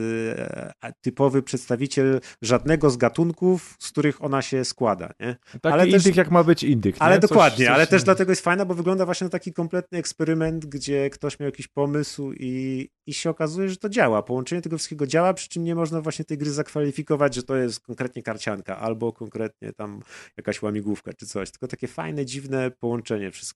[0.84, 5.36] e, typowy przedstawiciel żadnego z gatunków, z których ona się składa, nie?
[5.62, 6.96] Taki ale też- indyk jak ma być indyk.
[6.98, 7.20] Ale nie?
[7.20, 10.66] Coś- dokładnie, coś- ale też dlatego jest fajna, bo wygląda właśnie na taki kompletny eksperyment,
[10.66, 14.22] gdzie ktoś miał jakiś pomysł i, i się okazuje, że to działa.
[14.22, 17.80] Połączenie tego wszystkiego działa, przy czym nie można właśnie tej gry zakwalifikować, że to jest
[17.80, 20.00] konkretnie karcianka albo konkretnie tam
[20.36, 23.55] jakaś łamigłówka czy coś, tylko takie fajne, dziwne połączenie wszystkiego.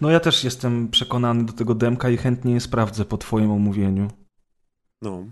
[0.00, 4.08] No ja też jestem przekonany do tego demka i chętnie je sprawdzę po twoim omówieniu.
[5.02, 5.26] No,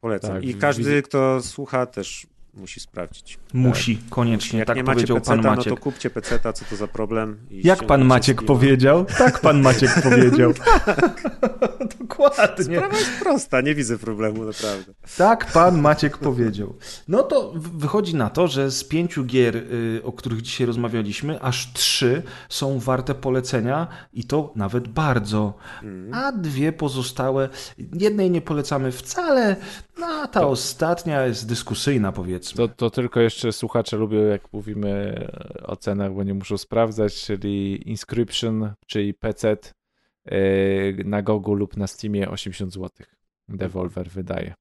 [0.00, 0.30] polecam.
[0.30, 3.38] Tak, I każdy, kto słucha, też musi sprawdzić.
[3.54, 5.74] Musi, koniecznie, Jak tak nie macie powiedział pan peceta, no Maciek.
[5.74, 7.38] to kupcie peceta, co to za problem.
[7.50, 9.04] Jak pan Maciek powiedział?
[9.04, 10.52] Tak pan Maciek powiedział.
[12.00, 12.76] Dokładnie.
[12.76, 14.94] Sprawa jest prosta, nie widzę problemu, naprawdę.
[15.16, 16.74] Tak pan Maciek powiedział.
[17.08, 21.72] No to wychodzi na to, że z pięciu gier, y, o których dzisiaj rozmawialiśmy, aż
[21.72, 25.54] trzy są warte polecenia i to nawet bardzo.
[25.82, 26.14] Mm.
[26.14, 27.48] A dwie pozostałe,
[27.92, 29.56] jednej nie polecamy wcale,
[29.98, 32.41] no a ta ostatnia jest dyskusyjna powiedzmy.
[32.50, 35.14] To, to tylko jeszcze słuchacze lubią, jak mówimy
[35.62, 39.56] o cenach, bo nie muszą sprawdzać, czyli Inscription, czyli PC
[40.24, 42.90] yy, na Gogu lub na Steamie 80 zł.
[43.48, 44.54] Devolver wydaje.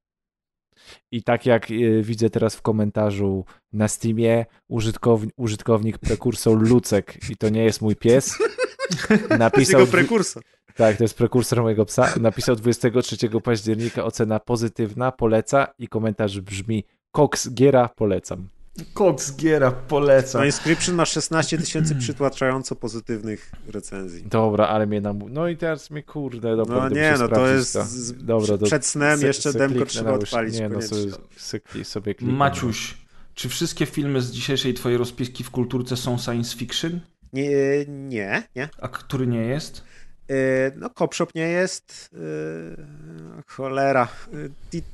[1.11, 7.35] I tak jak yy, widzę teraz w komentarzu na Steamie, użytkownik, użytkownik prekursor Lucek, i
[7.37, 8.37] to nie jest mój pies,
[9.29, 10.43] To napisał, jego prekursor.
[10.75, 16.83] tak, to jest prekursor mojego psa, napisał 23 października ocena pozytywna, poleca i komentarz brzmi
[17.11, 18.47] Cox Giera polecam.
[18.93, 20.41] Cox Giera polecam.
[20.41, 24.23] No Inscription ma 16 tysięcy przytłaczająco pozytywnych recenzji.
[24.23, 25.19] Dobra, ale mnie nam.
[25.29, 26.77] No i teraz mnie kurde, dobra.
[26.77, 27.85] No nie, no to jest to.
[28.19, 30.97] Dobra, to przed snem se- jeszcze se demko trzeba odpalić Nie, no koniecznie.
[30.97, 32.38] sobie, sobie, sobie kliknę.
[32.38, 32.97] Maciuś,
[33.35, 36.99] czy wszystkie filmy z dzisiejszej twojej rozpiski w kulturce są science fiction?
[37.33, 37.49] Nie,
[37.88, 38.69] nie, nie.
[38.81, 39.83] A który nie jest?
[40.31, 42.09] Yy, No, Copshop nie jest.
[42.13, 44.07] Yy, Cholera.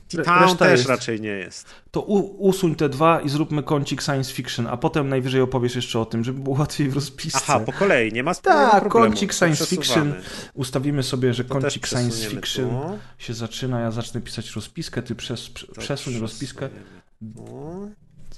[0.09, 0.89] T-Town też jest.
[0.89, 1.68] raczej nie jest.
[1.91, 5.99] To u, usuń te dwa i zróbmy kącik science fiction, a potem najwyżej opowiesz jeszcze
[5.99, 7.39] o tym, żeby było łatwiej w rozpisce.
[7.43, 9.05] Aha, po kolei, nie ma Tak, ma problemu.
[9.07, 10.14] kącik science fiction.
[10.53, 13.23] Ustawimy sobie, że To kącik science fiction tu.
[13.23, 15.49] się zaczyna, ja zacznę pisać rozpiskę, ty przes,
[15.80, 16.69] przesuń rozpiskę.
[16.69, 17.91] tu.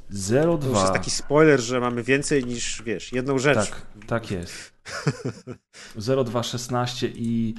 [0.10, 0.58] 02.
[0.58, 3.70] To już jest taki spoiler, że mamy więcej niż, wiesz, jedną rzecz.
[3.70, 4.74] Tak, tak jest.
[5.96, 7.56] 0216 i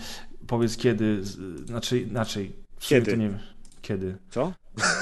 [0.46, 1.20] powiedz kiedy,
[1.64, 2.56] znaczy inaczej.
[2.78, 3.10] Kiedy?
[3.10, 3.38] To nie wiem.
[3.82, 4.18] Kiedy?
[4.30, 4.52] Co?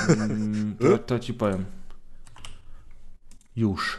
[0.08, 1.64] Mm, to, to ci powiem.
[3.56, 3.98] Już.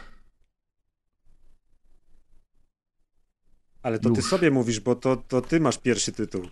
[3.82, 4.30] Ale to ty Już.
[4.30, 6.42] sobie mówisz, bo to, to ty masz pierwszy tytuł.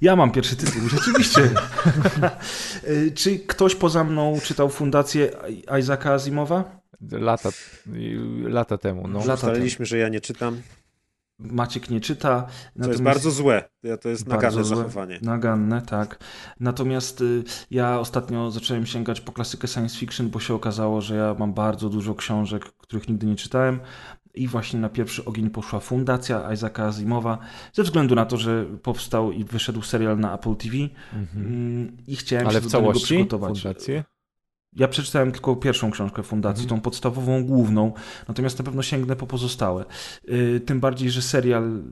[0.00, 1.50] Ja mam pierwszy tytuł, rzeczywiście.
[2.88, 5.30] Y, Czy ktoś poza mną czytał Fundację
[5.80, 6.80] Isaaca Asimowa?
[7.12, 7.48] Lata,
[8.42, 9.08] lata temu.
[9.08, 9.18] No.
[9.18, 10.60] Ustaliliśmy, że ja nie czytam,
[11.38, 12.46] Maciek nie czyta.
[12.82, 13.68] co jest bardzo złe.
[13.82, 14.76] Ja- To jest Bardzo naganne złe.
[14.76, 15.18] zachowanie.
[15.22, 16.18] Naganne, tak.
[16.60, 21.36] Natomiast y, ja ostatnio zacząłem sięgać po klasykę science fiction, bo się okazało, że ja
[21.38, 23.80] mam bardzo dużo książek, których nigdy nie czytałem.
[24.36, 27.38] I właśnie na pierwszy ogień poszła Fundacja Isaaca Asimowa,
[27.72, 30.74] ze względu na to, że powstał i wyszedł serial na Apple TV.
[31.14, 31.46] Mhm.
[31.46, 33.62] Mm, I chciałem Ale się w do całości niego przygotować.
[33.62, 34.04] fundację?
[34.72, 36.80] Ja przeczytałem tylko pierwszą książkę Fundacji, Mhm.
[36.80, 37.92] tą podstawową, główną,
[38.28, 39.84] natomiast na pewno sięgnę po pozostałe.
[40.24, 41.82] Yy, tym bardziej, że serial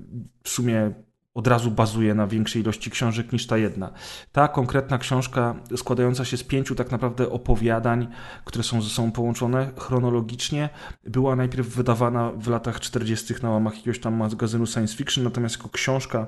[0.43, 0.93] w sumie
[1.35, 3.91] od razu bazuje na większej ilości książek niż ta jedna.
[4.33, 8.09] Ta konkretna książka, składająca się z pięciu tak naprawdę opowiadań,
[8.45, 10.69] które są ze sobą połączone chronologicznie,
[11.05, 13.35] była najpierw wydawana w latach 40.
[13.43, 16.27] na łamach jakiegoś tam magazynu science fiction, natomiast jako książka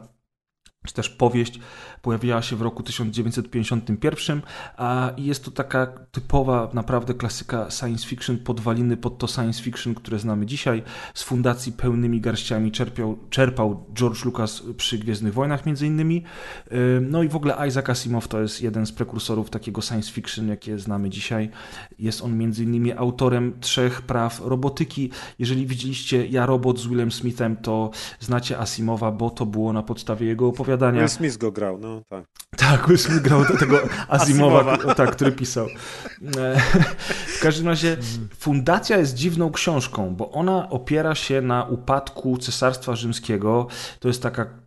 [0.87, 1.61] czy też powieść
[2.07, 4.43] pojawiła się w roku 1951,
[4.77, 10.19] a jest to taka typowa naprawdę klasyka science fiction, podwaliny pod to science fiction, które
[10.19, 10.83] znamy dzisiaj.
[11.15, 16.23] Z fundacji pełnymi garściami czerpiał, czerpał George Lucas przy Gwiezdnych Wojnach między innymi.
[16.73, 20.49] Ym, No i w ogóle Isaac Asimov to jest jeden z prekursorów takiego science fiction,
[20.49, 21.51] jakie znamy dzisiaj.
[21.99, 25.11] Jest on między innymi autorem trzech praw robotyki.
[25.39, 30.27] Jeżeli widzieliście Ja Robot z Willem Smithem, to znacie Asimowa, bo to było na podstawie
[30.27, 31.01] jego opowiadania.
[31.01, 32.25] Will Smith go grał, no tak.
[32.57, 34.95] Tak, Smith grał do tego Asimowa.
[34.95, 35.67] tak, który pisał.
[36.37, 36.61] E,
[37.37, 37.97] W każdym razie
[38.39, 43.67] Fundacja jest dziwną książką, bo ona opiera się na upadku Cesarstwa Rzymskiego.
[44.01, 44.67] To jest taka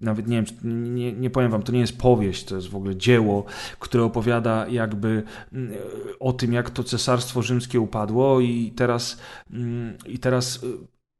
[0.00, 2.96] nawet nie wiem, nie, nie powiem wam, to nie jest powieść, to jest w ogóle
[2.96, 3.44] dzieło,
[3.78, 5.22] które opowiada jakby
[5.52, 5.72] mm,
[6.20, 9.18] o tym, jak to Cesarstwo Rzymskie upadło i teraz,
[9.50, 10.66] mm, i teraz y,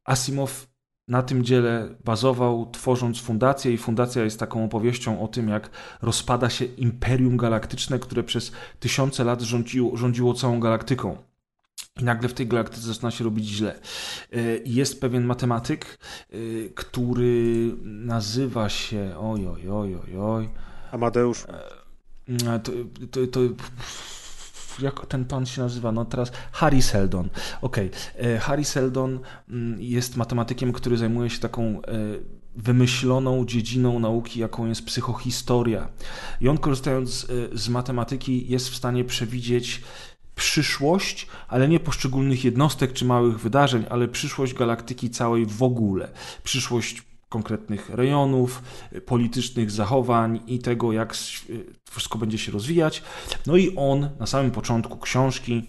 [0.04, 0.66] Asimow
[1.08, 5.70] na tym dziele bazował, tworząc fundację, i fundacja jest taką opowieścią o tym, jak
[6.02, 11.16] rozpada się imperium galaktyczne, które przez tysiące lat rządziło, rządziło całą galaktyką.
[12.00, 13.80] I nagle w tej galaktyce zaczyna się robić źle.
[14.34, 15.98] Y, Jest pewien matematyk,
[16.34, 19.14] y, który nazywa się.
[19.18, 20.48] Oj, oj, oj, oj, oj.
[20.92, 21.46] Amadeusz,
[22.28, 22.72] Mm, To,
[23.10, 23.40] to, to,
[24.82, 25.92] jak ten pan się nazywa?
[25.92, 27.28] No teraz Harry Seldon.
[27.62, 27.90] Okej.
[28.18, 31.80] E, Harry Seldon mm, jest matematykiem, który zajmuje się taką e,
[32.56, 35.88] wymyśloną dziedziną nauki, jaką jest psychohistoria.
[36.40, 39.82] I on korzystając e, z matematyki jest w stanie przewidzieć
[40.34, 46.08] przyszłość, ale nie poszczególnych jednostek czy małych wydarzeń, ale przyszłość galaktyki całej w ogóle.
[46.42, 51.14] Przyszłość konkretnych rejonów, y, politycznych zachowań i tego, jak
[51.50, 53.02] y, wszystko będzie się rozwijać.
[53.46, 55.68] No i on na samym początku książki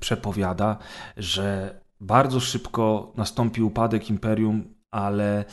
[0.00, 0.78] przepowiada,
[1.16, 5.44] że bardzo szybko nastąpi upadek imperium, ale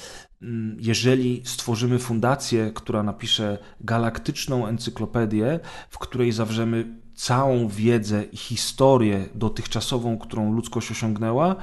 [0.42, 9.30] mm, jeżeli stworzymy fundację, która napisze galaktyczną encyklopedię, w której zawrzemy całą wiedzę i historię
[9.36, 11.56] dotychczasową, którą ludzkość osiągnęła,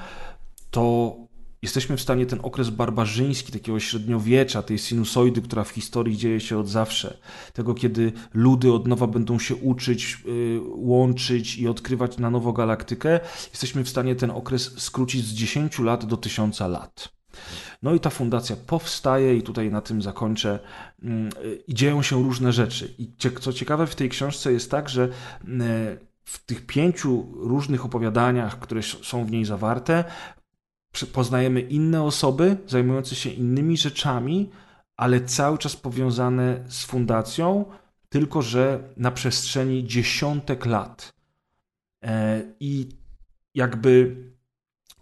[0.71, 1.17] to
[1.63, 6.59] jesteśmy w stanie ten okres barbarzyński, takiego średniowiecza, tej sinusoidy, która w historii dzieje się
[6.59, 7.19] od zawsze,
[7.53, 13.21] tego kiedy ludy od nowa będą się uczyć, y, łączyć i odkrywać na nowo galaktykę,
[13.51, 17.17] jesteśmy w stanie ten okres skrócić z 10 lat do 1000 lat.
[17.83, 20.59] No i ta fundacja powstaje i tutaj na tym zakończę.
[21.05, 22.95] Y, I dzieją się różne rzeczy.
[22.99, 25.09] I co ciekawe w tej książce jest tak, że
[25.45, 30.05] mm, w tych pięciu różnych opowiadaniach, które są w niej zawarte,
[31.05, 34.51] poznajemy inne osoby zajmujące się innymi rzeczami,
[34.97, 37.65] ale cały czas powiązane z fundacją,
[38.09, 41.13] tylko że na przestrzeni dziesiątek lat.
[42.05, 42.89] E, I
[43.55, 44.17] jakby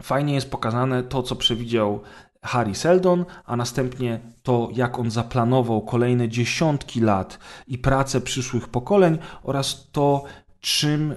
[0.01, 2.01] fajnie jest pokazane to, co przewidział
[2.41, 9.17] Harry Seldon, a następnie to, jak on zaplanował kolejne dziesiątki lat i pracę przyszłych pokoleń
[9.43, 10.23] oraz to,
[10.59, 11.15] czym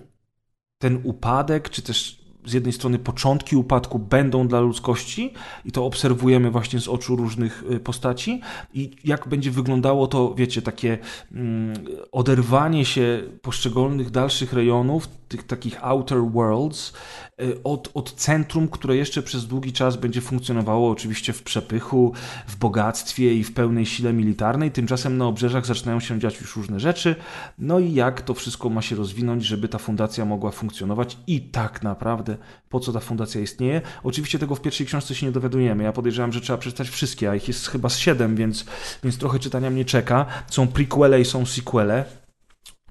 [0.79, 2.18] ten upadek, czy też
[2.49, 5.33] z jednej strony początki upadku będą dla ludzkości
[5.65, 8.41] i to obserwujemy właśnie z oczu różnych y, postaci
[8.75, 10.99] i jak będzie wyglądało to, wiecie, takie
[11.33, 11.75] mm,
[12.13, 16.93] oderwanie się poszczególnych dalszych rejonów, tych takich outer worlds
[17.41, 22.13] y, od, od centrum, które jeszcze przez długi czas będzie funkcjonowało oczywiście w przepychu,
[22.47, 24.71] w bogactwie i w pełnej sile militarnej.
[24.71, 27.17] Tymczasem na obrzeżach zaczynają się dziać już różne rzeczy.
[27.59, 31.83] No i jak to wszystko ma się rozwinąć, żeby ta fundacja mogła funkcjonować i tak
[31.83, 32.37] naprawdę
[32.69, 33.81] po co ta fundacja istnieje.
[34.03, 35.85] Oczywiście tego w pierwszej książce się nie dowiadujemy.
[35.85, 38.65] Ja podejrzewam, że trzeba przeczytać wszystkie, a ich jest chyba z siedem, więc,
[39.05, 40.27] więc trochę czytania mnie czeka.
[40.47, 42.05] Są prequele i są sequele.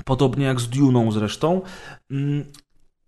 [0.05, 1.61] Podobnie jak z Duną zresztą.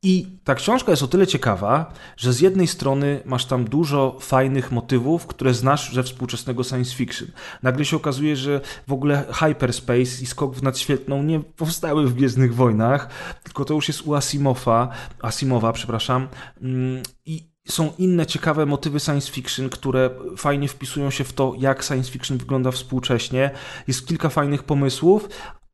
[0.03, 4.71] I ta książka jest o tyle ciekawa, że z jednej strony masz tam dużo fajnych
[4.71, 7.27] motywów, które znasz ze współczesnego science fiction.
[7.63, 12.55] Nagle się okazuje, że w ogóle hyperspace i skok w nadświetlną nie powstały w Gwiezdnych
[12.55, 13.09] Wojnach,
[13.43, 14.89] tylko to już jest u Asimowa,
[15.21, 16.27] Asimowa, przepraszam.
[16.61, 21.83] Mm, I są inne ciekawe motywy science fiction, które fajnie wpisują się w to, jak
[21.83, 23.51] science fiction wygląda współcześnie.
[23.87, 25.29] Jest kilka fajnych pomysłów,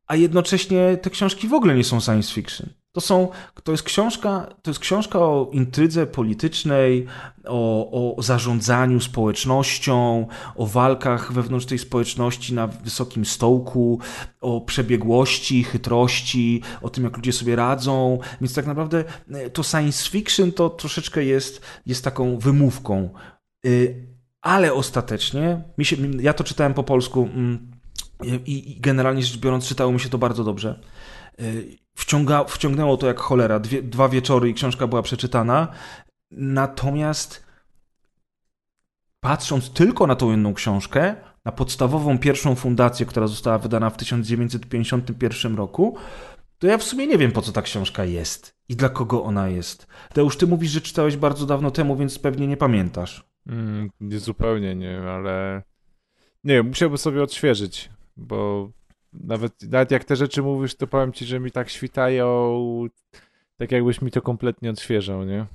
[0.06, 2.68] a jednocześnie te książki w ogóle nie są science fiction.
[2.96, 3.28] To, są,
[3.64, 7.06] to, jest książka, to jest książka o intrydze politycznej,
[7.44, 10.26] o, o zarządzaniu społecznością,
[10.56, 14.00] o walkach wewnątrz tej społeczności na wysokim stołku,
[14.40, 18.18] o przebiegłości, chytrości, o tym, jak ludzie sobie radzą.
[18.40, 23.10] Więc tak naprawdę e, to science fiction to troszeczkę jest, jest taką wymówką.
[23.66, 24.06] Y,
[24.40, 27.70] ale ostatecznie, mi się, ja to czytałem po polsku mm,
[28.46, 30.80] i, generalnie rzecz biorąc, czytało mi się to bardzo dobrze
[31.40, 33.60] y, wciąga, wciągnęło to jak cholera.
[33.60, 35.68] Dwie, dwa wieczory i książka była przeczytana.
[36.30, 37.46] Natomiast
[39.20, 45.56] patrząc tylko na tą jedną książkę, na podstawową pierwszą fundację, która została wydana w 1951
[45.56, 45.96] roku,
[46.58, 49.48] to ja w sumie nie wiem, po co ta książka jest i dla kogo ona
[49.48, 49.86] jest.
[50.16, 53.24] Już ty mówisz, że czytałeś bardzo dawno temu, więc pewnie nie pamiętasz.
[53.46, 55.62] Mm, nie, zupełnie nie, ale
[56.44, 58.70] nie, musiałbym sobie odświeżyć, bo
[59.24, 62.60] nawet, nawet jak te rzeczy mówisz, to powiem ci, że mi tak świtają,
[63.56, 65.46] tak jakbyś mi to kompletnie odświeżał, nie?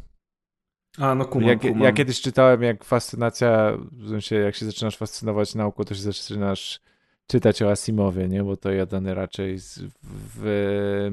[0.98, 1.82] A, no kumam, jak, kumam.
[1.82, 6.80] Ja kiedyś czytałem, jak fascynacja, w sensie jak się zaczynasz fascynować nauką, to się zaczynasz
[7.28, 8.44] czytać o Asimowie, nie?
[8.44, 11.12] Bo to jeden raczej z, w,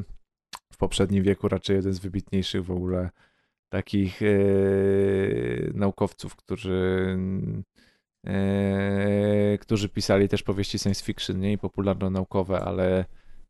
[0.73, 3.11] w poprzednim wieku raczej jeden z wybitniejszych w ogóle
[3.69, 7.17] takich yy, naukowców, którzy
[8.25, 13.05] Yy, którzy pisali też powieści science fiction, nie i popularno-naukowe, ale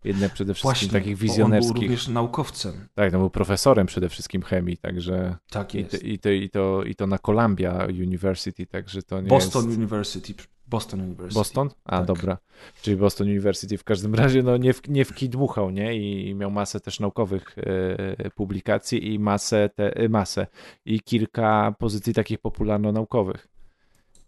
[0.05, 1.71] jednak przede wszystkim Właśnie, takich wizjonerskich.
[1.71, 2.89] on był również naukowcem.
[2.95, 5.37] Tak, no był profesorem przede wszystkim chemii, także.
[5.51, 5.95] Tak jest.
[5.95, 9.65] I to, i to, i to, i to na Columbia University, także to nie Boston
[9.65, 9.79] jest...
[9.79, 10.35] University.
[10.67, 11.35] Boston University.
[11.35, 11.71] Boston?
[11.85, 12.07] A, tak.
[12.07, 12.39] dobra.
[12.83, 15.97] Czyli Boston University w każdym razie no nie w, nie w kij dmuchał, nie?
[15.97, 20.47] I miał masę też naukowych e, publikacji i masę, te, masę
[20.85, 23.49] i kilka pozycji takich popularno-naukowych.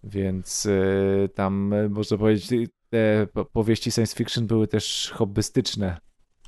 [0.05, 5.99] Więc y, tam y, można powiedzieć, te powieści science fiction były też hobbystyczne,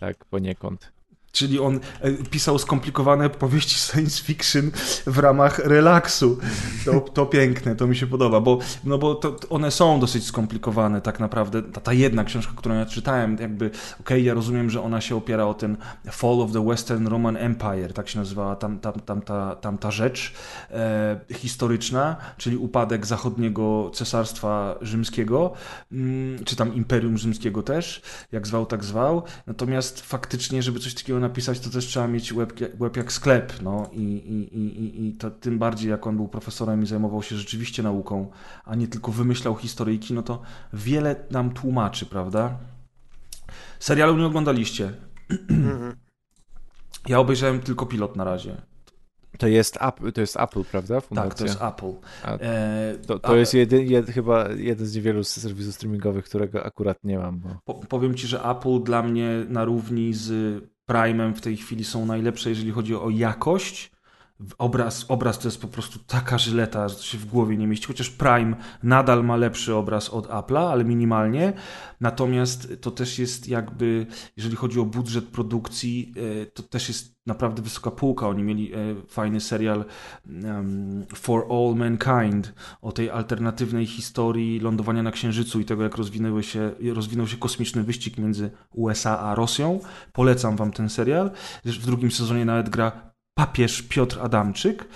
[0.00, 0.92] tak poniekąd.
[1.32, 4.70] Czyli on e, pisał skomplikowane powieści science fiction
[5.06, 6.38] w ramach relaksu.
[6.84, 11.00] To, to piękne, to mi się podoba, bo, no bo to, one są dosyć skomplikowane
[11.00, 11.62] tak naprawdę.
[11.62, 15.16] Ta, ta jedna książka, którą ja czytałem, jakby, okej, okay, ja rozumiem, że ona się
[15.16, 15.76] opiera o ten
[16.10, 19.90] Fall of the Western Roman Empire, tak się nazywała tam, tam, tam, ta, tam ta
[19.90, 20.32] rzecz
[20.70, 25.52] e, historyczna, czyli upadek zachodniego cesarstwa rzymskiego,
[25.92, 28.02] mm, czy tam Imperium Rzymskiego też,
[28.32, 29.22] jak zwał, tak zwał.
[29.46, 33.52] Natomiast faktycznie, żeby coś takiego napisać, to też trzeba mieć łeb, łeb jak sklep.
[33.62, 37.36] No i, i, i, i to tym bardziej, jak on był profesorem i zajmował się
[37.36, 38.30] rzeczywiście nauką,
[38.64, 40.42] a nie tylko wymyślał historyjki, no to
[40.72, 42.58] wiele nam tłumaczy, prawda?
[43.78, 44.92] Serialu nie oglądaliście.
[47.08, 48.56] ja obejrzałem tylko pilot na razie.
[49.38, 51.00] To jest, Apple, to jest Apple, prawda?
[51.00, 51.30] Fundacja?
[51.30, 51.92] Tak, to jest Apple.
[52.22, 56.64] A, e, to, to a, jest jedy, jed, chyba jeden z niewielu serwisów streamingowych, którego
[56.64, 57.40] akurat nie mam.
[57.40, 57.48] Bo...
[57.64, 60.58] Po, powiem ci, że Apple dla mnie na równi z
[60.90, 63.91] Prime'em w tej chwili są najlepsze, jeżeli chodzi o jakość.
[64.58, 67.86] Obraz, obraz to jest po prostu taka żyleta, że to się w głowie nie mieści.
[67.86, 71.52] Chociaż Prime nadal ma lepszy obraz od Apple'a, ale minimalnie.
[72.00, 74.06] Natomiast to też jest jakby,
[74.36, 78.28] jeżeli chodzi o budżet produkcji, e, to też jest naprawdę wysoka półka.
[78.28, 79.84] Oni mieli e, fajny serial
[81.14, 86.70] For All Mankind o tej alternatywnej historii lądowania na Księżycu i tego, jak rozwinęły się,
[86.94, 89.80] rozwinął się kosmiczny wyścig między USA a Rosją.
[90.12, 91.30] Polecam wam ten serial.
[91.64, 94.88] W drugim sezonie nawet gra papież Piotr Adamczyk.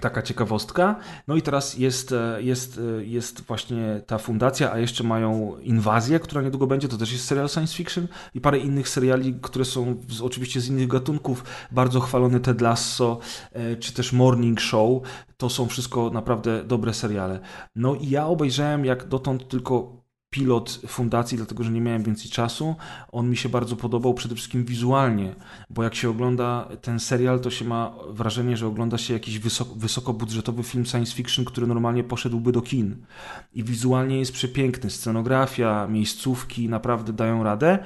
[0.00, 0.96] Taka ciekawostka.
[1.28, 6.20] No i teraz jest, e, jest, e, jest właśnie ta fundacja, a jeszcze mają Inwazję,
[6.20, 6.88] która niedługo będzie.
[6.88, 10.68] To też jest serial science fiction i parę innych seriali, które są z, oczywiście z
[10.68, 11.44] innych gatunków.
[11.70, 13.18] Bardzo chwalony Ted Lasso,
[13.52, 15.02] e, czy też Morning Show.
[15.36, 17.40] To są wszystko naprawdę dobre seriale.
[17.76, 20.03] No i ja obejrzałem jak dotąd tylko
[20.34, 22.74] pilot fundacji, dlatego że nie miałem więcej czasu.
[23.12, 25.34] On mi się bardzo podobał przede wszystkim wizualnie,
[25.70, 29.74] bo jak się ogląda ten serial, to się ma wrażenie, że ogląda się jakiś wysoko,
[29.74, 33.06] wysokobudżetowy film science fiction, który normalnie poszedłby do kin.
[33.52, 34.90] I wizualnie jest przepiękny.
[34.90, 37.78] Scenografia, miejscówki naprawdę dają radę.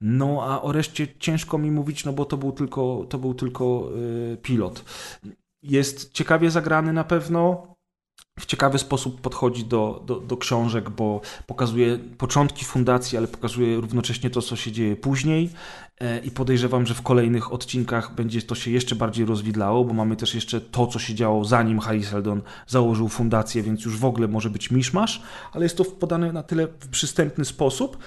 [0.00, 3.88] No a o reszcie ciężko mi mówić, no bo to był tylko, to był tylko
[4.30, 4.84] yy, pilot.
[5.62, 7.75] Jest ciekawie zagrany na pewno
[8.40, 14.30] w ciekawy sposób podchodzi do, do, do, książek, bo pokazuje początki fundacji, ale pokazuje równocześnie
[14.30, 15.50] to, co się dzieje później.
[16.00, 20.16] E, I podejrzewam, że w kolejnych odcinkach będzie to się jeszcze bardziej rozwidlało, bo mamy
[20.16, 24.28] też jeszcze to, co się działo zanim Harry Seldon założył fundację, więc już w ogóle
[24.28, 27.98] może być miszmasz, ale jest to podane na tyle w przystępny sposób,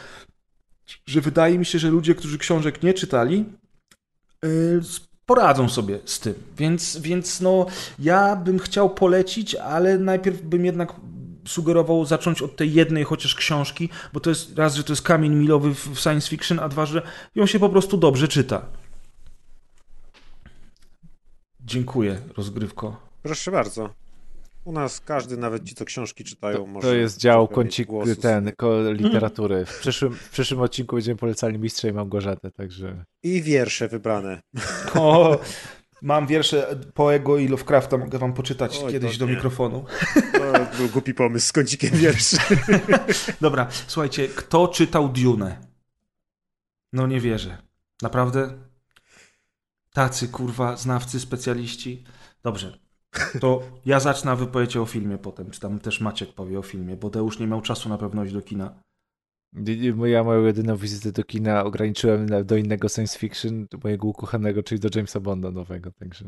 [1.06, 3.46] że wydaje mi się, że ludzie, którzy książek nie czytali,
[4.46, 4.50] e,
[5.30, 6.34] poradzą sobie z tym.
[6.58, 7.66] Więc, więc no,
[8.00, 10.94] ja bym chciał polecić, ale najpierw bym jednak
[11.48, 15.36] sugerował zacząć od tej jednej chociaż książki, bo to jest raz, że to jest kamień
[15.36, 17.02] milowy w science fiction, a dwa, że
[17.36, 18.62] ją się po prostu dobrze czyta.
[21.60, 22.98] Dziękuję, rozgrywko.
[23.24, 23.90] Proszę bardzo.
[24.64, 26.88] U nas każdy, nawet ci, co książki czytają, to, może.
[26.88, 27.90] To jest dział kącik
[28.22, 29.66] ten, ko, literatury.
[29.66, 33.06] W przyszłym, w przyszłym odcinku będziemy polecali Mistrza i Małgorzatę, także.
[33.24, 34.42] I wiersze wybrane.
[34.96, 35.40] O,
[36.02, 39.32] mam wiersze Poego i Lovecrafta, mogę wam poczytać Oj, kiedyś do nie.
[39.32, 39.86] mikrofonu.
[40.34, 42.38] To był głupi pomysł z kącikiem wierszy.
[43.42, 45.58] Dobra, słuchajcie, kto czytał Dune?
[46.94, 47.58] No nie wierzę.
[48.02, 48.50] Naprawdę?
[49.94, 52.04] Tacy kurwa znawcy, specjaliści.
[52.44, 52.80] Dobrze,
[53.40, 57.10] to ja zacznę wypowiedź o filmie potem, czy tam też Maciek powie o filmie, bo
[57.10, 58.74] Deusz nie miał czasu na pewno iść do kina.
[60.06, 64.90] Ja moją jedyną wizytę do kina ograniczyłem do innego science fiction, mojego ukochanego, czyli do
[64.96, 66.26] Jamesa Bonda nowego, także...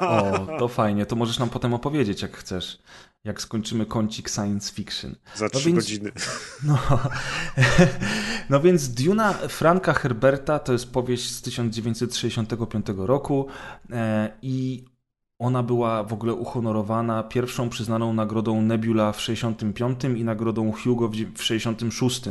[0.00, 2.78] O, to fajnie, to możesz nam potem opowiedzieć, jak chcesz,
[3.24, 5.16] jak skończymy kącik science fiction.
[5.34, 6.12] Za trzy no więc, godziny.
[6.64, 6.78] No,
[8.50, 13.46] no więc Duna Franka Herberta to jest powieść z 1965 roku
[13.90, 14.84] e, i
[15.38, 21.42] ona była w ogóle uhonorowana pierwszą przyznaną nagrodą Nebula w 65 i nagrodą Hugo w
[21.42, 22.22] 66.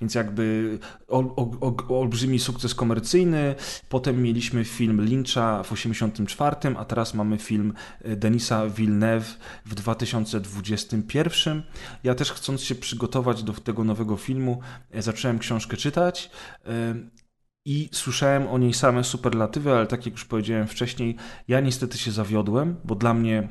[0.00, 0.78] Więc jakby
[1.08, 3.54] ol, ol, olbrzymi sukces komercyjny.
[3.88, 11.62] Potem mieliśmy film Lyncha w 84, a teraz mamy film e, Denisa Villeneuve w 2021.
[12.04, 14.60] Ja też chcąc się przygotować do tego nowego filmu,
[14.90, 16.30] e, zacząłem książkę czytać
[16.66, 16.94] e,
[17.68, 21.16] i słyszałem o niej same superlatywy, ale tak jak już powiedziałem wcześniej,
[21.48, 23.48] ja niestety się zawiodłem, bo dla mnie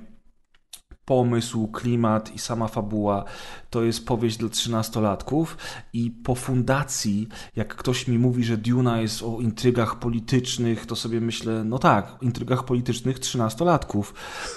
[1.08, 3.26] pomysł, klimat i sama fabuła
[3.70, 5.58] to jest powieść dla trzynastolatków
[5.94, 11.22] i po fundacji, jak ktoś mi mówi, że Duna jest o intrygach politycznych, to sobie
[11.22, 14.14] myślę, no tak, intrygach politycznych trzynastolatków.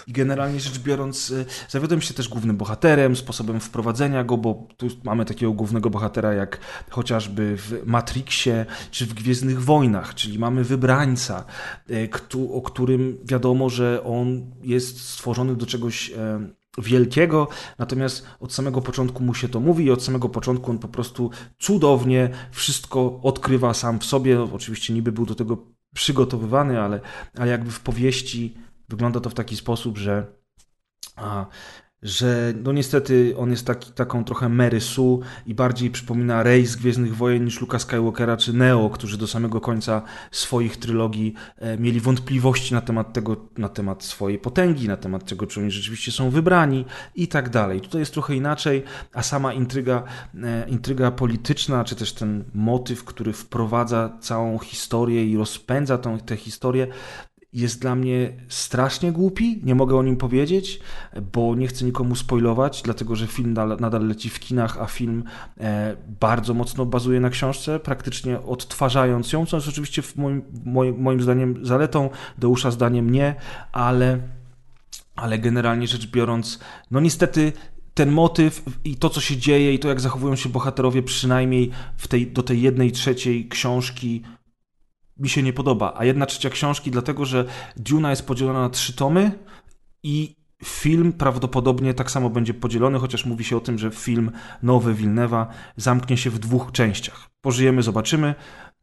[0.06, 4.86] I generalnie rzecz biorąc, y, zawiodłem się też głównym bohaterem, sposobem wprowadzenia go, bo tu
[5.04, 6.58] mamy takiego głównego bohatera jak
[6.90, 11.44] chociażby w Matrixie czy w Gwiezdnych Wojnach, czyli mamy wybrańca,
[11.90, 12.08] y,
[12.52, 16.12] o którym wiadomo, że on jest stworzony do czegoś
[16.78, 20.88] wielkiego, natomiast od samego początku mu się to mówi i od samego początku on po
[20.88, 24.42] prostu cudownie wszystko odkrywa sam w sobie.
[24.42, 27.00] Oczywiście niby był do tego przygotowywany, ale,
[27.38, 28.54] ale jakby w powieści
[28.88, 30.26] wygląda to w taki sposób, że
[31.16, 31.46] a,
[32.02, 36.76] że no niestety on jest taki, taką trochę Mary Sue i bardziej przypomina Rey z
[36.76, 42.00] Gwiezdnych Wojen niż Luka Skywalkera czy Neo, którzy do samego końca swoich trylogii e, mieli
[42.00, 46.30] wątpliwości na temat tego, na temat swojej potęgi, na temat tego, czy oni rzeczywiście są
[46.30, 47.80] wybrani i tak dalej.
[47.80, 50.02] Tutaj jest trochę inaczej, a sama intryga,
[50.42, 56.36] e, intryga polityczna, czy też ten motyw, który wprowadza całą historię i rozpędza tą, tę
[56.36, 56.86] historię,
[57.52, 60.80] jest dla mnie strasznie głupi, nie mogę o nim powiedzieć,
[61.32, 65.24] bo nie chcę nikomu spoilować, dlatego że film nadal leci w kinach, a film
[65.60, 71.22] e, bardzo mocno bazuje na książce, praktycznie odtwarzając ją, co jest oczywiście moim, moim, moim
[71.22, 73.34] zdaniem zaletą, Deusza zdaniem nie,
[73.72, 74.18] ale,
[75.16, 76.58] ale generalnie rzecz biorąc,
[76.90, 77.52] no niestety
[77.94, 82.08] ten motyw i to, co się dzieje, i to, jak zachowują się bohaterowie, przynajmniej w
[82.08, 84.22] tej, do tej jednej trzeciej książki,
[85.20, 85.94] mi się nie podoba.
[85.96, 87.44] A jedna trzecia książki, dlatego że
[87.76, 89.32] Duna jest podzielona na trzy tomy
[90.02, 94.32] i film prawdopodobnie tak samo będzie podzielony, chociaż mówi się o tym, że film
[94.62, 97.30] nowy Wilnewa zamknie się w dwóch częściach.
[97.40, 98.34] Pożyjemy, zobaczymy.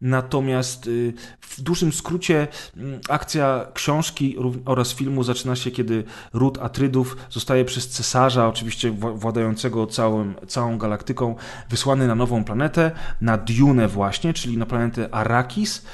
[0.02, 4.36] Natomiast y, w dużym skrócie mm, akcja książki
[4.66, 11.36] oraz filmu zaczyna się, kiedy ród Atrydów zostaje przez cesarza, oczywiście władającego całym, całą galaktyką,
[11.70, 12.92] wysłany na nową planetę,
[13.22, 15.86] na Dune właśnie, czyli na planetę Arrakis,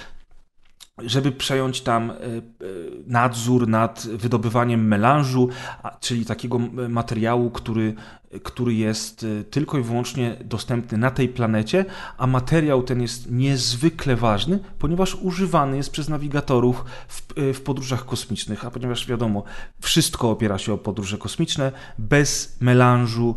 [1.01, 2.19] żeby przejąć tam e, e,
[3.07, 5.49] nadzór nad wydobywaniem melanżu,
[5.99, 7.95] czyli takiego materiału, który,
[8.43, 11.85] który jest e, tylko i wyłącznie dostępny na tej planecie,
[12.17, 17.22] a materiał ten jest niezwykle ważny, ponieważ używany jest przez nawigatorów w,
[17.53, 19.43] w podróżach kosmicznych, a ponieważ wiadomo,
[19.81, 23.35] wszystko opiera się o podróże kosmiczne, bez melanżu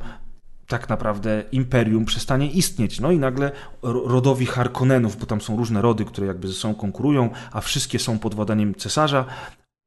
[0.66, 3.00] tak naprawdę imperium przestanie istnieć.
[3.00, 7.30] No i nagle rodowi Harkonnenów, bo tam są różne rody, które jakby ze sobą konkurują,
[7.52, 9.24] a wszystkie są pod władaniem cesarza,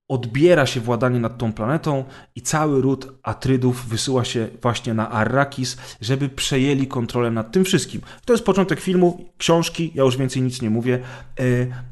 [0.09, 2.03] odbiera się władanie nad tą planetą
[2.35, 8.01] i cały ród Atrydów wysyła się właśnie na Arrakis, żeby przejęli kontrolę nad tym wszystkim.
[8.25, 10.99] To jest początek filmu, książki, ja już więcej nic nie mówię.
[11.39, 11.43] E,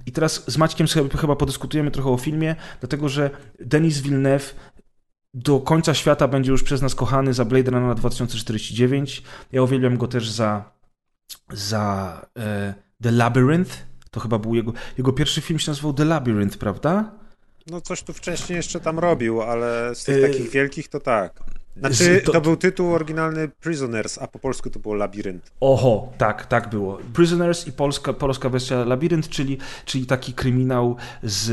[0.06, 4.56] I teraz z Maćkiem chyba podyskutujemy trochę o filmie, dlatego że Denis Villeneuve
[5.38, 9.24] do końca świata będzie już przez nas kochany za Blade Runner 2049.
[9.52, 10.72] Ja uwielbiam go też za,
[11.52, 13.78] za e, The Labyrinth.
[14.12, 17.12] To chyba był jego, jego pierwszy film się nazywał The Labyrinth, prawda?
[17.68, 21.44] No coś tu wcześniej jeszcze tam robił, ale z tych takich wielkich to tak.
[21.80, 22.32] Znaczy, to...
[22.32, 22.42] to...
[22.42, 25.52] był tytuł oryginalny Prisoners, a po polsku to było Labirynt.
[25.60, 27.00] Oho, tak, tak było.
[27.14, 31.44] Prisoners i polska, polska wersja Labirynt, czyli, czyli taki kryminał z,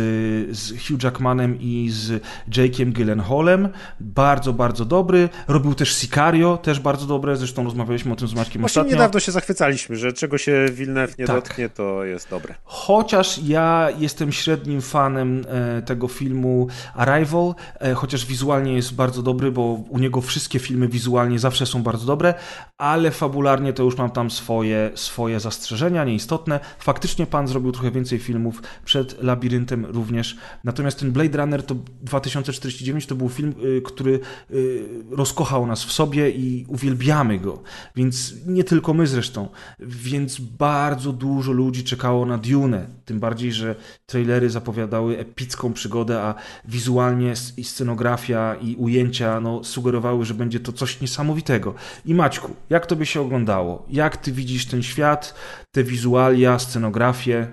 [0.57, 3.69] z Hugh Jackmanem i z Jake'iem Gyllenhaalem.
[4.01, 5.29] Bardzo, bardzo dobry.
[5.49, 7.37] Robił też Sicario, też bardzo dobre.
[7.37, 8.97] Zresztą rozmawialiśmy o tym z Maćkiem Właśnie ostatnio.
[8.97, 11.37] niedawno się zachwycaliśmy, że czego się Villeneuve nie tak.
[11.37, 12.55] dotknie, to jest dobre.
[12.65, 19.53] Chociaż ja jestem średnim fanem e, tego filmu Arrival, e, chociaż wizualnie jest bardzo dobry,
[19.53, 22.35] bo u niego jego wszystkie filmy wizualnie zawsze są bardzo dobre,
[22.79, 26.61] ale fabularnie to już mam tam swoje, swoje zastrzeżenia, nieistotne.
[26.79, 30.37] Faktycznie pan zrobił trochę więcej filmów przed Labiryntem również.
[30.65, 34.21] Natomiast ten Blade Runner to 2049 to był film, y, który
[34.51, 37.63] y, rozkochał nas w sobie i uwielbiamy go.
[37.97, 39.49] Więc nie tylko my zresztą.
[39.81, 42.87] Więc bardzo dużo ludzi czekało na Dune.
[43.05, 43.75] Tym bardziej, że
[44.07, 46.35] trailery zapowiadały epicką przygodę, a
[46.65, 51.75] wizualnie i scenografia i ujęcia no, sugerowały że będzie to coś niesamowitego.
[52.05, 53.87] I Maćku, jak tobie się oglądało?
[53.91, 55.35] Jak ty widzisz ten świat,
[55.73, 57.49] te wizualia, scenografię?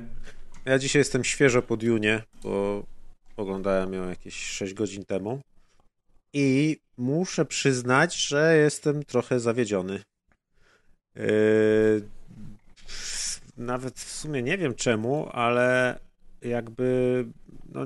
[0.66, 2.84] Ja dzisiaj jestem świeżo po Dune, bo
[3.38, 5.42] oglądałem ją jakieś 6 godzin temu.
[6.34, 10.02] I muszę przyznać, że jestem trochę zawiedziony.
[11.16, 11.24] Yy,
[13.62, 16.00] nawet w sumie nie wiem czemu, ale
[16.42, 17.26] jakby
[17.66, 17.86] no,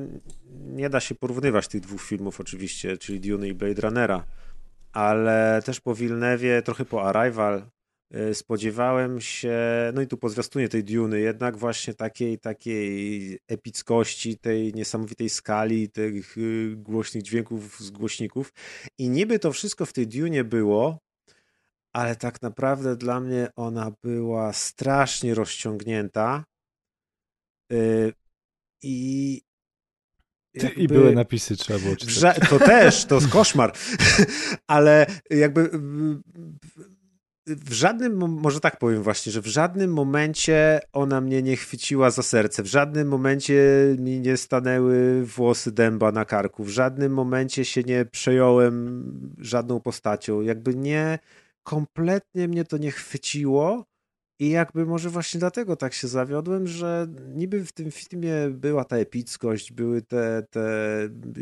[0.50, 4.26] nie da się porównywać tych dwóch filmów oczywiście, czyli Dune i Blade Runnera
[4.96, 7.66] ale też po Wilnewie, trochę po Arrival
[8.16, 9.58] y, spodziewałem się,
[9.94, 15.90] no i tu po zwiastunie tej Duny, jednak właśnie takiej, takiej epickości, tej niesamowitej skali,
[15.90, 18.54] tych y, głośnych dźwięków z głośników.
[18.98, 20.98] I niby to wszystko w tej Dunie było,
[21.96, 26.46] ale tak naprawdę dla mnie ona była strasznie rozciągnięta
[27.74, 28.14] y,
[28.84, 29.42] i
[30.54, 30.82] jakby...
[30.82, 32.50] I były napisy, trzeba było czytać.
[32.50, 33.74] To też, to jest koszmar.
[34.68, 35.70] Ale jakby
[37.48, 42.24] w żadnym, może tak powiem właśnie, że w żadnym momencie ona mnie nie chwyciła za
[42.24, 43.56] serce, w żadnym momencie
[44.00, 49.04] mi nie stanęły włosy dęba na karku, w żadnym momencie się nie przejąłem
[49.38, 50.42] żadną postacią.
[50.42, 51.20] Jakby nie,
[51.66, 53.86] kompletnie mnie to nie chwyciło
[54.40, 58.98] i jakby może właśnie dlatego tak się zawiodłem, że niby w tym filmie była ta
[58.98, 60.68] epickość, były te, te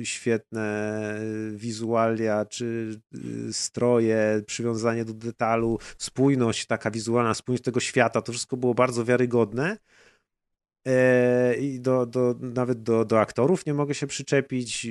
[0.03, 1.19] świetne
[1.55, 2.99] wizualia, czy
[3.49, 9.05] y, stroje, przywiązanie do detalu, spójność taka wizualna, spójność tego świata, to wszystko było bardzo
[9.05, 9.77] wiarygodne.
[10.87, 14.89] E, I do, do, nawet do, do aktorów nie mogę się przyczepić y,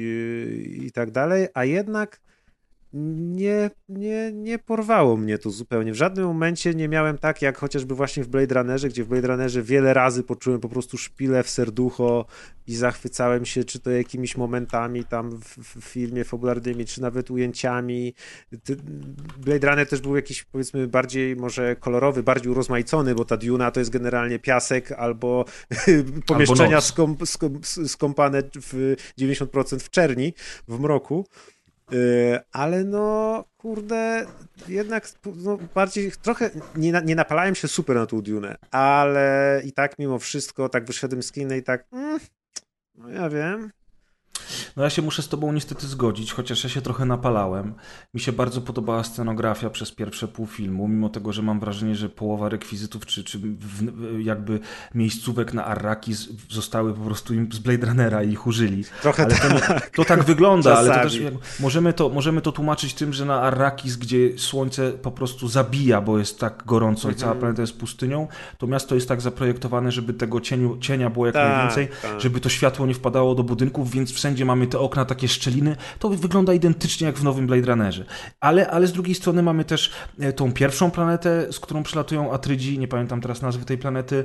[0.86, 2.20] i tak dalej, a jednak
[2.92, 5.92] nie, nie, nie porwało mnie to zupełnie.
[5.92, 9.28] W żadnym momencie nie miałem tak, jak chociażby właśnie w Blade Runnerze, gdzie w Blade
[9.28, 12.26] Runnerze wiele razy poczułem po prostu szpilę w serducho
[12.66, 18.14] i zachwycałem się, czy to jakimiś momentami tam w, w filmie fabularnymi, czy nawet ujęciami.
[19.38, 23.80] Blade Runner też był jakiś, powiedzmy, bardziej może kolorowy, bardziej urozmaicony, bo ta Duna to
[23.80, 25.44] jest generalnie piasek albo
[26.26, 30.34] pomieszczenia albo skąp, skąp, skąpane w 90% w czerni,
[30.68, 31.26] w mroku.
[31.92, 34.26] Y, ale no, kurde,
[34.68, 39.98] jednak no, bardziej trochę nie, nie napalałem się super na tą Dune, ale i tak
[39.98, 42.20] mimo wszystko tak wyszedłem z kina i tak, mm,
[42.94, 43.70] no ja wiem,
[44.76, 47.74] no ja się muszę z tobą niestety zgodzić, chociaż ja się trochę napalałem.
[48.14, 52.08] Mi się bardzo podobała scenografia przez pierwsze pół filmu, mimo tego, że mam wrażenie, że
[52.08, 54.60] połowa rekwizytów czy, czy w, jakby
[54.94, 58.84] miejscówek na Arrakis zostały po prostu im z Blade Runnera i ich użyli.
[59.02, 59.90] Trochę ale tak.
[59.90, 61.20] To, to tak wygląda, ale to też
[61.60, 66.18] możemy, to, możemy to tłumaczyć tym, że na Arrakis, gdzie słońce po prostu zabija, bo
[66.18, 67.14] jest tak gorąco mhm.
[67.14, 71.26] i cała planeta jest pustynią, to miasto jest tak zaprojektowane, żeby tego cieniu, cienia było
[71.26, 72.20] jak tak, najwięcej, tak.
[72.20, 76.08] żeby to światło nie wpadało do budynków, więc wszędzie mamy te okna, takie szczeliny, to
[76.08, 78.04] wygląda identycznie jak w nowym Blade Runnerze.
[78.40, 82.78] Ale, ale z drugiej strony mamy też e, tą pierwszą planetę, z którą przylatują Atrydzi,
[82.78, 84.24] nie pamiętam teraz nazwy tej planety.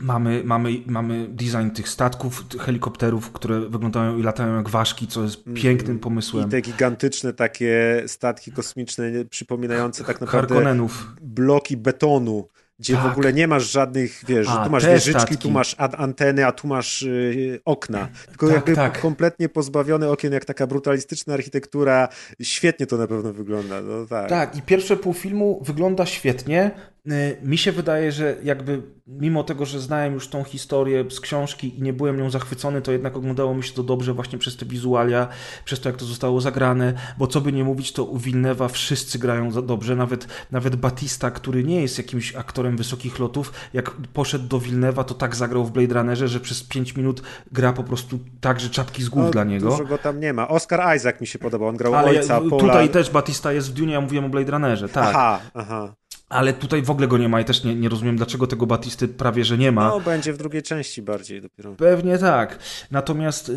[0.00, 5.22] Mamy, mamy, mamy design tych statków, tych helikopterów, które wyglądają i latają jak ważki, co
[5.22, 5.62] jest mm.
[5.62, 6.48] pięknym pomysłem.
[6.48, 11.12] I te gigantyczne takie statki kosmiczne przypominające tak naprawdę Harkonnenów.
[11.22, 13.12] bloki betonu gdzie w Tak.
[13.12, 15.36] ogóle nie masz żadnych, wiesz, A, tu masz wieżyczki, statki.
[15.38, 18.08] tu masz an- anteny, a tu masz y, okna.
[18.26, 19.00] Tylko Tak, jakby tak.
[19.00, 22.08] kompletnie pozbawione okien, jak taka brutalistyczna architektura.
[22.42, 23.80] Świetnie to na pewno wygląda.
[23.82, 24.28] No, tak.
[24.28, 26.70] Tak, i pierwsze pół filmu wygląda świetnie.
[27.12, 31.78] Y, Mi się wydaje, że jakby mimo tego, że znałem już tą historię z książki
[31.78, 34.66] i nie byłem nią zachwycony, to jednak oglądało mi się to dobrze właśnie przez te
[34.66, 35.28] wizualia,
[35.64, 39.18] przez to jak to zostało zagrane, bo co by nie mówić, to u Wilnewa wszyscy
[39.18, 44.48] grają za dobrze, nawet, nawet Batista, który nie jest jakimś aktorem wysokich lotów, jak poszedł
[44.48, 48.18] do Wilnewa, to tak zagrał w Blade Runnerze, że przez 5 minut gra po prostu
[48.40, 49.70] tak, że czapki z głów No, dla niego.
[49.70, 50.48] Dużo go tam nie ma.
[50.48, 51.68] Oscar Isaac mi się podobał.
[51.68, 52.58] On grał Ale ojca, ja, Paula.
[52.58, 55.06] tutaj też Batista jest w Dune, ja mówiłem o Blade Runnerze, tak.
[55.08, 55.94] Aha, aha.
[56.34, 59.08] Ale tutaj w ogóle go nie ma i też nie, nie rozumiem, dlaczego tego Batisty
[59.08, 59.88] prawie, że nie ma.
[59.88, 61.74] No, będzie w drugiej części bardziej dopiero.
[61.74, 62.58] Pewnie tak.
[62.90, 63.54] Natomiast, y,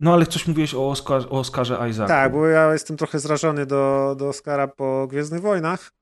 [0.00, 2.08] no ale coś mówiłeś o, Oscar, o Oscarze Isaacu.
[2.08, 5.92] Tak, bo ja jestem trochę zrażony do, do Oscara po Gwiezdnych Wojnach.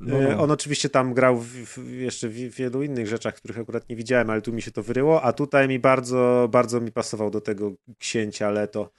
[0.00, 0.42] No, no.
[0.42, 4.30] On oczywiście tam grał w, w, jeszcze w wielu innych rzeczach, których akurat nie widziałem,
[4.30, 7.72] ale tu mi się to wyryło, a tutaj mi bardzo, bardzo mi pasował do tego
[7.98, 8.90] księcia Leto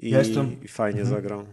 [0.00, 1.16] i, Ja jestem- i fajnie Mhm.
[1.16, 1.46] zagrał.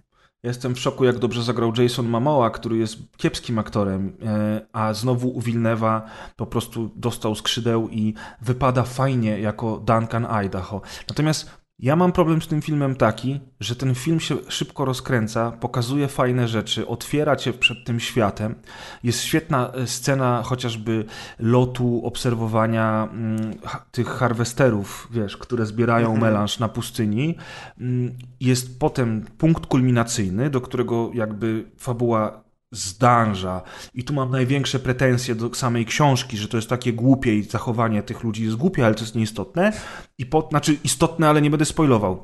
[0.46, 5.30] Jestem w szoku, jak dobrze zagrał Jason Momoa, który jest kiepskim aktorem, e, a znowu
[5.30, 10.82] u Wilnewa po prostu dostał skrzydeł i wypada fajnie jako Duncan Idaho.
[11.10, 16.08] Natomiast ja mam problem z tym filmem taki, że ten film się szybko rozkręca, pokazuje
[16.08, 18.56] fajne rzeczy, otwiera cię przed tym światem.
[19.04, 21.06] Jest świetna e, scena chociażby
[21.40, 26.22] lotu, obserwowania mm, ha- tych harwesterów, wiesz, które zbierają Mhm.
[26.34, 27.36] melanż na pustyni.
[27.80, 33.62] Mm, Jest potem punkt kulminacyjny, do którego jakby fabuła zdąża.
[33.94, 38.04] I tu mam największe pretensje do samej książki, że to jest takie głupie i zachowanie
[38.04, 39.74] tych ludzi jest głupie, ale to jest nieistotne.
[40.18, 42.24] I po, znaczy istotne, ale nie będę spoilował.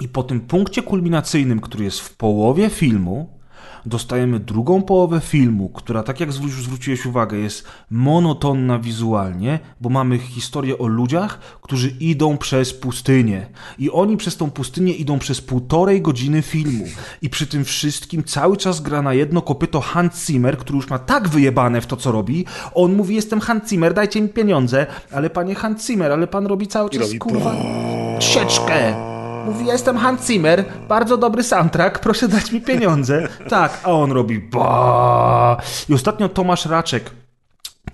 [0.00, 3.35] I po tym punkcie kulminacyjnym, który jest w połowie filmu,
[3.86, 10.78] dostajemy drugą połowę filmu, która, tak jak zwróciłeś uwagę, jest monotonna wizualnie, bo mamy historię
[10.78, 13.46] o ludziach, którzy idą przez pustynię.
[13.78, 16.84] I oni przez tą pustynię idą przez półtorej godziny filmu.
[17.22, 20.98] I przy tym wszystkim cały czas gra na jedno kopyto Hans Zimmer, który już ma
[20.98, 22.44] tak wyjebane w to, co robi.
[22.74, 24.86] On mówi, jestem Hans Zimmer, dajcie mi pieniądze.
[25.12, 27.54] Ale panie Hans Zimmer, ale pan robi cały czas, robi kurwa,
[28.20, 29.15] sieczkę.
[29.46, 33.28] Mówi, ja jestem Hans Zimmer, bardzo dobry soundtrack, proszę dać mi pieniądze.
[33.48, 35.56] Tak, a on robi ba.
[35.88, 37.10] I ostatnio Tomasz Raczek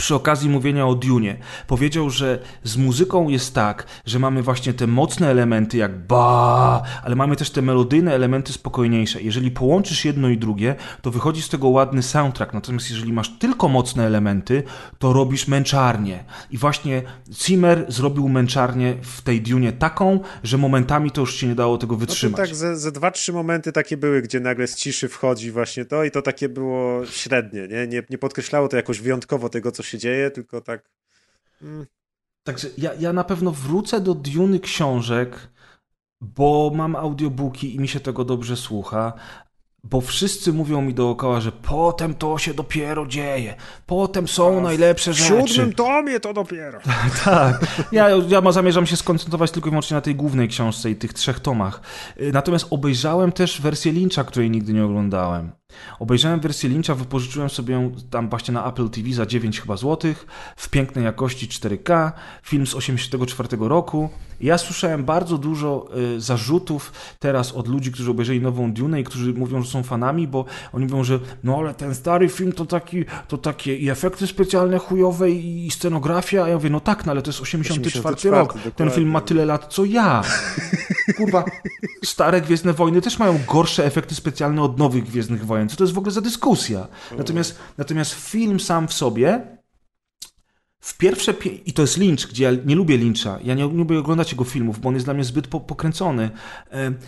[0.02, 4.86] przy okazji mówienia o Dune powiedział, że z muzyką jest tak, że mamy właśnie te
[4.86, 9.22] mocne elementy jak ba, ale mamy też te melodyjne elementy spokojniejsze.
[9.22, 12.52] Jeżeli połączysz jedno i drugie, to wychodzi z tego ładny soundtrack.
[12.52, 14.62] Natomiast jeżeli masz tylko mocne elementy,
[14.98, 16.24] to robisz męczarnię.
[16.50, 21.54] I właśnie Zimmer zrobił męczarnię w tej Dune taką, że momentami to już się nie
[21.54, 22.36] dało tego No wytrzymać.
[22.48, 26.04] tak ze, ze dwa, trzy momenty takie były, gdzie nagle z ciszy wchodzi właśnie to
[26.04, 27.86] i to takie było średnie, nie?
[27.86, 30.90] Nie, nie podkreślało to jakoś wyjątkowo tego, co się dzieje, tylko tak...
[31.62, 31.86] Mm,
[32.44, 35.48] Także ja, ja na pewno wrócę do Duny książek,
[36.20, 39.12] bo mam audiobooki i mi się tego dobrze słucha.
[39.84, 43.54] Bo wszyscy mówią mi dookoła, że potem to się dopiero dzieje.
[43.86, 45.48] Potem są najlepsze w rzeczy.
[45.48, 46.80] siódmym tomie to dopiero.
[47.24, 47.66] Tak.
[47.92, 51.40] Ja, ja zamierzam się skoncentrować tylko i wyłącznie na tej głównej książce i tych trzech
[51.40, 51.80] tomach.
[52.20, 55.52] Y, Natomiast obejrzałem też wersję Lyncha, której nigdy nie oglądałem.
[55.98, 60.26] Obejrzałem wersję Lyncha, wypożyczyłem sobie ją tam właśnie na Apple TV za 9 chyba złotych,
[60.56, 64.10] w pięknej jakości 4K, film z 84 roku.
[64.40, 69.32] Ja słyszałem bardzo dużo y, zarzutów teraz od ludzi, którzy obejrzeli nową Dune i którzy
[69.32, 73.04] mówią, że są fanami, bo oni mówią, że no ale ten stary film to taki,
[73.28, 77.22] to takie i efekty specjalne chujowe i scenografia, a ja mówię, no tak, no ale
[77.22, 78.52] to jest 84, 84 rok.
[78.52, 78.94] Ten dokładnie.
[78.94, 80.22] film ma tyle lat, co ja.
[81.16, 81.44] Kurwa,
[82.04, 85.61] stare Gwiezdne Wojny też mają gorsze efekty specjalne od nowych Gwiezdnych Wojen.
[85.68, 86.88] Co to jest w ogóle za dyskusja?
[87.18, 89.58] Natomiast, natomiast film sam w sobie
[90.80, 93.74] w pierwsze, pie- i to jest Lynch, gdzie ja nie lubię Lyncha, ja nie, nie
[93.78, 96.30] lubię oglądać jego filmów, bo on jest dla mnie zbyt po, pokręcony.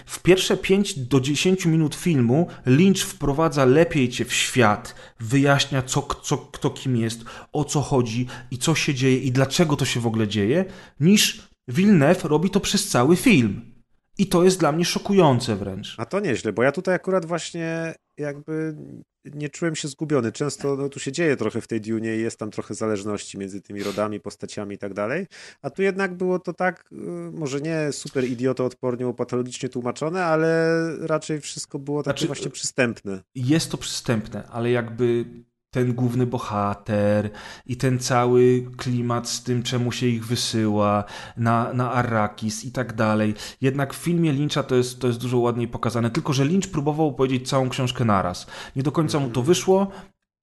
[0.07, 6.09] W pierwsze 5 do 10 minut filmu Lynch wprowadza lepiej cię w świat, wyjaśnia co,
[6.23, 10.01] co, kto kim jest, o co chodzi i co się dzieje i dlaczego to się
[10.01, 10.65] w ogóle dzieje,
[11.01, 13.74] niż Villeneuve robi to przez cały film.
[14.19, 15.95] I to jest dla mnie szokujące wręcz.
[15.99, 18.77] A to nieźle, bo ja tutaj akurat właśnie jakby
[19.25, 20.33] nie czułem się zgubiony.
[20.33, 23.61] Często no, tu się dzieje trochę w tej Dunie i jest tam trochę zależności między
[23.61, 25.27] tymi rodami, postaciami i tak dalej.
[25.63, 26.97] A tu jednak było to tak, y,
[27.33, 33.23] może nie super idiotoodpornie, patologicznie tłumaczone, ale raczej wszystko było takie Znaczy, właśnie przystępne.
[33.35, 35.25] jest to przystępne, ale jakby
[35.75, 37.31] ten główny bohater
[37.67, 41.05] i ten cały klimat z tym, czemu się ich wysyła
[41.37, 43.35] na, na Arrakis i tak dalej.
[43.61, 47.15] Jednak w filmie Lyncha to jest, to jest dużo ładniej pokazane, tylko że Lynch próbował
[47.15, 48.47] powiedzieć całą książkę naraz.
[48.77, 49.91] Nie do końca mu to wyszło,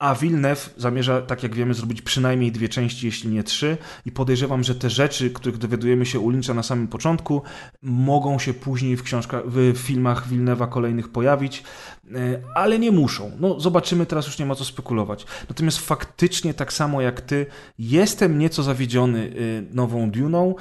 [0.01, 3.77] A Villeneuve zamierza, tak jak wiemy, zrobić przynajmniej dwie części, jeśli nie trzy.
[4.05, 7.41] I podejrzewam, że te rzeczy, których dowiadujemy się u Lyncha na samym początku,
[7.81, 11.63] mogą się później w książkach, w filmach Villeneuve'a kolejnych pojawić,
[12.13, 13.31] e, ale nie muszą.
[13.39, 15.25] No, zobaczymy, teraz już nie ma co spekulować.
[15.49, 17.45] Natomiast faktycznie, tak samo jak ty,
[17.77, 19.33] jestem nieco zawiedziony
[19.69, 20.55] e, nową Duną,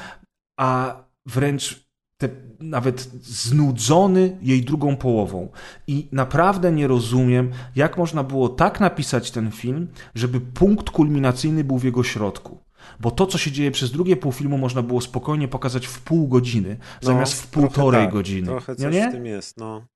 [0.59, 0.97] a
[1.27, 2.29] wręcz te,
[2.61, 5.49] nawet znudzony jej drugą połową.
[5.87, 11.79] I naprawdę nie rozumiem, jak można było tak napisać ten film, żeby punkt kulminacyjny był
[11.79, 12.59] w jego środku.
[13.01, 16.29] Bo to, co się dzieje przez drugie pół filmu, można było spokojnie pokazać w pół
[16.29, 18.47] godziny, no, zamiast w półtorej tak, godziny.
[18.47, 19.09] Trochę coś nie?
[19.09, 19.87] w tym jest, no.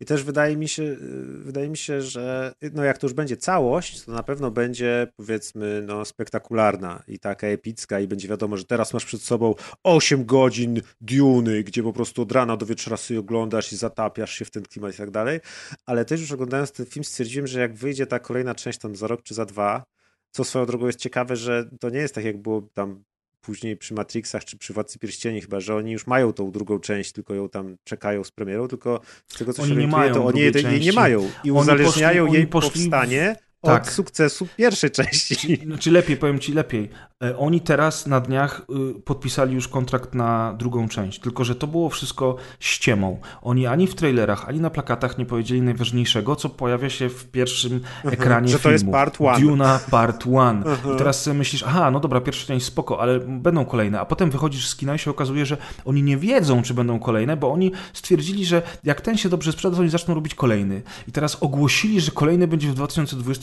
[0.00, 0.96] I też wydaje mi się, y,
[1.44, 5.82] wydaje mi się, że no jak to już będzie całość, to na pewno będzie powiedzmy
[5.86, 10.80] no, spektakularna i taka epicka i będzie wiadomo, że teraz masz przed sobą 8 godzin
[11.00, 14.62] Duny, gdzie po prostu od rana do wieczora sobie oglądasz i zatapiasz się w ten
[14.62, 15.40] klimat i tak dalej,
[15.86, 19.06] ale też już oglądając ten film stwierdziłem, że jak wyjdzie ta kolejna część tam za
[19.06, 19.84] rok czy za dwa,
[20.30, 23.04] co swoją drogą jest ciekawe, że to nie jest tak jak było tam
[23.46, 27.12] później przy Matrixach czy przy Władcy Pierścieni chyba, że oni już mają tą drugą część,
[27.12, 30.40] tylko ją tam czekają z premierą, tylko z tego co oni się orientuję, to oni
[30.40, 33.82] jej, nie mają i oni uzależniają poszli, jej powstanie tak.
[33.82, 35.56] od sukcesu pierwszej części.
[35.66, 36.90] Znaczy lepiej, powiem ci lepiej.
[37.24, 38.62] E, oni teraz na dniach
[38.96, 43.20] y, podpisali już kontrakt na drugą część, tylko że to było wszystko ściemą.
[43.42, 47.80] Oni ani w trailerach, ani na plakatach nie powiedzieli najważniejszego, co pojawia się w pierwszym
[48.04, 48.62] ekranie że filmu.
[48.62, 49.40] To jest part one.
[49.40, 50.62] Duna part one.
[50.94, 54.00] I teraz sobie myślisz, aha, no dobra, pierwsza część spoko, ale będą kolejne.
[54.00, 57.36] A potem wychodzisz z kina i się okazuje, że oni nie wiedzą, czy będą kolejne,
[57.36, 60.82] bo oni stwierdzili, że jak ten się dobrze sprzeda, to oni zaczną robić kolejny.
[61.08, 62.74] I teraz ogłosili, że kolejny będzie w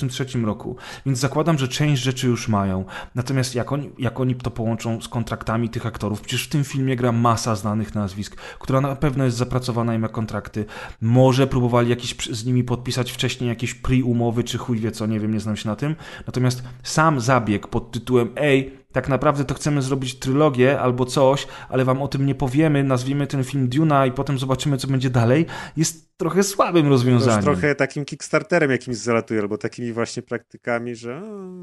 [0.07, 0.75] 2023 roku.
[1.06, 2.85] Więc zakładam, że część rzeczy już mają.
[3.15, 6.22] Natomiast jak oni, jak oni to połączą z kontraktami tych aktorów?
[6.22, 10.07] Przecież w tym filmie gra masa znanych nazwisk, która na pewno jest zapracowana i ma
[10.07, 10.65] kontrakty.
[11.01, 15.33] Może próbowali jakieś z nimi podpisać wcześniej jakieś pre-umowy, czy chuj wie co, nie wiem,
[15.33, 15.95] nie znam się na tym.
[16.27, 21.85] Natomiast sam zabieg pod tytułem Ej, tak naprawdę to chcemy zrobić trylogię albo coś, ale
[21.85, 25.45] wam o tym nie powiemy, nazwijmy ten film Duna i potem zobaczymy, co będzie dalej,
[25.77, 27.39] jest trochę słabym rozwiązaniem.
[27.39, 31.22] To trochę takim Kickstarterem jakimś zalatuje, albo takimi właśnie praktykami, że...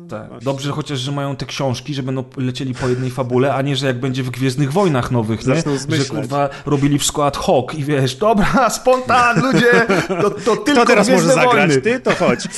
[0.08, 0.30] Tak.
[0.42, 3.86] Dobrze chociaż, że mają te książki, że będą lecieli po jednej fabule, a nie, że
[3.86, 5.54] jak będzie w Gwiezdnych Wojnach nowych, nie?
[5.96, 10.86] Że kurwa robili wszystko ad hoc i wiesz, dobra, spontan, ludzie, to, to tylko Kto
[10.86, 11.68] teraz Gwiezdne może zagrać?
[11.68, 11.82] Wojny.
[11.82, 12.00] Ty?
[12.00, 12.48] To chodź.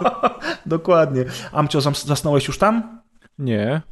[0.66, 1.24] Dokładnie.
[1.52, 3.00] Amcio, zasnąłeś już tam?
[3.38, 3.82] Nie.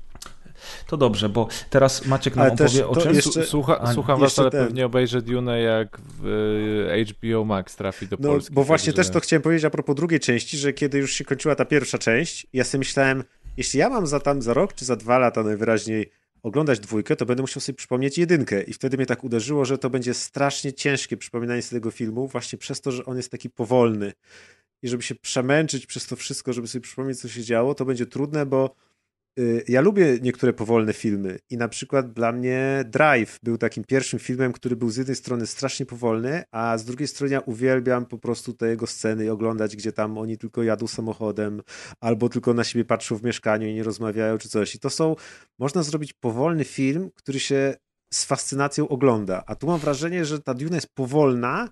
[0.87, 3.15] To dobrze, bo teraz Maciek nam opowie o czym.
[3.15, 4.67] Jeszcze, Słucha, a, słucham was, ale ten.
[4.67, 8.55] pewnie obejrzę Dune jak w y, HBO Max trafi do no, Polski.
[8.55, 9.11] Bo właśnie także...
[9.11, 11.99] też to chciałem powiedzieć a propos drugiej części, że kiedy już się kończyła ta pierwsza
[11.99, 13.25] część, ja sobie myślałem,
[13.57, 16.11] jeśli ja mam za tam za rok czy za dwa lata najwyraźniej
[16.43, 18.63] oglądać dwójkę, to będę musiał sobie przypomnieć jedynkę.
[18.63, 22.59] I wtedy mnie tak uderzyło, że to będzie strasznie ciężkie przypominanie sobie tego filmu, właśnie
[22.59, 24.13] przez to, że on jest taki powolny.
[24.83, 28.07] I żeby się przemęczyć przez to wszystko, żeby sobie przypomnieć, co się działo, to będzie
[28.07, 28.75] trudne, bo
[29.69, 34.53] ja lubię niektóre powolne filmy i na przykład dla mnie Drive był takim pierwszym filmem,
[34.53, 38.53] który był z jednej strony strasznie powolny, a z drugiej strony ja uwielbiam po prostu
[38.53, 41.63] te jego sceny i oglądać, gdzie tam oni tylko jadą samochodem
[42.01, 44.75] albo tylko na siebie patrzą w mieszkaniu i nie rozmawiają czy coś.
[44.75, 45.17] I to są,
[45.59, 47.75] można zrobić powolny film, który się
[48.13, 51.69] z fascynacją ogląda, a tu mam wrażenie, że ta Duna jest powolna,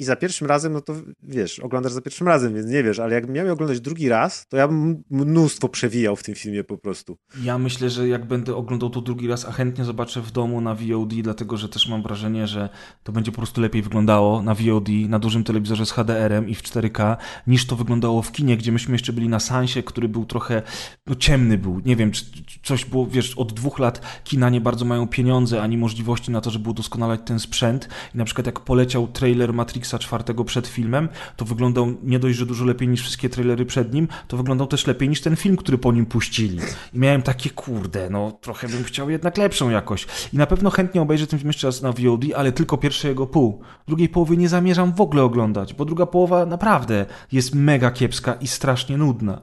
[0.00, 3.14] i za pierwszym razem, no to wiesz, oglądasz za pierwszym razem, więc nie wiesz, ale
[3.14, 7.16] jakbym miał oglądać drugi raz, to ja bym mnóstwo przewijał w tym filmie po prostu.
[7.42, 10.74] Ja myślę, że jak będę oglądał to drugi raz, a chętnie zobaczę w domu na
[10.74, 12.68] VOD, dlatego że też mam wrażenie, że
[13.02, 16.62] to będzie po prostu lepiej wyglądało na VOD, na dużym telewizorze z HDR-em i w
[16.62, 20.62] 4K, niż to wyglądało w kinie, gdzie myśmy jeszcze byli na Sansie, który był trochę,
[21.06, 21.80] no ciemny był.
[21.84, 22.24] Nie wiem, czy
[22.62, 26.50] coś było, wiesz, od dwóch lat kina nie bardzo mają pieniądze, ani możliwości na to,
[26.50, 27.88] żeby udoskonalać ten sprzęt.
[28.14, 32.38] I na przykład jak poleciał trailer Matrix Matrixa czwartego przed filmem, to wyglądał nie dość,
[32.38, 35.56] że dużo lepiej niż wszystkie trailery przed nim, to wyglądał też lepiej niż ten film,
[35.56, 36.58] który po nim puścili.
[36.94, 40.06] I miałem takie, kurde, no trochę bym chciał jednak lepszą jakość.
[40.32, 43.62] I na pewno chętnie obejrzę ten film jeszcze raz na VOD, ale tylko pierwszego pół.
[43.86, 48.46] Drugiej połowy nie zamierzam w ogóle oglądać, bo druga połowa naprawdę jest mega kiepska i
[48.46, 49.42] strasznie nudna.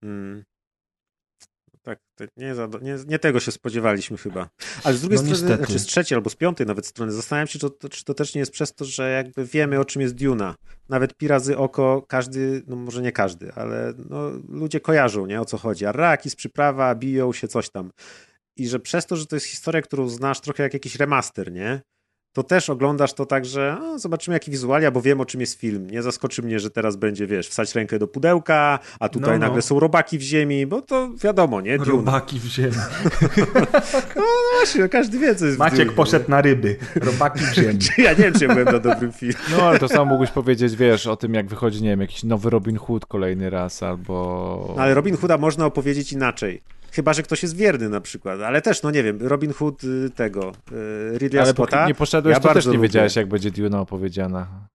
[0.00, 0.51] Hmm
[1.82, 1.98] tak,
[2.36, 4.48] nie, za, nie, nie, tego się spodziewaliśmy chyba.
[4.84, 5.64] Ale z drugiej no, strony, niestety.
[5.64, 8.34] znaczy z trzeciej albo z piątej nawet strony, zastanawiam się, czy to, czy to też
[8.34, 10.54] nie jest przez to, że jakby wiemy o czym jest Duna.
[10.88, 15.58] Nawet Pirazy oko, każdy, no może nie każdy, ale no, ludzie kojarzą, nie, o co
[15.58, 15.86] chodzi.
[15.86, 17.90] Arrakis, przyprawa, biją się, coś tam.
[18.56, 21.82] I że przez to, że to jest historia, którą znasz trochę jak jakiś remaster, nie?
[22.32, 25.60] To też oglądasz to tak, że o, zobaczymy jaki wizualia, bo wiem o czym jest
[25.60, 25.90] film.
[25.90, 29.46] Nie zaskoczy mnie, że teraz będzie, wiesz, wsać rękę do pudełka, a tutaj No, no.
[29.46, 31.78] nagle są robaki w ziemi, bo to wiadomo, nie?
[31.78, 31.90] Dune.
[31.90, 32.72] Robaki w ziemi.
[34.16, 34.22] No
[34.58, 36.76] właśnie, każdy wie, co jest Maciek Dune, poszedł na ryby.
[36.94, 37.78] Robaki w ziemi.
[37.98, 39.34] Ja nie wiem, czy ja byłem na dobrym filmie.
[39.56, 42.50] No ale to samo mógłbyś powiedzieć, wiesz, o tym jak wychodzi, nie wiem, jakiś nowy
[42.50, 44.74] Robin Hood kolejny raz, albo...
[44.76, 46.62] No, ale Robin Hooda można opowiedzieć inaczej.
[46.92, 50.10] Chyba, że ktoś jest wierny na przykład, ale też, no nie wiem, Robin Hood y,
[50.10, 50.52] tego,
[51.14, 51.86] y, Ridleya Ale Scotta.
[51.88, 52.82] nie poszedłeś, ja to też nie lubię.
[52.88, 54.68] wiedziałeś, jak będzie Duna opowiedziana.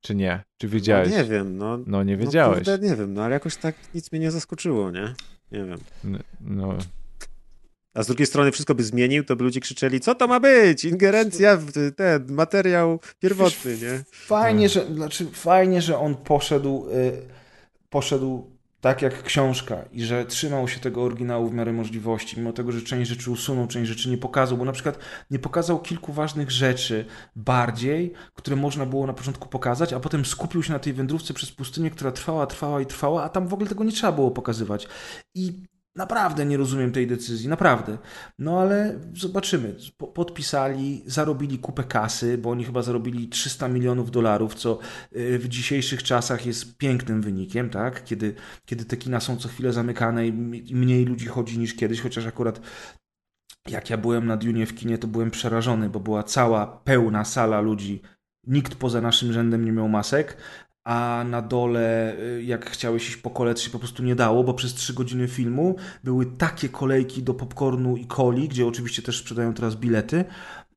[0.00, 0.44] Czy nie?
[0.58, 1.10] Czy wiedziałeś?
[1.10, 1.78] No, nie wiem, no.
[1.86, 2.56] No nie No, wiedziałeś.
[2.58, 5.14] kurde, nie wiem, no ale jakoś tak nic mnie nie zaskoczyło, nie?
[5.52, 5.78] Nie wiem.
[6.04, 6.74] N- No,
[7.94, 10.84] A z drugiej strony wszystko by zmienił, to by ludzie krzyczeli, co to ma być?
[10.84, 14.04] Ingerencja w ten materiał pierwotny, nie?
[14.12, 17.12] Fajnie, że, znaczy, fajnie, że on poszedł, y,
[17.90, 18.55] poszedł
[18.86, 22.82] tak jak książka i że trzymał się tego oryginału w miarę możliwości, mimo tego, że
[22.82, 24.98] część rzeczy usunął, część rzeczy nie pokazał, bo na przykład
[25.30, 27.04] nie pokazał kilku ważnych rzeczy
[27.36, 31.52] bardziej, które można było na początku pokazać, a potem skupił się na tej wędrówce przez
[31.52, 34.88] pustynię, która trwała, trwała i trwała, a tam w ogóle tego nie trzeba było pokazywać.
[35.34, 35.52] I
[35.96, 37.98] naprawdę nie rozumiem tej decyzji, naprawdę.
[38.38, 39.76] No ale zobaczymy.
[39.96, 44.78] Po- Podpisali, zarobili kupę kasy, bo oni chyba zarobili 300 milionów dolarów, co
[45.16, 48.04] y, w dzisiejszych czasach jest pięknym wynikiem, tak?
[48.04, 48.34] Kiedy,
[48.66, 50.32] kiedy te kina są co chwilę zamykane i
[50.74, 52.60] mniej ludzi chodzi niż kiedyś, chociaż akurat
[53.68, 57.60] jak ja byłem na Dunie w kinie, to byłem przerażony, bo była cała pełna sala
[57.60, 58.02] ludzi.
[58.46, 60.36] Nikt poza naszym rzędem nie miał masek,
[60.86, 64.44] a na dole, y, jak chciałeś iść po kole, to się po prostu nie dało,
[64.44, 69.18] bo przez trzy godziny filmu były takie kolejki do popcornu i coli, gdzie oczywiście też
[69.18, 70.24] sprzedają teraz bilety,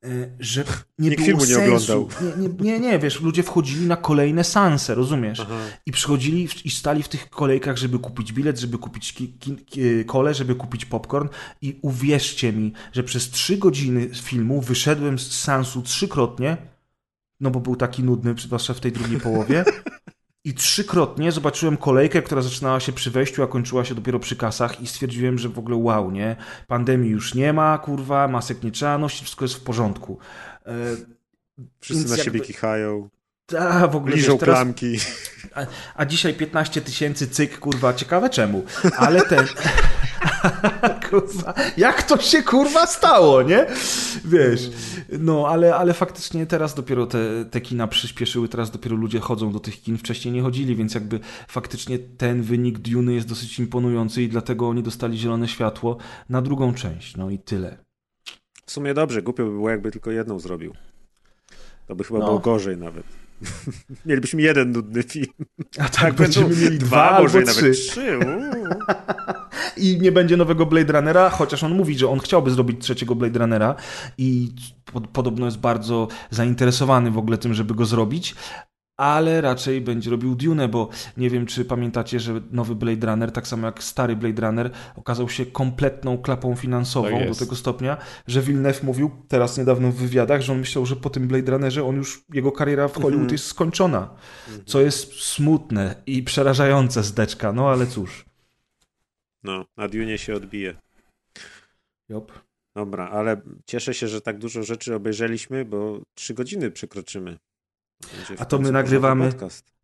[0.05, 0.63] y, że
[0.99, 2.09] nie Nikt było filmu nie oglądał.
[2.37, 5.39] Nie, nie, nie, nie, wiesz, ludzie wchodzili na kolejne sanse, rozumiesz?
[5.39, 5.55] Aha.
[5.85, 9.55] I przychodzili w- i stali w tych kolejkach, żeby kupić bilet, żeby kupić ki, ki,
[9.55, 11.27] ki, kole, żeby kupić popcorn.
[11.61, 16.57] I uwierzcie mi, że przez trzy godziny filmu wyszedłem z sansu trzykrotnie,
[17.39, 19.65] no bo był taki nudny, zwłaszcza w tej drugiej połowie.
[20.43, 24.81] I trzykrotnie zobaczyłem kolejkę, która zaczynała się przy wejściu, a kończyła się dopiero przy kasach
[24.81, 26.35] i stwierdziłem, że w ogóle wow, nie?
[26.67, 30.17] Pandemii już nie ma, kurwa, masek nie trzeba nosić, wszystko jest w porządku.
[30.65, 30.73] E,
[31.79, 33.09] Wszyscy na siebie jakby- kichają,
[33.59, 34.97] a, w ogóle liżą wiesz, teraz, klamki.
[35.55, 38.63] a, a dzisiaj 15 tysięcy cyk, kurwa, ciekawe czemu.
[38.97, 39.45] Ale ten.
[41.09, 43.65] kurwa, jak to się kurwa stało, nie?
[44.25, 44.69] Wiesz.
[45.19, 49.59] No, ale, ale faktycznie teraz dopiero te, te kina przyspieszyły, teraz dopiero ludzie chodzą do
[49.59, 54.29] tych kin, wcześniej nie chodzili, więc jakby faktycznie ten wynik Duny jest dosyć imponujący i
[54.29, 55.97] dlatego oni dostali zielone światło
[56.29, 57.17] na drugą część.
[57.17, 57.77] No i tyle.
[58.65, 60.73] W sumie dobrze, głupio by było, jakby tylko jedną zrobił.
[61.87, 62.25] To by chyba No.
[62.25, 63.03] było gorzej nawet.
[64.05, 65.33] Mielibyśmy jeden nudny film.
[65.79, 67.61] A tak, będziemy mieli dwa, może albo i trzy.
[67.61, 68.19] nawet trzy.
[69.83, 73.39] I nie będzie nowego Blade Runnera, chociaż on mówi, że on chciałby zrobić trzeciego Blade
[73.39, 73.75] Runnera
[74.17, 74.49] i
[74.93, 78.35] pod, podobno jest bardzo zainteresowany w ogóle tym, żeby go zrobić,
[78.99, 83.47] ale raczej będzie robił Dune, bo nie wiem, czy pamiętacie, że nowy Blade Runner, tak
[83.47, 87.97] samo jak stary Blade Runner, okazał się kompletną klapą finansową Tak do tego stopnia,
[88.27, 91.83] że Villeneuve mówił teraz niedawno w wywiadach, że on myślał, że po tym Blade Runnerze
[91.83, 93.31] on już, jego kariera w Hollywood Mhm.
[93.31, 94.09] jest skończona,
[94.65, 98.25] co jest smutne i przerażające zdeczka, no ale cóż.
[99.43, 100.75] No, na Dune się odbije.
[102.09, 102.31] Jop.
[102.75, 107.37] Dobra, ale cieszę się, że tak dużo rzeczy obejrzeliśmy, bo trzy godziny przekroczymy.
[108.39, 109.31] A to my nagrywamy-.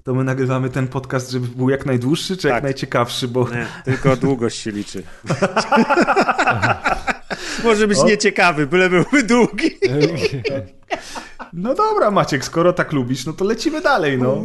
[0.04, 2.64] To my nagrywamy ten podcast, żeby był jak najdłuższy, czy jak Tak.
[2.64, 5.04] najciekawszy, bo Nie, tylko długość się liczy.
[7.64, 8.06] Może być O.
[8.06, 9.72] nieciekawy, byle byłby długi.
[11.54, 14.44] no dobra Maciek, skoro tak lubisz, no to lecimy dalej, no.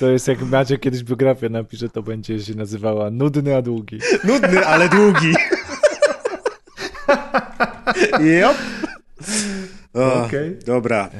[0.00, 3.98] To jest jak Macie kiedyś biografię napisze, to będzie się nazywała Nudny a Długi.
[4.24, 5.34] Nudny, ale długi.
[8.40, 8.56] Jop.
[8.56, 10.56] O, Okej.
[10.66, 11.10] Dobra.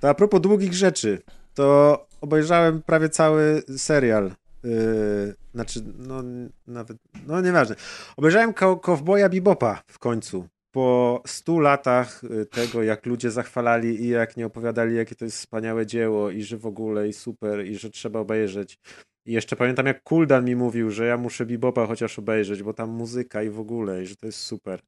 [0.00, 1.22] To a propos długich rzeczy,
[1.54, 4.30] to obejrzałem prawie cały serial.
[4.64, 6.22] Yy, znaczy, no
[6.66, 7.74] nawet, no nieważne.
[8.16, 10.48] Obejrzałem Ko- Kowboja Bebopa w końcu.
[10.72, 15.36] Po stu latach y, tego, jak ludzie zachwalali i jak nie opowiadali, jakie to jest
[15.38, 18.78] wspaniałe dzieło i że w ogóle i super i że trzeba obejrzeć.
[19.26, 22.90] I jeszcze pamiętam, jak Kuldan mi mówił, że ja muszę Bebopa chociaż obejrzeć, bo tam
[22.90, 24.80] muzyka i w ogóle, i że to jest super.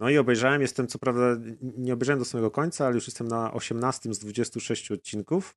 [0.00, 3.52] No i obejrzałem, jestem co prawda, nie obejrzałem do samego końca, ale już jestem na
[3.52, 5.56] 18 z 26 odcinków.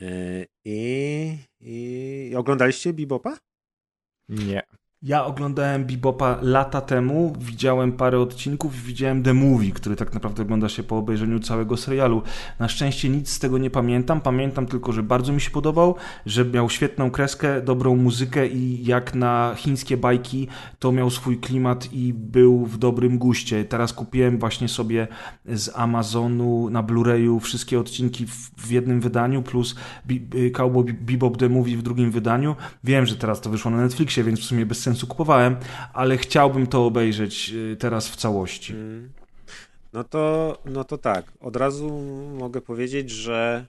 [0.00, 3.38] Yy, I, i, oglądaliście Bebopa?
[4.28, 4.62] Nie.
[5.02, 10.68] Ja oglądałem Bebopa lata temu, widziałem parę odcinków widziałem The Movie, który tak naprawdę ogląda
[10.68, 12.22] się po obejrzeniu całego serialu.
[12.58, 15.94] Na szczęście nic z tego nie pamiętam, pamiętam tylko, że bardzo mi się podobał,
[16.26, 21.92] że miał świetną kreskę, dobrą muzykę i jak na chińskie bajki to miał swój klimat
[21.92, 23.64] i był w dobrym guście.
[23.64, 25.08] Teraz kupiłem właśnie sobie
[25.46, 29.74] z Amazonu na Blu-rayu wszystkie odcinki w jednym wydaniu plus
[30.52, 32.56] Cowboy Bebop The Movie w drugim wydaniu.
[32.84, 35.56] Wiem, że teraz to wyszło na Netflixie, więc w sumie bez sensu kupowałem,
[35.92, 38.72] ale chciałbym to obejrzeć y, teraz w całości.
[38.72, 39.10] Mm.
[39.92, 41.88] No to, no to tak, od razu
[42.38, 43.66] mogę powiedzieć, że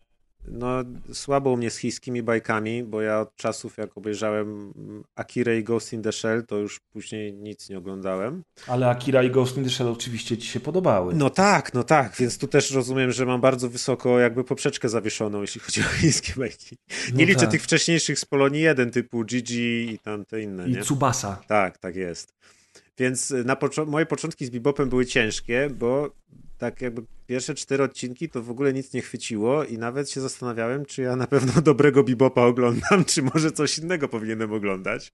[0.49, 0.67] no,
[1.13, 4.73] słabo u mnie z chińskimi bajkami, bo ja od czasów, jak obejrzałem
[5.15, 8.43] Akira i Ghost in the Shell, to już później nic nie oglądałem.
[8.67, 11.15] Ale Akira i Ghost in the Shell oczywiście ci się podobały.
[11.15, 15.41] No tak, no tak, więc tu też rozumiem, że mam bardzo wysoko jakby poprzeczkę zawieszoną,
[15.41, 16.77] jeśli chodzi o chińskie bajki.
[17.13, 17.51] Nie no liczę tak.
[17.51, 20.81] tych wcześniejszych z Polonii 1, typu Gigi i tamte inne, I nie?
[20.81, 21.41] Tsubasa.
[21.47, 22.33] Tak, tak jest.
[22.97, 26.11] Więc na pocz moje początki z Bebopem były ciężkie, bo
[26.59, 30.85] tak jakby pierwsze cztery odcinki to w ogóle nic nie chwyciło i nawet się zastanawiałem,
[30.85, 35.11] czy ja na pewno dobrego Bebopa oglądam, czy może coś innego powinienem oglądać.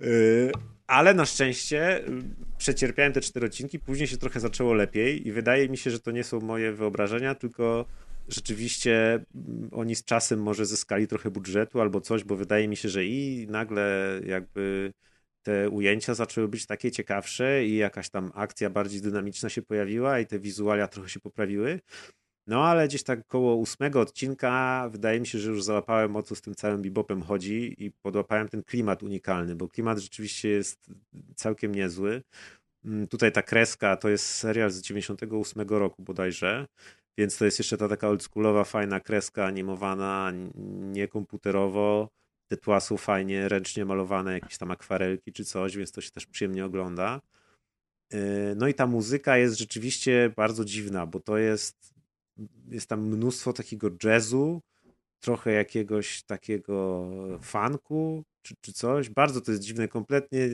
[0.00, 0.52] Yy,
[0.86, 2.22] ale na szczęście yy,
[2.58, 6.10] przecierpiałem te cztery odcinki, później się trochę zaczęło lepiej i wydaje mi się, że to
[6.10, 7.84] nie są moje wyobrażenia, tylko
[8.28, 12.88] rzeczywiście mm, oni z czasem może zyskali trochę budżetu albo coś, bo wydaje mi się,
[12.88, 14.92] że i nagle jakby
[15.44, 20.26] te ujęcia zaczęły być takie ciekawsze i jakaś tam akcja bardziej dynamiczna się pojawiła i
[20.26, 21.80] te wizualia trochę się poprawiły.
[22.46, 26.34] No ale gdzieś tak koło ósmego odcinka wydaje mi się, że już załapałem o co
[26.34, 30.90] z tym całym bebopem chodzi i podłapałem ten klimat unikalny, bo klimat rzeczywiście jest
[31.34, 32.22] całkiem niezły.
[32.84, 36.66] Mm, tutaj ta kreska to jest serial z 98 roku bodajże,
[37.18, 40.32] więc to jest jeszcze ta taka oldschoolowa, fajna kreska animowana,
[40.92, 42.08] nie komputerowo
[42.48, 46.26] te tła są fajnie ręcznie malowane, jakieś tam akwarelki czy coś, więc to się też
[46.26, 47.20] przyjemnie ogląda.
[48.12, 48.18] E,
[48.54, 51.94] no i ta muzyka jest rzeczywiście bardzo dziwna, bo to jest,
[52.68, 54.62] jest tam mnóstwo takiego jazzu,
[55.20, 57.08] trochę jakiegoś takiego
[57.42, 59.10] funku czy, czy coś.
[59.10, 60.48] Bardzo to jest dziwne, kompletnie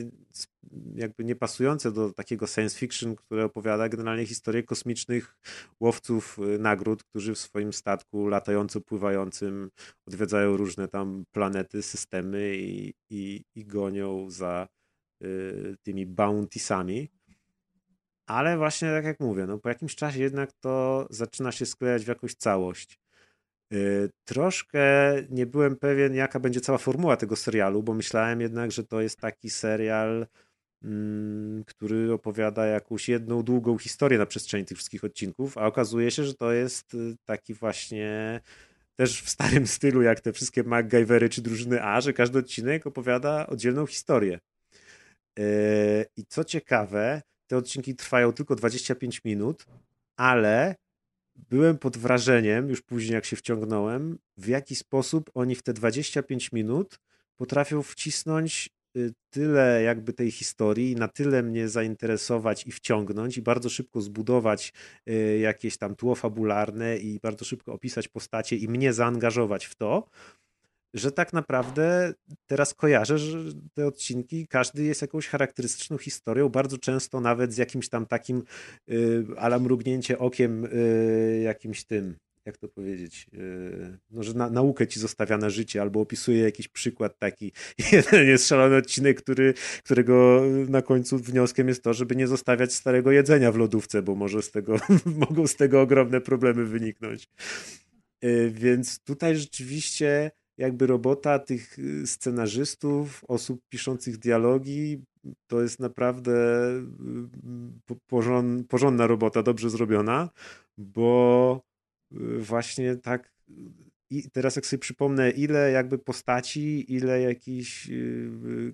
[0.95, 5.37] jakby nie pasujące do takiego science fiction, które opowiada generalnie historię kosmicznych
[5.79, 9.71] łowców y, nagród, którzy w swoim statku latająco pływającym
[10.07, 14.67] odwiedzają różne tam planety, systemy i, i, i gonią za
[15.23, 17.09] y, tymi bountiesami.
[18.25, 22.07] Ale właśnie tak jak mówię, no po jakimś czasie jednak to zaczyna się sklejać w
[22.07, 23.00] jakąś całość.
[23.73, 28.83] Y, troszkę nie byłem pewien, jaka będzie cała formuła tego serialu, bo myślałem jednak, że
[28.83, 30.27] to jest taki serial,
[30.83, 36.23] mm, który opowiada jakąś jedną długą historię na przestrzeni tych wszystkich odcinków, a okazuje się,
[36.23, 38.41] że to jest y, taki właśnie
[38.95, 43.47] też w starym stylu, jak te wszystkie MacGyvery czy drużyny A, że każdy odcinek opowiada
[43.47, 44.39] oddzielną historię.
[45.39, 49.65] Y, I co ciekawe, te odcinki trwają tylko 25 minut,
[50.17, 50.75] ale
[51.49, 56.51] byłem pod wrażeniem, już później jak się wciągnąłem, w jaki sposób oni w te 25
[56.51, 56.99] minut
[57.35, 63.69] potrafią wcisnąć y, tyle jakby tej historii, na tyle mnie zainteresować i wciągnąć i bardzo
[63.69, 64.73] szybko zbudować
[65.09, 70.09] y, jakieś tam tło fabularne i bardzo szybko opisać postacie i mnie zaangażować w to,
[70.93, 72.13] że tak naprawdę
[72.47, 73.39] teraz kojarzę, że
[73.73, 78.43] te odcinki, każdy jest jakąś charakterystyczną historią, bardzo często nawet z jakimś tam takim
[78.91, 84.87] y, ala mrugnięcie okiem y, jakimś tym, jak to powiedzieć, y, no, że na, naukę
[84.87, 87.51] ci zostawia na życie, albo opisuje jakiś przykład taki.
[87.91, 89.53] Jeden jest szalony odcinek, który,
[89.83, 94.41] którego na końcu wnioskiem jest to, żeby nie zostawiać starego jedzenia w lodówce, bo może
[94.41, 94.77] z tego,
[95.29, 97.27] mogą z tego ogromne problemy wyniknąć.
[98.23, 100.31] Y, więc tutaj rzeczywiście
[100.61, 105.03] jakby robota tych y, scenarzystów, osób piszących dialogi,
[105.47, 106.31] to jest naprawdę
[107.91, 110.29] y, porządna robota, dobrze zrobiona,
[110.77, 111.61] bo
[112.11, 113.31] y, właśnie tak
[114.09, 117.89] i teraz jak sobie przypomnę, ile jakby postaci, ile jakichś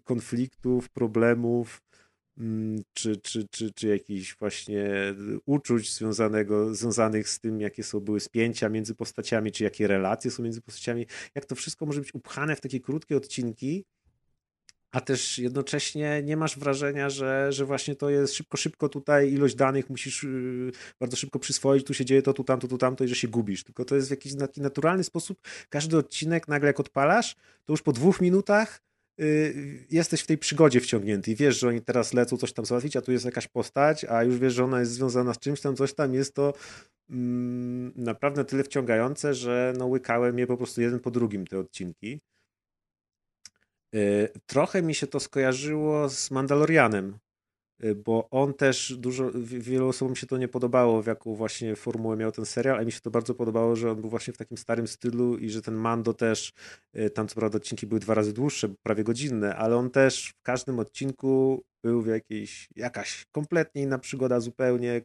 [0.03, 1.81] konfliktów, problemów,
[2.93, 4.89] czy, czy, czy, czy jakichś właśnie
[5.45, 10.43] uczuć związanego, związanych z tym, jakie są były spięcia między postaciami, czy jakie relacje są
[10.43, 13.85] między postaciami, jak to wszystko może być upchane w takie krótkie odcinki,
[14.91, 19.55] a też jednocześnie nie masz wrażenia, że, że właśnie to jest szybko, szybko tutaj ilość
[19.55, 23.07] danych musisz yy, bardzo szybko przyswoić, tu się dzieje to, tu tamto, tu tamto i
[23.07, 23.63] że się gubisz.
[23.63, 25.41] Tylko to jest w jakiś taki naturalny sposób.
[25.69, 27.35] Każdy odcinek nagle jak odpalasz,
[27.65, 28.86] to już po dwóch minutach Y,
[29.89, 33.01] jesteś w tej przygodzie wciągnięty i wiesz, że oni teraz lecą coś tam załatwić, a
[33.01, 35.93] tu jest jakaś postać, a już wiesz, że ona jest związana z czymś tam, coś
[35.93, 36.53] tam, jest to
[37.09, 42.21] mm, naprawdę tyle wciągające, że no łykałem je po prostu jeden po drugim te odcinki.
[43.95, 47.19] Y, trochę mi się to skojarzyło z Mandalorianem, y,
[47.95, 52.31] bo on też dużo, wielu osobom się to nie podobało, w jaką właśnie formułę miał
[52.31, 54.87] ten serial, a mi się to bardzo podobało, że on był właśnie w takim starym
[54.87, 56.53] stylu i że ten Mando też,
[56.95, 60.43] y, tam co prawda odcinki były dwa razy dłuższe, prawie godzinne, ale on też w
[60.43, 65.01] każdym odcinku był w jakiejś, jakaś kompletnie inna przygoda, zupełnie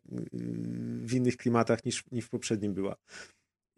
[1.04, 2.96] w innych klimatach niż, niż w poprzednim była.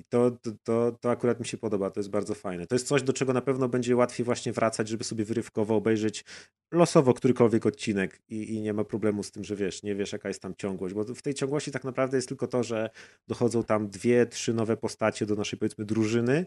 [0.08, 0.30] To,
[0.64, 2.66] to, to akurat mi się podoba, to jest bardzo fajne.
[2.66, 6.24] To jest coś, do czego na pewno będzie łatwiej właśnie wracać, żeby sobie wyrywkowo obejrzeć
[6.72, 10.28] losowo którykolwiek odcinek i, i nie ma problemu z tym, że wiesz, nie wiesz jaka
[10.28, 12.90] jest tam ciągłość, bo w tej ciągłości tak naprawdę jest tylko to, że
[13.28, 16.46] dochodzą tam dwie, trzy nowe postacie do naszej powiedzmy drużyny,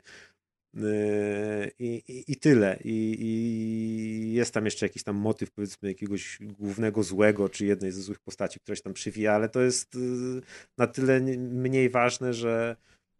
[0.73, 2.79] yy, i, i, I, tyle.
[2.83, 8.01] I, I, jest tam jeszcze jakiś tam motyw, powiedzmy, jakiegoś głównego złego, czy jednej ze
[8.01, 10.41] złych postaci, która się tam przywija, ale to jest yy,
[10.77, 12.75] na tyle mniej ważne, że,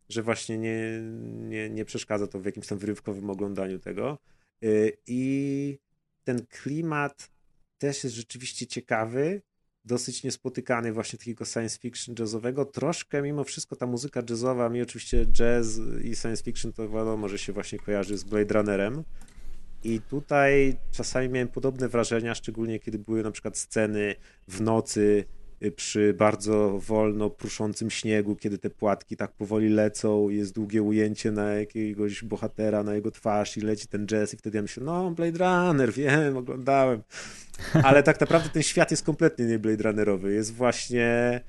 [0.10, 4.18] że właśnie nie, nie, nie przeszkadza to w jakimś tam wyrywkowym oglądaniu tego.
[4.64, 5.80] Y, I
[6.24, 7.32] ten klimat
[7.78, 9.42] też jest rzeczywiście ciekawy,
[9.86, 12.66] dosyć niespotykany właśnie takiego science fiction jazzowego.
[12.66, 17.38] Troszkę mimo wszystko ta muzyka jazzowa, mi oczywiście jazz i science fiction to wiadomo, że
[17.38, 19.04] się właśnie kojarzy z Blade Runnerem.
[19.84, 24.16] I tutaj czasami miałem podobne wrażenia, szczególnie kiedy były na przykład sceny
[24.48, 25.26] w nocy,
[25.76, 31.54] przy bardzo wolno pruszącym śniegu, kiedy te płatki tak powoli lecą, jest długie ujęcie na
[31.54, 35.38] jakiegoś bohatera, na jego twarz i leci ten jazz i wtedy ja myślę, no Blade
[35.38, 37.02] Runner, wiem, oglądałem.
[37.84, 41.42] Ale tak naprawdę ten świat jest kompletnie nie Blade Runnerowy, jest właśnie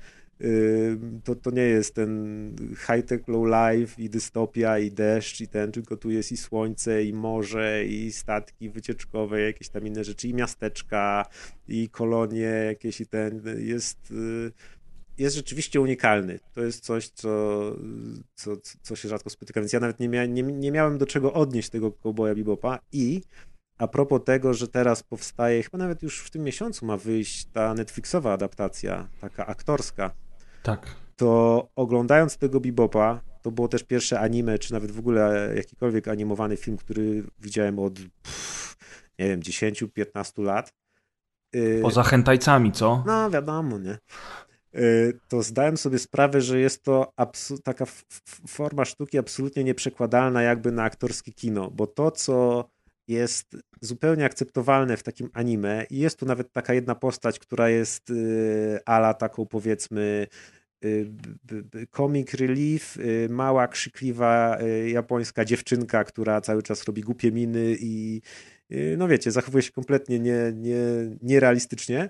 [1.23, 2.55] to, to nie jest ten
[2.87, 7.13] high-tech low life i dystopia i deszcz i ten, tylko tu jest i słońce i
[7.13, 11.25] morze i statki wycieczkowe, jakieś tam inne rzeczy i miasteczka
[11.67, 14.51] i kolonie jakieś i ten, jest y,
[15.17, 16.39] jest rzeczywiście unikalny.
[16.53, 17.29] To jest coś, co,
[18.35, 18.51] co,
[18.81, 21.69] co się rzadko spotyka, więc ja nawet nie, mia nie, nie miałem do czego odnieść
[21.69, 23.21] tego Cowboya Bebopa i
[23.77, 27.73] a propos tego, że teraz powstaje, chyba nawet już w tym miesiącu ma wyjść ta
[27.73, 30.11] Netflixowa adaptacja, taka aktorska,
[30.63, 30.95] tak.
[31.15, 36.57] To oglądając tego Bebopa, to było też pierwsze anime, czy nawet w ogóle jakikolwiek animowany
[36.57, 38.77] film, który widziałem od, pff,
[39.19, 40.73] nie wiem, 10-15 lat.
[41.55, 43.03] Y, Poza hentajcami, co?
[43.07, 43.97] No, wiadomo, nie?
[44.75, 47.13] Y, to zdałem sobie sprawę, że jest to
[47.63, 47.85] taka
[48.47, 52.65] forma sztuki absolutnie nieprzekładalna jakby na aktorskie kino, bo to, co
[53.09, 58.09] jest zupełnie akceptowalne w takim anime i jest tu nawet taka jedna postać, która jest
[58.09, 60.27] y, ala taką powiedzmy
[60.85, 61.11] y,
[61.91, 64.57] comic relief, y, mała, krzykliwa
[64.87, 68.21] japońska dziewczynka, która cały czas robi głupie miny i
[68.97, 70.77] no wiecie, zachowuje się kompletnie nie, nie,
[71.21, 72.09] nierealistycznie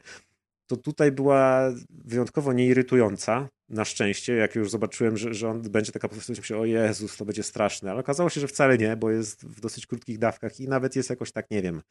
[0.70, 6.10] to tutaj była wyjątkowo nieirytująca, na szczęście, jak już zobaczyłem, że, że on będzie taka
[6.10, 9.46] postać, myślałem, o Jezus, to będzie straszne, ale okazało się, że wcale nie, bo jest
[9.46, 11.82] w dosyć krótkich dawkach i nawet jest jakoś tak, nie wiem,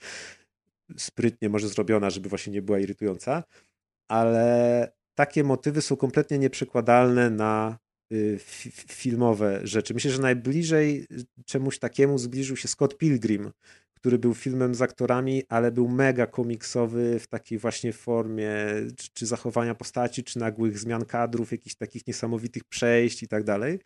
[0.96, 3.44] sprytnie może zrobiona, żeby właśnie nie była irytująca,
[4.08, 7.78] ale takie motywy są kompletnie nieprzekładalne na
[8.12, 8.38] y,
[8.88, 9.94] filmowe rzeczy.
[9.94, 11.06] Myślę, że najbliżej
[11.46, 13.50] czemuś takiemu zbliżył się Scott Pilgrim,
[13.98, 18.50] który był filmem z aktorami, ale był mega komiksowy w takiej właśnie formie,
[18.96, 23.80] czy, czy zachowania postaci, czy nagłych zmian kadrów, jakichś takich niesamowitych przejść i tak dalej.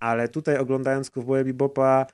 [0.00, 2.06] Ale tutaj oglądając Cowboya Bebopa,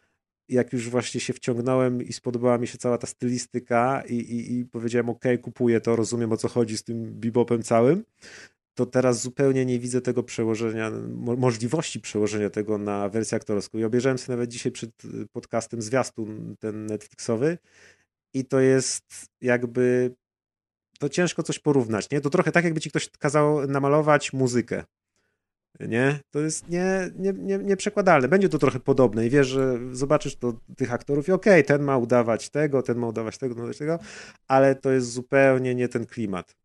[0.49, 4.65] jak już właśnie się wciągnąłem i spodobała mi się cała ta stylistyka i, i, i
[4.65, 8.05] powiedziałem, ok, kupuję to, rozumiem o co chodzi z tym bebopem całym,
[8.81, 13.79] to teraz zupełnie nie widzę tego przełożenia, możliwości przełożenia tego na wersję aktorską.
[13.79, 14.91] I obejrzałem sobie nawet dzisiaj przed
[15.33, 17.59] podcastem zwiastun ten Netflixowy
[18.35, 19.05] i to jest
[19.41, 20.15] jakby
[20.99, 22.21] to ciężko coś porównać, nie?
[22.21, 24.85] To trochę tak, jakby ci ktoś kazał namalować muzykę,
[25.81, 26.21] nie?
[26.31, 28.29] To jest nie, nie, nie, nieprzekładalne.
[28.29, 31.83] Będzie to trochę podobne i wiesz, że zobaczysz to tych aktorów i okej, okay, ten
[31.83, 33.99] ma udawać tego, ten ma udawać tego, udawać tego,
[34.49, 36.61] ale to jest zupełnie nie ten klimat.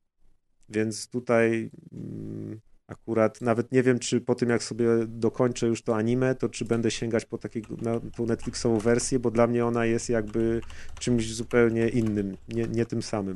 [0.70, 5.96] Więc tutaj mm, akurat nawet nie wiem, czy po tym jak sobie dokończę już to
[5.96, 9.86] anime, to czy będę sięgać po takiego, na tą Netflixową wersję, bo dla mnie ona
[9.86, 10.62] jest jakby
[11.00, 13.36] czymś zupełnie innym, nie, nie tym samym.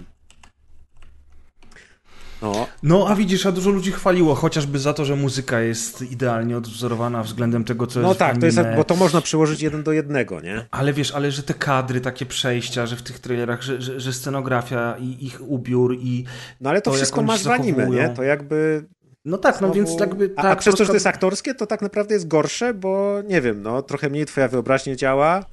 [2.41, 2.67] No.
[2.83, 7.23] no, a widzisz, a dużo ludzi chwaliło, chociażby za to, że muzyka jest idealnie odwzorowana
[7.23, 9.91] względem tego, co no jest No tak, to jest, bo to można przełożyć jeden do
[9.91, 10.65] jednego, nie?
[10.71, 14.13] Ale wiesz, ale że te kadry, takie przejścia, że w tych trailerach, że, że, że
[14.13, 16.25] scenografia i ich ubiór i
[16.61, 18.09] No ale to, to wszystko masz w anime, nie?
[18.09, 18.85] To jakby...
[19.25, 19.73] No tak, Znowu...
[19.73, 20.33] no więc jakby...
[20.35, 23.41] A, a przez to, że to jest aktorskie, to tak naprawdę jest gorsze, bo nie
[23.41, 25.45] wiem, no trochę mniej twoja wyobraźnia działa,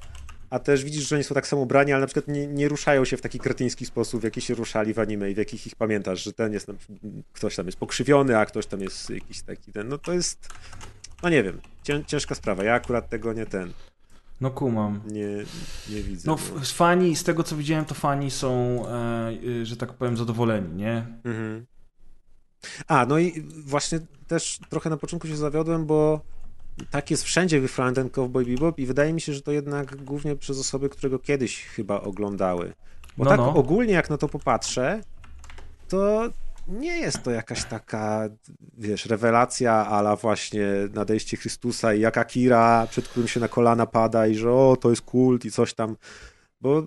[0.49, 3.05] a też widzisz, że oni są tak samo ubrani, ale na przykład nie, nie, ruszają
[3.05, 5.75] się w taki kretyński sposób, w jaki się ruszali w anime i w jakich ich
[5.75, 6.67] pamiętasz, że ten jest,
[7.33, 10.49] ktoś tam jest pokrzywiony, a ktoś tam jest jakiś taki ten, no to jest,
[11.23, 11.61] no nie wiem,
[12.07, 13.73] ciężka sprawa, ja akurat tego nie ten,
[14.41, 15.01] No kumam.
[15.11, 15.27] Nie,
[15.89, 16.23] nie widzę.
[16.27, 20.17] No, f- fani, z tego co widziałem, to fani są, e, y, że tak powiem,
[20.17, 21.05] zadowoleni, nie?
[21.25, 21.65] Mhm.
[22.87, 26.21] A, no i właśnie też trochę na początku się zawiodłem, bo
[26.91, 30.35] tak jest wszędzie wyfrany ten Cowboy Bebop i wydaje mi się, że to jednak głównie
[30.35, 32.73] przez osoby, które go kiedyś chyba oglądały.
[33.17, 33.55] Bo No, tak no.
[33.55, 35.01] ogólnie jak na to popatrzę,
[35.87, 36.29] to
[36.67, 38.29] nie jest to jakaś taka,
[38.77, 44.27] wiesz, rewelacja ala właśnie nadejście Chrystusa i jak Akira, przed którym się na kolana pada
[44.27, 45.95] i że o, to jest kult i coś tam.
[46.61, 46.83] Bo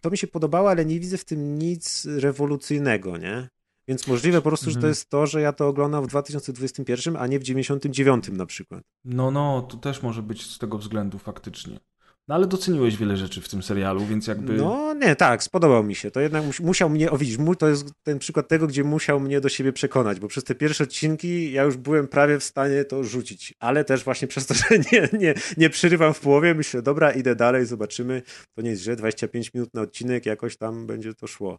[0.00, 3.48] to mi się podobało, ale nie widzę w tym nic rewolucyjnego, nie?
[3.88, 4.90] Więc możliwe po prostu, że to Mhm.
[4.90, 8.82] jest to, że ja to oglądam w 2021, a nie w 99 na przykład.
[9.04, 11.80] No, no, to też może być z tego względu faktycznie.
[12.28, 14.52] No ale doceniłeś wiele rzeczy w tym serialu, więc jakby...
[14.52, 16.10] No nie, tak, spodobał mi się.
[16.10, 19.40] To jednak mus- musiał mnie, o widzisz, to jest ten przykład tego, gdzie musiał mnie
[19.40, 23.04] do siebie przekonać, bo przez te pierwsze odcinki ja już byłem prawie w stanie to
[23.04, 27.12] rzucić, ale też właśnie przez to, że nie, nie, nie przerywam w połowie, myślę, dobra,
[27.12, 28.22] idę dalej, zobaczymy,
[28.54, 31.58] to nie jest źle, 25 minut na odcinek, jakoś tam będzie to szło.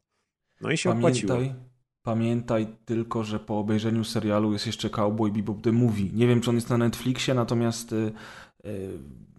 [0.61, 1.37] No i się opłaciło.
[2.06, 6.09] Pamiętaj, tylko, że po obejrzeniu serialu jest jeszcze Cowboy Bebop The Movie.
[6.14, 8.11] Nie wiem, czy on jest na Netflixie, natomiast y,
[8.65, 8.90] y,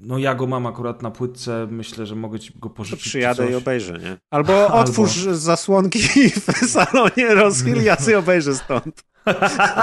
[0.00, 3.02] no ja go mam akurat na płytce, myślę, że mogę ci go To pożyczyć.
[3.02, 4.16] czy przyjadę i obejrzę, nie?
[4.30, 5.98] Albo otwórz zasłonki
[6.46, 9.04] w salonie, rozchyl, ja sobie obejrzę stąd.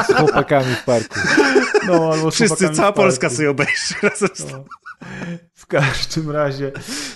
[0.07, 1.19] Z chłopakami w parku.
[1.87, 2.91] No, albo Wszyscy, cała.
[2.91, 4.63] Polska sobie obejrzy razem z No.
[5.53, 6.71] W każdym razie,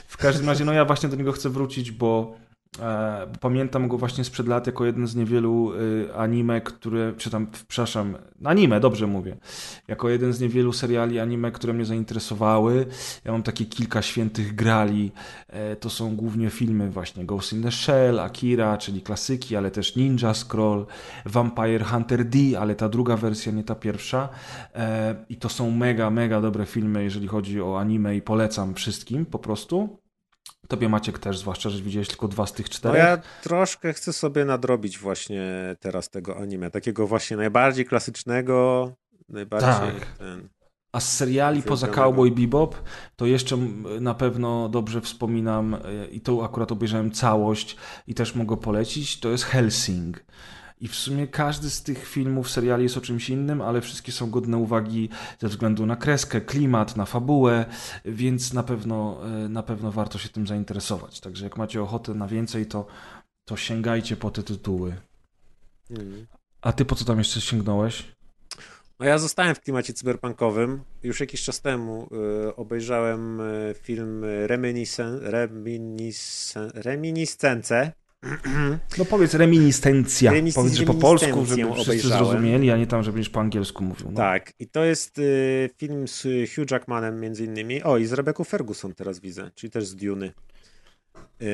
[0.08, 2.36] w każdym razie, no ja właśnie do niego chcę wrócić, bo
[3.40, 8.18] pamiętam go właśnie sprzed lat jako jeden z niewielu y, anime, które, czy tam, przepraszam,
[8.44, 9.38] anime, dobrze mówię,
[9.88, 12.86] jako jeden z niewielu seriali anime, które mnie zainteresowały.
[13.26, 15.12] Ja mam takie kilka świętych grali,
[15.48, 19.96] e, to są głównie filmy właśnie Ghost in the Shell, Akira, czyli klasyki, ale też
[19.96, 20.86] Ninja Scroll,
[21.26, 24.30] Vampire Hunter D, ale ta druga wersja, nie ta pierwsza.
[24.76, 29.26] E, I to są mega, mega dobre filmy, jeżeli chodzi o anime i polecam wszystkim
[29.26, 30.05] po prostu.
[30.68, 32.98] Tobie Maciek też, zwłaszcza, że widziałeś tylko dwa z tych No czterech.
[33.04, 38.92] ja troszkę chcę sobie nadrobić właśnie teraz tego anime, takiego właśnie najbardziej klasycznego,
[39.30, 39.70] najbardziej
[40.00, 40.06] Tak.
[40.18, 40.50] ten...
[40.92, 41.88] A z seriali poza.
[41.88, 42.76] Cowboy Bebop,
[43.16, 43.58] to jeszcze
[44.02, 45.80] na pewno dobrze wspominam e,
[46.12, 47.78] i to akurat obejrzałem całość
[48.08, 50.26] i też mogę polecić, to jest Helsing.
[50.82, 54.30] I w sumie każdy z tych filmów, seriali jest o czymś innym, ale wszystkie są
[54.30, 57.66] godne uwagi ze względu na kreskę, klimat, na fabułę,
[58.06, 61.20] więc na pewno, e, na pewno warto się tym zainteresować.
[61.20, 62.88] Także jak macie ochotę na więcej, to,
[63.46, 64.96] to sięgajcie po te tytuły.
[65.90, 66.26] Mm.
[66.62, 68.16] A ty po co tam jeszcze sięgnąłeś?
[69.00, 70.82] No ja zostałem w klimacie cyberpunkowym.
[71.04, 72.10] Już jakiś czas temu
[72.48, 77.92] y, obejrzałem y, film Reminiscen, Reminiscen, Reminiscence.
[78.98, 80.32] No powiedz reminiscencja.
[80.56, 82.26] Powiedz, że po polsku, żeby wszyscy obejrzałem.
[82.26, 84.12] zrozumieli, a nie tam, żebyś po angielsku mówił.
[84.12, 84.18] No.
[84.18, 86.22] Tak, i to jest y, film z
[86.56, 87.84] Hugh Jackmanem między innymi.
[87.84, 90.34] O, i z Rebecca Ferguson teraz widzę, czyli też z Duny.
[91.40, 91.48] Yy,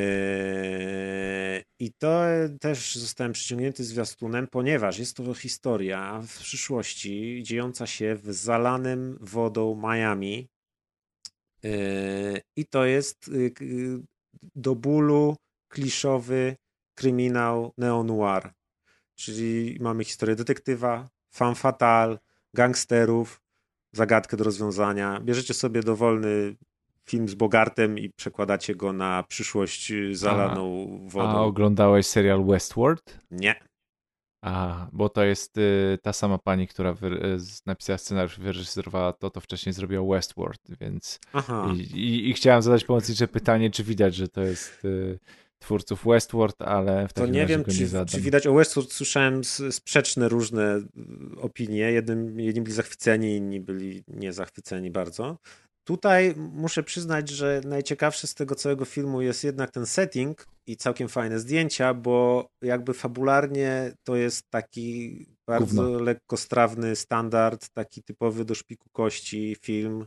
[1.80, 2.22] I to
[2.60, 9.82] też zostałem przyciągnięty zwiastunem, ponieważ jest to historia w przyszłości dziejąca się w zalanym wodą
[9.84, 10.48] Miami.
[11.64, 11.72] Yy,
[12.56, 13.66] I to jest yy, k-
[14.56, 15.36] do bólu
[15.72, 16.56] kliszowy
[16.96, 18.52] kryminał neo-noir.
[19.16, 22.20] Czyli mamy historię detektywa, fan fatal,
[22.54, 23.42] gangsterów,
[23.92, 25.20] zagadkę do rozwiązania.
[25.20, 26.56] Bierzecie sobie dowolny
[27.10, 31.30] film z Bogartem i przekładacie go na przyszłość y, zalaną wodą.
[31.30, 33.20] A oglądałeś serial Westworld?
[33.32, 33.56] Nie.
[34.44, 39.30] A, bo to jest y, ta sama pani, która wy, y, napisała scenariusz, wyreżyserowała to,
[39.30, 41.68] to wcześniej zrobiła Westworld, więc Aha.
[41.76, 45.20] i, i, i chciałem zadać pomocnicze pytanie, czy widać, że to jest y,
[45.62, 48.94] twórców Westworld, ale w To nie wiem, go nie czy, czy widać o Westworld.
[48.94, 49.42] Słyszałem
[49.72, 51.92] sprzeczne różne y, opinie.
[51.92, 55.38] Jednym, jedni byli zachwyceni, inni byli niezachwyceni bardzo.
[55.84, 61.10] Tutaj muszę przyznać, że najciekawsze z tego całego filmu jest jednak ten setting i całkiem
[61.10, 66.00] fajne zdjęcia, bo jakby fabularnie to jest taki bardzo Gówno.
[66.00, 70.06] lekkostrawny standard, taki typowy do szpiku kości film.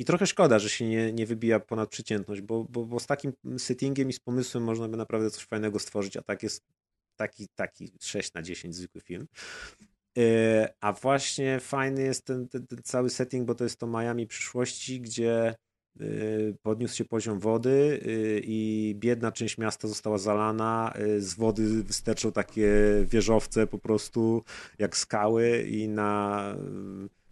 [0.00, 3.32] I trochę szkoda, że się nie, nie wybija ponad przeciętność, bo, bo, bo z takim
[3.58, 6.64] settingiem i z pomysłem można by naprawdę coś fajnego stworzyć, a tak jest
[7.16, 9.28] taki, taki 6 na 10 zwykły film.
[10.16, 10.24] Yy,
[10.80, 15.00] A właśnie fajny jest ten, ten, ten cały setting, bo to jest to Miami przyszłości,
[15.00, 15.54] gdzie
[15.96, 20.94] yy, podniósł się poziom wody yy, i biedna część miasta została zalana.
[21.18, 22.70] Z wody wystarczą takie
[23.04, 24.44] wieżowce po prostu
[24.78, 26.56] jak skały i na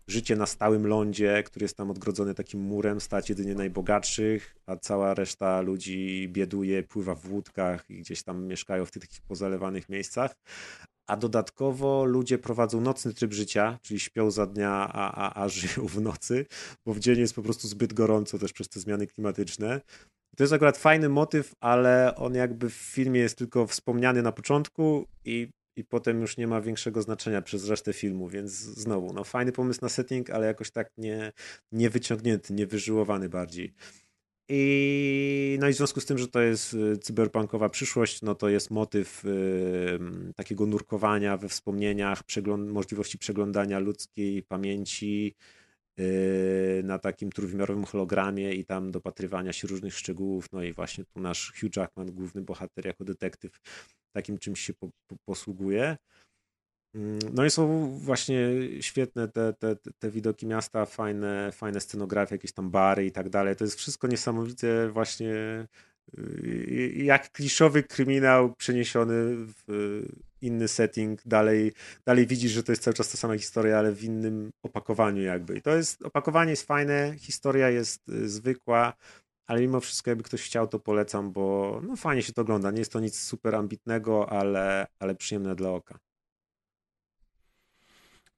[0.08, 5.14] życie na stałym lądzie, który jest tam odgrodzony takim murem, stać jedynie najbogatszych, a cała
[5.14, 10.34] reszta ludzi bieduje, pływa w łódkach i gdzieś tam mieszkają w tych takich pozalewanych miejscach.
[11.08, 15.86] a dodatkowo ludzie prowadzą nocny tryb życia, czyli śpią za dnia, a, a, a żyją
[15.88, 16.46] w nocy,
[16.86, 19.80] bo w dzień jest po prostu zbyt gorąco też przez te zmiany klimatyczne.
[20.36, 25.06] To jest akurat fajny motyw, ale on jakby w filmie jest tylko wspomniany na początku
[25.24, 25.48] i,
[25.78, 29.80] i potem już nie ma większego znaczenia przez resztę filmu, więc znowu, no fajny pomysł
[29.82, 31.32] na setting, ale jakoś tak nie,
[31.72, 33.74] nie wyciągnięty, nie wyżyłowany bardziej.
[34.50, 38.48] I, no i w związku z tym, że to jest y, cyberpunkowa przyszłość, no to
[38.48, 39.98] jest motyw y,
[40.36, 42.22] takiego nurkowania we wspomnieniach,
[42.58, 45.34] możliwości przeglądania ludzkiej pamięci
[46.82, 50.52] na takim trójwymiarowym hologramie i tam dopatrywania się różnych szczegółów.
[50.52, 53.60] No i właśnie tu nasz Hugh Jackman, główny bohater jako detektyw,
[54.12, 55.96] takim czymś się po, po, posługuje.
[56.94, 58.38] Mm, no i są właśnie
[58.80, 63.56] świetne te, te, te widoki miasta, fajne, fajne scenografie, jakieś tam bary i tak dalej.
[63.56, 65.66] To jest wszystko niesamowite właśnie y,
[66.96, 69.14] jak kliszowy kryminał przeniesiony
[69.66, 70.02] w
[70.42, 71.22] inny setting.
[71.26, 71.72] Dalej,
[72.04, 75.56] dalej widzisz, że to jest cały czas ta sama historia, ale w innym opakowaniu jakby.
[75.56, 78.92] I to jest, opakowanie jest fajne, historia jest y, zwykła,
[79.46, 82.70] ale mimo wszystko jakby ktoś chciał, to polecam, bo no fajnie się to ogląda.
[82.70, 85.98] Nie jest to nic super ambitnego, ale, ale przyjemne dla oka.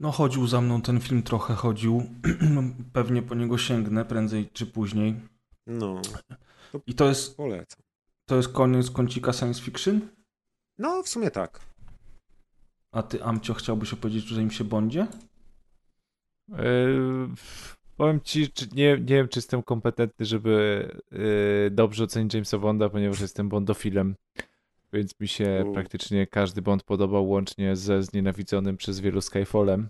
[0.00, 2.02] No chodził za mną ten film, trochę chodził.
[2.92, 5.14] Pewnie po niego sięgnę prędzej czy później.
[5.66, 6.02] No.
[6.86, 7.36] I to jest.
[7.36, 7.82] Polecam.
[8.26, 10.00] To jest koniec kącika science fiction?
[10.78, 11.60] No, w sumie tak.
[12.92, 15.06] A ty, Amcio, chciałbyś opowiedzieć, że im się bądzie?
[16.48, 17.28] Yy,
[17.96, 22.88] powiem ci, czy nie, nie wiem, czy jestem kompetentny, żeby yy, dobrze ocenić Jamesa Bonda,
[22.88, 24.14] ponieważ jestem bondofilem
[24.92, 25.72] więc mi się U.
[25.72, 29.88] praktycznie każdy Bond podobał, łącznie ze znienawidzonym przez wielu Skyfallem.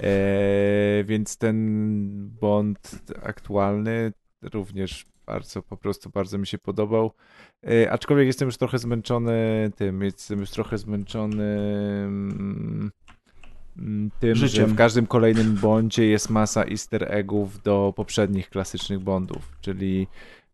[0.00, 1.56] E, więc ten
[2.40, 4.12] Bond aktualny
[4.42, 7.12] również bardzo, po prostu bardzo mi się podobał.
[7.66, 11.58] E, aczkolwiek jestem już trochę zmęczony tym, jestem już trochę zmęczony
[12.04, 12.90] mm,
[14.20, 14.68] tym, Życiem.
[14.68, 20.06] że w każdym kolejnym Bondzie jest masa easter eggów do poprzednich klasycznych Bondów, czyli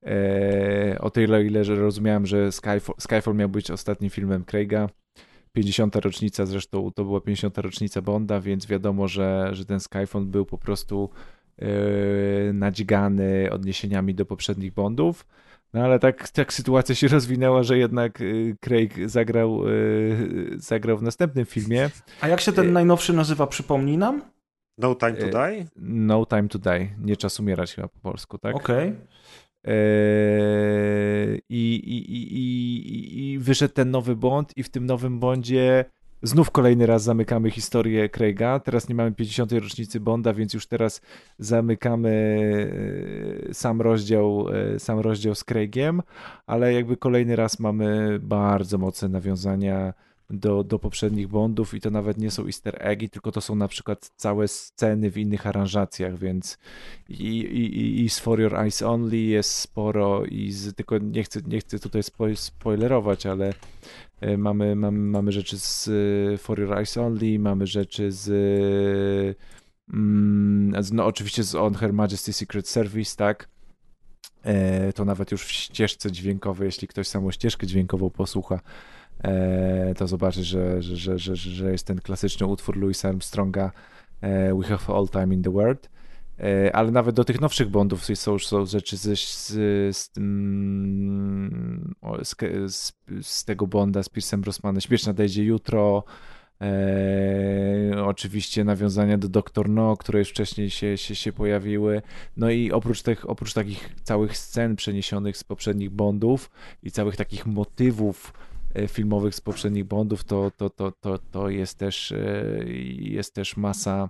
[0.07, 4.89] E, o tyle, ile że rozumiałem, że Skyfall, Skyfall miał być ostatnim filmem Craiga.
[5.53, 5.97] 50.
[5.97, 7.59] rocznica, zresztą to była 50.
[7.59, 11.11] rocznica Bonda, więc wiadomo, że, że ten Skyfall był po prostu
[11.59, 11.69] yy,
[12.55, 15.27] nadzigany odniesieniami do poprzednich Bondów.
[15.75, 18.19] No ale tak, tak sytuacja się rozwinęła, że jednak
[18.61, 19.63] Craig zagrał,
[20.57, 21.91] zagrał w następnym filmie.
[22.21, 24.23] A jak się ten najnowszy nazywa, przypomnij nam?
[24.79, 25.67] No Time to Die?
[25.77, 26.89] No Time to Die.
[27.01, 28.57] Nie czas umierać chyba po polsku, tak?
[28.57, 28.89] Okej.
[28.89, 29.07] Okay.
[29.65, 35.85] Eee, I, i, i, I wyszedł ten nowy Bond, i w tym nowym Bondzie
[36.23, 38.61] znów kolejny raz zamykamy historię Craiga.
[38.61, 39.53] Teraz nie mamy 50.
[39.53, 41.01] rocznicy Bonda, więc już teraz
[41.39, 42.11] zamykamy
[43.51, 46.03] e, sam rozdział, e, sam rozdział z Craigiem,
[46.47, 49.95] ale jakby kolejny raz mamy bardzo mocne nawiązania
[50.31, 53.69] do, do poprzednich Bondów i to nawet nie są easter eggi, tylko to są na
[53.69, 56.59] przykład całe sceny w innych aranżacjach, więc
[57.09, 61.41] i, i, i z For Your Eyes Only jest sporo i z, tylko nie chcę,
[61.47, 62.03] nie chcę tutaj
[62.35, 63.53] spoilerować, ale
[64.21, 65.89] e, mamy, mamy, mamy rzeczy z
[66.35, 68.29] e, For Your Eyes Only, mamy rzeczy z
[69.93, 73.49] mm, no oczywiście z On Her Majesty Secret Service, tak?
[74.47, 78.61] E, to nawet już w ścieżce dźwiękowej, jeśli ktoś samą ścieżkę dźwiękową posłucha,
[79.97, 83.71] to zobaczysz, że, że, że, że, jest ten klasyczny utwór Louisa Armstronga
[84.21, 85.91] e, We Have All Time in the World.
[86.41, 89.53] E, ale nawet do tych nowszych Bondów są już są rzeczy z, z,
[89.97, 90.11] z,
[92.67, 94.81] z, z, tego Bonda z Piersem Brosmanem.
[94.81, 96.05] Śmieszna nadejdzie jutro.
[96.61, 102.03] E, oczywiście nawiązania do Doktor No, które już wcześniej się, się, się pojawiły.
[102.37, 106.51] No i oprócz, tych, oprócz takich całych scen przeniesionych z poprzednich Bondów
[106.83, 108.56] i całych takich motywów E,
[108.89, 112.65] filmowych z poprzednich Bondów, to, to, to, to, to jest, też, e,
[112.99, 114.09] jest też masa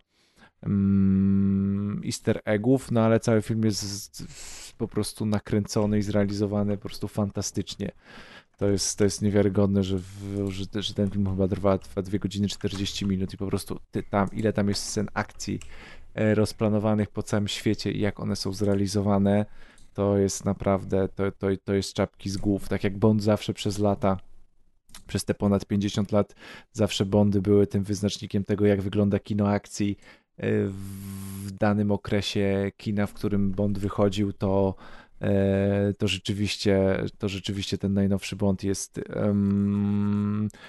[0.62, 4.24] um, easter eggów, no ale cały film jest
[4.78, 7.92] po prostu nakręcony i zrealizowany po prostu fantastycznie.
[8.58, 12.18] To jest, to jest niewiarygodne, że, w, że, że, ten film chyba trwa, trwa 2
[12.18, 15.60] godziny 40 minut i po prostu ty, tam, ile tam jest scen akcji
[16.14, 19.46] e, rozplanowanych po całym świecie i jak one są zrealizowane,
[19.94, 22.68] to jest naprawdę, to, to, to jest czapki z głów.
[22.68, 24.16] Tak jak Bond zawsze przez lata
[25.00, 26.34] przez te ponad 50 lat
[26.73, 29.97] zawsze Bondy były tym wyznacznikiem tego, jak wygląda kino akcji
[30.36, 30.49] e,
[31.44, 34.75] w danym okresie kina, w którym Bond wychodził, to
[35.20, 39.00] e, to rzeczywiście, to rzeczywiście ten najnowszy Bond jest,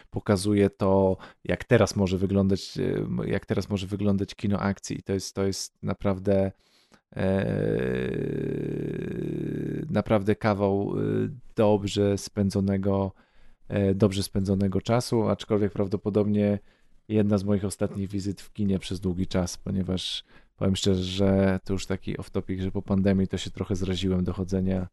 [0.09, 5.03] pokazuje to, jak teraz może wyglądać, e, jak teraz może wyglądać kino akcji.
[5.03, 6.51] To jest, to jest naprawdę
[9.89, 10.95] naprawdę kawał
[11.55, 13.13] dobrze spędzonego
[13.95, 16.59] dobrze spędzonego czasu, aczkolwiek prawdopodobnie
[17.07, 20.23] jedna z moich ostatnich wizyt w kinie przez długi czas, ponieważ
[20.55, 24.33] powiem szczerze, że to już taki off-topic, że po pandemii to się trochę zraziłem do
[24.33, 24.87] chodzenia e,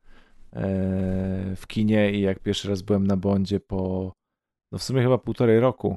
[1.57, 4.13] w kinie i jak pierwszy raz byłem na Bondzie po
[4.73, 5.97] no w sumie chyba półtorej roku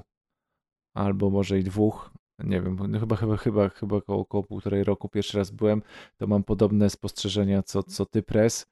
[0.95, 5.09] albo może i dwóch, nie wiem, no chyba, chyba, chyba, chyba około, około półtorej roku
[5.09, 5.81] pierwszy raz byłem,
[6.17, 8.65] to mam podobne spostrzeżenia co, co ty, Pres.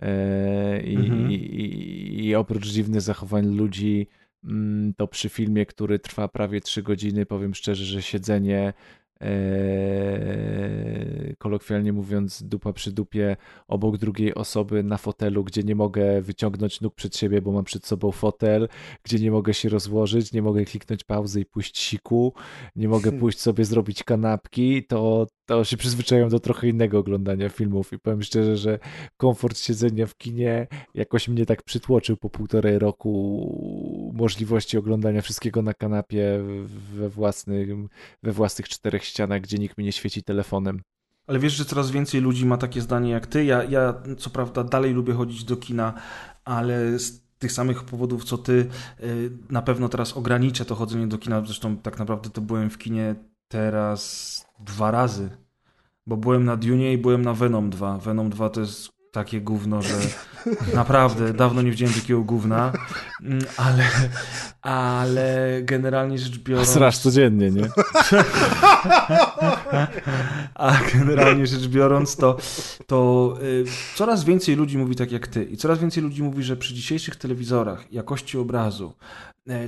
[0.00, 1.30] E, i, mhm.
[1.30, 4.06] i, i, oprócz dziwnych zachowań ludzi,
[4.44, 8.72] mm, to przy filmie, który trwa prawie trzy godziny, powiem szczerze, że siedzenie
[9.20, 13.36] Eee, kolokwialnie mówiąc, dupa przy dupie
[13.68, 17.86] obok drugiej osoby na fotelu, gdzie nie mogę wyciągnąć nóg przed siebie, bo mam przed
[17.86, 18.68] sobą fotel,
[19.02, 22.32] gdzie nie mogę się rozłożyć, nie mogę kliknąć pauzy i pójść siku,
[22.76, 27.92] nie mogę pójść sobie zrobić kanapki, to, to się przyzwyczaiłem do trochę innego oglądania filmów
[27.92, 28.78] i powiem szczerze, że
[29.16, 35.74] komfort siedzenia w kinie jakoś mnie tak przytłoczył po półtorej roku możliwości oglądania wszystkiego na
[35.74, 37.88] kanapie we, własnym,
[38.22, 40.80] we własnych czterech ścianach, gdzie nikt mi nie świeci telefonem.
[41.26, 43.44] Ale wiesz, że coraz więcej ludzi ma takie zdanie jak ty.
[43.44, 45.94] Ja, ja co prawda dalej lubię chodzić do kina,
[46.44, 46.96] ale
[47.38, 48.66] tych samych powodów co ty
[49.00, 51.44] y, na pewno teraz ograniczę to chodzenie do kina.
[51.44, 53.14] Zresztą tak naprawdę to byłem w kinie
[53.48, 55.30] teraz dwa razy.
[56.06, 57.98] Bo byłem na Dune i byłem na Venom 2.
[57.98, 59.94] Venom 2 to jest takie gówno, że
[60.74, 62.72] naprawdę dawno nie widziałem takiego gówna,
[63.22, 63.84] mm, ale,
[64.62, 66.68] ale generalnie rzecz biorąc...
[66.68, 67.68] Strasz codziennie, nie?
[70.54, 72.36] A generalnie rzecz biorąc, to,
[72.86, 73.64] to y,
[73.94, 77.16] coraz więcej ludzi mówi tak jak ty i coraz więcej ludzi mówi, że przy dzisiejszych
[77.16, 78.92] telewizorach jakości obrazu,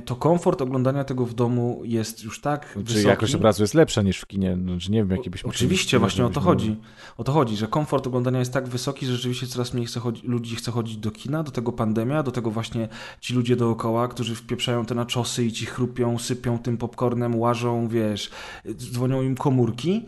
[0.05, 3.07] to komfort oglądania tego w domu jest już tak Czy wysoki.
[3.07, 4.57] jakość obrazu jest lepsza niż w kinie?
[4.63, 6.75] Znaczy nie wiem, jaki byś Oczywiście, właśnie o to chodzi.
[7.17, 10.27] O to chodzi, że komfort oglądania jest tak wysoki, że rzeczywiście coraz mniej chce chodzi,
[10.27, 12.87] ludzi chce chodzić do kina, do tego pandemia, do tego właśnie
[13.21, 18.29] ci ludzie dookoła, którzy wpieprzają te naczosy i ci chrupią, sypią tym popcornem, łażą, wiesz,
[18.75, 20.05] dzwonią im komórki.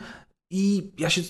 [0.52, 1.22] I ja się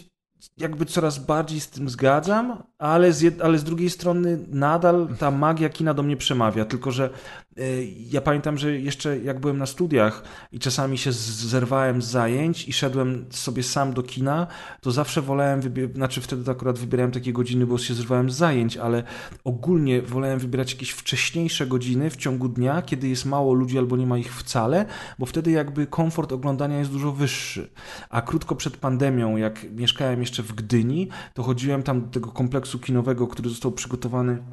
[0.58, 5.69] jakby coraz bardziej z tym zgadzam, ale z, ale z drugiej strony nadal ta magia
[5.69, 6.66] kina do mnie przemawia.
[6.66, 7.09] Tylko, że
[7.59, 12.67] y, ja pamiętam, że jeszcze jak byłem na studiach i czasami się zerwałem z zajęć
[12.67, 14.48] i szedłem sobie sam do kina,
[14.82, 15.61] to zawsze wolałem,
[15.95, 19.03] znaczy wtedy akurat wybierałem takie godziny, bo się zerwałem z zajęć, ale
[19.43, 24.08] ogólnie wolałem wybierać jakieś wcześniejsze godziny w ciągu dnia, kiedy jest mało ludzi albo nie
[24.08, 24.85] ma ich wcale,
[25.19, 27.69] bo wtedy jakby komfort oglądania jest dużo wyższy.
[28.09, 32.69] A krótko przed pandemią, jak mieszkałem jeszcze w Gdyni, to chodziłem tam do tego kompleksu
[32.78, 34.44] kinowego, który został przygotowany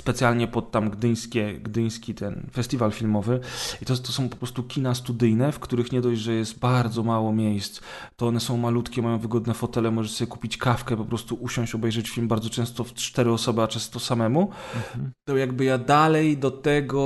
[0.00, 3.40] specjalnie pod tam gdyńskie, gdyński ten festiwal filmowy
[3.82, 7.02] i to, to są po prostu kina studyjne, w których nie dość, że jest bardzo
[7.02, 7.80] mało miejsc,
[8.16, 12.10] to one są malutkie, mają wygodne fotele, możesz sobie kupić kawkę, po prostu usiąść, obejrzeć
[12.10, 15.12] film bardzo często w cztery osoby, a często samemu, mhm.
[15.28, 17.00] to jakby ja dalej do tego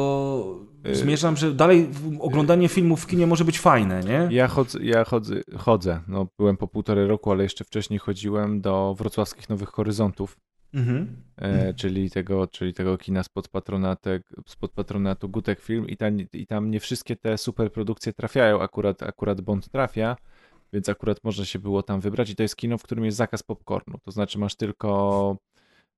[0.87, 1.91] y, zmierzam, że dalej
[2.21, 4.29] oglądanie filmów w kinie może być fajne, nie?
[4.31, 6.01] Ja chodzę, ja chodzę, chodzę.
[6.09, 10.37] No, byłem po półtorej roku, ale jeszcze wcześniej chodziłem do wrocławskich Nowych Horyzontów
[10.75, 11.17] Mhm.
[11.37, 13.49] E, czyli, tego, czyli tego kina spod,
[14.47, 15.89] spod patronatu Gutek Film.
[15.89, 20.17] I, ta, i tam nie wszystkie te superprodukcje trafiają, akurat, akurat Bond trafia,
[20.73, 22.31] więc akurat można się było tam wybrać.
[22.31, 25.37] I to jest kino, w którym jest zakaz popcornu, to znaczy masz tylko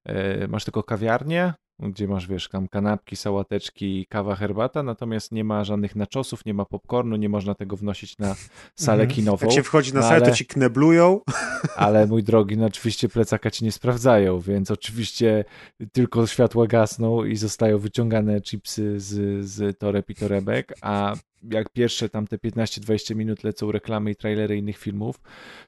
[0.05, 5.65] e, masz tylko kawiarnię, gdzie masz, wiesz, tam kanapki, sałateczki, kawa, herbata, natomiast nie ma
[5.65, 8.35] żadnych naczosów, nie ma popcornu, nie można tego wnosić na
[8.75, 9.17] salę mhm.
[9.17, 9.47] kinową.
[9.47, 11.21] Jak się wchodzi na salę, ale, to ci kneblują.
[11.77, 15.45] Ale mój drogi, no oczywiście plecaka ci nie sprawdzają, więc oczywiście
[15.93, 21.15] tylko światła gasną i zostają wyciągane chipsy z, z toreb i torebek, a
[21.53, 25.21] jak pierwsze tam te 15-20 minut lecą reklamy i trailery innych filmów,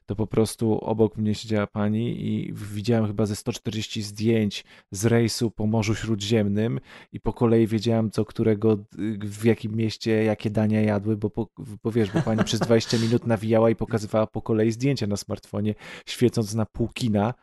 [0.05, 5.51] to po prostu obok mnie siedziała pani i widziałem chyba ze 140 zdjęć z rejsu
[5.51, 6.79] po Morzu Śródziemnym
[7.11, 8.77] i po kolei wiedziałem co którego,
[9.19, 11.47] w jakim mieście jakie dania jadły, bo, po,
[11.83, 15.75] bo wiesz, bo pani przez 20 minut nawijała i pokazywała po kolei zdjęcia na smartfonie,
[16.05, 17.33] świecąc na pół kina.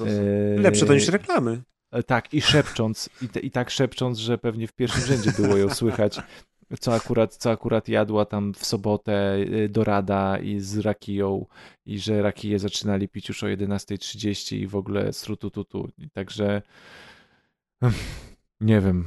[0.00, 0.60] E...
[0.60, 1.62] Lepsze to niż reklamy.
[1.90, 5.56] E, tak, i szepcząc, i, te, i tak szepcząc, że pewnie w pierwszym rzędzie było
[5.56, 6.20] ją słychać
[6.80, 11.46] co akurat, co akurat jadła tam w sobotę y, dorada i z rakiją
[11.86, 15.88] i że rakiję zaczynali pić już o 11.30 i w ogóle srutututu.
[16.12, 16.62] Także
[18.60, 19.04] nie wiem,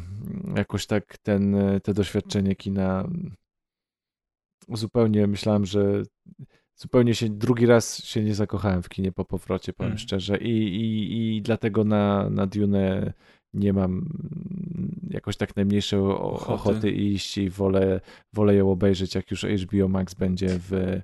[0.55, 3.09] jakoś tak ten, te doświadczenie kina
[4.69, 6.03] zupełnie myślałem, że
[6.75, 9.97] zupełnie się drugi raz się nie zakochałem w kinie po powrocie, powiem mm.
[9.97, 13.13] szczerze i, i, i dlatego na, na Dune
[13.53, 14.09] nie mam
[15.09, 16.53] jakoś tak najmniejszej ochoty.
[16.53, 18.01] ochoty iść i wolę,
[18.33, 21.01] wolę ją obejrzeć, jak już HBO Max będzie w,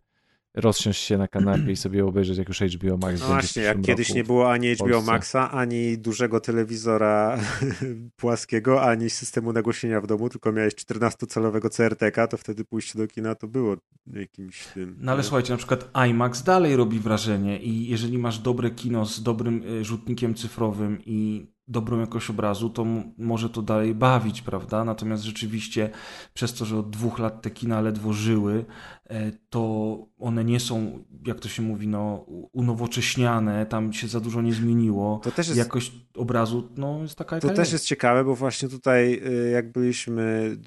[0.56, 3.65] rozsiąść się na kanapie i sobie obejrzeć, jak już HBO Max No będzie właśnie, w
[3.65, 5.01] jak kiedyś nie było ani HBO.
[5.01, 7.40] Maxa, ani dużego telewizora
[8.22, 13.35] płaskiego, ani systemu nagłośnienia w domu, tylko miałeś 14-calowego CRT-ka, to wtedy pójście do kina
[13.35, 13.77] to było
[14.14, 14.98] jakimś tym...
[14.99, 15.24] No ale nie?
[15.24, 19.85] słuchajcie, na przykład IMAX dalej robi wrażenie i jeżeli masz dobre kino z dobrym y,
[19.85, 22.85] rzutnikiem cyfrowym i dobrą jakość obrazu, to
[23.18, 24.84] może to dalej bawić, prawda?
[24.84, 25.90] Natomiast rzeczywiście
[26.34, 28.66] przez to, że od dwóch lat te kina ledwo żyły,
[29.10, 34.42] e, to one nie są, jak to się mówi, no, unowocześniane, tam się za dużo
[34.42, 35.19] nie zmieniło.
[35.24, 38.69] To też jest Jakość obrazu, no, jest taka, jaka To też jest ciekawe, bo właśnie
[38.69, 40.58] tutaj, y, jak byliśmy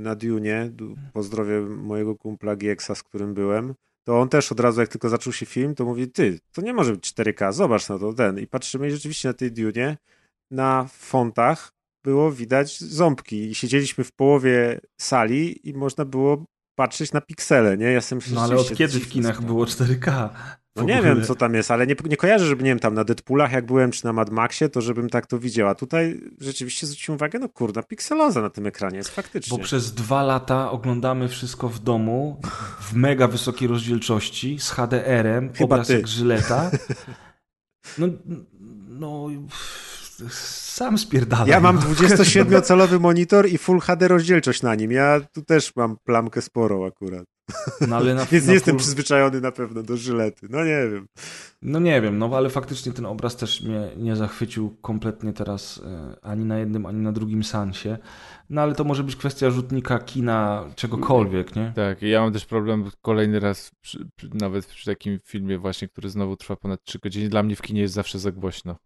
[0.00, 4.80] na Dune, du- pozdrowię mojego kumpla Gieksa, z którym byłem, to on też od razu,
[4.80, 7.98] jak tylko zaczął się film, to mówi, ty, to nie może być 4K, zobacz na
[7.98, 8.38] to, ten.
[8.38, 9.96] I patrzymy i rzeczywiście na tej Dune,
[10.50, 11.72] na fontach
[12.04, 17.86] było widać ząbki i siedzieliśmy w połowie sali i można było patrzeć na piksele, nie?
[17.86, 20.28] Ja sobie No ale od kiedy w kinach było 4K?
[20.76, 23.04] No nie wiem, co tam jest, ale nie, nie kojarzę, żeby, nie wiem, tam na
[23.04, 25.68] Deadpoolach, jak byłem, czy na Mad Maxie, to żebym tak to widział.
[25.68, 29.58] A tutaj rzeczywiście zwróciłem uwagę, no kurna, pikseloza na tym ekranie jest faktycznie.
[29.58, 32.40] Bo przez dwa lata oglądamy wszystko w domu
[32.80, 35.92] w mega wysokiej rozdzielczości z HDR-em, obraz ty.
[35.92, 36.70] jak żyleta.
[37.98, 38.06] No,
[38.88, 39.28] no
[40.28, 41.48] sam spierdalam.
[41.48, 41.82] Ja mam no.
[41.82, 44.92] 27-calowy monitor i Full HD rozdzielczość na nim.
[44.92, 47.24] Ja tu też mam plamkę sporą akurat.
[47.88, 50.46] No, ale na, Więc na nie jestem full- przyzwyczajony na pewno do żylety.
[50.50, 51.06] No nie wiem.
[51.62, 56.16] No nie wiem, no ale faktycznie ten obraz też mnie nie zachwycił kompletnie teraz e,
[56.22, 57.98] ani na jednym, ani na drugim sansie.
[58.50, 61.72] No ale to może być kwestia rzutnika, kina, czegokolwiek, nie?
[61.76, 66.10] Tak, i ja mam też problem kolejny raz, przy, nawet przy takim filmie właśnie, który
[66.10, 67.28] znowu trwa ponad 3 godziny.
[67.28, 68.76] Dla mnie w kinie jest zawsze za głośno.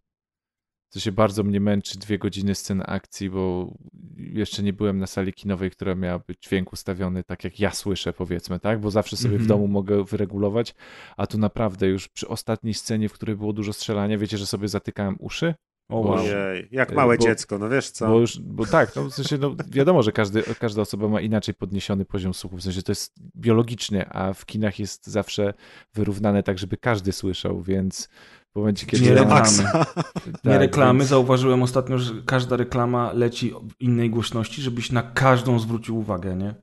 [0.95, 3.75] To się bardzo mnie męczy, dwie godziny scen akcji, bo
[4.17, 8.13] jeszcze nie byłem na sali kinowej, która miała być dźwięk ustawiony tak, jak ja słyszę,
[8.13, 8.81] powiedzmy, tak?
[8.81, 9.49] Bo zawsze sobie w Mhm.
[9.49, 10.75] domu mogę wyregulować,
[11.17, 14.69] a tu naprawdę już przy ostatniej scenie, w której było dużo strzelania, wiecie, że sobie
[14.69, 15.55] zatykałem uszy?
[15.89, 16.15] O, Wow.
[16.15, 18.07] Ojej, jak Y, małe bo- dziecko, no wiesz co?
[18.09, 21.55] Bo już, bo tak, no w sensie, no wiadomo, że każdy, każda osoba ma inaczej
[21.55, 25.55] podniesiony poziom słuchu, w sensie to jest biologicznie, a w kinach jest zawsze
[25.95, 28.09] wyrównane tak, żeby każdy słyszał, więc
[28.55, 29.05] w momencie, kiedy...
[29.05, 29.35] Nie reklamy.
[29.35, 29.63] Maxa.
[30.27, 30.99] Nie tak, reklamy.
[30.99, 36.37] więc- Zauważyłem ostatnio, że każda reklama leci w innej głośności, żebyś na każdą zwrócił uwagę,
[36.37, 36.55] nie?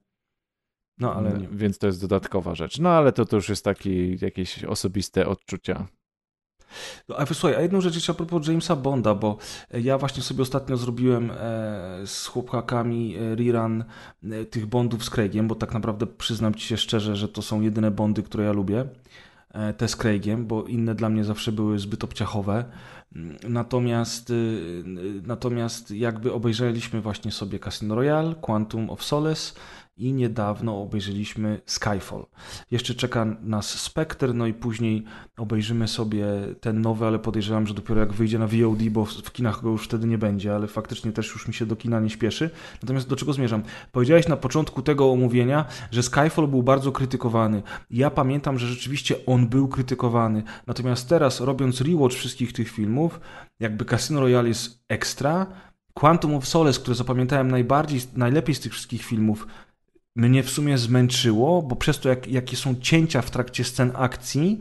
[0.98, 1.48] No ale nie.
[1.52, 2.80] Więc to jest dodatkowa rzecz.
[2.80, 5.88] No ale to, to już jest takie jakieś osobiste odczucia.
[7.10, 9.38] No, a słuchaj, a jedną rzecz jeszcze a propos Jamesa Bonda, bo
[9.74, 11.38] ja właśnie sobie ostatnio zrobiłem e,
[12.06, 13.84] z chłopakami e, rerun
[14.24, 17.62] e, tych Bondów z Craigiem, bo tak naprawdę przyznam ci się szczerze, że to są
[17.62, 18.86] jedyne Bondy, które ja lubię.
[19.54, 22.66] E, te z Craigiem, bo inne dla mnie zawsze były zbyt obciachowe.
[23.50, 24.84] Natomiast, y, y,
[25.26, 29.54] natomiast jakby obejrzeliśmy właśnie sobie Casino Royale, Quantum of Solace
[30.02, 32.26] i niedawno obejrzeliśmy Skyfall.
[32.72, 35.04] Jeszcze czeka nas Spectre, no i później
[35.38, 36.26] obejrzymy sobie
[36.62, 39.86] ten nowy, ale podejrzewam, że dopiero jak wyjdzie na VOD, bo w kinach go już
[39.86, 42.50] wtedy nie będzie, ale faktycznie też już mi się do kina nie śpieszy.
[42.82, 43.64] Natomiast do czego zmierzam?
[43.92, 47.64] Powiedziałeś na początku tego omówienia, że Skyfall był bardzo krytykowany.
[47.90, 50.44] Ja pamiętam, że rzeczywiście on był krytykowany.
[50.68, 53.20] Natomiast teraz, robiąc rewatch wszystkich tych filmów,
[53.60, 55.48] jakby Casino Royale jest ekstra,
[55.94, 59.48] Quantum of Solace, które zapamiętałem najbardziej, najlepiej z tych wszystkich filmów,
[60.16, 64.60] mnie w sumie zmęczyło, bo przez to, jak, jakie są cięcia w trakcie scen akcji,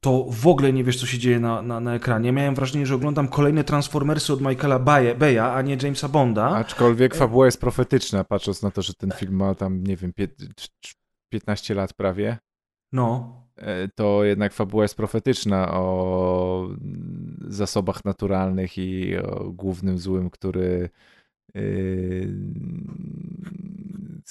[0.00, 2.32] to w ogóle nie wiesz, co się dzieje na, na, na ekranie.
[2.32, 6.48] Miałem wrażenie, że oglądam kolejne Transformersy od Michaela Baye, Beya, a nie Jamesa Bonda.
[6.50, 10.48] Aczkolwiek fabuła jest profetyczna, patrząc na to, że ten film ma tam, nie wiem, pie-
[11.28, 12.38] 15 lat prawie.
[12.92, 16.68] No, e, To jednak fabuła jest profetyczna o
[17.48, 20.90] zasobach naturalnych i o głównym złym, który
[21.54, 22.28] yy,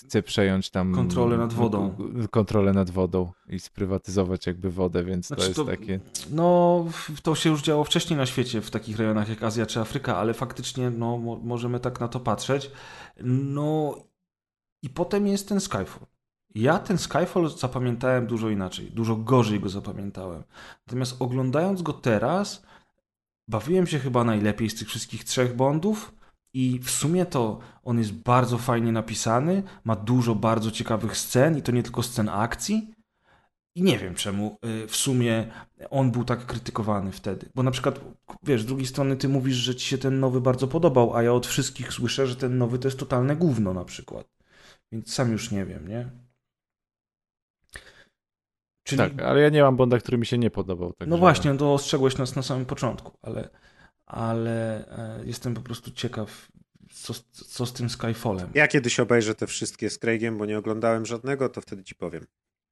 [0.10, 1.96] chce przejąć tam Kontrolę nad wodą.
[2.32, 6.00] Kontrolę nad wodą i sprywatyzować jakby wodę, więc to Znaczy jest to- takie.
[6.32, 6.86] No,
[7.24, 10.34] to się już działo wcześniej na świecie, w takich rejonach jak Azja czy Afryka, ale
[10.34, 12.72] faktycznie no, mo- możemy tak na to patrzeć.
[13.24, 13.96] No
[14.82, 16.06] i potem jest ten Skyfall.
[16.56, 20.44] Ja ten Skyfall zapamiętałem dużo inaczej, dużo gorzej go zapamiętałem.
[20.88, 22.64] Natomiast oglądając go teraz,
[23.48, 26.19] bawiłem się chyba najlepiej z tych wszystkich trzech Bondów
[26.54, 31.62] i w sumie to on jest bardzo fajnie napisany, ma dużo bardzo ciekawych scen i
[31.62, 32.94] to nie tylko scen akcji.
[33.76, 35.48] I nie wiem czemu y, w sumie
[35.90, 37.50] on był tak krytykowany wtedy.
[37.56, 38.00] Bo na przykład,
[38.44, 41.34] wiesz, z drugiej strony ty mówisz, że ci się ten nowy bardzo podobał, a ja
[41.34, 44.28] od wszystkich słyszę, że ten nowy to jest totalne gówno na przykład.
[44.92, 46.10] Więc sam już nie wiem, nie?
[48.84, 50.94] Czyli, Tak, ale ja nie mam Bonda, który mi się nie podobał.
[50.94, 51.10] Także...
[51.10, 53.50] no właśnie, to ostrzegłeś nas na samym początku, ale,
[54.10, 54.88] ale
[55.20, 56.48] e, jestem po prostu ciekaw,
[56.94, 58.50] co, co z tym Skyfallem.
[58.54, 62.26] Ja kiedyś obejrzę te wszystkie z Craigiem, bo nie oglądałem żadnego, to wtedy ci powiem.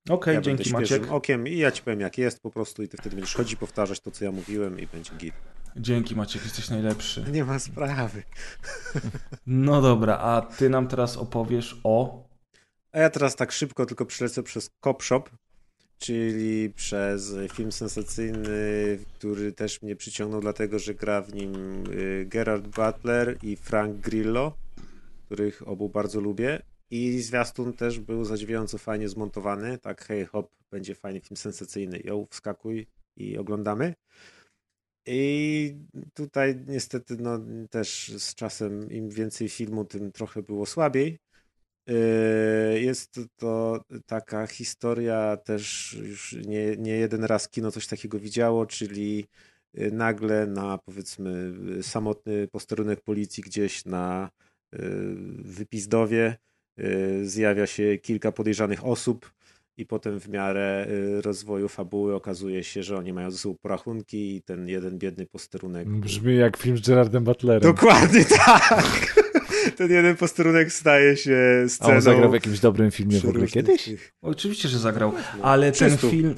[0.10, 1.12] Okej, ja dzięki Maciek.
[1.12, 4.00] okiem i ja ci powiem jak jest po prostu i ty wtedy będziesz chodzić, powtarzać
[4.00, 5.34] to, co ja mówiłem i będzie git.
[5.76, 7.26] Dzięki Maciek, jesteś najlepszy.
[7.32, 8.24] Nie ma sprawy.
[9.48, 12.28] No dobra, a ty nam teraz opowiesz o...
[12.92, 15.24] A ja teraz tak szybko tylko przelecę przez Cop Shop,
[15.98, 22.67] czyli przez film sensacyjny, który też mnie przyciągnął, dlatego że gra w nim y, Gerard
[22.67, 24.58] Butler i Frank Grillo,
[25.26, 26.61] których obu bardzo lubię.
[26.90, 29.77] I zwiastun też był zadziwiająco fajnie zmontowany.
[29.77, 32.00] Tak, hej hop, będzie fajny film sensacyjny.
[32.03, 33.93] Ją wskakuj i oglądamy.
[35.06, 35.76] I
[36.14, 41.19] tutaj niestety no, też z czasem im więcej filmu, tym trochę było słabiej.
[41.88, 48.66] Yy, Jest to taka historia, też już nie, nie jeden raz kino coś takiego widziało,
[48.66, 49.26] czyli
[49.74, 54.30] yy, nagle na powiedzmy samotny posterunek policji gdzieś na
[54.74, 54.80] yy,
[55.44, 56.38] wypizdowie
[57.24, 59.32] zjawia się kilka podejrzanych osób
[59.78, 60.88] i potem w miarę
[61.22, 65.88] rozwoju fabuły okazuje się, że oni mają ze sobą porachunki i ten jeden biedny posterunek
[65.88, 67.62] Brzmi jak film z Gerardem Butlerem.
[67.62, 69.16] Dokładnie tak.
[69.72, 71.94] Ten jeden posterunek staje się A sceną.
[71.96, 73.90] on zagrał w jakimś dobrym filmie w ogóle kiedyś?
[74.22, 76.10] Oczywiście, że zagrał, ale ten 300.
[76.10, 76.36] film,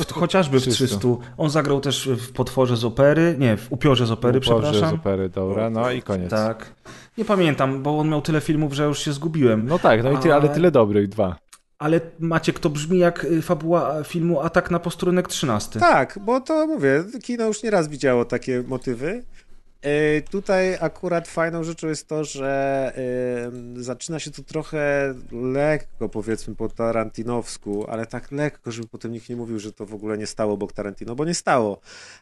[0.00, 0.86] w, chociażby w 300.
[0.86, 4.90] 300, on zagrał też w Potworze z opery, nie, w Upiorze z opery, Uporze przepraszam.
[4.90, 6.30] z opery, dobra, no i koniec.
[6.30, 6.74] Tak.
[7.18, 9.66] Nie pamiętam, bo on miał tyle filmów, że już się zgubiłem.
[9.66, 11.36] No tak, no i ty, ale Ale- tyle dobrych, dwa.
[11.78, 15.80] Ale Maciek, to brzmi jak y, fabuła filmu Atak na posterunek 13.
[15.80, 19.24] Tak, bo to mówię, kino już nieraz widziało takie motywy.
[19.82, 22.92] E, Tutaj akurat fajną rzeczą jest to, że
[23.76, 29.28] e, zaczyna się to trochę lekko, powiedzmy po tarantinowsku, ale tak lekko, żeby potem nikt
[29.28, 31.80] nie mówił, że to w ogóle nie stało obok Tarantino, bo nie stało.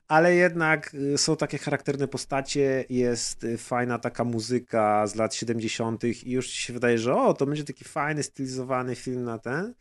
[0.09, 6.05] Ale jednak e, są takie charakterne postacie, jest fajna taka muzyka z lat 70.
[6.05, 9.75] i już ci się wydaje, że o, to będzie taki fajny, stylizowany film na ten.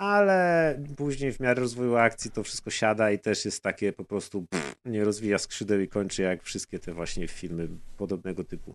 [0.00, 4.42] Ale później w miarę rozwoju akcji to wszystko siada i też jest takie po prostu
[4.50, 8.74] pff, nie rozwija skrzydeł i kończy jak wszystkie te właśnie filmy podobnego typu.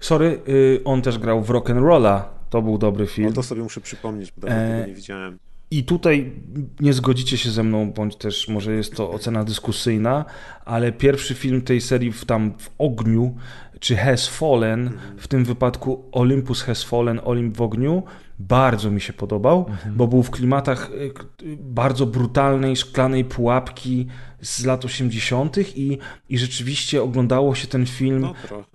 [0.00, 2.22] Sorry, y, on też grał w Rock'n'Rolla.
[2.50, 3.32] To był dobry No film.
[3.32, 5.38] to sobie muszę przypomnieć, bo dawno E, tego nie widziałem.
[5.70, 6.32] I tutaj
[6.80, 10.24] nie zgodzicie się ze mną, bądź też może jest to ocena dyskusyjna,
[10.64, 13.36] ale pierwszy film tej serii w, tam w ogniu,
[13.80, 18.02] czy Has Fallen, w tym wypadku Olympus Has Fallen, Olimp w ogniu,
[18.38, 21.12] bardzo mi się podobał, bo był w klimatach y,
[21.58, 24.06] bardzo brutalnej, szklanej pułapki
[24.40, 25.58] z lat 80.
[25.76, 28.34] i, i rzeczywiście oglądało się ten film No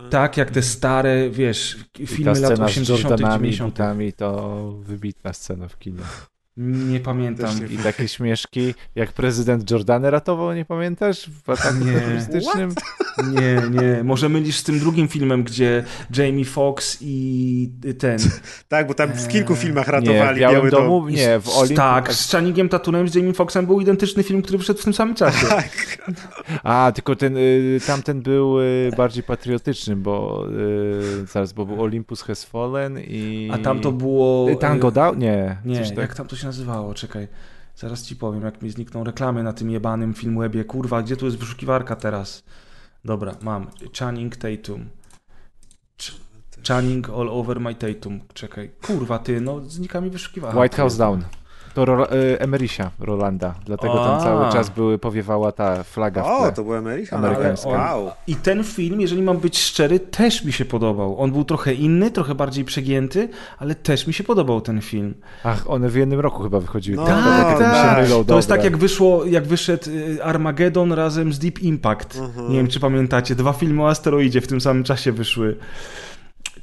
[0.09, 1.77] tak jak te stare, wiesz,
[2.07, 3.73] filmy lat scena z 80., Jordanami i 90.
[3.73, 6.03] butami to wybitna scena w kinie.
[6.57, 7.59] Nie pamiętam.
[7.59, 11.29] Nie I takie śmieszki, jak prezydent Jordany ratował, nie pamiętasz?
[11.45, 11.91] W ataku Nie.
[11.91, 12.71] terrorystycznym?
[13.31, 14.03] Nie, nie.
[14.03, 15.83] Może mylisz z tym drugim filmem, gdzie
[16.17, 18.19] Jamie Foxx i ten.
[18.67, 20.83] Tak, bo tam w kilku Eee, filmach Nie, ratowali w Białym Biały Dom.
[20.83, 21.09] Domu?
[21.09, 21.77] Nie, w Olimp...
[21.77, 25.15] Tak, z Channingiem Tatunem, z Jamie Foxxem był identyczny film, który wyszedł w tym samym
[25.15, 25.47] czasie.
[25.59, 25.97] Tak.
[26.63, 30.45] A, tylko ten, y, tamten był y, bardziej patriotyczny, bo
[31.21, 33.49] y, zaraz, bo był Olympus Has Fallen i...
[33.53, 34.55] A tam to było.
[34.55, 35.19] Tango Down?
[35.19, 35.57] Nie.
[35.65, 35.97] Nie, coś tak.
[35.97, 36.93] jak tam to się nazywało?
[36.93, 37.27] Czekaj.
[37.75, 40.63] Zaraz ci powiem, jak mi znikną reklamy na tym jebanym Filmwebie.
[40.65, 42.43] Kurwa, gdzie tu jest wyszukiwarka teraz?
[43.05, 43.67] Dobra, mam.
[43.99, 44.89] Channing Tatum.
[46.01, 46.19] Ch-
[46.67, 48.19] Channing all over my Tatum.
[48.33, 48.69] Czekaj.
[48.81, 50.59] Kurwa, ty, no znika mi wyszukiwarka.
[50.59, 51.23] White House Down.
[51.73, 56.51] To Ro, y, Emerysia Rolanda, dlatego tam cały czas były, powiewała ta flaga w O,
[56.51, 57.25] to był Amerykan.
[57.25, 57.69] Amerykański.
[57.69, 58.11] ale- Wow.
[58.27, 61.19] I ten film, jeżeli mam być szczery, też mi się podobał.
[61.19, 65.13] On był trochę inny, trochę bardziej przegięty, ale też mi się podobał ten film.
[65.43, 66.97] Ach, one w jednym roku chyba wychodziły.
[66.97, 71.33] No, tak, tak, tak, mylą, To jest tak, jak wyszło, jak wyszedł y, Armageddon razem
[71.33, 72.15] z Deep Impact.
[72.15, 72.49] Mhm.
[72.51, 73.35] Nie wiem, czy pamiętacie.
[73.35, 75.57] Dwa filmy o asteroidzie w tym samym czasie wyszły.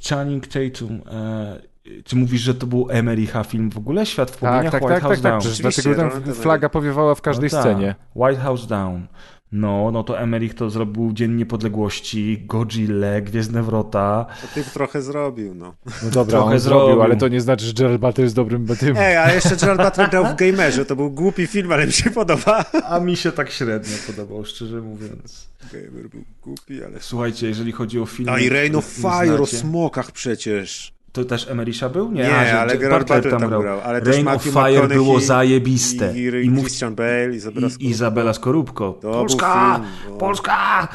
[0.09, 1.01] Channing Tatum.
[1.11, 1.59] E,
[2.03, 4.05] czy mówisz, że to był Emerycha film w ogóle?
[4.05, 4.71] Świat w płomieniach?
[4.71, 5.53] Tak, tak, White tak, House tak, tak, Down.
[5.53, 7.61] Oczywiście, dlatego tam flaga powiewała w każdej No tak.
[7.61, 7.95] scenie.
[8.15, 9.07] White House Down.
[9.51, 14.25] No, no to Emmerich to zrobił Dzień Niepodległości, Godzilla, Gwiezdne Wrota.
[14.41, 15.73] To typ trochę zrobił, no.
[16.03, 17.03] No dobra, Trochę on zrobił, zrobił.
[17.03, 18.97] ale to nie znaczy, że Gerald Butler jest dobrym tym.
[18.97, 20.85] Ej, a jeszcze Gerard Butler grał w Gamerze.
[20.85, 22.65] To był głupi film, ale mi się podoba.
[22.89, 25.49] A mi się tak średnio podobał, szczerze mówiąc.
[25.73, 26.99] Gamer był głupi, ale...
[26.99, 28.29] Słuchajcie, jeżeli chodzi o film...
[28.29, 30.96] No i Rain of Fire o smokach przecież.
[31.17, 32.11] To też Emerisha był?
[32.11, 33.79] Nie, Nie, A, ale Gerard Butler tam grał.
[33.81, 36.19] Ale też Rain of Fire było zajebiste.
[36.19, 36.65] I, I, i mów...
[36.65, 37.89] Christian Bale, Izabela I, Scorupco.
[37.89, 38.93] Izabela Skorupko.
[38.93, 39.81] Polska!
[40.19, 40.87] Polska!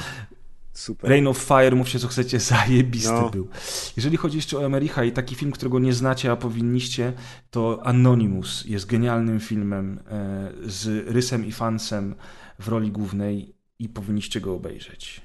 [0.73, 1.11] Super.
[1.11, 3.31] Rain of Fire, mówcie co chcecie, zajebisty No.
[3.31, 3.49] był.
[3.97, 7.13] Jeżeli chodzi jeszcze o Emericha i taki film, którego nie znacie, a powinniście,
[7.51, 12.15] to Anonymous jest genialnym filmem e, z Rysem i Fansem
[12.59, 15.21] w roli głównej i powinniście go obejrzeć.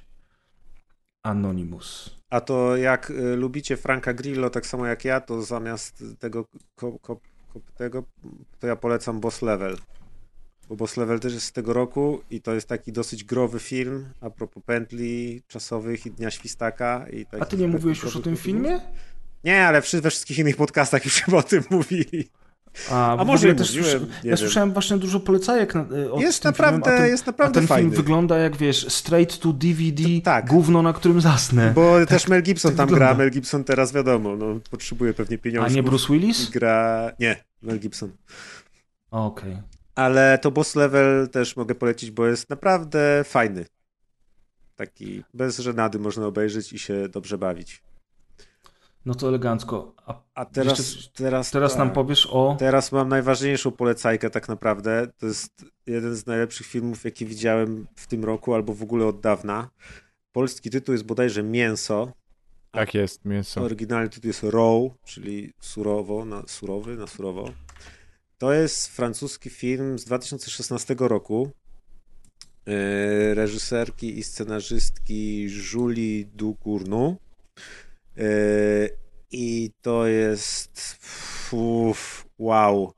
[1.24, 2.17] Anonymous.
[2.30, 7.00] A to jak y, lubicie Franka Grillo tak samo jak ja, to zamiast tego ko-
[7.00, 7.20] ko-
[7.78, 8.04] tego,
[8.60, 9.78] to ja polecam Boss Level.
[10.70, 14.10] Bo Boss Level też jest z tego roku i to jest taki dosyć growy film
[14.22, 17.06] a propos pętli czasowych i Dnia Świstaka.
[17.14, 18.82] I a ty nie mówiłeś już o tym filmie?
[19.44, 22.30] Nie, ale we wszystkich innych podcastach już chyba o tym mówili.
[22.92, 24.38] A, a może też mówiłem, Ja wiem.
[24.38, 27.68] słyszałem właśnie dużo polecajek na, y, o jest naprawdę, filmem, ten, jest naprawdę a ten
[27.68, 27.90] fajny.
[27.90, 30.50] film wygląda jak, wiesz, straight to DVD, to, tak.
[30.50, 31.72] gówno, na którym zasnę.
[31.76, 33.06] Bo tak, też Mel Gibson tak tam wygląda.
[33.06, 35.74] gra, Mel Gibson teraz wiadomo, no, potrzebuje pewnie pieniążków.
[35.74, 36.50] A nie Bruce Willis?
[36.50, 37.12] Gra...
[37.20, 38.12] Nie, Mel Gibson.
[39.12, 39.52] Okej.
[39.52, 39.64] Okay.
[39.96, 43.66] Ale to Boss Level też mogę polecić, bo jest naprawdę fajny.
[44.76, 47.82] Taki bez żenady można obejrzeć i się dobrze bawić.
[49.08, 49.94] No to elegancko.
[50.06, 52.56] A, A teraz, jeszcze, teraz, teraz tak, nam powiesz o.
[52.60, 55.08] Teraz mam najważniejszą polecajkę, tak naprawdę.
[55.18, 59.20] To jest jeden z najlepszych filmów, jakie widziałem w tym roku, albo w ogóle od
[59.20, 59.70] dawna.
[60.32, 62.12] Polski tytuł jest bodajże Mięso.
[62.72, 63.62] Tak jest, Mięso.
[63.62, 67.50] Oryginalny tytuł jest Raw, czyli surowo, na surowy, na surowo.
[68.38, 71.52] To jest francuski film z 2016 roku.
[72.66, 77.18] Yy, reżyserki i scenarzystki Julie Ducournau.
[78.18, 78.90] Yy,
[79.32, 80.98] I to jest.
[81.52, 82.94] Uf, wow.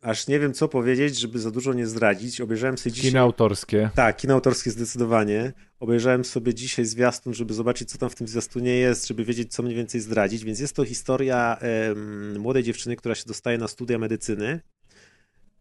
[0.00, 2.40] Aż nie wiem, co powiedzieć, żeby za dużo nie zdradzić.
[2.40, 3.10] Obejrzałem sobie dzisiaj.
[3.10, 3.90] Kino autorskie.
[3.94, 5.52] Tak, kino autorskie zdecydowanie.
[5.80, 9.62] Obejrzałem sobie dzisiaj zwiastun, żeby zobaczyć, co tam w tym zwiastunie jest, żeby wiedzieć, co
[9.62, 10.44] mniej więcej zdradzić.
[10.44, 11.58] Więc jest to historia
[11.88, 14.60] um, młodej dziewczyny, która się dostaje na studia medycyny.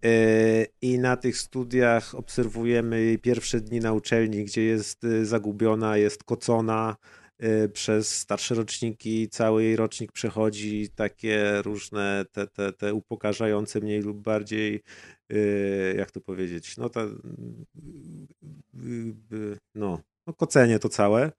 [0.03, 5.97] E, I na tych studiach obserwujemy jej pierwsze dni na uczelni, gdzie jest e, zagubiona,
[5.97, 7.20] jest kocona, Y,
[7.73, 14.17] przez starsze roczniki, cały jej rocznik przechodzi takie różne te, te, te upokarzające mniej lub
[14.17, 14.83] bardziej,
[15.31, 17.07] y, jak to powiedzieć, no ta, y,
[19.75, 21.31] no, no kocenie to całe.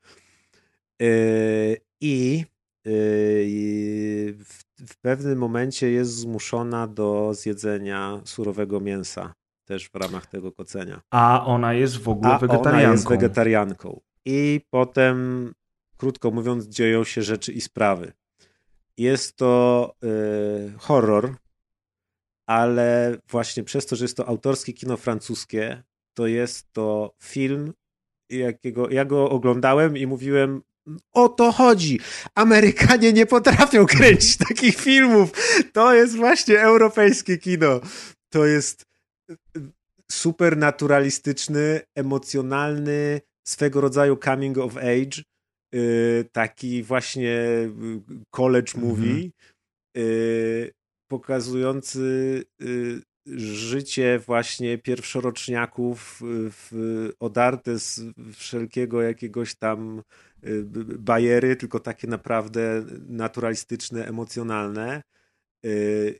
[2.01, 2.45] I
[2.85, 11.01] w, w pewnym momencie jest zmuszona do zjedzenia surowego mięsa też w ramach tego kocenia.
[11.11, 12.79] A ona jest w ogóle A wegetarianką.
[12.79, 14.01] Ona jest wegetarianką.
[14.25, 15.53] I potem
[16.03, 18.13] krótko mówiąc, dzieją się rzeczy i sprawy.
[18.97, 21.37] Jest to y, horror,
[22.47, 25.83] ale właśnie przez to, że jest to autorskie kino francuskie,
[26.15, 27.73] to jest to film,
[28.31, 30.63] jakiego ja go oglądałem i mówiłem,
[31.13, 32.01] o to chodzi.
[32.35, 35.31] Amerykanie nie potrafią kręcić takich filmów.
[35.73, 37.81] To jest właśnie europejskie kino.
[38.29, 38.87] To jest
[39.31, 39.37] y,
[40.13, 45.23] super naturalistyczny, emocjonalny, swego rodzaju coming of age,
[46.33, 47.71] taki właśnie y,
[48.31, 48.89] college mhm.
[48.89, 49.31] movie
[49.95, 50.71] mhm.
[51.09, 52.43] pokazujący
[53.37, 58.01] życie właśnie pierwszoroczniaków w, odarte z
[58.35, 60.03] wszelkiego jakiegoś tam
[60.99, 65.03] bajery, tylko takie naprawdę naturalistyczne, emocjonalne.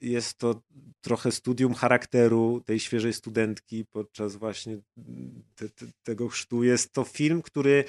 [0.01, 0.63] Jest to
[1.01, 4.79] trochę studium charakteru tej świeżej studentki podczas właśnie
[5.55, 6.65] te, te, tego chrztu.
[6.65, 7.85] Jest to film, który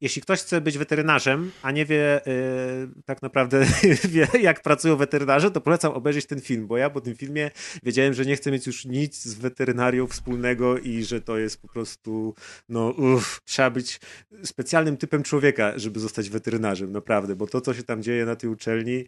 [0.00, 3.66] jeśli ktoś chce być weterynarzem, a nie wie yy, tak naprawdę
[4.08, 7.50] wie, jak pracują weterynarze, to polecam obejrzeć ten film, bo ja po tym filmie
[7.82, 11.68] wiedziałem, że nie chcę mieć już nic z weterynarią wspólnego i że to jest po
[11.68, 12.34] prostu,
[12.68, 14.00] no uff, trzeba być
[14.44, 18.50] specjalnym typem człowieka, żeby zostać weterynarzem, naprawdę, bo to, co się tam dzieje na tej
[18.50, 19.04] uczelni,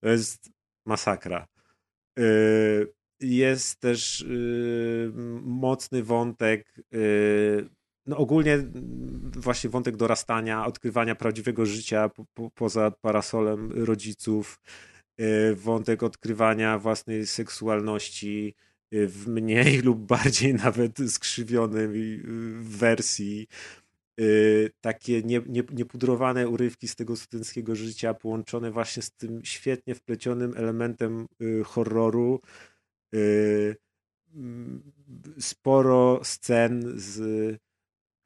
[0.00, 0.50] to jest
[0.86, 1.46] masakra.
[2.16, 5.12] Yy, jest też yy,
[5.42, 7.68] mocny wątek yy,
[8.06, 14.60] no ogólnie mm, właśnie wątek dorastania, odkrywania prawdziwego życia po, po, poza parasolem rodziców,
[15.20, 18.54] y, wątek odkrywania własnej seksualności
[18.94, 22.22] y, w mniej lub bardziej nawet skrzywionej y,
[22.60, 23.48] wersji.
[24.80, 30.54] Takie nie, nie, niepudrowane urywki z tego studenckiego życia, połączone właśnie z tym świetnie wplecionym
[30.56, 31.26] elementem
[31.64, 32.40] horroru.
[35.38, 37.20] Sporo scen z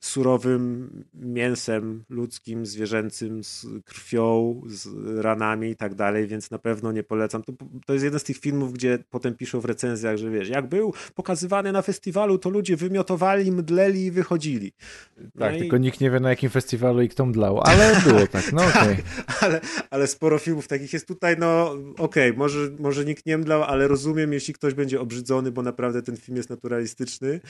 [0.00, 7.02] surowym mięsem ludzkim, zwierzęcym, z krwią, z ranami i tak dalej, więc na pewno nie
[7.02, 7.42] polecam.
[7.42, 7.52] To,
[7.86, 10.94] to jest jeden z tych filmów, gdzie potem piszą w recenzjach, że wiesz, jak był
[11.15, 14.73] pokazywany na festiwalu, to ludzie wymiotowali, mdleli i wychodzili.
[15.16, 15.58] No tak, i...
[15.58, 18.92] tylko nikt nie wie na jakim festiwalu i kto mdlał, ale było tak, no okej.
[18.92, 19.36] Okay.
[19.41, 19.60] ale,
[19.91, 23.89] ale sporo filmów takich jest tutaj, no okej, okay, może, może nikt nie mdlał, ale
[23.89, 27.41] rozumiem, jeśli ktoś będzie obrzydzony, bo naprawdę ten film jest naturalistyczny,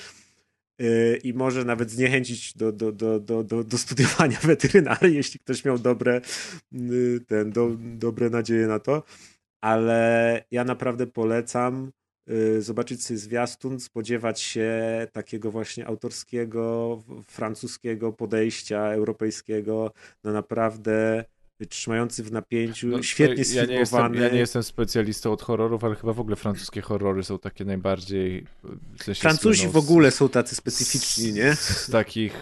[1.25, 5.79] i może nawet zniechęcić do, do, do, do, do, do studiowania weterynarii, jeśli ktoś miał
[5.79, 6.21] dobre,
[6.75, 9.03] y, ten, do, dobre nadzieje na to.
[9.61, 11.93] Ale ja naprawdę polecam
[12.31, 14.73] y, zobaczyć sobie zwiastun, spodziewać się
[15.13, 19.93] takiego właśnie autorskiego, francuskiego podejścia, europejskiego,
[20.25, 21.25] na naprawdę
[21.69, 24.21] trzymający w napięciu, No, świetnie ja nie, jestem, sfilmowany.
[24.25, 28.47] ja nie jestem specjalistą od horrorów, ale chyba w ogóle francuskie horrory są takie najbardziej...
[28.99, 31.55] W sensie Francuzi słyną w ogóle są tacy specyficzni, nie?
[31.55, 32.33] Z, z takich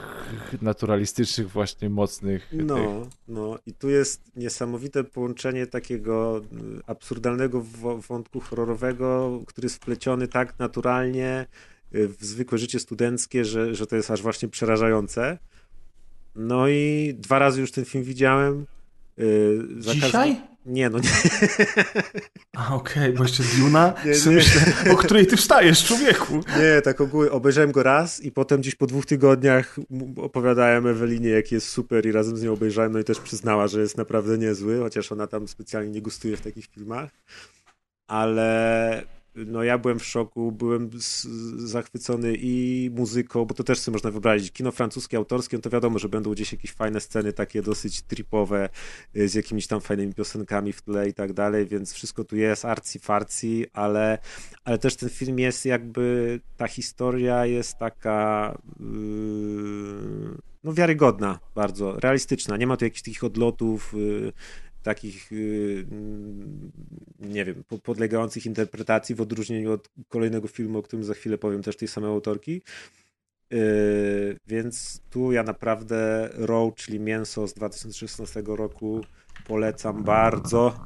[0.62, 2.46] naturalistycznych właśnie mocnych...
[2.50, 7.64] tych- No, no i tu jest niesamowite połączenie takiego y, absurdalnego
[8.08, 11.46] wątku horrorowego, który jest wpleciony tak naturalnie
[11.92, 15.38] w zwykłe życie studenckie, że, że to jest aż właśnie przerażające.
[16.36, 18.66] No i dwa razy już ten film widziałem.
[19.18, 20.40] Y, każdym- Dzisiaj?
[20.66, 21.08] Nie, no nie.
[22.56, 23.42] A okej, bo jeszcze?
[24.04, 24.30] Nie, nie.
[24.30, 24.62] Myślę,
[24.92, 26.34] o której ty wstajesz, człowieku?
[26.34, 29.76] Nie, tak ogólnie obejrzałem go raz i potem gdzieś po dwóch tygodniach
[30.16, 33.80] opowiadałem Ewelinie, jaki jest super i razem z nią obejrzałem, no i też przyznała, że
[33.80, 37.10] jest naprawdę niezły, chociaż ona tam specjalnie nie gustuje w takich filmach.
[38.06, 39.02] Ale
[39.36, 40.90] no ja byłem w szoku, byłem
[41.56, 44.52] zachwycony i muzyką, bo to też sobie można wyobrazić.
[44.52, 48.68] Kino francuskie, autorskie, no to wiadomo, że będą gdzieś jakieś fajne sceny, takie dosyć tripowe,
[49.16, 52.64] y, z jakimiś tam fajnymi piosenkami w tle i tak dalej, więc wszystko tu jest
[52.64, 54.18] arci farci, ale,
[54.64, 58.86] ale też ten film jest jakby, ta historia jest taka yy,
[60.64, 64.32] no wiarygodna bardzo, realistyczna, nie ma tu jakichś takich odlotów, yy,
[64.84, 66.72] takich, yy, mm,
[67.18, 71.62] nie wiem, po- podlegających interpretacji w odróżnieniu od kolejnego filmu, o którym za chwilę powiem,
[71.62, 72.62] też tej samej autorki.
[73.50, 79.04] Yy, więc tu ja naprawdę Row, czyli Mięso z 2016 roku
[79.46, 80.80] polecam bardzo,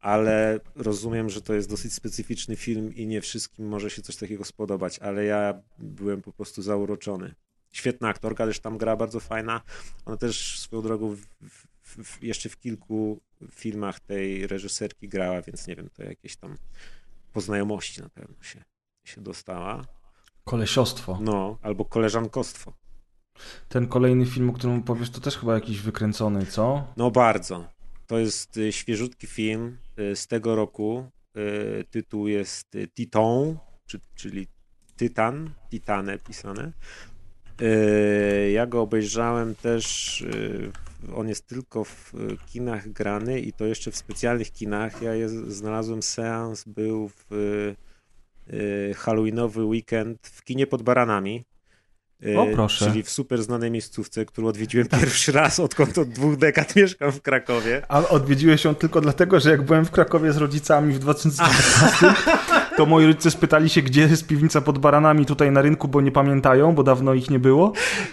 [0.00, 4.44] ale rozumiem, że to jest dosyć specyficzny film i nie wszystkim może się coś takiego
[4.44, 7.34] spodobać, ale ja byłem po prostu zauroczony.
[7.72, 9.60] Świetna aktorka też tam gra, bardzo fajna.
[10.04, 11.26] Ona też swoją drogą w,
[11.82, 13.20] w, w, jeszcze w kilku
[13.50, 16.56] filmach tej reżyserki grała, więc nie wiem, to jakieś tam
[17.32, 18.64] poznajomości na pewno się,
[19.04, 19.84] się dostała.
[20.44, 21.18] Kolesiostwo.
[21.20, 22.72] No, albo koleżankostwo.
[23.68, 26.86] Ten kolejny film, o którym powiesz, to też chyba jakiś wykręcony, co?
[26.96, 27.68] No bardzo.
[28.06, 31.10] To jest y, świeżutki film y, z tego roku.
[31.36, 34.46] Y, Tytuł jest Titan, czy, czyli
[34.96, 36.72] Tytan, Titane pisane.
[37.62, 40.20] Y, Ja go obejrzałem też.
[40.20, 40.70] y,
[41.16, 42.12] On jest tylko w
[42.46, 45.02] kinach grany i to jeszcze w specjalnych kinach.
[45.02, 47.32] Ja je znalazłem seans, był w
[48.52, 51.44] y, Halloweenowy weekend w kinie pod baranami.
[52.36, 52.84] O, proszę.
[52.86, 57.22] Czyli w super znanej miejscówce, którą odwiedziłem pierwszy raz, odkąd od dwóch dekad mieszkam w
[57.22, 57.82] Krakowie.
[57.88, 62.06] A odwiedziłeś ją tylko dlatego, że jak byłem w Krakowie z rodzicami w 2019,
[62.78, 66.12] to moi rodzice spytali się, gdzie jest piwnica pod baranami tutaj na rynku, bo nie
[66.12, 67.72] pamiętają, bo dawno ich nie było.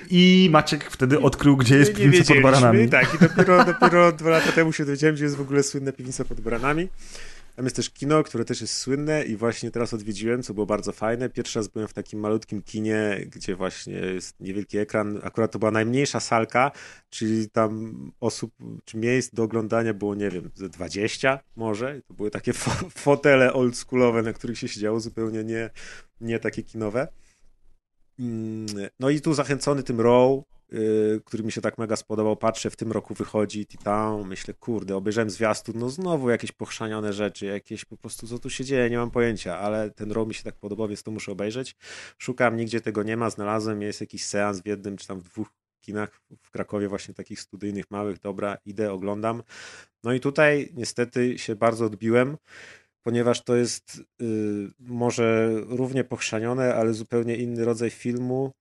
[0.09, 2.89] I Maciek wtedy odkrył, gdzie jest piwnica pod baranami.
[2.89, 6.25] Tak, i dopiero, dopiero dwa lata temu się dowiedziałem, gdzie jest w ogóle słynna piwnica
[6.25, 6.87] pod baranami.
[7.55, 10.91] Tam jest też kino, które też jest słynne i właśnie teraz odwiedziłem, co było bardzo
[10.91, 11.29] fajne.
[11.29, 15.19] Pierwszy raz byłem w takim malutkim kinie, gdzie właśnie jest niewielki ekran.
[15.23, 16.71] Akurat to była najmniejsza salka,
[17.09, 18.51] czyli tam osób,
[18.85, 22.01] czy miejsc do oglądania było, nie wiem, ze 20 może.
[22.07, 25.69] To były takie fo- fotele oldschoolowe, na których się siedziało, zupełnie nie,
[26.21, 27.07] nie takie kinowe.
[28.19, 28.65] Mm,
[28.99, 32.75] No i tu zachęcony tym Row, yy, który mi się tak mega spodobał, patrzę, w
[32.75, 37.97] tym roku wychodzi Titan, myślę, kurde, obejrzałem zwiastun, no znowu jakieś pochrzanione rzeczy, jakieś po
[37.97, 40.87] prostu, co tu się dzieje, nie mam pojęcia, ale ten Row mi się tak podobał,
[40.87, 41.75] więc to muszę obejrzeć.
[42.17, 45.47] Szukam, nigdzie tego nie ma, znalazłem, jest jakiś seans w jednym, czy tam w dwóch
[45.81, 49.43] kinach w Krakowie właśnie takich studyjnych, małych, dobra, idę, oglądam.
[50.03, 52.37] No i tutaj niestety się bardzo odbiłem,
[53.01, 58.51] ponieważ to jest y, może równie pochrzanione, ale zupełnie inny rodzaj filmu,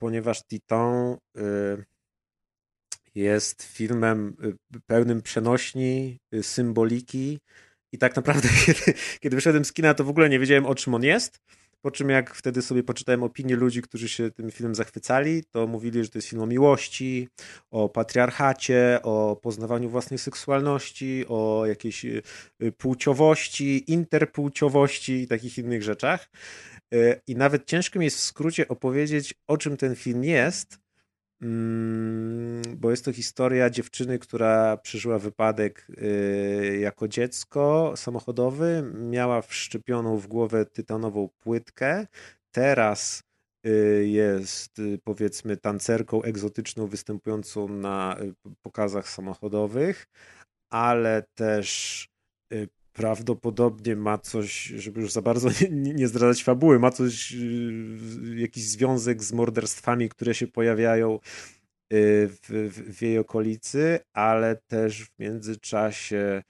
[0.00, 1.84] ponieważ Titan y,
[3.14, 4.36] jest filmem
[4.76, 7.38] y, pełnym przenośni, y, symboliki
[7.92, 10.94] i tak naprawdę kiedy, kiedy wyszedłem z kina, to w ogóle nie wiedziałem o czym
[10.94, 11.40] on jest.
[11.82, 16.04] Po czym jak wtedy sobie poczytałem opinie ludzi, którzy się tym filmem zachwycali, to mówili,
[16.04, 17.28] że to jest film o miłości,
[17.70, 22.06] o patriarchacie, o poznawaniu własnej seksualności, o jakiejś
[22.78, 26.28] płciowości, interpłciowości i takich innych rzeczach.
[26.94, 30.78] Y, I nawet ciężko mi jest w skrócie opowiedzieć, o czym ten film jest,
[31.42, 40.16] mm, bo jest to historia dziewczyny, która przeżyła wypadek y, jako dziecko samochodowy, miała wszczepioną
[40.16, 42.06] w głowę tytanową płytkę,
[42.52, 43.22] teraz
[43.66, 48.16] y, jest powiedzmy tancerką egzotyczną występującą na
[48.62, 50.06] pokazach samochodowych,
[50.70, 52.06] ale też
[52.92, 58.64] prawdopodobnie ma coś, żeby już za bardzo nie, nie zdradzać fabuły, ma coś, y, jakiś
[58.64, 61.18] związek z morderstwami, które się pojawiają y,
[62.28, 66.42] w, w, jej okolicy, ale też w międzyczasie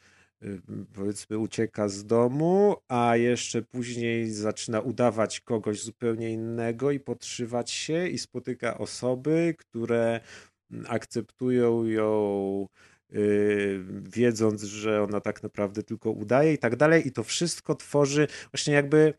[0.43, 0.61] y,
[0.95, 8.09] powiedzmy ucieka z domu, a jeszcze później zaczyna udawać kogoś zupełnie innego i podszywać się
[8.09, 10.21] i spotyka osoby, które
[10.71, 12.67] mm, akceptują ją
[14.03, 17.09] wiedząc, że ona tak naprawdę tylko udaje i tak dalej.
[17.09, 19.15] I to wszystko tworzy właśnie jakby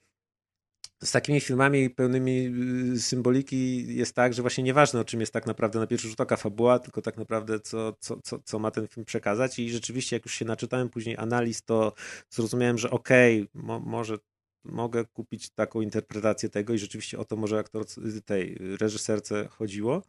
[1.04, 2.54] z takimi filmami pełnymi
[2.94, 6.22] y, symboliki jest tak, że właśnie nieważne o czym jest tak naprawdę na pierwszy rzut
[6.22, 10.16] oka fabuła, tylko tak naprawdę co, co, co, co ma ten film przekazać i rzeczywiście
[10.16, 11.94] jak już się naczytałem później analiz, to
[12.30, 14.18] zrozumiałem, że okej, okay, mo, może
[14.64, 17.86] mogę kupić taką interpretację tego i rzeczywiście o to może aktor
[18.26, 20.04] tej reżyserce chodziło.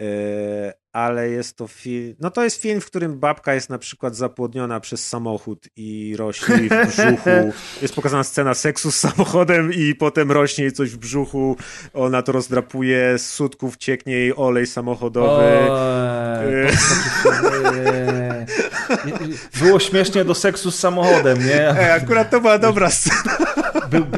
[0.00, 2.14] E, ale jest to film.
[2.20, 6.54] No to jest film, w którym babka jest na przykład zapłodniona przez samochód i rośnie
[6.54, 7.30] jej w brzuchu.
[7.82, 11.56] Jest pokazana scena seksu z samochodem i potem rośnie jej coś w brzuchu.
[11.94, 15.44] Ona to rozdrapuje, z sutków cieknie jej olej samochodowy.
[15.44, 16.68] E,
[19.60, 21.68] Było śmiesznie do seksu z samochodem, nie?
[21.68, 23.36] E, akurat to była dobra scena.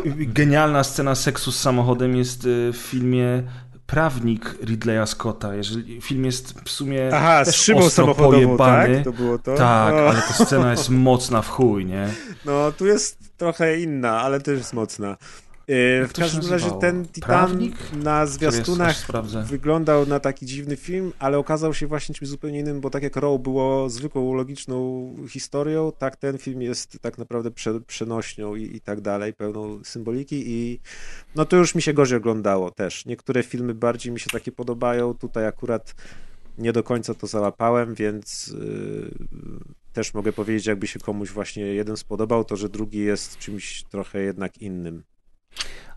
[0.06, 2.40] Genialna scena seksu z samochodem jest
[2.72, 3.42] w filmie
[3.88, 5.54] prawnik Ridleya Scotta.
[5.54, 8.94] Jeżeli film jest w sumie Aha, też z szybą samochodową, pojebany.
[8.96, 9.04] tak?
[9.04, 9.54] To było to?
[9.54, 10.00] Tak, no.
[10.00, 12.08] ale ta scena jest mocna w chuj, nie?
[12.44, 15.16] No, tu jest trochę inna, ale też jest mocna.
[16.08, 17.92] W każdym razie ten Titan Prawnik?
[17.92, 18.96] na zwiastunach
[19.44, 23.16] wyglądał na taki dziwny film, ale okazał się właśnie czymś zupełnie innym, bo tak jak
[23.16, 28.80] Row było zwykłą, logiczną historią, tak ten film jest tak naprawdę prze, przenośnią i, i
[28.80, 30.80] tak dalej, pełną symboliki i
[31.34, 33.06] no to już mi się gorzej oglądało też.
[33.06, 35.94] Niektóre filmy bardziej mi się takie podobają, tutaj akurat
[36.58, 39.10] nie do końca to załapałem, więc yy,
[39.92, 44.22] też mogę powiedzieć, jakby się komuś właśnie jeden spodobał, to że drugi jest czymś trochę
[44.22, 45.02] jednak innym.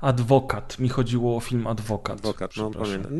[0.01, 0.79] Adwokat.
[0.79, 2.17] Mi chodziło o film Adwokat.
[2.17, 3.11] Adwokat, no pamiętam.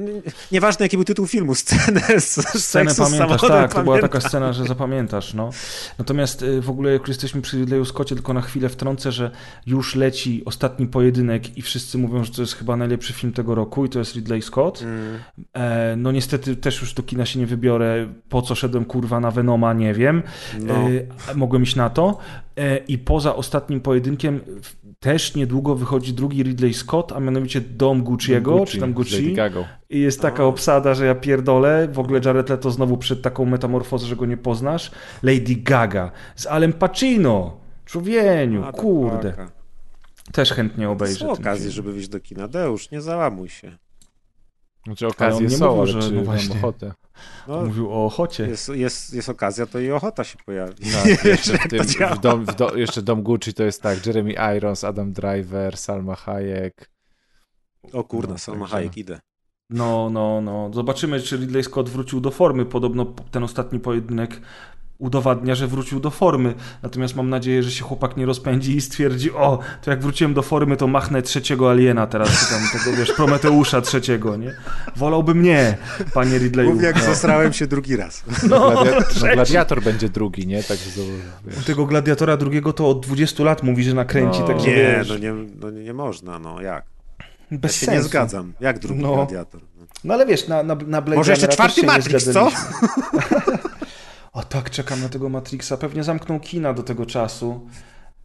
[0.52, 4.66] Nieważne jaki był tytuł filmu, scenę z Scenę pamiętasz, tak, to była taka scena, że
[4.66, 5.50] zapamiętasz, no.
[5.98, 9.32] Natomiast y, w ogóle jak jesteśmy przy Ridleyu Scottie, tylko na chwilę wtrącę, że
[9.66, 13.86] już leci ostatni pojedynek i wszyscy mówią, że to jest chyba najlepszy film tego roku
[13.86, 14.82] i to jest Ridley Scott.
[14.82, 15.20] Mm.
[15.54, 19.32] E, no niestety też już do kina się nie wybiorę, po co szedłem kurwa na
[19.32, 20.24] Venoma, nie wiem.
[20.60, 20.74] No.
[20.74, 22.18] E, mogłem iść na to.
[22.58, 24.40] E, I poza ostatnim pojedynkiem
[25.02, 29.36] też niedługo wychodzi drugi Ridley Scott, a mianowicie Dom Gucci'ego, Gucci, czy tam Gucci.
[29.90, 31.88] I jest taka obsada, że ja pierdolę.
[31.88, 34.92] W ogóle Jared Leto znowu przed taką metamorfozą, że go nie poznasz.
[35.24, 37.58] Lady Gaga z Alem Pacino.
[37.86, 39.34] Człowieniu, kurde.
[40.32, 41.20] Też chętnie obejrzę.
[41.20, 42.48] Są okazji, żeby wyjść do kina.
[42.48, 43.78] Deusz, nie załamuj się.
[44.86, 46.94] Znaczy okazje nie są, mówił, że czy no właśnie, ochotę.
[47.48, 48.48] No, mówił o ochocie.
[48.48, 50.92] Jest, jest, jest okazja, to i ochota się pojawi.
[50.92, 51.84] Tak, jeszcze, w tym,
[52.16, 56.16] w dom, w do, jeszcze Dom Gucci to jest tak, Jeremy Irons, Adam Driver, Salma
[56.16, 56.92] Hayek.
[57.94, 59.20] O kurna, no, Salma Hayek, idę.
[59.70, 60.70] No, no, no.
[60.74, 62.66] Zobaczymy, czy Ridley Scott wrócił do formy.
[62.66, 64.42] Podobno ten ostatni pojedynek
[65.02, 66.54] udowadnia, że wrócił do formy.
[66.84, 70.42] Natomiast mam nadzieję, że się chłopak nie rozpędzi i stwierdzi, o, to jak wróciłem do
[70.42, 74.54] formy, to machnę trzeciego aliena teraz, czy tam tego, wiesz, Prometeusza trzeciego, nie?
[74.96, 75.78] Wolałbym nie,
[76.14, 76.74] panie Ridleyu.
[76.74, 77.02] Mów jak no.
[77.02, 78.24] zasrałem się drugi raz.
[78.50, 80.64] No, Gladiator, no, gladiator będzie drugi, nie?
[80.64, 80.78] Tak,
[81.60, 84.48] U tego Gladiatora drugiego to od 20 lat mówi, że nakręci, no.
[84.48, 85.10] także Nie, wiesz.
[85.10, 86.86] no nie, no nie można, no jak?
[87.52, 88.02] Bez ja się sensu.
[88.02, 88.54] nie zgadzam.
[88.60, 89.16] Jak drugi no.
[89.16, 89.62] Gladiator?
[90.04, 92.52] No ale wiesz, na, na, na Blade Może jeszcze czwarty Matrix, co?
[94.32, 95.78] O tak, czekam na tego Matrixa.
[95.78, 97.68] Pewnie zamkną kina do tego czasu.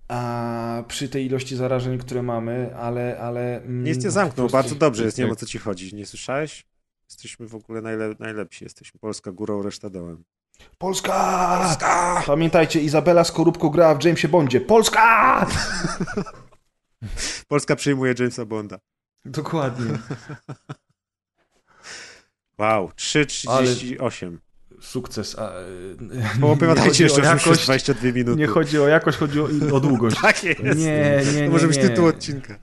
[0.08, 3.18] A przy tej ilości zarażeń, które mamy, ale.
[3.20, 5.94] ale mm, nie cię zamknął, bardzo dobrze jest, nie wiem o co ci chodzi.
[5.94, 6.66] Nie słyszałeś?
[7.10, 8.64] Jesteśmy w ogóle najle najlepsi.
[8.64, 10.24] Jesteśmy Polska górą, reszta dołem.
[10.78, 11.58] Polska!
[11.62, 12.22] Polska!
[12.26, 14.60] Pamiętajcie, Izabela Skorupko grała w Jamesie Bondzie.
[14.60, 15.46] Polska!
[17.48, 18.78] Polska przyjmuje Jamesa Bonda.
[19.24, 19.98] Dokładnie.
[22.58, 24.38] Wow, 3,38.
[24.80, 25.38] Sukces.
[25.38, 25.52] A,
[26.40, 28.40] Poopowiadajcie jeszcze jakość, 22 minuty.
[28.40, 30.16] Nie chodzi o jakość, chodzi o, o długość.
[30.22, 30.60] tak jest.
[30.62, 31.46] Nie, nie, nie.
[31.46, 32.58] To może być tytuł odcinka.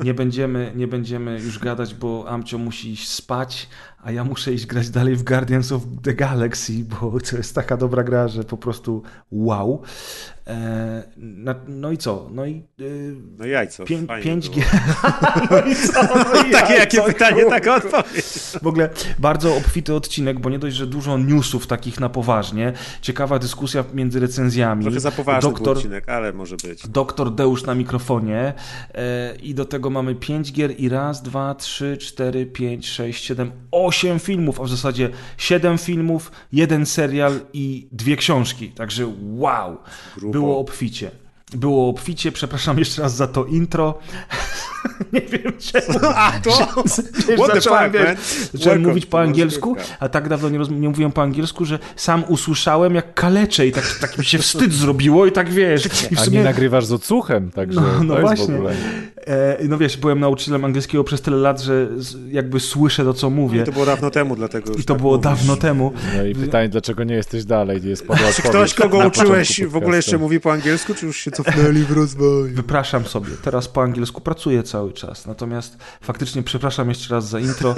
[0.00, 3.68] Nie będziemy, nie będziemy już gadać, bo Amcio musi iść spać,
[4.02, 7.76] a ja muszę iść grać dalej w Guardians of the Galaxy, bo to jest taka
[7.76, 9.82] dobra gra, że po prostu wow.
[10.46, 11.02] E,
[11.68, 12.28] no i co?
[12.32, 12.62] No i.
[12.80, 12.84] E,
[13.38, 13.84] no jajco.
[13.84, 14.62] 5G.
[15.50, 16.02] no i co?
[16.02, 18.24] No i Takie jakie pytanie, taka odpowiedź.
[18.62, 22.72] W ogóle bardzo obfity odcinek, bo nie dość, że dużo newsów takich na poważnie.
[23.02, 24.82] Ciekawa dyskusja między recenzjami.
[24.84, 26.88] Trochę za poważny doktor, odcinek, ale może być.
[26.88, 28.54] Doktor Deusz na mikrofonie.
[28.94, 33.52] E, I do tego mamy 5 gier i raz, dwa, trzy, cztery, pięć, sześć, siedem,
[33.70, 38.68] osiem filmów, a w zasadzie siedem filmów, jeden serial i dwie książki.
[38.68, 39.78] Także wow.
[40.16, 40.32] Grubo.
[40.32, 41.10] Było obficie.
[41.54, 43.98] Było obficie, przepraszam jeszcze raz za to intro.
[45.12, 45.98] nie wiem czemu.
[46.14, 46.50] A to?
[47.28, 48.18] Wiesz, What zacząłem, fuck, wiesz,
[48.52, 52.24] zacząłem mówić po angielsku, a tak dawno nie, roz, nie mówiłem po angielsku, że sam
[52.28, 55.86] usłyszałem jak kaleczę i tak, tak mi się wstyd zrobiło i tak wiesz.
[56.10, 58.54] I w A sumie, nie nagrywasz z odsłuchem, także No, no to jest właśnie.
[58.54, 58.74] w ogóle...
[59.26, 61.88] e, no wiesz, byłem nauczycielem angielskiego przez tyle lat, że
[62.30, 63.62] jakby słyszę to, co mówię.
[63.62, 65.24] I to było dawno temu, dlatego I to tak było mówisz.
[65.24, 65.92] dawno temu.
[66.16, 67.80] No i pytanie, dlaczego nie jesteś dalej?
[67.84, 70.22] Jest podła Czy ktoś, kogo uczyłeś, w ogóle jeszcze mówi?
[70.22, 72.54] mówi po angielsku, czy już się cofnęli w rozwoju?
[72.54, 73.28] Wypraszam sobie.
[73.42, 75.26] Teraz po angielsku pracuję cały czas.
[75.26, 77.74] Natomiast faktycznie przepraszam jeszcze raz za intro.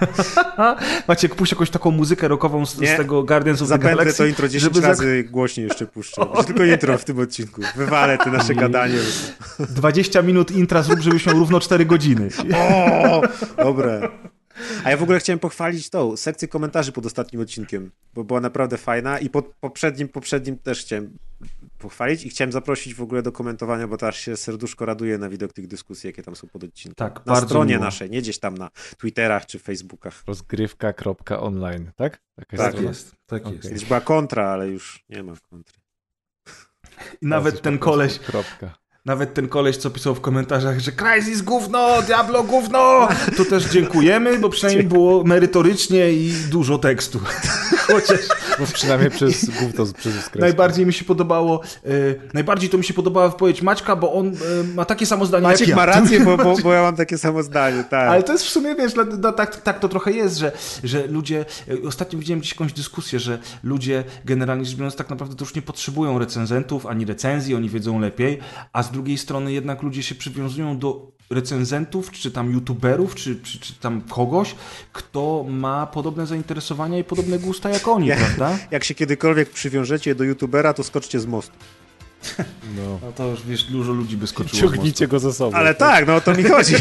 [1.08, 4.16] Maciek, puść jakąś taką muzykę rockową z, z tego Guardians of the Galaxy.
[4.18, 6.22] to intro 10 żeby za- razy głośniej jeszcze puszczę.
[6.46, 7.62] Tylko intro w tym odcinku.
[7.76, 8.98] Wywalę te nasze gadanie.
[9.58, 12.28] 20 minut intra zrób, żebyś miał równo 4 godziny.
[12.56, 13.22] O,
[13.56, 14.08] dobre.
[14.84, 18.76] A ja w ogóle chciałem pochwalić tą sekcję komentarzy pod ostatnim odcinkiem, bo była naprawdę
[18.76, 21.18] fajna i pod poprzednim, poprzednim też chciałem
[21.78, 25.52] pochwalić i chciałem zaprosić w ogóle do komentowania, bo też się serduszko raduje na widok
[25.52, 26.94] tych dyskusji, jakie tam są pod odcinkiem.
[26.94, 27.84] Tak, na bardzo stronie miło.
[27.84, 30.22] naszej, nie gdzieś tam na Twitterach czy Facebookach.
[30.26, 32.22] Rozgrywka.online, tak?
[32.36, 32.88] Taka Tak strona.
[32.88, 33.14] jest.
[33.26, 33.56] Tak Okej.
[33.56, 33.68] jest.
[33.68, 35.78] Kiedyś była kontra, ale już nie ma kontry.
[37.22, 38.78] I nawet ten koleś, Kropka.
[39.08, 44.38] Nawet ten koleś, co pisał w komentarzach, że Crysis gówno, Diablo gówno, to też dziękujemy,
[44.38, 47.20] bo przynajmniej było merytorycznie i dużo tekstu.
[47.86, 48.20] Chociaż
[48.58, 50.38] Bo przynajmniej przez gówno przez skreskę.
[50.38, 51.90] najbardziej mi się podobało, e,
[52.34, 54.32] najbardziej to mi się podobała wypowiedź Maćka, bo on e,
[54.74, 55.76] ma takie samo zdanie Maciek jak ja.
[55.76, 58.08] ma rację, bo, bo, bo ja mam takie samo zdanie, tak.
[58.08, 58.92] Ale to jest w sumie, wiesz,
[59.36, 60.52] tak, tak to trochę jest, że,
[60.84, 61.44] że ludzie,
[61.84, 65.54] e, ostatnio widziałem gdzieś jakąś dyskusję, że ludzie generalnie rzecz biorąc tak naprawdę to już
[65.54, 68.38] nie potrzebują recenzentów ani recenzji, oni wiedzą lepiej,
[68.72, 73.58] a z drugiej strony jednak ludzie się przywiązują do recenzentów, czy tam youtuberów, czy, czy,
[73.60, 74.54] czy tam kogoś,
[74.92, 78.58] kto ma podobne zainteresowania i podobne gusta jak oni, Ja- prawda?
[78.70, 81.52] Jak się kiedykolwiek przywiążecie do youtubera, to skoczcie z mostu.
[82.76, 82.98] No.
[83.02, 84.62] No to już, wiesz, dużo ludzi by skoczyło.
[84.62, 85.56] Ciągnijcie go za sobą.
[85.56, 86.74] Ale tak, no o to mi chodzi.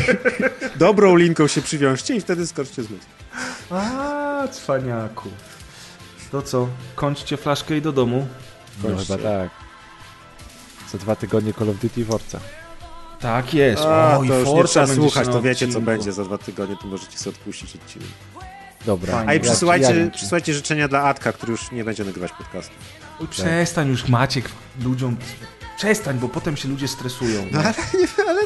[0.75, 3.05] Dobrą linką się przywiążcie i wtedy skoczcie z mostu.
[3.69, 5.29] A, cwaniaku.
[6.31, 8.27] To co, kończcie flaszkę i do domu.
[8.83, 9.49] No chyba tak.
[10.91, 12.39] Za dwa tygodnie Call of Duty i Forza.
[13.19, 13.81] Tak jest.
[13.85, 16.75] A, o, i to już nie trzeba słuchać, to wiecie co będzie za dwa tygodnie,
[16.81, 18.07] to możecie sobie odpuścić odcinek.
[18.85, 19.13] Dobra.
[19.13, 19.29] Fajnie.
[19.29, 22.73] A i Ja- przysyłajcie, ja- przysyłajcie życzenia dla Atka, który już nie będzie nagrywać podcastu.
[23.21, 24.49] Oj, Przestań już Maciek
[24.83, 25.17] ludziom.
[25.77, 27.45] Przestań, bo potem się ludzie stresują.
[27.51, 27.73] No ale,
[28.29, 28.41] ale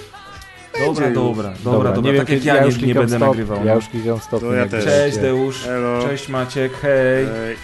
[0.86, 1.16] Dobra, już.
[1.16, 3.58] dobra, dobra, dobra, nie wiem, tak jak kiedy- ja, nie, już nie będę stop, nagrywał.
[3.58, 3.76] Ja no.
[3.76, 4.40] już klikam stop.
[4.42, 4.86] To ja jak też.
[4.86, 5.18] Cześć.
[5.18, 6.08] Deusz, Elo.
[6.08, 7.24] cześć Maciek, hej.
[7.24, 7.56] Ej,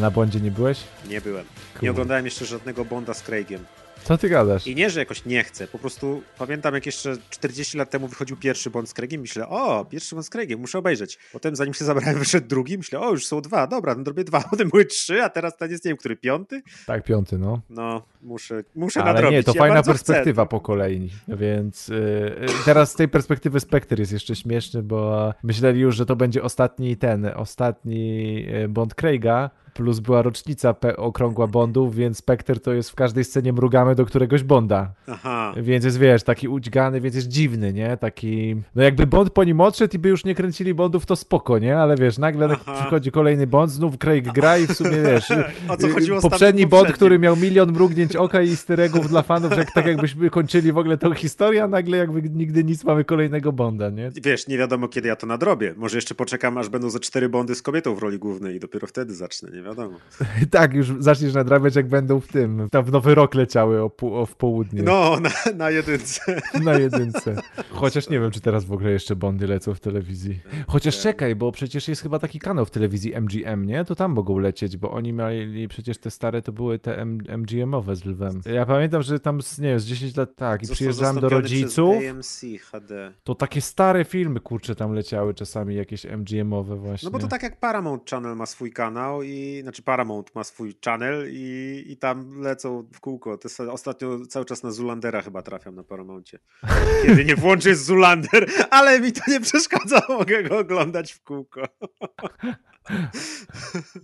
[0.00, 0.78] na Bondzie nie byłeś?
[1.08, 1.44] nie byłem.
[1.44, 1.82] Cool.
[1.82, 3.64] Nie oglądałem jeszcze żadnego Bonda z Craigiem.
[4.04, 4.66] Co ty gadasz?
[4.66, 8.36] I nie, że jakoś nie chcę, po prostu pamiętam jak jeszcze 40 lat temu wychodził
[8.36, 11.18] pierwszy Bond z Craigiem, myślę, o, pierwszy Bond z Craigiem, muszę obejrzeć.
[11.32, 14.40] Potem zanim się zabrałem, wyszedł drugi, myślę, o, już są dwa, dobra, no robię dwa,
[14.50, 16.62] potem były trzy, a teraz ten jest, nie wiem, który, piąty?
[16.86, 17.60] Tak, piąty, no.
[17.70, 19.36] No, muszę, muszę Ale nadrobić.
[19.36, 20.50] nie, to ja fajna perspektywa Chcę.
[20.50, 25.96] po kolei, więc yy, teraz z tej perspektywy Spectre jest jeszcze śmieszny, bo myśleli już,
[25.96, 32.18] że to będzie ostatni ten, ostatni yy, Bond Craiga, plus była rocznica okrągła Bondów, więc
[32.18, 36.48] Spectre to jest w każdej scenie mrugamy do któregoś Bonda, Aha, więc jest, wiesz, taki
[36.48, 40.24] udźgany, więc jest dziwny, nie, taki, no jakby Bond po nim odszedł i by już
[40.24, 42.74] nie kręcili Bondów, to spoko, nie, ale wiesz, nagle Aha.
[42.80, 45.28] przychodzi kolejny Bond, znów Craig gra i w sumie, wiesz,
[45.68, 46.96] O co chodziło z poprzedni Bond, poprzednim?
[46.96, 50.98] który miał milion mrugnięć oka i styregów dla fanów, jak, tak jakbyśmy kończyli w ogóle
[50.98, 54.10] tą historię, a nagle jakby nigdy nic mamy kolejnego Bonda, nie?
[54.22, 55.74] Wiesz, nie wiadomo kiedy ja to nadrobię.
[55.76, 58.86] Może jeszcze poczekam, aż będą ze cztery Bondy z kobietą w roli głównej i dopiero
[58.86, 59.98] wtedy zacznę, nie wiadomo.
[60.50, 64.26] Tak, już zaczniesz nadrabiać, jak będą w tym, tam w Nowy Rok leciały o, o
[64.26, 66.40] w południe No, na, na jedynce.
[66.64, 67.36] na jedynce.
[67.70, 70.40] Chociaż nie wiem, czy teraz w ogóle jeszcze Bondy lecą w telewizji.
[70.66, 73.84] Chociaż czekaj, bo przecież jest chyba taki kanał w telewizji MGM, nie?
[73.84, 78.04] To tam mogą lecieć, bo oni mieli, przecież te stare to były te MGM-owe z
[78.04, 78.40] lwem.
[78.54, 81.28] Ja pamiętam, że tam, z- nie wiem, z 10 lat tak, i Został przyjeżdżałem do
[81.28, 81.94] rodziców.
[82.10, 83.12] AMC HD.
[83.24, 87.06] To takie stare filmy, kurczę, tam leciały czasami jakieś MGM-owe właśnie.
[87.06, 90.74] No bo to tak jak Paramount Channel ma swój kanał i znaczy Paramount ma swój
[90.84, 93.38] channel i, i tam lecą w kółko.
[93.38, 96.38] To jest, ostatnio cały czas na Zulandera chyba trafiam na Paramouncie.
[97.06, 101.62] Kiedy nie włączy Zulander, ale mi to nie przeszkadza, mogę go oglądać w kółko.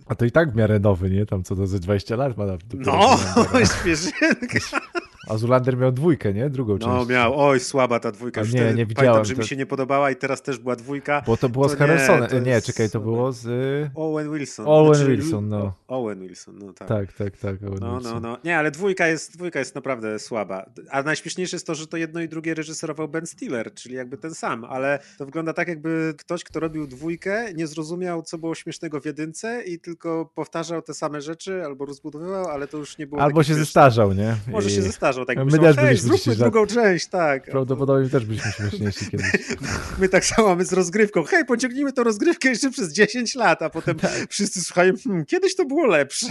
[0.07, 1.25] A to i tak w miarę nowy, nie?
[1.25, 3.17] Tam co to ze 20 lat ma na No,
[3.65, 4.59] świeżynka.
[5.29, 6.49] A Zulander miał dwójkę, nie?
[6.49, 6.87] Drugą część.
[6.87, 8.41] No miał, oj słaba ta dwójka.
[8.41, 10.75] Już nie, nie Pamiętam, widziałem, że to- mi się nie podobała i teraz też była
[10.75, 11.21] dwójka.
[11.27, 12.43] Bo to było To z nie, Harrisonem.
[12.43, 13.45] Nie, jest czekaj, to było z...
[13.45, 14.65] y, Owen Wilson.
[14.67, 15.73] Owen Znaczy, Wilson, no.
[15.87, 16.87] Owen Wilson, no tak.
[16.87, 17.55] Tak, tak, tak.
[17.63, 18.21] Owen No, no, Wilson.
[18.21, 18.37] no.
[18.43, 20.65] Nie, ale dwójka jest, dwójka jest naprawdę słaba.
[20.91, 24.33] A najśmieszniejsze jest to, że to jedno i drugie reżyserował Ben Stiller, czyli jakby ten
[24.33, 29.01] sam, ale to wygląda tak, jakby ktoś, kto robił dwójkę, nie zrozumiał, co było śmiesznego
[29.01, 33.21] w jedynce i tylko powtarzał te same rzeczy albo rozbudowywał, ale to już nie było
[33.21, 33.63] Albo się śmieszne.
[33.63, 34.35] zestarzał, nie?
[34.51, 37.45] Może I się zestarzał, tak My też hej, zróbmy 10 lat- drugą część, tak.
[37.45, 39.31] Prawdopodobnie też byliśmy śmieszniejsi kiedyś.
[39.99, 41.23] My tak samo mamy z rozgrywką.
[41.23, 44.11] Hej, pociągnijmy tą rozgrywkę jeszcze przez 10 lat, a potem Tak.
[44.29, 46.27] wszyscy słuchają, hmm, kiedyś to było lepsze.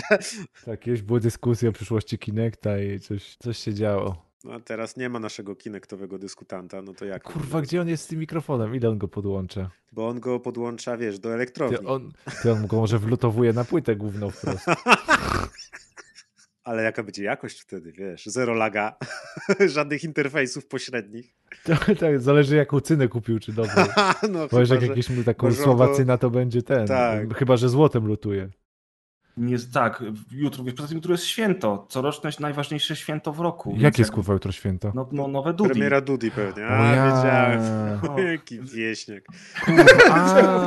[0.64, 4.26] Tak, kiedyś były dyskusje o przyszłości Kinecta i coś, coś się działo.
[4.44, 7.22] No a teraz nie ma naszego kinektowego dyskutanta, no to jak?
[7.22, 8.74] Kurwa, gdzie on jest z tym mikrofonem?
[8.74, 9.70] Ile on go podłącza?
[9.92, 11.78] Bo on go podłącza, wiesz, do elektrowni.
[11.78, 14.66] Ty on, ty on go może wlutowuje na płytę główną wprost.
[16.66, 18.26] Ale jaka będzie jakość wtedy, wiesz?
[18.26, 18.96] Zero laga,
[19.74, 21.34] żadnych interfejsów pośrednich.
[21.64, 23.84] To, tak, zależy jaką cynę kupił, czy dobrą.
[24.32, 26.86] no, Bo jak że- jakieś taką on słowacyna, to będzie ten.
[26.86, 27.38] Tak.
[27.38, 28.48] Chyba, że złotem lutuje.
[29.36, 33.74] Nie, tak, jutro, wiesz, poza tym jutro jest święto, coroczne najważniejsze święto w roku.
[33.78, 34.92] Jakie jest kurwa jutro święto?
[34.94, 35.70] No, no nowe Dudi.
[35.70, 36.64] Premiera Dudi pewnie.
[36.64, 37.06] O A, ja.
[37.06, 37.60] wiedziałem.
[38.32, 39.24] Jaki wieśniak.
[40.10, 40.66] A,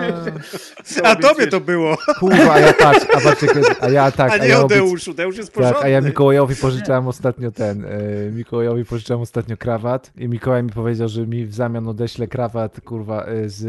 [1.09, 3.43] A tobie to było, kurwa, a ja patrz, a patrz,
[3.81, 5.13] a ja tak, a a nie ja Odeuszu.
[5.13, 5.75] Deusz jest porządny.
[5.75, 10.69] Tak, a ja Mikołajowi pożyczałem ostatnio ten, e, Mikołajowi pożyczałem ostatnio krawat i Mikołaj mi
[10.69, 13.59] powiedział, że mi w zamian odeśle krawat, kurwa, e, z,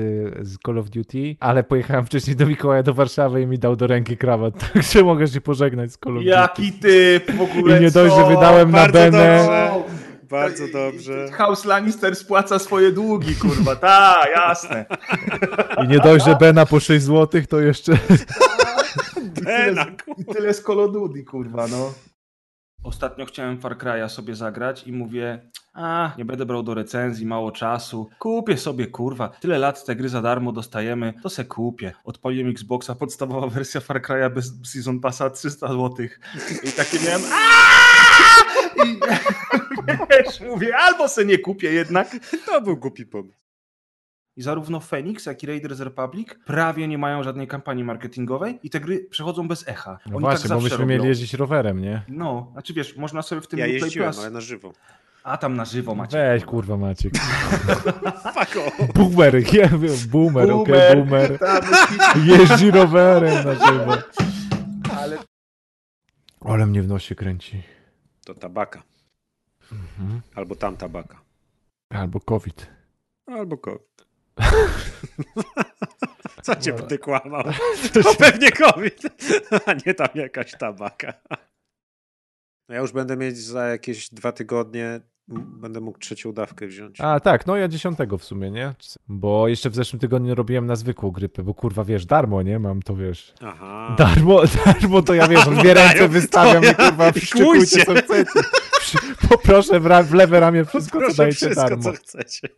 [0.46, 3.86] z Call of Duty, ale pojechałem wcześniej do Mikołaja do Warszawy i mi dał do
[3.86, 6.22] ręki krawat, także mogę się pożegnać z Call.
[6.22, 9.70] Jaki typ w ogóle, I nie dość, że wydałem na Bardzo Benę, dobrze.
[10.30, 11.28] Bardzo dobrze.
[11.32, 14.84] House Lannister spłaca swoje długi, kurwa, ta, jasne.
[15.84, 17.92] i nie dość, że Bena po 6 zł, to jeszcze...
[19.44, 19.86] Bena,
[20.18, 21.92] I tyle z Call of Duty, kurwa, no.
[22.82, 27.52] Ostatnio chciałem Far Cry'a sobie zagrać i mówię, a nie będę brał do recenzji, mało
[27.52, 31.92] czasu, kupię sobie, kurwa, tyle lat te gry za darmo dostajemy, to se kupię.
[32.04, 36.06] Odpaliłem Xboxa, podstawowa wersja Far Cry'a bez Season Passa 300 zł.
[36.64, 37.80] I takie miałem, "Aaaa!"
[38.84, 39.00] I
[40.10, 42.08] wiesz, mówię, albo se nie kupię jednak.
[42.46, 43.39] To był głupi pomysł.
[44.36, 48.80] I zarówno Phoenix, jak i Raiders Republic prawie nie mają żadnej kampanii marketingowej i te
[48.80, 49.98] gry przechodzą bez echa.
[50.06, 50.88] No Oni właśnie, tak bo myśmy robią.
[50.88, 52.02] mieli jeździć rowerem, nie?
[52.08, 54.22] No, znaczy wiesz, można sobie w tym Ja jeździłem, Plus...
[54.22, 54.72] ale na żywo.
[55.24, 56.16] A tam na żywo macie.
[56.16, 57.12] Weź kurwa Maciek.
[58.34, 58.92] Fuck off.
[58.94, 61.38] Boomer, ja wiem, boomer, okej, boomer.
[61.38, 63.92] Tam jest- Jeździ rowerem na żywo.
[65.00, 65.18] ale
[66.40, 67.62] Ale mnie w nosie kręci.
[68.24, 68.82] To tabaka.
[69.72, 70.20] Mhm.
[70.34, 71.20] Albo tam tabaka.
[71.90, 72.66] Albo COVID.
[73.26, 73.82] Albo COVID.
[76.42, 77.44] Co cię będę kłamał?
[77.92, 79.02] To pewnie COVID,
[79.66, 81.12] a nie tam jakaś tabaka.
[82.68, 87.00] No ja już będę mieć za jakieś dwa tygodnie, będę mógł trzecią dawkę wziąć.
[87.00, 88.74] A tak, no ja dziesiątego w sumie, nie?
[89.08, 92.58] Bo jeszcze w zeszłym tygodniu robiłem na zwykłą grypę, bo kurwa wiesz, darmo, nie?
[92.58, 93.34] Mam to wiesz.
[93.42, 93.96] Aha.
[93.98, 98.40] Darmo, darmo to ja wiesz, dwie ręce wystawiam i kurwa wszczykujcie co chcecie.
[99.30, 101.82] Poproszę w, ra- w lewe ramię wszystko, co dajecie wszystko, darmo.
[101.82, 102.48] co chcecie.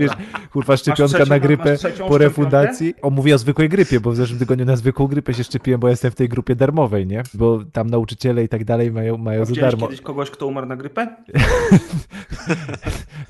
[0.00, 0.10] Wiesz,
[0.52, 1.76] kurwa szczepionka na grypę
[2.08, 2.94] po refundacji.
[3.02, 5.88] O, mówię o zwykłej grypie, bo w zeszłym tygodniu na zwykłą grypę się szczepiłem, bo
[5.88, 7.22] jestem w tej grupie darmowej, nie?
[7.34, 9.86] Bo tam nauczyciele i tak dalej mają, mają za darmo.
[9.86, 11.06] kiedyś kogoś, kto umarł na grypę?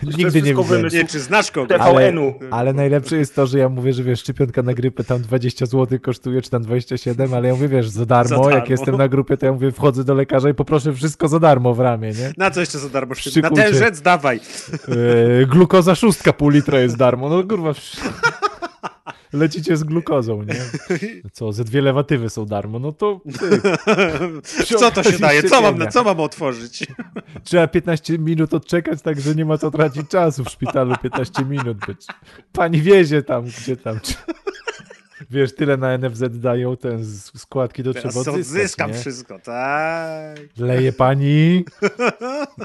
[0.03, 0.87] Nigdy nie widziałem.
[0.93, 1.79] Nie, czy znasz kogoś?
[1.79, 2.35] TVN-u.
[2.51, 5.99] Ale najlepsze jest to, że ja mówię, że wiesz, szczepionka na grypę tam 20 zł
[6.03, 8.67] kosztuje, czy tam 27, ale ja mówię, wiesz, za darmo, Za jak darmo.
[8.71, 11.81] jestem na grupie, to ja mówię, wchodzę do lekarza i poproszę wszystko za darmo w
[11.81, 12.33] ramię, nie?
[12.37, 13.15] Na co jeszcze za darmo?
[13.43, 14.41] Na ten rzecz dawaj.
[14.89, 17.73] Yy, glukoza szóstka pół litra jest darmo, no kurwa.
[19.33, 20.55] Lecicie z glukozą, nie?
[21.33, 23.21] Co, ze dwie lewatywy są darmo, no to
[24.79, 25.43] Co to się daje?
[25.43, 26.87] Co mam, co mam otworzyć?
[27.45, 32.07] trzeba 15 minut odczekać, także nie ma co tracić czasu w szpitalu, 15 minut być.
[32.53, 34.01] Pani wiezie tam, gdzie tam.
[35.31, 37.05] Wiesz, tyle na NFZ dają, ten
[37.37, 38.99] składki to Teraz trzeba odzyskać, odzyskam nie?
[38.99, 40.39] wszystko, tak.
[40.59, 41.65] Leje pani,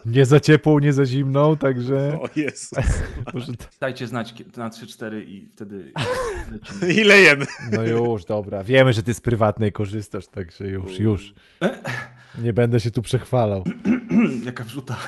[0.06, 2.72] nie za ciepłą, nie za zimną, także O Jezus.
[3.34, 3.54] może...
[3.80, 5.92] Dajcie znać na 3-4 i wtedy.
[6.98, 7.46] I lejemy.
[7.72, 11.34] No już, dobra, wiemy, że ty z prywatnej korzystasz, także już, już.
[12.38, 13.64] Nie będę się tu przechwalał.
[14.46, 14.96] Jaka wrzuta.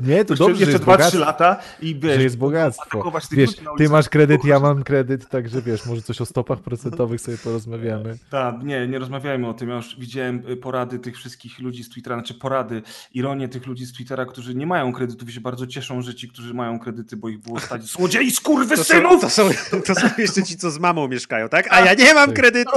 [0.00, 1.18] Nie, to dobrze, że jeszcze jest 2-3 bogactwo.
[1.18, 3.12] lata i wiesz, Że jest bogactwo.
[3.32, 7.38] Wiesz, ty masz kredyt, ja mam kredyt, także wiesz, może coś o stopach procentowych sobie
[7.38, 8.16] porozmawiamy.
[8.30, 9.68] Tak, nie, nie rozmawiajmy o tym.
[9.68, 12.82] Ja już widziałem y, porady tych wszystkich ludzi z Twittera, znaczy porady,
[13.14, 16.28] ironię tych ludzi z Twittera, którzy nie mają kredytów i się bardzo cieszą, że ci,
[16.28, 19.20] którzy mają kredyty, bo ich było stać złodziei, To są, skurwysynów!
[19.20, 19.48] to, są,
[19.86, 21.66] to są jeszcze ci, co z mamą mieszkają, tak?
[21.70, 22.70] A ja nie mam kredytu!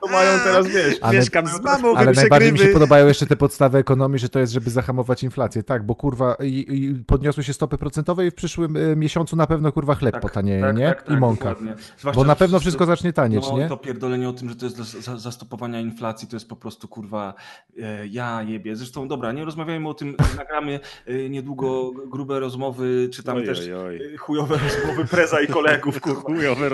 [0.00, 3.36] To mają teraz, wiesz, Ale- Mieszkam z Mamo, Ale najbardziej mi się podobają jeszcze te
[3.36, 5.62] podstawy ekonomii, że to jest, żeby zahamować inflację.
[5.62, 9.46] Tak, bo kurwa, i, i podniosły się stopy procentowe i w przyszłym y, miesiącu na
[9.46, 10.94] pewno kurwa chleb potanieje, nie?
[11.08, 11.44] I mąka.
[11.44, 11.82] Tak, dokładnie.
[11.98, 13.68] Zwłaszcza, Bo na pewno wszystko zacznie tanieć, no, nie?
[13.68, 16.88] to pierdolenie o tym, że to jest dla za- zastopowania inflacji, to jest po prostu
[16.88, 17.34] kurwa
[17.82, 18.76] e, ja jebie.
[18.76, 23.58] Zresztą dobra, nie rozmawiajmy o tym, nagramy e, niedługo grube rozmowy, czy tam Oj, też
[23.60, 24.14] oj, oj.
[24.14, 26.20] e, chujowe rozmowy preza i kolegów, kurwa.
[26.20, 26.70] Chujowe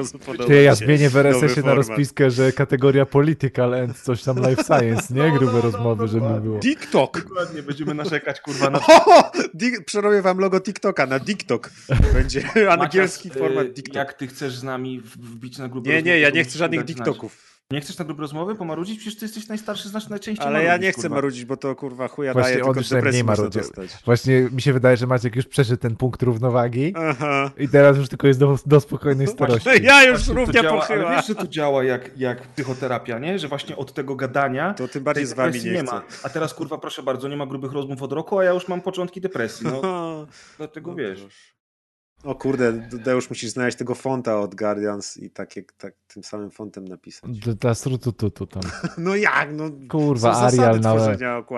[0.46, 5.14] Ty, ja zmienię w RSS-ie na rozpiskę, że kategoria political and coś tam life science,
[5.14, 5.22] nie?
[5.28, 6.60] No, Grube no, no, rozmowy, żeby było.
[6.60, 7.20] TikTok.
[7.22, 11.70] Dokładnie, będziemy narzekać kurwa na O, Di- przerobię wam logo TikToka na TikTok.
[12.12, 13.94] Będzie angielski Macias, format e, TikTok.
[13.94, 16.84] Jak ty chcesz z nami wbić na grupę Nie, nie, ja nie chcę żadnych.
[16.84, 17.57] TikToków.
[17.72, 18.98] Nie chcesz na grupę rozmowy pomarudzić?
[18.98, 21.14] Przecież ty jesteś najstarszy, znasz najczęściej Ale ja marudzisz, nie chcę kurwa.
[21.16, 24.02] marudzić, bo to kurwa chuja Właśnie daje, tylko już najmniej depresji można dostać.
[24.04, 27.50] Właśnie mi się wydaje, że Maciek już przeszedł ten punkt równowagi Aha.
[27.56, 29.68] i teraz już tylko jest do, do spokojnej starości.
[29.82, 33.38] Ja już Właśnie to równia działa, Ale wiesz, że to działa jak, jak psychoterapia, nie?
[33.38, 36.02] Że właśnie od tego gadania To tym bardziej z wami nie nie ma.
[36.22, 38.80] A teraz kurwa, proszę bardzo, nie ma grubych rozmów od roku, a ja już mam
[38.80, 39.66] początki depresji.
[39.66, 39.82] No,
[40.58, 41.57] dlatego wiesz.
[42.24, 42.72] O kurde,
[43.04, 47.30] Deusz musisz znaleźć tego fonta od Guardians i takie, tak, tym samym fontem napisać.
[47.38, 48.62] Dla- Dla strutututu tam.
[48.98, 49.64] No jak, no.
[49.88, 50.94] Kurwa, Arial na.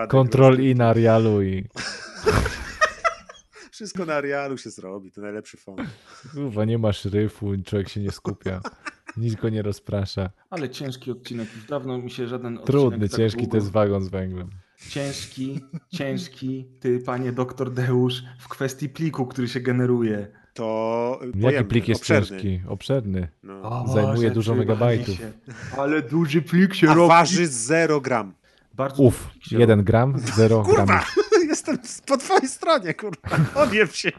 [0.08, 0.66] Control różnych.
[0.70, 1.64] i na Arialu i
[3.72, 5.80] Wszystko na Arialu się zrobi, to najlepszy font.
[6.32, 8.60] kurwa, nie ma szryfu, człowiek się nie skupia.
[9.16, 10.30] Nic go nie rozprasza.
[10.50, 11.48] Ale ciężki odcinek.
[11.56, 13.50] Już dawno mi się żaden Trudny, odcinek tak ciężki długo...
[13.50, 14.50] to jest wagon z węglem.
[14.88, 20.39] Ciężki, ciężki, ty panie doktor Deusz, w kwestii pliku, który się generuje.
[20.54, 22.28] To Jaki pojemny, plik jest obszerny.
[22.28, 22.60] ciężki?
[22.68, 23.28] Obszerny.
[23.42, 23.84] No.
[23.94, 25.16] Zajmuje dużo megabajtów.
[25.16, 25.32] się.
[25.78, 27.08] Ale duży plik się A robi.
[27.08, 28.34] waży 0 gram.
[28.74, 31.04] Bardzo Uf, duży plik się jeden gram, zero Kurwa,
[31.48, 33.28] jestem po twojej stronie, kurwa.
[33.62, 34.10] Odjeb się.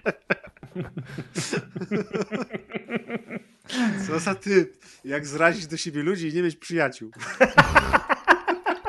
[4.08, 4.72] Co za ty?
[5.06, 7.12] Jak zrazić do siebie ludzi i nie mieć przyjaciół.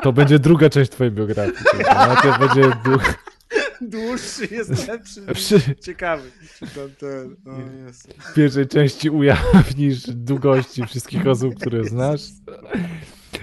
[0.02, 1.56] To będzie druga część twojej biografii.
[1.94, 3.04] Najpierw będzie druga.
[3.88, 5.22] Dłuższy jest lepszy.
[5.34, 6.30] Przy- Ciekawy.
[6.58, 8.08] Czy tam ten, o Jezu.
[8.30, 12.20] W pierwszej części ujawnisz długości wszystkich osób, które znasz.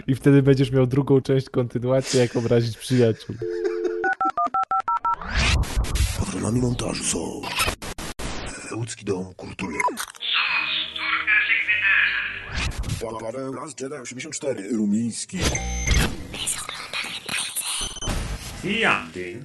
[0.07, 3.35] I wtedy będziesz miał drugą część kontynuacji, jak obrazić przyjaciół.
[6.19, 7.41] Patronami montażu są
[8.75, 9.75] Łódzki Dom Kultury
[13.01, 15.37] Pa- Paweł Las Jedi 84 Rumiński
[18.61, 19.41] 一样点。